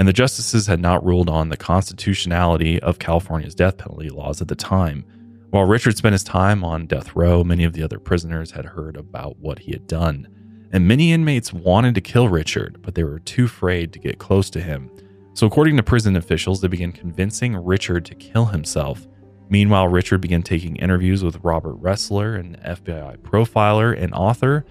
And 0.00 0.08
the 0.08 0.14
justices 0.14 0.66
had 0.66 0.80
not 0.80 1.04
ruled 1.04 1.28
on 1.28 1.50
the 1.50 1.58
constitutionality 1.58 2.80
of 2.80 2.98
California's 2.98 3.54
death 3.54 3.76
penalty 3.76 4.08
laws 4.08 4.40
at 4.40 4.48
the 4.48 4.54
time. 4.54 5.04
While 5.50 5.66
Richard 5.66 5.94
spent 5.98 6.14
his 6.14 6.24
time 6.24 6.64
on 6.64 6.86
death 6.86 7.14
row, 7.14 7.44
many 7.44 7.64
of 7.64 7.74
the 7.74 7.82
other 7.82 7.98
prisoners 7.98 8.50
had 8.52 8.64
heard 8.64 8.96
about 8.96 9.36
what 9.40 9.58
he 9.58 9.72
had 9.72 9.86
done. 9.86 10.26
And 10.72 10.88
many 10.88 11.12
inmates 11.12 11.52
wanted 11.52 11.94
to 11.96 12.00
kill 12.00 12.30
Richard, 12.30 12.80
but 12.80 12.94
they 12.94 13.04
were 13.04 13.18
too 13.18 13.44
afraid 13.44 13.92
to 13.92 13.98
get 13.98 14.18
close 14.18 14.48
to 14.50 14.62
him. 14.62 14.90
So, 15.34 15.46
according 15.46 15.76
to 15.76 15.82
prison 15.82 16.16
officials, 16.16 16.62
they 16.62 16.68
began 16.68 16.92
convincing 16.92 17.54
Richard 17.54 18.06
to 18.06 18.14
kill 18.14 18.46
himself. 18.46 19.06
Meanwhile, 19.50 19.88
Richard 19.88 20.22
began 20.22 20.42
taking 20.42 20.76
interviews 20.76 21.22
with 21.22 21.44
Robert 21.44 21.78
Ressler, 21.78 22.40
an 22.40 22.56
FBI 22.64 23.18
profiler 23.18 24.02
and 24.02 24.14
author. 24.14 24.64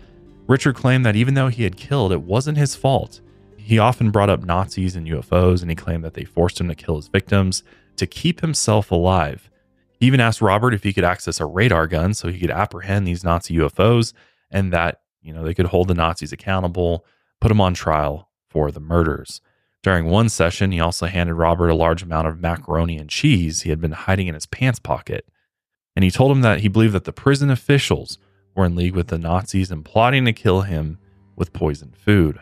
Richard 0.48 0.74
claimed 0.74 1.06
that 1.06 1.16
even 1.16 1.36
though 1.36 1.50
he 1.50 1.66
had 1.66 1.78
killed, 1.78 2.12
it 2.12 2.24
wasn't 2.24 2.58
his 2.58 2.74
fault. 2.74 3.22
He 3.70 3.78
often 3.78 4.10
brought 4.10 4.32
up 4.32 4.44
Nazis 4.44 4.96
and 4.96 5.06
UFOs, 5.06 5.62
and 5.62 5.70
he 5.70 5.76
claimed 5.76 6.04
that 6.04 6.16
they 6.16 6.24
forced 6.24 6.60
him 6.60 6.68
to 6.70 6.74
kill 6.74 6.96
his 6.96 7.08
victims 7.08 7.62
to 7.98 8.08
keep 8.08 8.42
himself 8.42 8.90
alive. 8.90 9.52
He 10.00 10.08
even 10.08 10.20
asked 10.20 10.42
Robert 10.42 10.74
if 10.74 10.82
he 10.82 10.92
could 10.92 11.04
access 11.04 11.40
a 11.40 11.46
radar 11.46 11.86
gun 11.86 12.16
so 12.16 12.30
he 12.30 12.40
could 12.40 12.50
apprehend 12.50 13.06
these 13.06 13.24
Nazi 13.24 13.54
UFOs 13.58 14.12
and 14.50 14.74
that, 14.74 15.02
you 15.22 15.32
know, 15.32 15.44
they 15.44 15.54
could 15.54 15.68
hold 15.68 15.88
the 15.88 15.94
Nazis 15.94 16.32
accountable, 16.32 17.06
put 17.40 17.52
him 17.52 17.62
on 17.62 17.76
trial 17.76 18.32
for 18.50 18.72
the 18.72 18.80
murders. 18.80 19.40
During 19.84 20.06
one 20.06 20.30
session, 20.30 20.72
he 20.72 20.80
also 20.80 21.06
handed 21.06 21.36
Robert 21.36 21.70
a 21.70 21.76
large 21.76 22.02
amount 22.02 22.26
of 22.26 22.40
macaroni 22.40 22.98
and 22.98 23.08
cheese 23.08 23.62
he 23.62 23.70
had 23.70 23.80
been 23.80 23.92
hiding 23.92 24.26
in 24.26 24.34
his 24.34 24.48
pants 24.48 24.80
pocket. 24.80 25.30
And 25.96 26.04
he 26.04 26.10
told 26.10 26.32
him 26.32 26.42
that 26.42 26.62
he 26.62 26.70
believed 26.70 26.94
that 26.94 27.04
the 27.04 27.14
prison 27.14 27.52
officials 27.52 28.18
were 28.56 28.66
in 28.66 28.76
league 28.76 28.96
with 28.96 29.10
the 29.10 29.20
Nazis 29.20 29.70
and 29.70 29.86
plotting 29.86 30.26
to 30.26 30.34
kill 30.34 30.62
him 30.62 30.98
with 31.36 31.54
poisoned 31.54 31.96
food. 31.96 32.40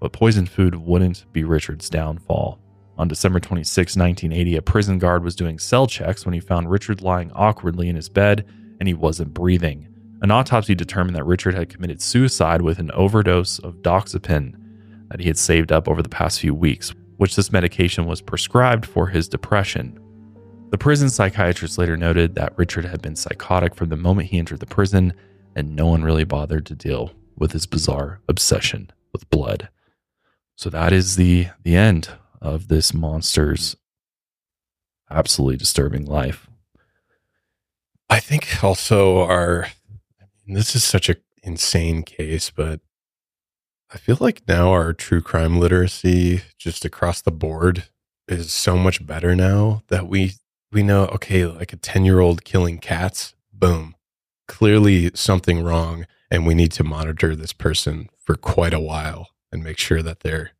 But 0.00 0.12
poisoned 0.12 0.50
food 0.50 0.74
wouldn't 0.74 1.26
be 1.32 1.44
Richard's 1.44 1.90
downfall. 1.90 2.58
On 2.98 3.08
December 3.08 3.40
26, 3.40 3.96
1980, 3.96 4.56
a 4.56 4.62
prison 4.62 4.98
guard 4.98 5.22
was 5.22 5.36
doing 5.36 5.58
cell 5.58 5.86
checks 5.86 6.24
when 6.24 6.34
he 6.34 6.40
found 6.40 6.70
Richard 6.70 7.02
lying 7.02 7.30
awkwardly 7.32 7.88
in 7.88 7.96
his 7.96 8.08
bed 8.08 8.46
and 8.78 8.88
he 8.88 8.94
wasn't 8.94 9.34
breathing. 9.34 9.86
An 10.22 10.30
autopsy 10.30 10.74
determined 10.74 11.16
that 11.16 11.24
Richard 11.24 11.54
had 11.54 11.68
committed 11.68 12.02
suicide 12.02 12.60
with 12.60 12.78
an 12.78 12.90
overdose 12.92 13.58
of 13.60 13.76
doxepin 13.76 14.54
that 15.08 15.20
he 15.20 15.28
had 15.28 15.38
saved 15.38 15.72
up 15.72 15.88
over 15.88 16.02
the 16.02 16.08
past 16.08 16.40
few 16.40 16.54
weeks, 16.54 16.92
which 17.16 17.36
this 17.36 17.52
medication 17.52 18.06
was 18.06 18.20
prescribed 18.20 18.84
for 18.84 19.06
his 19.06 19.28
depression. 19.28 19.98
The 20.70 20.78
prison 20.78 21.10
psychiatrist 21.10 21.78
later 21.78 21.96
noted 21.96 22.34
that 22.34 22.56
Richard 22.56 22.84
had 22.84 23.02
been 23.02 23.16
psychotic 23.16 23.74
from 23.74 23.88
the 23.88 23.96
moment 23.96 24.28
he 24.28 24.38
entered 24.38 24.60
the 24.60 24.66
prison, 24.66 25.12
and 25.56 25.74
no 25.74 25.86
one 25.86 26.02
really 26.02 26.24
bothered 26.24 26.66
to 26.66 26.74
deal 26.74 27.12
with 27.36 27.52
his 27.52 27.66
bizarre 27.66 28.20
obsession 28.28 28.90
with 29.12 29.28
blood. 29.30 29.68
So 30.60 30.68
that 30.68 30.92
is 30.92 31.16
the 31.16 31.46
the 31.62 31.74
end 31.74 32.10
of 32.42 32.68
this 32.68 32.92
monster's 32.92 33.76
absolutely 35.10 35.56
disturbing 35.56 36.04
life. 36.04 36.50
I 38.10 38.20
think 38.20 38.62
also 38.62 39.22
our 39.22 39.68
this 40.46 40.76
is 40.76 40.84
such 40.84 41.08
a 41.08 41.16
insane 41.42 42.02
case, 42.02 42.50
but 42.50 42.80
I 43.90 43.96
feel 43.96 44.18
like 44.20 44.42
now 44.46 44.70
our 44.72 44.92
true 44.92 45.22
crime 45.22 45.58
literacy 45.58 46.42
just 46.58 46.84
across 46.84 47.22
the 47.22 47.32
board 47.32 47.84
is 48.28 48.52
so 48.52 48.76
much 48.76 49.06
better 49.06 49.34
now 49.34 49.82
that 49.88 50.08
we 50.08 50.34
we 50.70 50.82
know 50.82 51.06
okay, 51.06 51.46
like 51.46 51.72
a 51.72 51.78
10-year-old 51.78 52.44
killing 52.44 52.76
cats, 52.76 53.34
boom. 53.50 53.96
Clearly 54.46 55.10
something 55.14 55.64
wrong 55.64 56.04
and 56.30 56.46
we 56.46 56.54
need 56.54 56.72
to 56.72 56.84
monitor 56.84 57.34
this 57.34 57.54
person 57.54 58.10
for 58.18 58.34
quite 58.36 58.74
a 58.74 58.78
while 58.78 59.30
and 59.52 59.62
make 59.62 59.78
sure 59.78 60.02
that 60.02 60.20
they're 60.20 60.52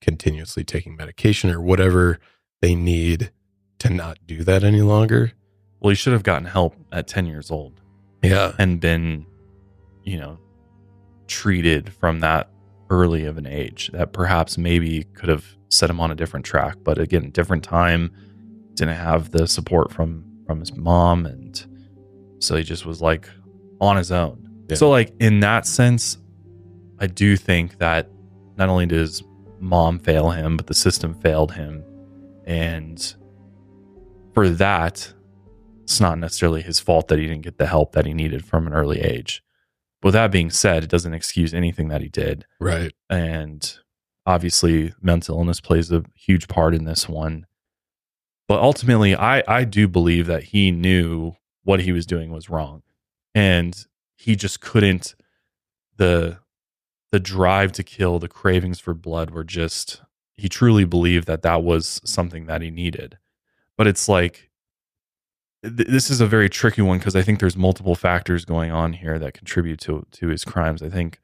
continuously 0.00 0.64
taking 0.64 0.96
medication 0.96 1.50
or 1.50 1.60
whatever 1.60 2.18
they 2.60 2.74
need 2.74 3.30
to 3.78 3.90
not 3.90 4.18
do 4.26 4.42
that 4.44 4.64
any 4.64 4.82
longer. 4.82 5.32
Well, 5.80 5.90
he 5.90 5.94
should 5.96 6.12
have 6.12 6.22
gotten 6.22 6.46
help 6.46 6.74
at 6.92 7.06
10 7.08 7.26
years 7.26 7.50
old 7.50 7.80
Yeah. 8.22 8.52
and 8.58 8.80
been, 8.80 9.26
you 10.04 10.18
know, 10.18 10.38
treated 11.26 11.92
from 11.92 12.20
that 12.20 12.50
early 12.90 13.24
of 13.24 13.38
an 13.38 13.46
age 13.46 13.90
that 13.92 14.12
perhaps 14.12 14.58
maybe 14.58 15.04
could 15.14 15.28
have 15.28 15.44
set 15.70 15.88
him 15.88 16.00
on 16.00 16.10
a 16.10 16.14
different 16.14 16.44
track. 16.44 16.76
But 16.84 16.98
again, 16.98 17.30
different 17.30 17.64
time, 17.64 18.10
didn't 18.74 18.96
have 18.96 19.30
the 19.30 19.46
support 19.46 19.92
from 19.92 20.24
from 20.46 20.58
his 20.60 20.74
mom, 20.76 21.24
and 21.24 21.64
so 22.40 22.56
he 22.56 22.62
just 22.64 22.84
was 22.84 23.00
like 23.00 23.28
on 23.80 23.96
his 23.96 24.10
own. 24.10 24.48
Yeah. 24.68 24.76
So, 24.76 24.90
like 24.90 25.12
in 25.20 25.40
that 25.40 25.66
sense, 25.66 26.18
I 26.98 27.06
do 27.06 27.36
think 27.36 27.78
that 27.78 28.08
not 28.56 28.68
only 28.68 28.86
does 28.86 29.22
mom 29.60 29.98
fail 29.98 30.30
him, 30.30 30.56
but 30.56 30.66
the 30.66 30.74
system 30.74 31.14
failed 31.14 31.52
him, 31.52 31.84
and 32.46 33.14
for 34.34 34.48
that, 34.48 35.12
it's 35.82 36.00
not 36.00 36.18
necessarily 36.18 36.62
his 36.62 36.80
fault 36.80 37.08
that 37.08 37.18
he 37.18 37.26
didn't 37.26 37.42
get 37.42 37.58
the 37.58 37.66
help 37.66 37.92
that 37.92 38.06
he 38.06 38.14
needed 38.14 38.44
from 38.44 38.66
an 38.66 38.72
early 38.72 39.00
age. 39.00 39.42
With 40.02 40.14
that 40.14 40.32
being 40.32 40.50
said, 40.50 40.82
it 40.82 40.90
doesn't 40.90 41.14
excuse 41.14 41.54
anything 41.54 41.88
that 41.88 42.00
he 42.00 42.08
did. 42.08 42.46
Right. 42.60 42.92
And 43.08 43.78
obviously, 44.26 44.94
mental 45.00 45.38
illness 45.38 45.60
plays 45.60 45.92
a 45.92 46.04
huge 46.14 46.48
part 46.48 46.74
in 46.74 46.84
this 46.84 47.08
one. 47.08 47.46
But 48.48 48.60
ultimately, 48.60 49.14
I, 49.14 49.42
I 49.46 49.64
do 49.64 49.86
believe 49.86 50.26
that 50.26 50.44
he 50.44 50.72
knew 50.72 51.34
what 51.62 51.80
he 51.80 51.92
was 51.92 52.06
doing 52.06 52.32
was 52.32 52.50
wrong. 52.50 52.82
And 53.34 53.86
he 54.16 54.34
just 54.34 54.60
couldn't 54.60 55.14
the 55.96 56.38
the 57.12 57.20
drive 57.20 57.72
to 57.72 57.82
kill, 57.82 58.18
the 58.18 58.28
cravings 58.28 58.80
for 58.80 58.94
blood 58.94 59.30
were 59.30 59.44
just 59.44 60.02
he 60.36 60.48
truly 60.48 60.84
believed 60.84 61.28
that 61.28 61.42
that 61.42 61.62
was 61.62 62.00
something 62.04 62.46
that 62.46 62.62
he 62.62 62.70
needed. 62.70 63.18
But 63.76 63.86
it's 63.86 64.08
like 64.08 64.50
th- 65.62 65.88
this 65.88 66.10
is 66.10 66.20
a 66.20 66.26
very 66.26 66.48
tricky 66.48 66.82
one 66.82 66.98
because 66.98 67.14
I 67.14 67.22
think 67.22 67.38
there's 67.38 67.56
multiple 67.56 67.94
factors 67.94 68.44
going 68.44 68.70
on 68.72 68.94
here 68.94 69.18
that 69.18 69.34
contribute 69.34 69.78
to 69.80 70.06
to 70.10 70.28
his 70.28 70.44
crimes. 70.44 70.82
I 70.82 70.88
think 70.88 71.20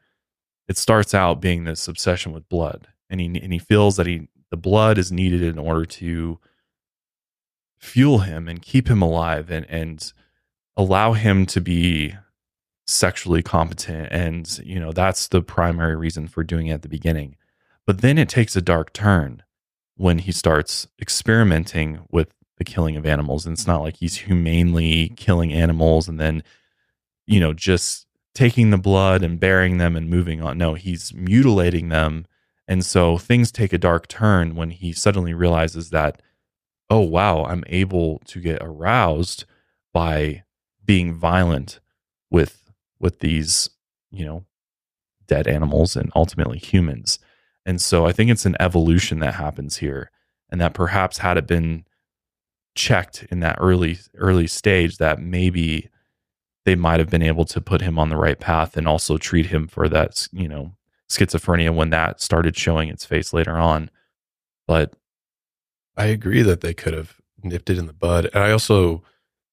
it 0.69 0.77
starts 0.77 1.15
out 1.15 1.41
being 1.41 1.65
this 1.65 1.89
obsession 1.89 2.33
with 2.33 2.49
blood, 2.49 2.89
and 3.09 3.21
he 3.21 3.27
and 3.27 3.53
he 3.53 3.59
feels 3.59 3.97
that 3.97 4.07
he 4.07 4.29
the 4.51 4.57
blood 4.57 4.99
is 4.99 5.11
needed 5.11 5.43
in 5.43 5.59
order 5.59 5.87
to 5.87 6.39
fuel 7.79 8.21
him 8.21 8.47
and 8.49 8.61
keep 8.61 8.89
him 8.89 9.01
alive 9.01 9.51
and 9.51 9.65
and 9.71 10.13
allow 10.77 11.15
him 11.15 11.47
to 11.47 11.61
be 11.61 12.15
sexually 12.89 13.43
competent 13.43 14.09
and 14.11 14.61
you 14.65 14.81
know 14.81 14.93
that's 14.93 15.29
the 15.29 15.43
primary 15.43 15.95
reason 15.95 16.27
for 16.27 16.43
doing 16.43 16.69
it 16.69 16.73
at 16.73 16.83
the 16.83 16.89
beginning. 16.89 17.37
But 17.87 18.01
then 18.01 18.17
it 18.17 18.31
takes 18.31 18.57
a 18.57 18.63
dark 18.63 18.93
turn 18.95 19.43
when 19.97 20.21
he 20.21 20.33
starts 20.33 20.89
experimenting 21.01 22.01
with 22.11 22.33
the 22.57 22.65
killing 22.65 22.97
of 22.97 23.05
animals 23.05 23.45
and 23.45 23.53
it's 23.53 23.67
not 23.67 23.83
like 23.83 23.97
he's 23.97 24.17
humanely 24.17 25.11
killing 25.17 25.53
animals 25.53 26.09
and 26.09 26.19
then 26.19 26.43
you 27.27 27.39
know 27.39 27.53
just 27.53 28.07
taking 28.35 28.71
the 28.71 28.79
blood 28.79 29.23
and 29.23 29.39
burying 29.39 29.77
them 29.77 29.95
and 29.95 30.09
moving 30.09 30.43
on. 30.43 30.57
No 30.57 30.73
he's 30.73 31.13
mutilating 31.13 31.91
them 31.91 32.25
and 32.67 32.85
so 32.85 33.19
things 33.19 33.53
take 33.53 33.75
a 33.75 33.79
dark 33.79 34.09
turn 34.09 34.55
when 34.55 34.71
he 34.71 34.95
suddenly 34.95 35.35
realizes 35.35 35.91
that 35.91 36.23
oh 36.89 37.01
wow 37.01 37.45
i'm 37.45 37.65
able 37.67 38.19
to 38.21 38.41
get 38.41 38.59
aroused 38.63 39.45
by 39.93 40.43
being 40.87 41.13
violent 41.13 41.81
with 42.31 42.68
with 43.01 43.21
these 43.21 43.71
you 44.11 44.25
know 44.25 44.45
dead 45.27 45.47
animals 45.47 45.97
and 45.97 46.11
ultimately 46.15 46.59
humans 46.59 47.19
and 47.67 47.81
so 47.81 48.07
i 48.07 48.13
think 48.13 48.31
it's 48.31 48.47
an 48.47 48.57
evolution 48.61 49.19
that 49.19 49.35
happens 49.35 49.79
here 49.79 50.11
and 50.51 50.61
that 50.61 50.75
perhaps 50.75 51.19
had 51.19 51.37
it 51.37 51.47
been 51.47 51.85
checked 52.75 53.27
in 53.31 53.41
that 53.41 53.57
early 53.61 53.99
early 54.17 54.47
stage 54.47 54.99
that 54.99 55.21
maybe 55.21 55.89
they 56.65 56.75
might 56.75 57.01
have 57.01 57.11
been 57.11 57.23
able 57.23 57.45
to 57.45 57.61
put 57.61 57.81
him 57.81 57.99
on 57.99 58.09
the 58.09 58.17
right 58.17 58.39
path 58.39 58.77
and 58.77 58.87
also 58.87 59.19
treat 59.19 59.47
him 59.47 59.67
for 59.67 59.89
that 59.89 60.29
you 60.33 60.49
know 60.49 60.73
schizophrenia 61.11 61.75
when 61.75 61.91
that 61.91 62.21
started 62.21 62.57
showing 62.57 62.89
its 62.89 63.05
face 63.05 63.33
later 63.33 63.57
on 63.57 63.91
but 64.67 64.95
I 65.99 66.07
agree 66.07 66.43
that 66.43 66.61
they 66.61 66.75
could 66.75 66.95
have 66.95 67.21
nipped 67.43 67.69
it 67.69 67.77
in 67.77 67.87
the 67.87 67.93
bud. 67.93 68.31
And 68.33 68.43
I 68.43 68.53
also 68.53 69.03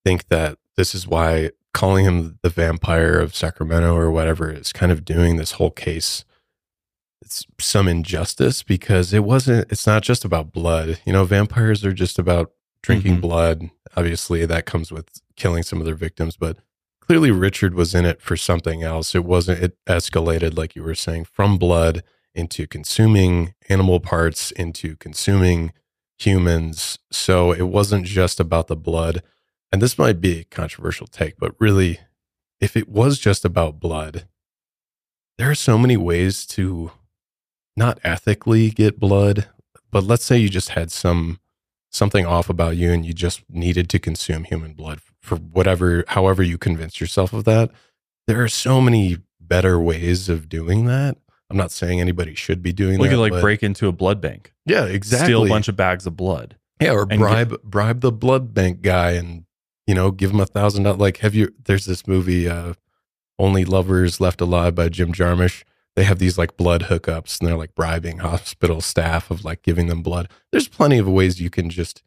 think 0.04 0.28
that 0.28 0.60
this 0.78 0.94
is 0.94 1.08
why 1.08 1.50
calling 1.76 2.06
him 2.06 2.40
the 2.42 2.50
vampire 2.50 3.20
of 3.20 3.36
Sacramento 3.36 3.96
or 3.96 4.10
whatever 4.10 4.50
is 4.52 4.74
kind 4.74 4.92
of 4.92 5.06
doing 5.06 5.36
this 5.36 5.52
whole 5.54 5.72
case 5.72 6.26
it's 7.22 7.46
some 7.60 7.88
injustice 7.88 8.62
because 8.64 9.12
it 9.14 9.24
wasn't 9.24 9.72
it's 9.72 9.88
not 9.88 10.04
just 10.04 10.24
about 10.26 10.52
blood. 10.52 11.00
You 11.06 11.14
know, 11.14 11.26
vampires 11.26 11.84
are 11.84 11.94
just 11.94 12.20
about 12.20 12.52
drinking 12.84 13.18
Mhm. 13.18 13.22
blood. 13.22 13.70
Obviously 13.98 14.46
that 14.46 14.66
comes 14.68 14.92
with 14.92 15.08
killing 15.36 15.64
some 15.64 15.80
of 15.80 15.86
their 15.86 15.96
victims, 15.96 16.38
but 16.38 16.58
clearly 17.02 17.32
Richard 17.32 17.74
was 17.74 17.96
in 17.96 18.06
it 18.06 18.22
for 18.22 18.38
something 18.38 18.84
else. 18.84 19.16
It 19.16 19.24
wasn't 19.26 19.64
it 19.64 19.78
escalated 19.88 20.56
like 20.58 20.76
you 20.76 20.84
were 20.84 20.94
saying 20.96 21.26
from 21.26 21.58
blood 21.58 22.04
into 22.36 22.68
consuming 22.68 23.54
animal 23.70 24.00
parts 24.00 24.52
into 24.52 24.96
consuming 24.98 25.72
humans. 26.20 27.00
So 27.12 27.52
it 27.54 27.68
wasn't 27.70 28.06
just 28.06 28.40
about 28.40 28.68
the 28.68 28.76
blood. 28.76 29.24
And 29.76 29.82
this 29.82 29.98
might 29.98 30.22
be 30.22 30.40
a 30.40 30.44
controversial 30.46 31.06
take, 31.06 31.38
but 31.38 31.54
really, 31.60 32.00
if 32.62 32.78
it 32.78 32.88
was 32.88 33.20
just 33.20 33.44
about 33.44 33.78
blood, 33.78 34.26
there 35.38 35.52
are 35.52 35.54
so 35.54 35.78
many 35.78 35.98
ways 35.98 36.46
to 36.46 36.92
not 37.76 38.00
ethically 38.02 38.70
get 38.70 39.02
blood, 39.02 39.50
but 39.92 40.06
let's 40.06 40.24
say 40.24 40.38
you 40.38 40.48
just 40.48 40.70
had 40.70 40.94
some 40.94 41.42
something 41.92 42.26
off 42.26 42.50
about 42.50 42.78
you 42.78 42.94
and 42.94 43.06
you 43.06 43.12
just 43.12 43.44
needed 43.50 43.90
to 43.90 44.00
consume 44.00 44.46
human 44.46 44.72
blood 44.72 45.02
for 45.20 45.36
whatever 45.36 46.06
however 46.08 46.42
you 46.42 46.58
convince 46.58 47.02
yourself 47.02 47.34
of 47.34 47.44
that. 47.44 47.70
There 48.28 48.42
are 48.42 48.48
so 48.48 48.80
many 48.80 49.18
better 49.42 49.78
ways 49.78 50.30
of 50.30 50.48
doing 50.48 50.86
that. 50.86 51.18
I'm 51.50 51.58
not 51.58 51.72
saying 51.72 52.00
anybody 52.00 52.34
should 52.34 52.64
be 52.64 52.72
doing 52.72 52.98
we 52.98 53.10
that. 53.10 53.16
could 53.16 53.34
like 53.34 53.42
break 53.42 53.62
into 53.62 53.90
a 53.90 53.92
blood 53.92 54.22
bank 54.22 54.54
yeah, 54.66 54.86
exactly. 54.86 55.26
steal 55.26 55.44
a 55.44 55.50
bunch 55.50 55.68
of 55.68 55.76
bags 55.76 56.08
of 56.08 56.16
blood 56.16 56.56
Yeah, 56.80 56.94
or 56.94 57.06
bribe 57.06 57.62
bribe 57.62 58.00
the 58.00 58.14
blood 58.14 58.54
bank 58.54 58.82
guy 58.82 59.12
and 59.12 59.44
you 59.88 59.94
know 59.96 60.12
give 60.12 60.32
him 60.32 60.40
a 60.40 60.46
thousand 60.46 60.84
dollars. 60.84 61.00
Like, 61.00 61.18
have 61.18 61.36
you? 61.36 61.54
There's 61.66 61.86
this 61.86 62.08
movie, 62.08 62.48
uh, 62.50 62.74
Only 63.40 63.66
Lovers 63.66 64.20
Left 64.22 64.42
Alive 64.42 64.76
by 64.76 64.90
Jim 64.90 65.14
Jarmusch. 65.14 65.64
They 65.96 66.04
have 66.04 66.20
these 66.20 66.38
like 66.38 66.58
blood 66.58 66.84
hookups, 66.84 67.40
and 67.40 67.48
they're 67.48 67.58
like 67.58 67.74
bribing 67.76 68.18
hospital 68.20 68.82
staff 68.82 69.32
of 69.32 69.46
like 69.46 69.62
giving 69.62 69.88
them 69.88 70.02
blood. 70.02 70.30
There's 70.52 70.68
plenty 70.68 70.98
of 70.98 71.08
ways 71.08 71.40
you 71.42 71.50
can 71.50 71.70
just 71.70 72.04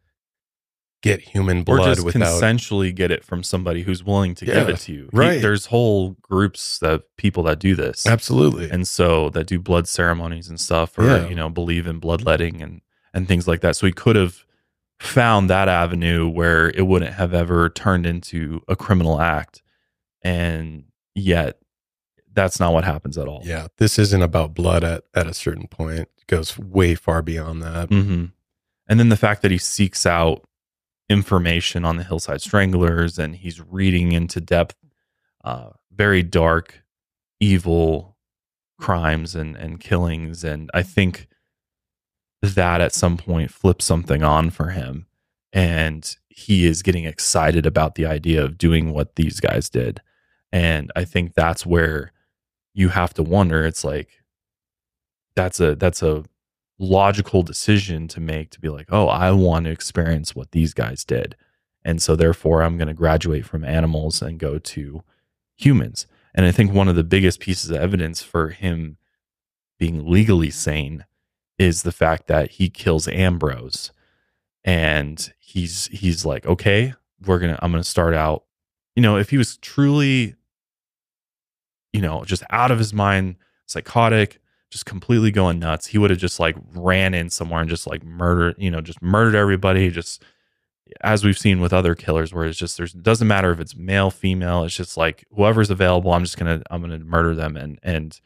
get 1.00 1.20
human 1.20 1.62
blood 1.62 1.80
or 1.80 1.94
just 1.94 2.04
without. 2.04 2.42
consensually 2.42 2.92
get 2.92 3.12
it 3.12 3.24
from 3.24 3.44
somebody 3.44 3.82
who's 3.82 4.02
willing 4.02 4.34
to 4.34 4.44
give 4.44 4.68
it 4.68 4.78
to 4.80 4.92
you. 4.92 5.08
He- 5.12 5.16
right. 5.16 5.40
there's 5.40 5.66
whole 5.66 6.16
groups 6.22 6.82
of 6.82 7.02
people 7.16 7.44
that 7.44 7.60
do 7.60 7.76
this. 7.76 8.04
Absolutely, 8.04 8.68
And 8.68 8.86
so 8.88 9.30
that 9.30 9.46
do 9.46 9.60
blood 9.60 9.86
ceremonies 9.86 10.48
and 10.48 10.58
stuff 10.58 10.98
or 10.98 11.04
Yeah. 11.04 11.28
you 11.28 11.36
know 11.36 11.48
believe 11.50 11.86
in 11.86 12.00
bloodletting 12.00 12.60
and 12.60 12.80
and 13.14 13.28
things 13.28 13.46
like 13.46 13.60
that. 13.60 13.76
So 13.76 13.86
he 13.86 13.92
could 13.92 14.16
have 14.16 14.44
found 15.00 15.48
that 15.48 15.68
avenue 15.68 16.28
where 16.28 16.70
it 16.70 16.86
wouldn't 16.86 17.14
have 17.14 17.32
ever 17.32 17.68
turned 17.70 18.06
into 18.06 18.60
a 18.68 18.74
criminal 18.76 19.20
act. 19.20 19.62
And 20.22 20.84
yet 21.14 21.58
that's 22.32 22.58
not 22.60 22.72
what 22.72 22.84
happens 22.84 23.16
at 23.18 23.28
all. 23.28 23.42
yeah. 23.44 23.68
This 23.78 23.98
isn't 23.98 24.22
about 24.22 24.54
blood 24.54 24.84
at 24.84 25.04
at 25.14 25.26
a 25.26 25.34
certain 25.34 25.66
point. 25.68 26.00
It 26.00 26.26
goes 26.26 26.58
way 26.58 26.94
far 26.94 27.22
beyond 27.22 27.62
that. 27.62 27.88
hmm 27.88 28.26
And 28.88 28.98
then 29.00 29.08
the 29.08 29.16
fact 29.16 29.42
that 29.42 29.50
he 29.50 29.58
seeks 29.58 30.04
out 30.06 30.44
information 31.08 31.84
on 31.84 31.96
the 31.96 32.04
Hillside 32.04 32.40
Stranglers 32.42 33.18
and 33.18 33.36
he's 33.36 33.60
reading 33.60 34.12
into 34.12 34.40
depth 34.40 34.76
uh, 35.44 35.70
very 35.92 36.22
dark, 36.22 36.82
evil 37.40 38.16
crimes 38.78 39.34
and, 39.34 39.56
and 39.56 39.80
killings. 39.80 40.44
And 40.44 40.70
I 40.74 40.82
think 40.82 41.27
that 42.42 42.80
at 42.80 42.92
some 42.92 43.16
point 43.16 43.50
flips 43.50 43.84
something 43.84 44.22
on 44.22 44.50
for 44.50 44.70
him. 44.70 45.06
And 45.52 46.16
he 46.28 46.66
is 46.66 46.82
getting 46.82 47.04
excited 47.04 47.66
about 47.66 47.94
the 47.94 48.06
idea 48.06 48.44
of 48.44 48.58
doing 48.58 48.92
what 48.92 49.16
these 49.16 49.40
guys 49.40 49.68
did. 49.68 50.00
And 50.52 50.92
I 50.94 51.04
think 51.04 51.34
that's 51.34 51.66
where 51.66 52.12
you 52.74 52.90
have 52.90 53.12
to 53.14 53.22
wonder 53.22 53.66
it's 53.66 53.84
like, 53.84 54.22
that's 55.34 55.60
a 55.60 55.74
that's 55.74 56.02
a 56.02 56.24
logical 56.78 57.42
decision 57.42 58.08
to 58.08 58.20
make 58.20 58.50
to 58.50 58.60
be 58.60 58.68
like, 58.68 58.86
oh, 58.90 59.08
I 59.08 59.32
want 59.32 59.64
to 59.64 59.70
experience 59.70 60.34
what 60.34 60.52
these 60.52 60.74
guys 60.74 61.04
did. 61.04 61.36
And 61.84 62.00
so 62.00 62.16
therefore 62.16 62.62
I'm 62.62 62.76
going 62.76 62.88
to 62.88 62.94
graduate 62.94 63.46
from 63.46 63.64
animals 63.64 64.22
and 64.22 64.38
go 64.38 64.58
to 64.58 65.02
humans. 65.56 66.06
And 66.34 66.46
I 66.46 66.52
think 66.52 66.72
one 66.72 66.88
of 66.88 66.96
the 66.96 67.04
biggest 67.04 67.40
pieces 67.40 67.70
of 67.70 67.76
evidence 67.78 68.22
for 68.22 68.50
him 68.50 68.96
being 69.78 70.08
legally 70.08 70.50
sane 70.50 71.04
is 71.58 71.82
the 71.82 71.92
fact 71.92 72.26
that 72.28 72.52
he 72.52 72.68
kills 72.68 73.08
Ambrose. 73.08 73.90
And 74.64 75.32
he's 75.38 75.86
he's 75.86 76.24
like, 76.24 76.46
okay, 76.46 76.94
we're 77.24 77.38
gonna 77.38 77.58
I'm 77.62 77.70
gonna 77.70 77.84
start 77.84 78.14
out. 78.14 78.44
You 78.96 79.02
know, 79.02 79.16
if 79.16 79.30
he 79.30 79.38
was 79.38 79.56
truly, 79.58 80.34
you 81.92 82.00
know, 82.00 82.24
just 82.24 82.42
out 82.50 82.70
of 82.70 82.78
his 82.78 82.92
mind, 82.92 83.36
psychotic, 83.66 84.40
just 84.70 84.86
completely 84.86 85.30
going 85.30 85.58
nuts, 85.58 85.86
he 85.86 85.98
would 85.98 86.10
have 86.10 86.18
just 86.18 86.40
like 86.40 86.56
ran 86.74 87.14
in 87.14 87.30
somewhere 87.30 87.60
and 87.60 87.70
just 87.70 87.86
like 87.86 88.02
murdered, 88.04 88.56
you 88.58 88.70
know, 88.70 88.80
just 88.80 89.00
murdered 89.00 89.34
everybody, 89.34 89.90
just 89.90 90.22
as 91.00 91.24
we've 91.24 91.38
seen 91.38 91.60
with 91.60 91.72
other 91.72 91.94
killers 91.94 92.32
where 92.32 92.44
it's 92.46 92.58
just 92.58 92.76
there's 92.76 92.92
doesn't 92.92 93.28
matter 93.28 93.52
if 93.52 93.60
it's 93.60 93.76
male 93.76 94.10
female 94.10 94.64
it's 94.64 94.74
just 94.74 94.96
like 94.96 95.24
whoever's 95.34 95.70
available 95.70 96.12
i'm 96.12 96.24
just 96.24 96.38
gonna 96.38 96.62
i'm 96.70 96.80
gonna 96.80 96.98
murder 97.00 97.34
them 97.34 97.56
and 97.56 97.78
and 97.82 98.20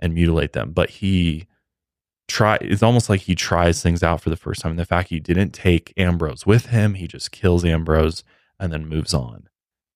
and 0.00 0.14
mutilate 0.14 0.52
them 0.52 0.72
but 0.72 0.88
he 0.90 1.46
try 2.28 2.58
it's 2.60 2.82
almost 2.82 3.08
like 3.08 3.22
he 3.22 3.34
tries 3.34 3.82
things 3.82 4.02
out 4.02 4.20
for 4.20 4.30
the 4.30 4.36
first 4.36 4.60
time. 4.60 4.70
And 4.70 4.78
the 4.78 4.84
fact 4.84 5.10
he 5.10 5.20
didn't 5.20 5.50
take 5.50 5.92
ambrose 5.96 6.46
with 6.46 6.66
him 6.66 6.94
he 6.94 7.06
just 7.06 7.32
kills 7.32 7.64
ambrose 7.64 8.24
and 8.58 8.72
then 8.72 8.86
moves 8.86 9.14
on. 9.14 9.48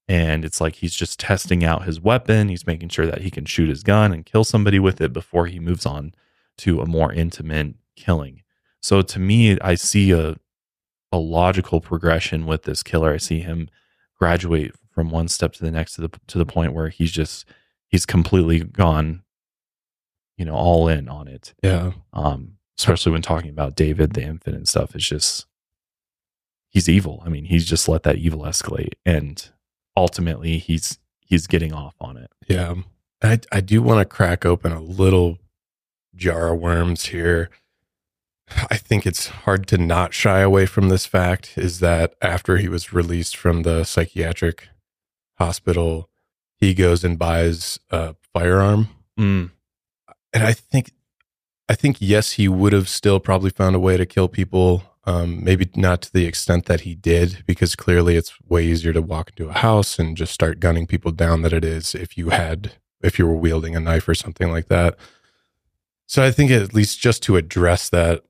And 0.09 0.45
it's 0.45 0.61
like 0.61 0.77
he's 0.77 0.95
just 0.95 1.21
testing 1.21 1.65
out 1.65 1.85
his 1.85 2.01
weapon. 2.01 2.49
He's 2.49 2.67
making 2.67 2.89
sure 2.89 3.07
that 3.07 3.23
he 3.23 3.31
can 3.31 3.45
shoot 3.45 3.69
his 3.69 3.83
gun 3.83 4.13
and 4.13 4.27
kill 4.27 4.45
somebody 4.45 4.79
with 4.79 5.01
it 5.01 5.13
before 5.13 5.47
he 5.47 5.61
moves 5.61 5.87
on 5.87 6.15
to 6.59 6.81
a 6.81 6.87
more 6.87 7.13
intimate 7.13 7.75
killing. 7.97 8.43
So 8.83 9.03
to 9.03 9.19
me 9.19 9.59
i 9.61 9.75
see 9.75 10.13
a 10.13 10.37
a 11.13 11.19
logical 11.19 11.81
progression 11.81 12.47
with 12.47 12.63
this 12.63 12.83
killer. 12.83 13.13
I 13.13 13.17
see 13.17 13.41
him 13.41 13.69
graduate 14.17 14.75
from 14.91 15.11
one 15.11 15.29
step 15.29 15.53
to 15.55 15.65
the 15.65 15.71
next 15.71 15.95
to 15.95 16.03
the 16.03 16.11
to 16.29 16.39
the 16.39 16.47
point 16.47 16.73
where 16.73 16.89
he's 16.89 17.13
just 17.13 17.47
he's 17.89 18.07
completely 18.07 18.61
gone, 18.61 19.23
you 20.41 20.47
know, 20.47 20.55
all 20.55 20.89
in 20.89 21.07
on 21.07 21.29
it. 21.29 21.53
Yeah. 21.63 21.93
Um, 22.15 22.57
especially 22.79 23.13
when 23.13 23.21
talking 23.21 23.51
about 23.51 23.77
David 23.77 24.15
the 24.15 24.23
infant 24.23 24.57
and 24.57 24.67
stuff. 24.67 24.95
It's 24.95 25.07
just 25.07 25.45
he's 26.71 26.89
evil. 26.89 27.23
I 27.27 27.29
mean, 27.29 27.45
he's 27.45 27.67
just 27.67 27.91
let 27.91 28.05
that 28.05 28.17
evil 28.17 28.41
escalate 28.41 28.95
and 29.05 29.51
ultimately 29.95 30.57
he's 30.57 30.99
he's 31.21 31.47
getting 31.47 31.75
off 31.75 31.95
on 32.01 32.17
it. 32.17 32.33
Yeah. 32.49 32.77
I 33.23 33.41
I 33.53 33.61
do 33.61 33.83
want 33.83 33.99
to 33.99 34.07
crack 34.07 34.47
open 34.47 34.73
a 34.73 34.81
little 34.81 35.37
jar 36.15 36.55
of 36.55 36.61
worms 36.61 37.07
here. 37.07 37.51
I 38.71 38.79
think 38.79 39.07
it's 39.07 39.29
hard 39.29 39.67
to 39.67 39.77
not 39.77 40.15
shy 40.15 40.41
away 40.41 40.65
from 40.65 40.89
this 40.89 41.05
fact 41.05 41.59
is 41.59 41.81
that 41.81 42.15
after 42.23 42.57
he 42.57 42.67
was 42.67 42.95
released 42.95 43.37
from 43.37 43.63
the 43.63 43.85
psychiatric 43.85 44.69
hospital, 45.35 46.09
he 46.57 46.73
goes 46.73 47.05
and 47.05 47.19
buys 47.19 47.79
a 47.91 48.15
firearm. 48.33 48.89
Mm. 49.19 49.51
And 50.33 50.45
I 50.45 50.53
think, 50.53 50.93
I 51.69 51.75
think, 51.75 51.97
yes, 52.01 52.33
he 52.33 52.49
would 52.49 52.73
have 52.73 52.89
still 52.89 53.21
probably 53.21 53.51
found 53.51 53.77
a 53.77 53.81
way 53.81 53.97
to 53.97 54.07
kill 54.07 54.29
people. 54.29 54.83
Um, 55.05 55.43
maybe 55.43 55.69
not 55.75 56.03
to 56.03 56.13
the 56.13 56.27
extent 56.27 56.67
that 56.67 56.83
he 56.83 56.95
did, 56.95 57.43
because 57.47 57.75
clearly 57.75 58.17
it's 58.17 58.39
way 58.49 58.67
easier 58.67 58.93
to 58.93 59.01
walk 59.01 59.31
into 59.31 59.49
a 59.49 59.55
house 59.55 59.99
and 59.99 60.17
just 60.17 60.33
start 60.33 60.61
gunning 60.61 60.87
people 60.87 61.11
down 61.11 61.43
than 61.43 61.55
it 61.55 61.65
is 61.65 61.95
if 61.95 62.19
you 62.19 62.29
had, 62.29 62.73
if 63.03 63.19
you 63.19 63.27
were 63.27 63.35
wielding 63.35 63.75
a 63.75 63.81
knife 63.81 64.07
or 64.09 64.15
something 64.15 64.51
like 64.51 64.69
that. 64.69 64.99
So 66.07 66.23
I 66.23 66.31
think 66.31 66.51
at 66.51 66.75
least 66.75 67.01
just 67.01 67.23
to 67.25 67.37
address 67.37 67.89
that, 67.89 68.25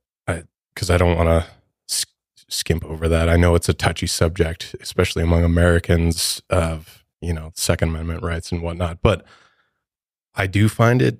because 0.74 0.90
I, 0.90 0.94
I 0.94 0.98
don't 0.98 1.16
want 1.16 1.28
to 1.28 1.46
sk- 1.88 2.08
skimp 2.48 2.84
over 2.84 3.08
that. 3.08 3.28
I 3.28 3.36
know 3.36 3.54
it's 3.54 3.68
a 3.68 3.74
touchy 3.74 4.06
subject, 4.06 4.76
especially 4.80 5.22
among 5.22 5.44
Americans 5.44 6.40
of 6.50 7.04
you 7.20 7.32
know 7.32 7.52
Second 7.56 7.88
Amendment 7.88 8.22
rights 8.22 8.52
and 8.52 8.62
whatnot. 8.62 9.02
But 9.02 9.24
I 10.34 10.46
do 10.46 10.68
find 10.68 11.02
it 11.02 11.18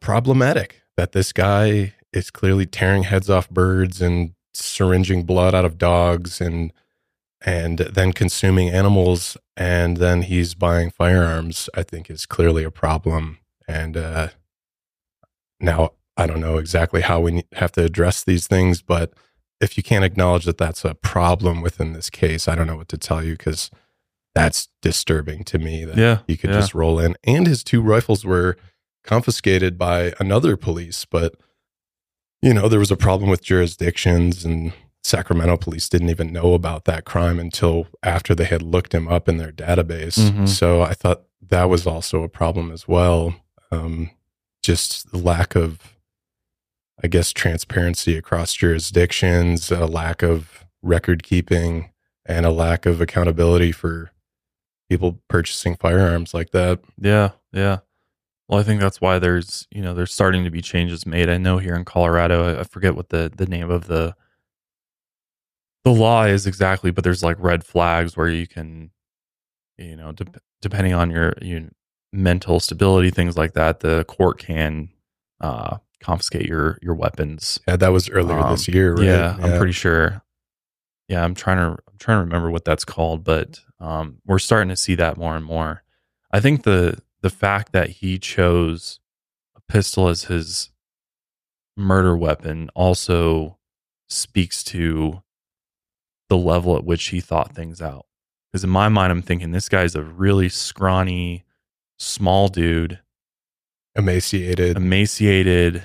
problematic 0.00 0.82
that 0.96 1.12
this 1.12 1.32
guy 1.32 1.94
is 2.12 2.30
clearly 2.30 2.66
tearing 2.66 3.04
heads 3.04 3.28
off 3.28 3.48
birds 3.50 4.00
and 4.00 4.32
syringing 4.54 5.24
blood 5.24 5.54
out 5.54 5.64
of 5.64 5.78
dogs 5.78 6.40
and 6.40 6.72
and 7.44 7.78
then 7.78 8.12
consuming 8.12 8.70
animals 8.70 9.36
and 9.56 9.98
then 9.98 10.22
he's 10.22 10.54
buying 10.54 10.90
firearms 10.90 11.68
i 11.74 11.82
think 11.82 12.08
is 12.08 12.24
clearly 12.24 12.64
a 12.64 12.70
problem 12.70 13.38
and 13.68 13.96
uh 13.96 14.28
now 15.60 15.90
I 16.16 16.26
don't 16.26 16.40
know 16.40 16.56
exactly 16.56 17.02
how 17.02 17.20
we 17.20 17.44
have 17.52 17.72
to 17.72 17.84
address 17.84 18.24
these 18.24 18.46
things, 18.46 18.80
but 18.80 19.12
if 19.60 19.76
you 19.76 19.82
can't 19.82 20.04
acknowledge 20.04 20.44
that 20.44 20.58
that's 20.58 20.84
a 20.84 20.94
problem 20.94 21.60
within 21.60 21.92
this 21.92 22.10
case, 22.10 22.48
I 22.48 22.54
don't 22.54 22.66
know 22.66 22.76
what 22.76 22.88
to 22.88 22.98
tell 22.98 23.22
you 23.22 23.32
because 23.32 23.70
that's 24.34 24.68
disturbing 24.82 25.44
to 25.44 25.58
me 25.58 25.84
that 25.84 25.96
yeah, 25.96 26.18
you 26.26 26.36
could 26.36 26.50
yeah. 26.50 26.56
just 26.56 26.74
roll 26.74 26.98
in. 26.98 27.16
And 27.24 27.46
his 27.46 27.62
two 27.62 27.82
rifles 27.82 28.24
were 28.24 28.56
confiscated 29.06 29.78
by 29.78 30.12
another 30.20 30.56
police, 30.56 31.04
but 31.04 31.34
you 32.42 32.52
know, 32.52 32.68
there 32.68 32.78
was 32.78 32.90
a 32.90 32.96
problem 32.96 33.30
with 33.30 33.42
jurisdictions 33.42 34.44
and 34.44 34.72
Sacramento 35.02 35.56
police 35.56 35.88
didn't 35.88 36.10
even 36.10 36.32
know 36.32 36.52
about 36.52 36.84
that 36.84 37.04
crime 37.04 37.38
until 37.38 37.86
after 38.02 38.34
they 38.34 38.44
had 38.44 38.60
looked 38.62 38.92
him 38.92 39.08
up 39.08 39.28
in 39.28 39.36
their 39.36 39.52
database. 39.52 40.18
Mhm. 40.18 40.48
So 40.48 40.82
I 40.82 40.94
thought 40.94 41.22
that 41.48 41.64
was 41.70 41.86
also 41.86 42.22
a 42.22 42.28
problem 42.28 42.70
as 42.72 42.86
well. 42.88 43.34
Um, 43.70 44.10
just 44.62 45.10
the 45.12 45.18
lack 45.18 45.54
of 45.54 45.78
I 47.04 47.08
guess, 47.08 47.30
transparency 47.30 48.16
across 48.16 48.54
jurisdictions, 48.54 49.70
a 49.70 49.84
lack 49.86 50.22
of 50.22 50.64
record 50.82 51.22
keeping, 51.22 51.90
and 52.24 52.46
a 52.46 52.50
lack 52.50 52.86
of 52.86 53.02
accountability 53.02 53.70
for 53.70 54.10
people 54.88 55.20
purchasing 55.28 55.76
firearms 55.76 56.32
like 56.32 56.52
that. 56.52 56.80
Yeah, 56.98 57.32
yeah. 57.52 57.80
Well, 58.48 58.60
I 58.60 58.62
think 58.62 58.80
that's 58.80 59.00
why 59.00 59.18
there's 59.18 59.66
you 59.70 59.82
know 59.82 59.94
there's 59.94 60.12
starting 60.14 60.44
to 60.44 60.50
be 60.50 60.62
changes 60.62 61.04
made. 61.06 61.28
I 61.28 61.36
know 61.38 61.58
here 61.58 61.74
in 61.74 61.84
Colorado, 61.84 62.60
I- 62.60 62.64
forget 62.64 62.94
what 62.94 63.08
the 63.08 63.30
the 63.34 63.46
name 63.46 63.70
of 63.70 63.86
the 63.86 64.14
the 65.84 65.92
law 65.92 66.24
is 66.24 66.46
exactly, 66.46 66.90
but 66.90 67.04
there's 67.04 67.22
like 67.22 67.36
red 67.38 67.64
flags 67.64 68.16
where 68.16 68.28
you 68.28 68.46
can, 68.46 68.90
you 69.78 69.96
know, 69.96 70.12
dep 70.12 70.36
depending 70.60 70.94
on 70.94 71.10
your 71.10 71.34
your 71.42 71.62
mental 72.12 72.60
stability, 72.60 73.10
things 73.10 73.36
like 73.36 73.52
that, 73.54 73.80
the 73.80 74.04
court 74.04 74.38
can 74.38 74.88
uh, 75.40 75.76
confiscate 76.00 76.46
your 76.46 76.78
your 76.82 76.94
weapons. 76.94 77.60
Yeah, 77.68 77.76
that 77.76 77.88
was 77.92 78.08
earlier 78.10 78.38
Um, 78.38 78.52
this 78.52 78.68
year, 78.68 78.94
right? 78.94 79.04
Yeah, 79.06 79.36
I'm 79.40 79.58
pretty 79.58 79.72
sure. 79.72 80.22
Yeah, 81.08 81.22
I'm 81.22 81.34
trying 81.34 81.58
to 81.58 81.80
I'm 81.88 81.98
trying 81.98 82.18
to 82.18 82.24
remember 82.24 82.50
what 82.50 82.64
that's 82.64 82.84
called, 82.84 83.22
but 83.22 83.60
um, 83.78 84.16
we're 84.24 84.38
starting 84.40 84.70
to 84.70 84.76
see 84.76 84.94
that 84.96 85.16
more 85.16 85.36
and 85.36 85.44
more. 85.44 85.82
I 86.32 86.40
think 86.40 86.64
the 86.64 86.98
the 87.26 87.30
fact 87.30 87.72
that 87.72 87.88
he 87.88 88.20
chose 88.20 89.00
a 89.56 89.60
pistol 89.62 90.06
as 90.06 90.26
his 90.26 90.70
murder 91.76 92.16
weapon 92.16 92.70
also 92.76 93.58
speaks 94.08 94.62
to 94.62 95.24
the 96.28 96.36
level 96.36 96.76
at 96.76 96.84
which 96.84 97.08
he 97.08 97.18
thought 97.18 97.52
things 97.52 97.82
out. 97.82 98.06
Because 98.52 98.62
in 98.62 98.70
my 98.70 98.88
mind, 98.88 99.10
I'm 99.10 99.22
thinking 99.22 99.50
this 99.50 99.68
guy's 99.68 99.96
a 99.96 100.04
really 100.04 100.48
scrawny, 100.48 101.44
small 101.98 102.46
dude, 102.46 103.00
emaciated. 103.96 104.76
emaciated. 104.76 105.82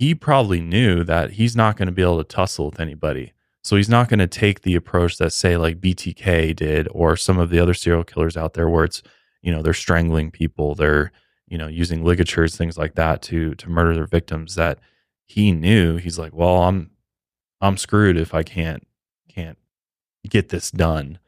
He 0.00 0.16
probably 0.16 0.60
knew 0.60 1.04
that 1.04 1.34
he's 1.34 1.54
not 1.54 1.76
going 1.76 1.86
to 1.86 1.92
be 1.92 2.02
able 2.02 2.18
to 2.18 2.24
tussle 2.24 2.66
with 2.66 2.80
anybody. 2.80 3.34
So 3.62 3.76
he's 3.76 3.88
not 3.88 4.08
going 4.08 4.18
to 4.18 4.26
take 4.26 4.62
the 4.62 4.74
approach 4.74 5.18
that, 5.18 5.32
say, 5.32 5.56
like 5.56 5.80
BTK 5.80 6.56
did 6.56 6.88
or 6.90 7.16
some 7.16 7.38
of 7.38 7.50
the 7.50 7.60
other 7.60 7.72
serial 7.72 8.02
killers 8.02 8.36
out 8.36 8.54
there, 8.54 8.68
where 8.68 8.82
it's, 8.82 9.00
you 9.42 9.52
know, 9.52 9.62
they're 9.62 9.74
strangling 9.74 10.30
people, 10.30 10.74
they're, 10.74 11.12
you 11.48 11.58
know, 11.58 11.66
using 11.66 12.04
ligatures, 12.04 12.56
things 12.56 12.78
like 12.78 12.94
that 12.94 13.20
to 13.22 13.54
to 13.56 13.68
murder 13.68 13.94
their 13.94 14.06
victims. 14.06 14.54
That 14.54 14.78
he 15.26 15.52
knew. 15.52 15.96
He's 15.96 16.18
like, 16.18 16.32
well, 16.34 16.62
I'm 16.64 16.90
I'm 17.60 17.76
screwed 17.76 18.16
if 18.16 18.32
I 18.34 18.42
can't 18.42 18.86
can't 19.28 19.58
get 20.28 20.48
this 20.50 20.70
done. 20.70 21.18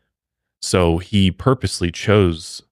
So 0.62 0.99
he 0.99 1.31
purposely 1.31 1.91
chose 1.91 2.62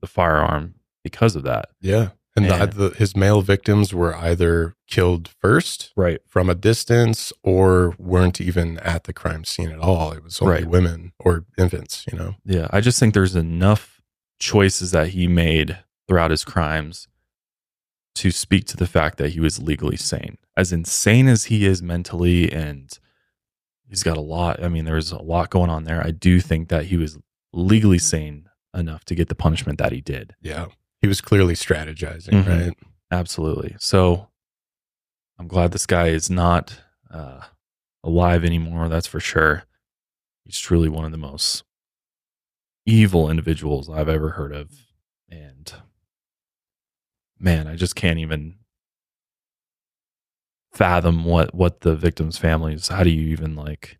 the 0.00 0.06
firearm 0.06 0.74
because 1.02 1.36
of 1.36 1.42
that. 1.44 1.68
Yeah. 1.80 2.10
And, 2.36 2.46
And- 2.46 2.72
the, 2.72 2.88
the, 2.88 2.94
his 2.96 3.14
male 3.16 3.42
victims 3.42 3.92
were 3.94 4.16
either 4.16 4.74
killed 4.88 5.28
first 5.40 5.92
Right. 5.94 6.20
from 6.26 6.48
a 6.50 6.54
distance 6.54 7.32
or 7.42 7.94
weren't 7.98 8.40
even 8.40 8.78
at 8.80 9.04
the 9.04 9.12
crime 9.12 9.44
scene 9.44 9.70
at 9.70 9.78
all. 9.78 10.12
It 10.12 10.24
was 10.24 10.40
only 10.40 10.54
Right. 10.54 10.66
women 10.66 11.12
or 11.20 11.44
infants, 11.58 12.04
you 12.10 12.18
know? 12.18 12.34
Yeah, 12.44 12.66
I 12.70 12.80
just 12.80 12.98
think 12.98 13.14
there's 13.14 13.36
enough 13.36 13.93
choices 14.44 14.90
that 14.90 15.08
he 15.08 15.26
made 15.26 15.78
throughout 16.06 16.30
his 16.30 16.44
crimes 16.44 17.08
to 18.14 18.30
speak 18.30 18.66
to 18.66 18.76
the 18.76 18.86
fact 18.86 19.16
that 19.18 19.30
he 19.30 19.40
was 19.40 19.60
legally 19.62 19.96
sane. 19.96 20.36
As 20.56 20.70
insane 20.72 21.26
as 21.28 21.44
he 21.46 21.64
is 21.66 21.82
mentally, 21.82 22.52
and 22.52 22.96
he's 23.88 24.02
got 24.02 24.16
a 24.18 24.20
lot, 24.20 24.62
I 24.62 24.68
mean, 24.68 24.84
there's 24.84 25.10
a 25.12 25.22
lot 25.22 25.48
going 25.50 25.70
on 25.70 25.84
there. 25.84 26.00
I 26.06 26.10
do 26.10 26.40
think 26.40 26.68
that 26.68 26.84
he 26.86 26.96
was 26.96 27.18
legally 27.52 27.98
sane 27.98 28.48
enough 28.74 29.04
to 29.06 29.14
get 29.14 29.28
the 29.28 29.34
punishment 29.34 29.78
that 29.78 29.92
he 29.92 30.00
did. 30.00 30.34
Yeah. 30.42 30.66
He 31.00 31.08
was 31.08 31.20
clearly 31.20 31.54
strategizing, 31.54 32.44
Mhm. 32.44 32.46
right? 32.66 32.78
Absolutely. 33.10 33.76
So 33.78 34.28
I'm 35.38 35.48
glad 35.48 35.72
this 35.72 35.86
guy 35.86 36.08
is 36.08 36.28
not 36.30 36.80
uh, 37.10 37.40
alive 38.02 38.44
anymore. 38.44 38.88
That's 38.88 39.06
for 39.06 39.20
sure. 39.20 39.64
He's 40.44 40.58
truly 40.58 40.88
one 40.88 41.04
of 41.04 41.12
the 41.12 41.18
most 41.18 41.62
evil 42.86 43.30
individuals 43.30 43.88
I've 43.88 44.08
ever 44.08 44.30
heard 44.30 44.54
of 44.54 44.70
and 45.30 45.72
man, 47.38 47.66
I 47.66 47.76
just 47.76 47.94
can't 47.94 48.18
even 48.18 48.56
fathom 50.72 51.24
what 51.24 51.54
what 51.54 51.82
the 51.82 51.94
victims' 51.94 52.38
families. 52.38 52.88
How 52.88 53.04
do 53.04 53.10
you 53.10 53.28
even 53.28 53.54
like? 53.54 53.98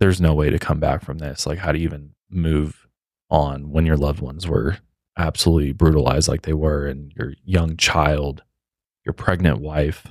There's 0.00 0.20
no 0.20 0.34
way 0.34 0.50
to 0.50 0.58
come 0.58 0.78
back 0.80 1.02
from 1.02 1.18
this. 1.18 1.46
Like, 1.46 1.58
how 1.58 1.72
do 1.72 1.78
you 1.78 1.84
even 1.84 2.14
move 2.30 2.86
on 3.30 3.70
when 3.70 3.84
your 3.84 3.96
loved 3.96 4.20
ones 4.20 4.46
were 4.46 4.78
absolutely 5.16 5.72
brutalized 5.72 6.28
like 6.28 6.42
they 6.42 6.54
were, 6.54 6.86
and 6.86 7.12
your 7.16 7.34
young 7.44 7.76
child, 7.76 8.42
your 9.04 9.12
pregnant 9.12 9.60
wife, 9.60 10.06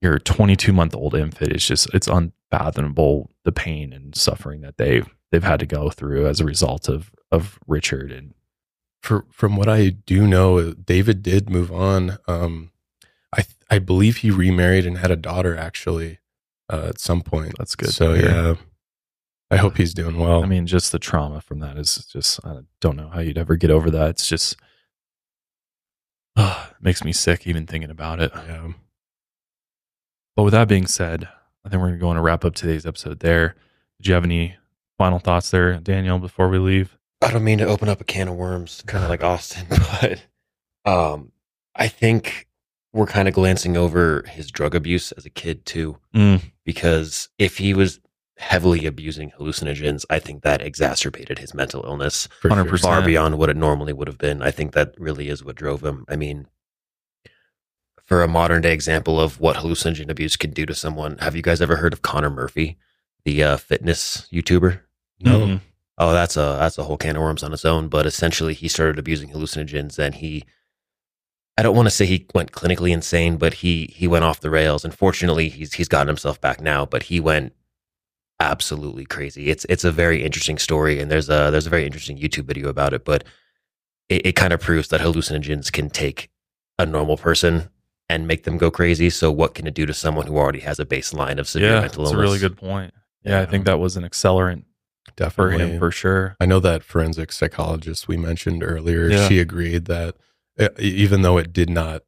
your 0.00 0.18
22 0.18 0.72
month 0.72 0.94
old 0.94 1.14
infant? 1.14 1.52
It's 1.52 1.66
just 1.66 1.92
it's 1.94 2.08
unfathomable 2.08 3.30
the 3.44 3.52
pain 3.52 3.92
and 3.92 4.14
suffering 4.14 4.60
that 4.62 4.76
they 4.76 5.02
they've 5.30 5.44
had 5.44 5.60
to 5.60 5.66
go 5.66 5.90
through 5.90 6.26
as 6.26 6.40
a 6.40 6.44
result 6.44 6.88
of 6.88 7.10
of 7.30 7.58
Richard 7.66 8.10
and 8.10 8.34
For, 9.02 9.24
from 9.30 9.56
what 9.56 9.68
I 9.68 9.90
do 9.90 10.26
know, 10.26 10.72
David 10.72 11.22
did 11.22 11.50
move 11.50 11.70
on. 11.72 12.18
Um, 12.26 12.72
I 13.36 13.44
I 13.70 13.78
believe 13.78 14.18
he 14.18 14.30
remarried 14.30 14.86
and 14.86 14.98
had 14.98 15.10
a 15.10 15.16
daughter 15.16 15.56
actually 15.56 16.18
uh, 16.72 16.86
at 16.88 17.00
some 17.00 17.22
point. 17.22 17.54
That's 17.58 17.76
good 17.76 17.90
So 17.90 18.14
yeah, 18.14 18.54
I 19.50 19.56
hope 19.56 19.76
he's 19.76 19.94
doing 19.94 20.18
well. 20.18 20.42
I 20.42 20.46
mean, 20.46 20.66
just 20.66 20.92
the 20.92 20.98
trauma 20.98 21.40
from 21.40 21.60
that 21.60 21.78
is 21.78 22.06
just, 22.12 22.44
I 22.44 22.60
don't 22.80 22.96
know 22.96 23.08
how 23.08 23.20
you'd 23.20 23.38
ever 23.38 23.56
get 23.56 23.70
over 23.70 23.90
that. 23.90 24.10
It's 24.10 24.28
just, 24.28 24.56
it 26.36 26.56
makes 26.80 27.02
me 27.02 27.12
sick 27.12 27.46
even 27.46 27.66
thinking 27.66 27.90
about 27.90 28.20
it. 28.20 28.30
yeah. 28.34 28.72
But 30.36 30.42
with 30.44 30.52
that 30.52 30.68
being 30.68 30.86
said, 30.86 31.28
I 31.64 31.68
think 31.68 31.80
we're 31.80 31.88
going 31.88 31.98
to 31.98 32.00
go 32.00 32.08
on 32.08 32.16
to 32.16 32.22
wrap 32.22 32.44
up 32.44 32.54
today's 32.54 32.86
episode 32.86 33.20
there. 33.20 33.56
Did 33.98 34.08
you 34.08 34.14
have 34.14 34.24
any 34.24 34.56
final 34.98 35.18
thoughts 35.18 35.50
there, 35.50 35.78
Daniel, 35.78 36.18
before 36.18 36.48
we 36.48 36.58
leave? 36.58 36.96
I 37.22 37.30
don't 37.32 37.44
mean 37.44 37.58
to 37.58 37.66
open 37.66 37.88
up 37.88 38.00
a 38.00 38.04
can 38.04 38.28
of 38.28 38.34
worms, 38.34 38.82
kind 38.86 39.02
of 39.02 39.10
like 39.10 39.24
Austin, 39.24 39.66
but 40.00 40.22
um, 40.84 41.32
I 41.74 41.88
think 41.88 42.46
we're 42.92 43.06
kind 43.06 43.28
of 43.28 43.34
glancing 43.34 43.76
over 43.76 44.24
his 44.28 44.50
drug 44.50 44.74
abuse 44.74 45.12
as 45.12 45.24
a 45.26 45.30
kid 45.30 45.64
too, 45.64 45.98
Mm. 46.14 46.42
because 46.64 47.28
if 47.38 47.58
he 47.58 47.74
was 47.74 48.00
heavily 48.38 48.86
abusing 48.86 49.30
hallucinogens, 49.32 50.04
I 50.10 50.18
think 50.20 50.42
that 50.42 50.62
exacerbated 50.62 51.38
his 51.40 51.54
mental 51.54 51.84
illness 51.84 52.28
100%. 52.42 52.80
far 52.80 53.02
beyond 53.02 53.36
what 53.38 53.50
it 53.50 53.56
normally 53.56 53.92
would 53.92 54.06
have 54.08 54.18
been. 54.18 54.42
I 54.42 54.50
think 54.52 54.72
that 54.72 54.94
really 54.98 55.28
is 55.28 55.42
what 55.44 55.56
drove 55.56 55.82
him. 55.84 56.04
I 56.08 56.14
mean, 56.16 56.46
for 58.04 58.22
a 58.22 58.28
modern 58.28 58.62
day 58.62 58.72
example 58.72 59.20
of 59.20 59.40
what 59.40 59.56
hallucinogen 59.56 60.08
abuse 60.08 60.36
can 60.36 60.52
do 60.52 60.64
to 60.66 60.74
someone, 60.74 61.18
have 61.18 61.34
you 61.36 61.42
guys 61.42 61.60
ever 61.60 61.76
heard 61.76 61.92
of 61.92 62.02
Connor 62.02 62.30
Murphy, 62.30 62.78
the 63.24 63.42
uh, 63.42 63.56
fitness 63.56 64.28
YouTuber? 64.32 64.80
No. 65.20 65.38
Mm-mm. 65.38 65.60
Oh, 65.98 66.12
that's 66.12 66.36
a 66.36 66.56
that's 66.60 66.78
a 66.78 66.84
whole 66.84 66.96
can 66.96 67.16
of 67.16 67.22
worms 67.22 67.42
on 67.42 67.52
its 67.52 67.64
own. 67.64 67.88
But 67.88 68.06
essentially, 68.06 68.54
he 68.54 68.68
started 68.68 68.98
abusing 68.98 69.30
hallucinogens, 69.30 69.98
and 69.98 70.14
he. 70.14 70.44
I 71.56 71.62
don't 71.62 71.74
want 71.74 71.86
to 71.86 71.90
say 71.90 72.06
he 72.06 72.24
went 72.36 72.52
clinically 72.52 72.92
insane, 72.92 73.36
but 73.36 73.54
he 73.54 73.92
he 73.92 74.06
went 74.06 74.24
off 74.24 74.40
the 74.40 74.50
rails. 74.50 74.84
Unfortunately, 74.84 75.48
he's 75.48 75.74
he's 75.74 75.88
gotten 75.88 76.06
himself 76.06 76.40
back 76.40 76.60
now, 76.60 76.86
but 76.86 77.04
he 77.04 77.18
went 77.18 77.52
absolutely 78.38 79.04
crazy. 79.04 79.50
It's 79.50 79.66
it's 79.68 79.84
a 79.84 79.90
very 79.90 80.24
interesting 80.24 80.58
story, 80.58 81.00
and 81.00 81.10
there's 81.10 81.28
a 81.28 81.50
there's 81.50 81.66
a 81.66 81.70
very 81.70 81.84
interesting 81.84 82.16
YouTube 82.16 82.44
video 82.44 82.68
about 82.68 82.92
it. 82.94 83.04
But 83.04 83.24
it, 84.08 84.26
it 84.26 84.36
kind 84.36 84.52
of 84.52 84.60
proves 84.60 84.88
that 84.88 85.00
hallucinogens 85.00 85.72
can 85.72 85.90
take 85.90 86.30
a 86.78 86.86
normal 86.86 87.16
person 87.16 87.70
and 88.08 88.28
make 88.28 88.44
them 88.44 88.56
go 88.56 88.70
crazy. 88.70 89.10
So, 89.10 89.32
what 89.32 89.54
can 89.54 89.66
it 89.66 89.74
do 89.74 89.84
to 89.84 89.92
someone 89.94 90.28
who 90.28 90.36
already 90.38 90.60
has 90.60 90.78
a 90.78 90.86
baseline 90.86 91.38
of 91.38 91.48
severe 91.48 91.74
Yeah, 91.74 91.80
mental 91.80 92.04
illness? 92.04 92.12
that's 92.12 92.18
a 92.20 92.22
really 92.22 92.38
good 92.38 92.56
point. 92.56 92.94
Yeah, 93.24 93.40
I 93.40 93.46
think 93.46 93.64
that 93.66 93.80
was 93.80 93.96
an 93.96 94.04
accelerant 94.04 94.62
for 95.18 95.50
Definitely. 95.50 95.74
him 95.74 95.78
for 95.78 95.90
sure. 95.90 96.36
I 96.40 96.46
know 96.46 96.60
that 96.60 96.82
forensic 96.82 97.32
psychologist 97.32 98.08
we 98.08 98.16
mentioned 98.16 98.62
earlier, 98.62 99.08
Yeah. 99.08 99.28
she 99.28 99.38
agreed 99.40 99.84
that 99.86 100.16
even 100.78 101.22
though 101.22 101.38
it 101.38 101.52
did 101.52 101.70
not 101.70 102.02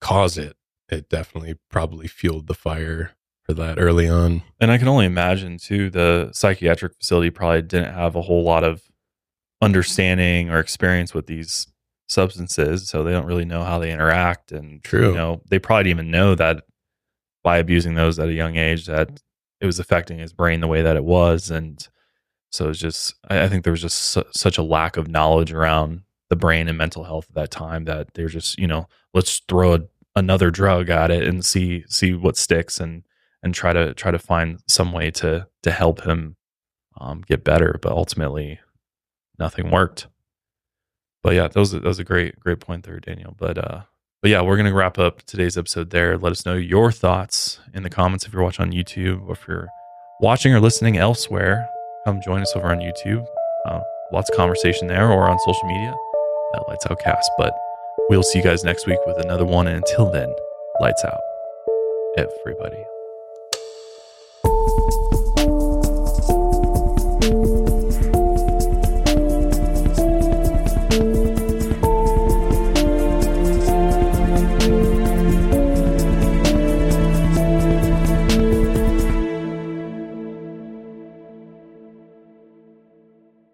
cause 0.00 0.38
it, 0.38 0.56
it 0.88 1.08
definitely 1.08 1.56
probably 1.70 2.06
fueled 2.08 2.46
the 2.46 2.54
fire 2.54 3.12
for 3.44 3.54
that 3.54 3.78
early 3.78 4.08
on. 4.08 4.42
And 4.60 4.70
I 4.70 4.78
can 4.78 4.88
only 4.88 5.06
imagine 5.06 5.58
too, 5.58 5.90
the 5.90 6.30
psychiatric 6.32 6.94
facility 6.98 7.30
probably 7.30 7.62
didn't 7.62 7.94
have 7.94 8.14
a 8.16 8.22
whole 8.22 8.42
lot 8.44 8.64
of 8.64 8.82
understanding 9.60 10.50
or 10.50 10.58
experience 10.58 11.14
with 11.14 11.26
these 11.26 11.66
substances, 12.08 12.88
so 12.88 13.02
they 13.02 13.12
don't 13.12 13.26
really 13.26 13.44
know 13.44 13.62
how 13.64 13.78
they 13.78 13.92
interact. 13.92 14.52
And 14.52 14.82
True. 14.82 15.10
you 15.10 15.14
know, 15.14 15.42
they 15.48 15.58
probably 15.58 15.84
didn't 15.84 15.98
even 16.00 16.10
know 16.10 16.34
that 16.34 16.64
by 17.42 17.58
abusing 17.58 17.94
those 17.94 18.18
at 18.18 18.28
a 18.28 18.32
young 18.34 18.56
age 18.56 18.86
that 18.86 19.20
it 19.60 19.66
was 19.66 19.78
affecting 19.78 20.18
his 20.18 20.32
brain 20.32 20.60
the 20.60 20.68
way 20.68 20.82
that 20.82 20.96
it 20.96 21.04
was. 21.04 21.50
And 21.50 21.86
so 22.52 22.68
it's 22.68 22.78
just, 22.78 23.14
I, 23.28 23.42
I 23.42 23.48
think 23.48 23.64
there 23.64 23.72
was 23.72 23.82
just 23.82 23.98
su- 23.98 24.24
such 24.30 24.58
a 24.58 24.62
lack 24.62 24.96
of 24.96 25.08
knowledge 25.08 25.52
around 25.52 26.02
the 26.28 26.36
brain 26.36 26.68
and 26.68 26.78
mental 26.78 27.04
health 27.04 27.26
at 27.30 27.34
that 27.34 27.50
time 27.50 27.84
that 27.86 28.14
they're 28.14 28.28
just, 28.28 28.58
you 28.58 28.66
know, 28.66 28.86
let's 29.14 29.40
throw 29.48 29.74
a, 29.74 29.80
another 30.14 30.50
drug 30.50 30.90
at 30.90 31.10
it 31.10 31.26
and 31.26 31.44
see 31.44 31.84
see 31.88 32.12
what 32.12 32.36
sticks 32.36 32.80
and 32.80 33.04
and 33.42 33.54
try 33.54 33.72
to 33.72 33.94
try 33.94 34.10
to 34.10 34.18
find 34.18 34.60
some 34.68 34.92
way 34.92 35.10
to 35.10 35.46
to 35.62 35.70
help 35.70 36.02
him 36.02 36.36
um, 36.98 37.22
get 37.22 37.44
better. 37.44 37.78
But 37.80 37.92
ultimately, 37.92 38.60
nothing 39.38 39.70
worked. 39.70 40.06
But 41.22 41.34
yeah, 41.34 41.48
that 41.48 41.56
was 41.58 41.72
a, 41.74 41.80
that 41.80 41.88
was 41.88 41.98
a 41.98 42.04
great 42.04 42.38
great 42.38 42.60
point 42.60 42.84
there, 42.84 43.00
Daniel. 43.00 43.34
But 43.36 43.58
uh, 43.58 43.82
but 44.20 44.30
yeah, 44.30 44.42
we're 44.42 44.56
gonna 44.56 44.74
wrap 44.74 44.98
up 44.98 45.22
today's 45.22 45.56
episode 45.56 45.90
there. 45.90 46.18
Let 46.18 46.32
us 46.32 46.46
know 46.46 46.54
your 46.54 46.92
thoughts 46.92 47.60
in 47.72 47.82
the 47.82 47.90
comments 47.90 48.26
if 48.26 48.32
you're 48.32 48.42
watching 48.42 48.64
on 48.64 48.72
YouTube 48.72 49.26
or 49.26 49.32
if 49.32 49.46
you're 49.48 49.68
watching 50.20 50.52
or 50.54 50.60
listening 50.60 50.96
elsewhere. 50.96 51.68
Come 52.04 52.20
join 52.20 52.42
us 52.42 52.52
over 52.56 52.70
on 52.70 52.78
YouTube. 52.78 53.26
Uh, 53.66 53.80
lots 54.12 54.28
of 54.28 54.36
conversation 54.36 54.88
there 54.88 55.10
or 55.10 55.28
on 55.28 55.38
social 55.38 55.68
media 55.68 55.94
at 56.54 56.68
Lights 56.68 56.86
Out 56.90 56.98
Cast. 56.98 57.30
But 57.38 57.52
we'll 58.10 58.24
see 58.24 58.38
you 58.38 58.44
guys 58.44 58.64
next 58.64 58.86
week 58.86 58.98
with 59.06 59.18
another 59.24 59.44
one. 59.44 59.68
And 59.68 59.76
until 59.76 60.10
then, 60.10 60.34
lights 60.80 61.04
out, 61.04 61.20
everybody. 62.18 62.84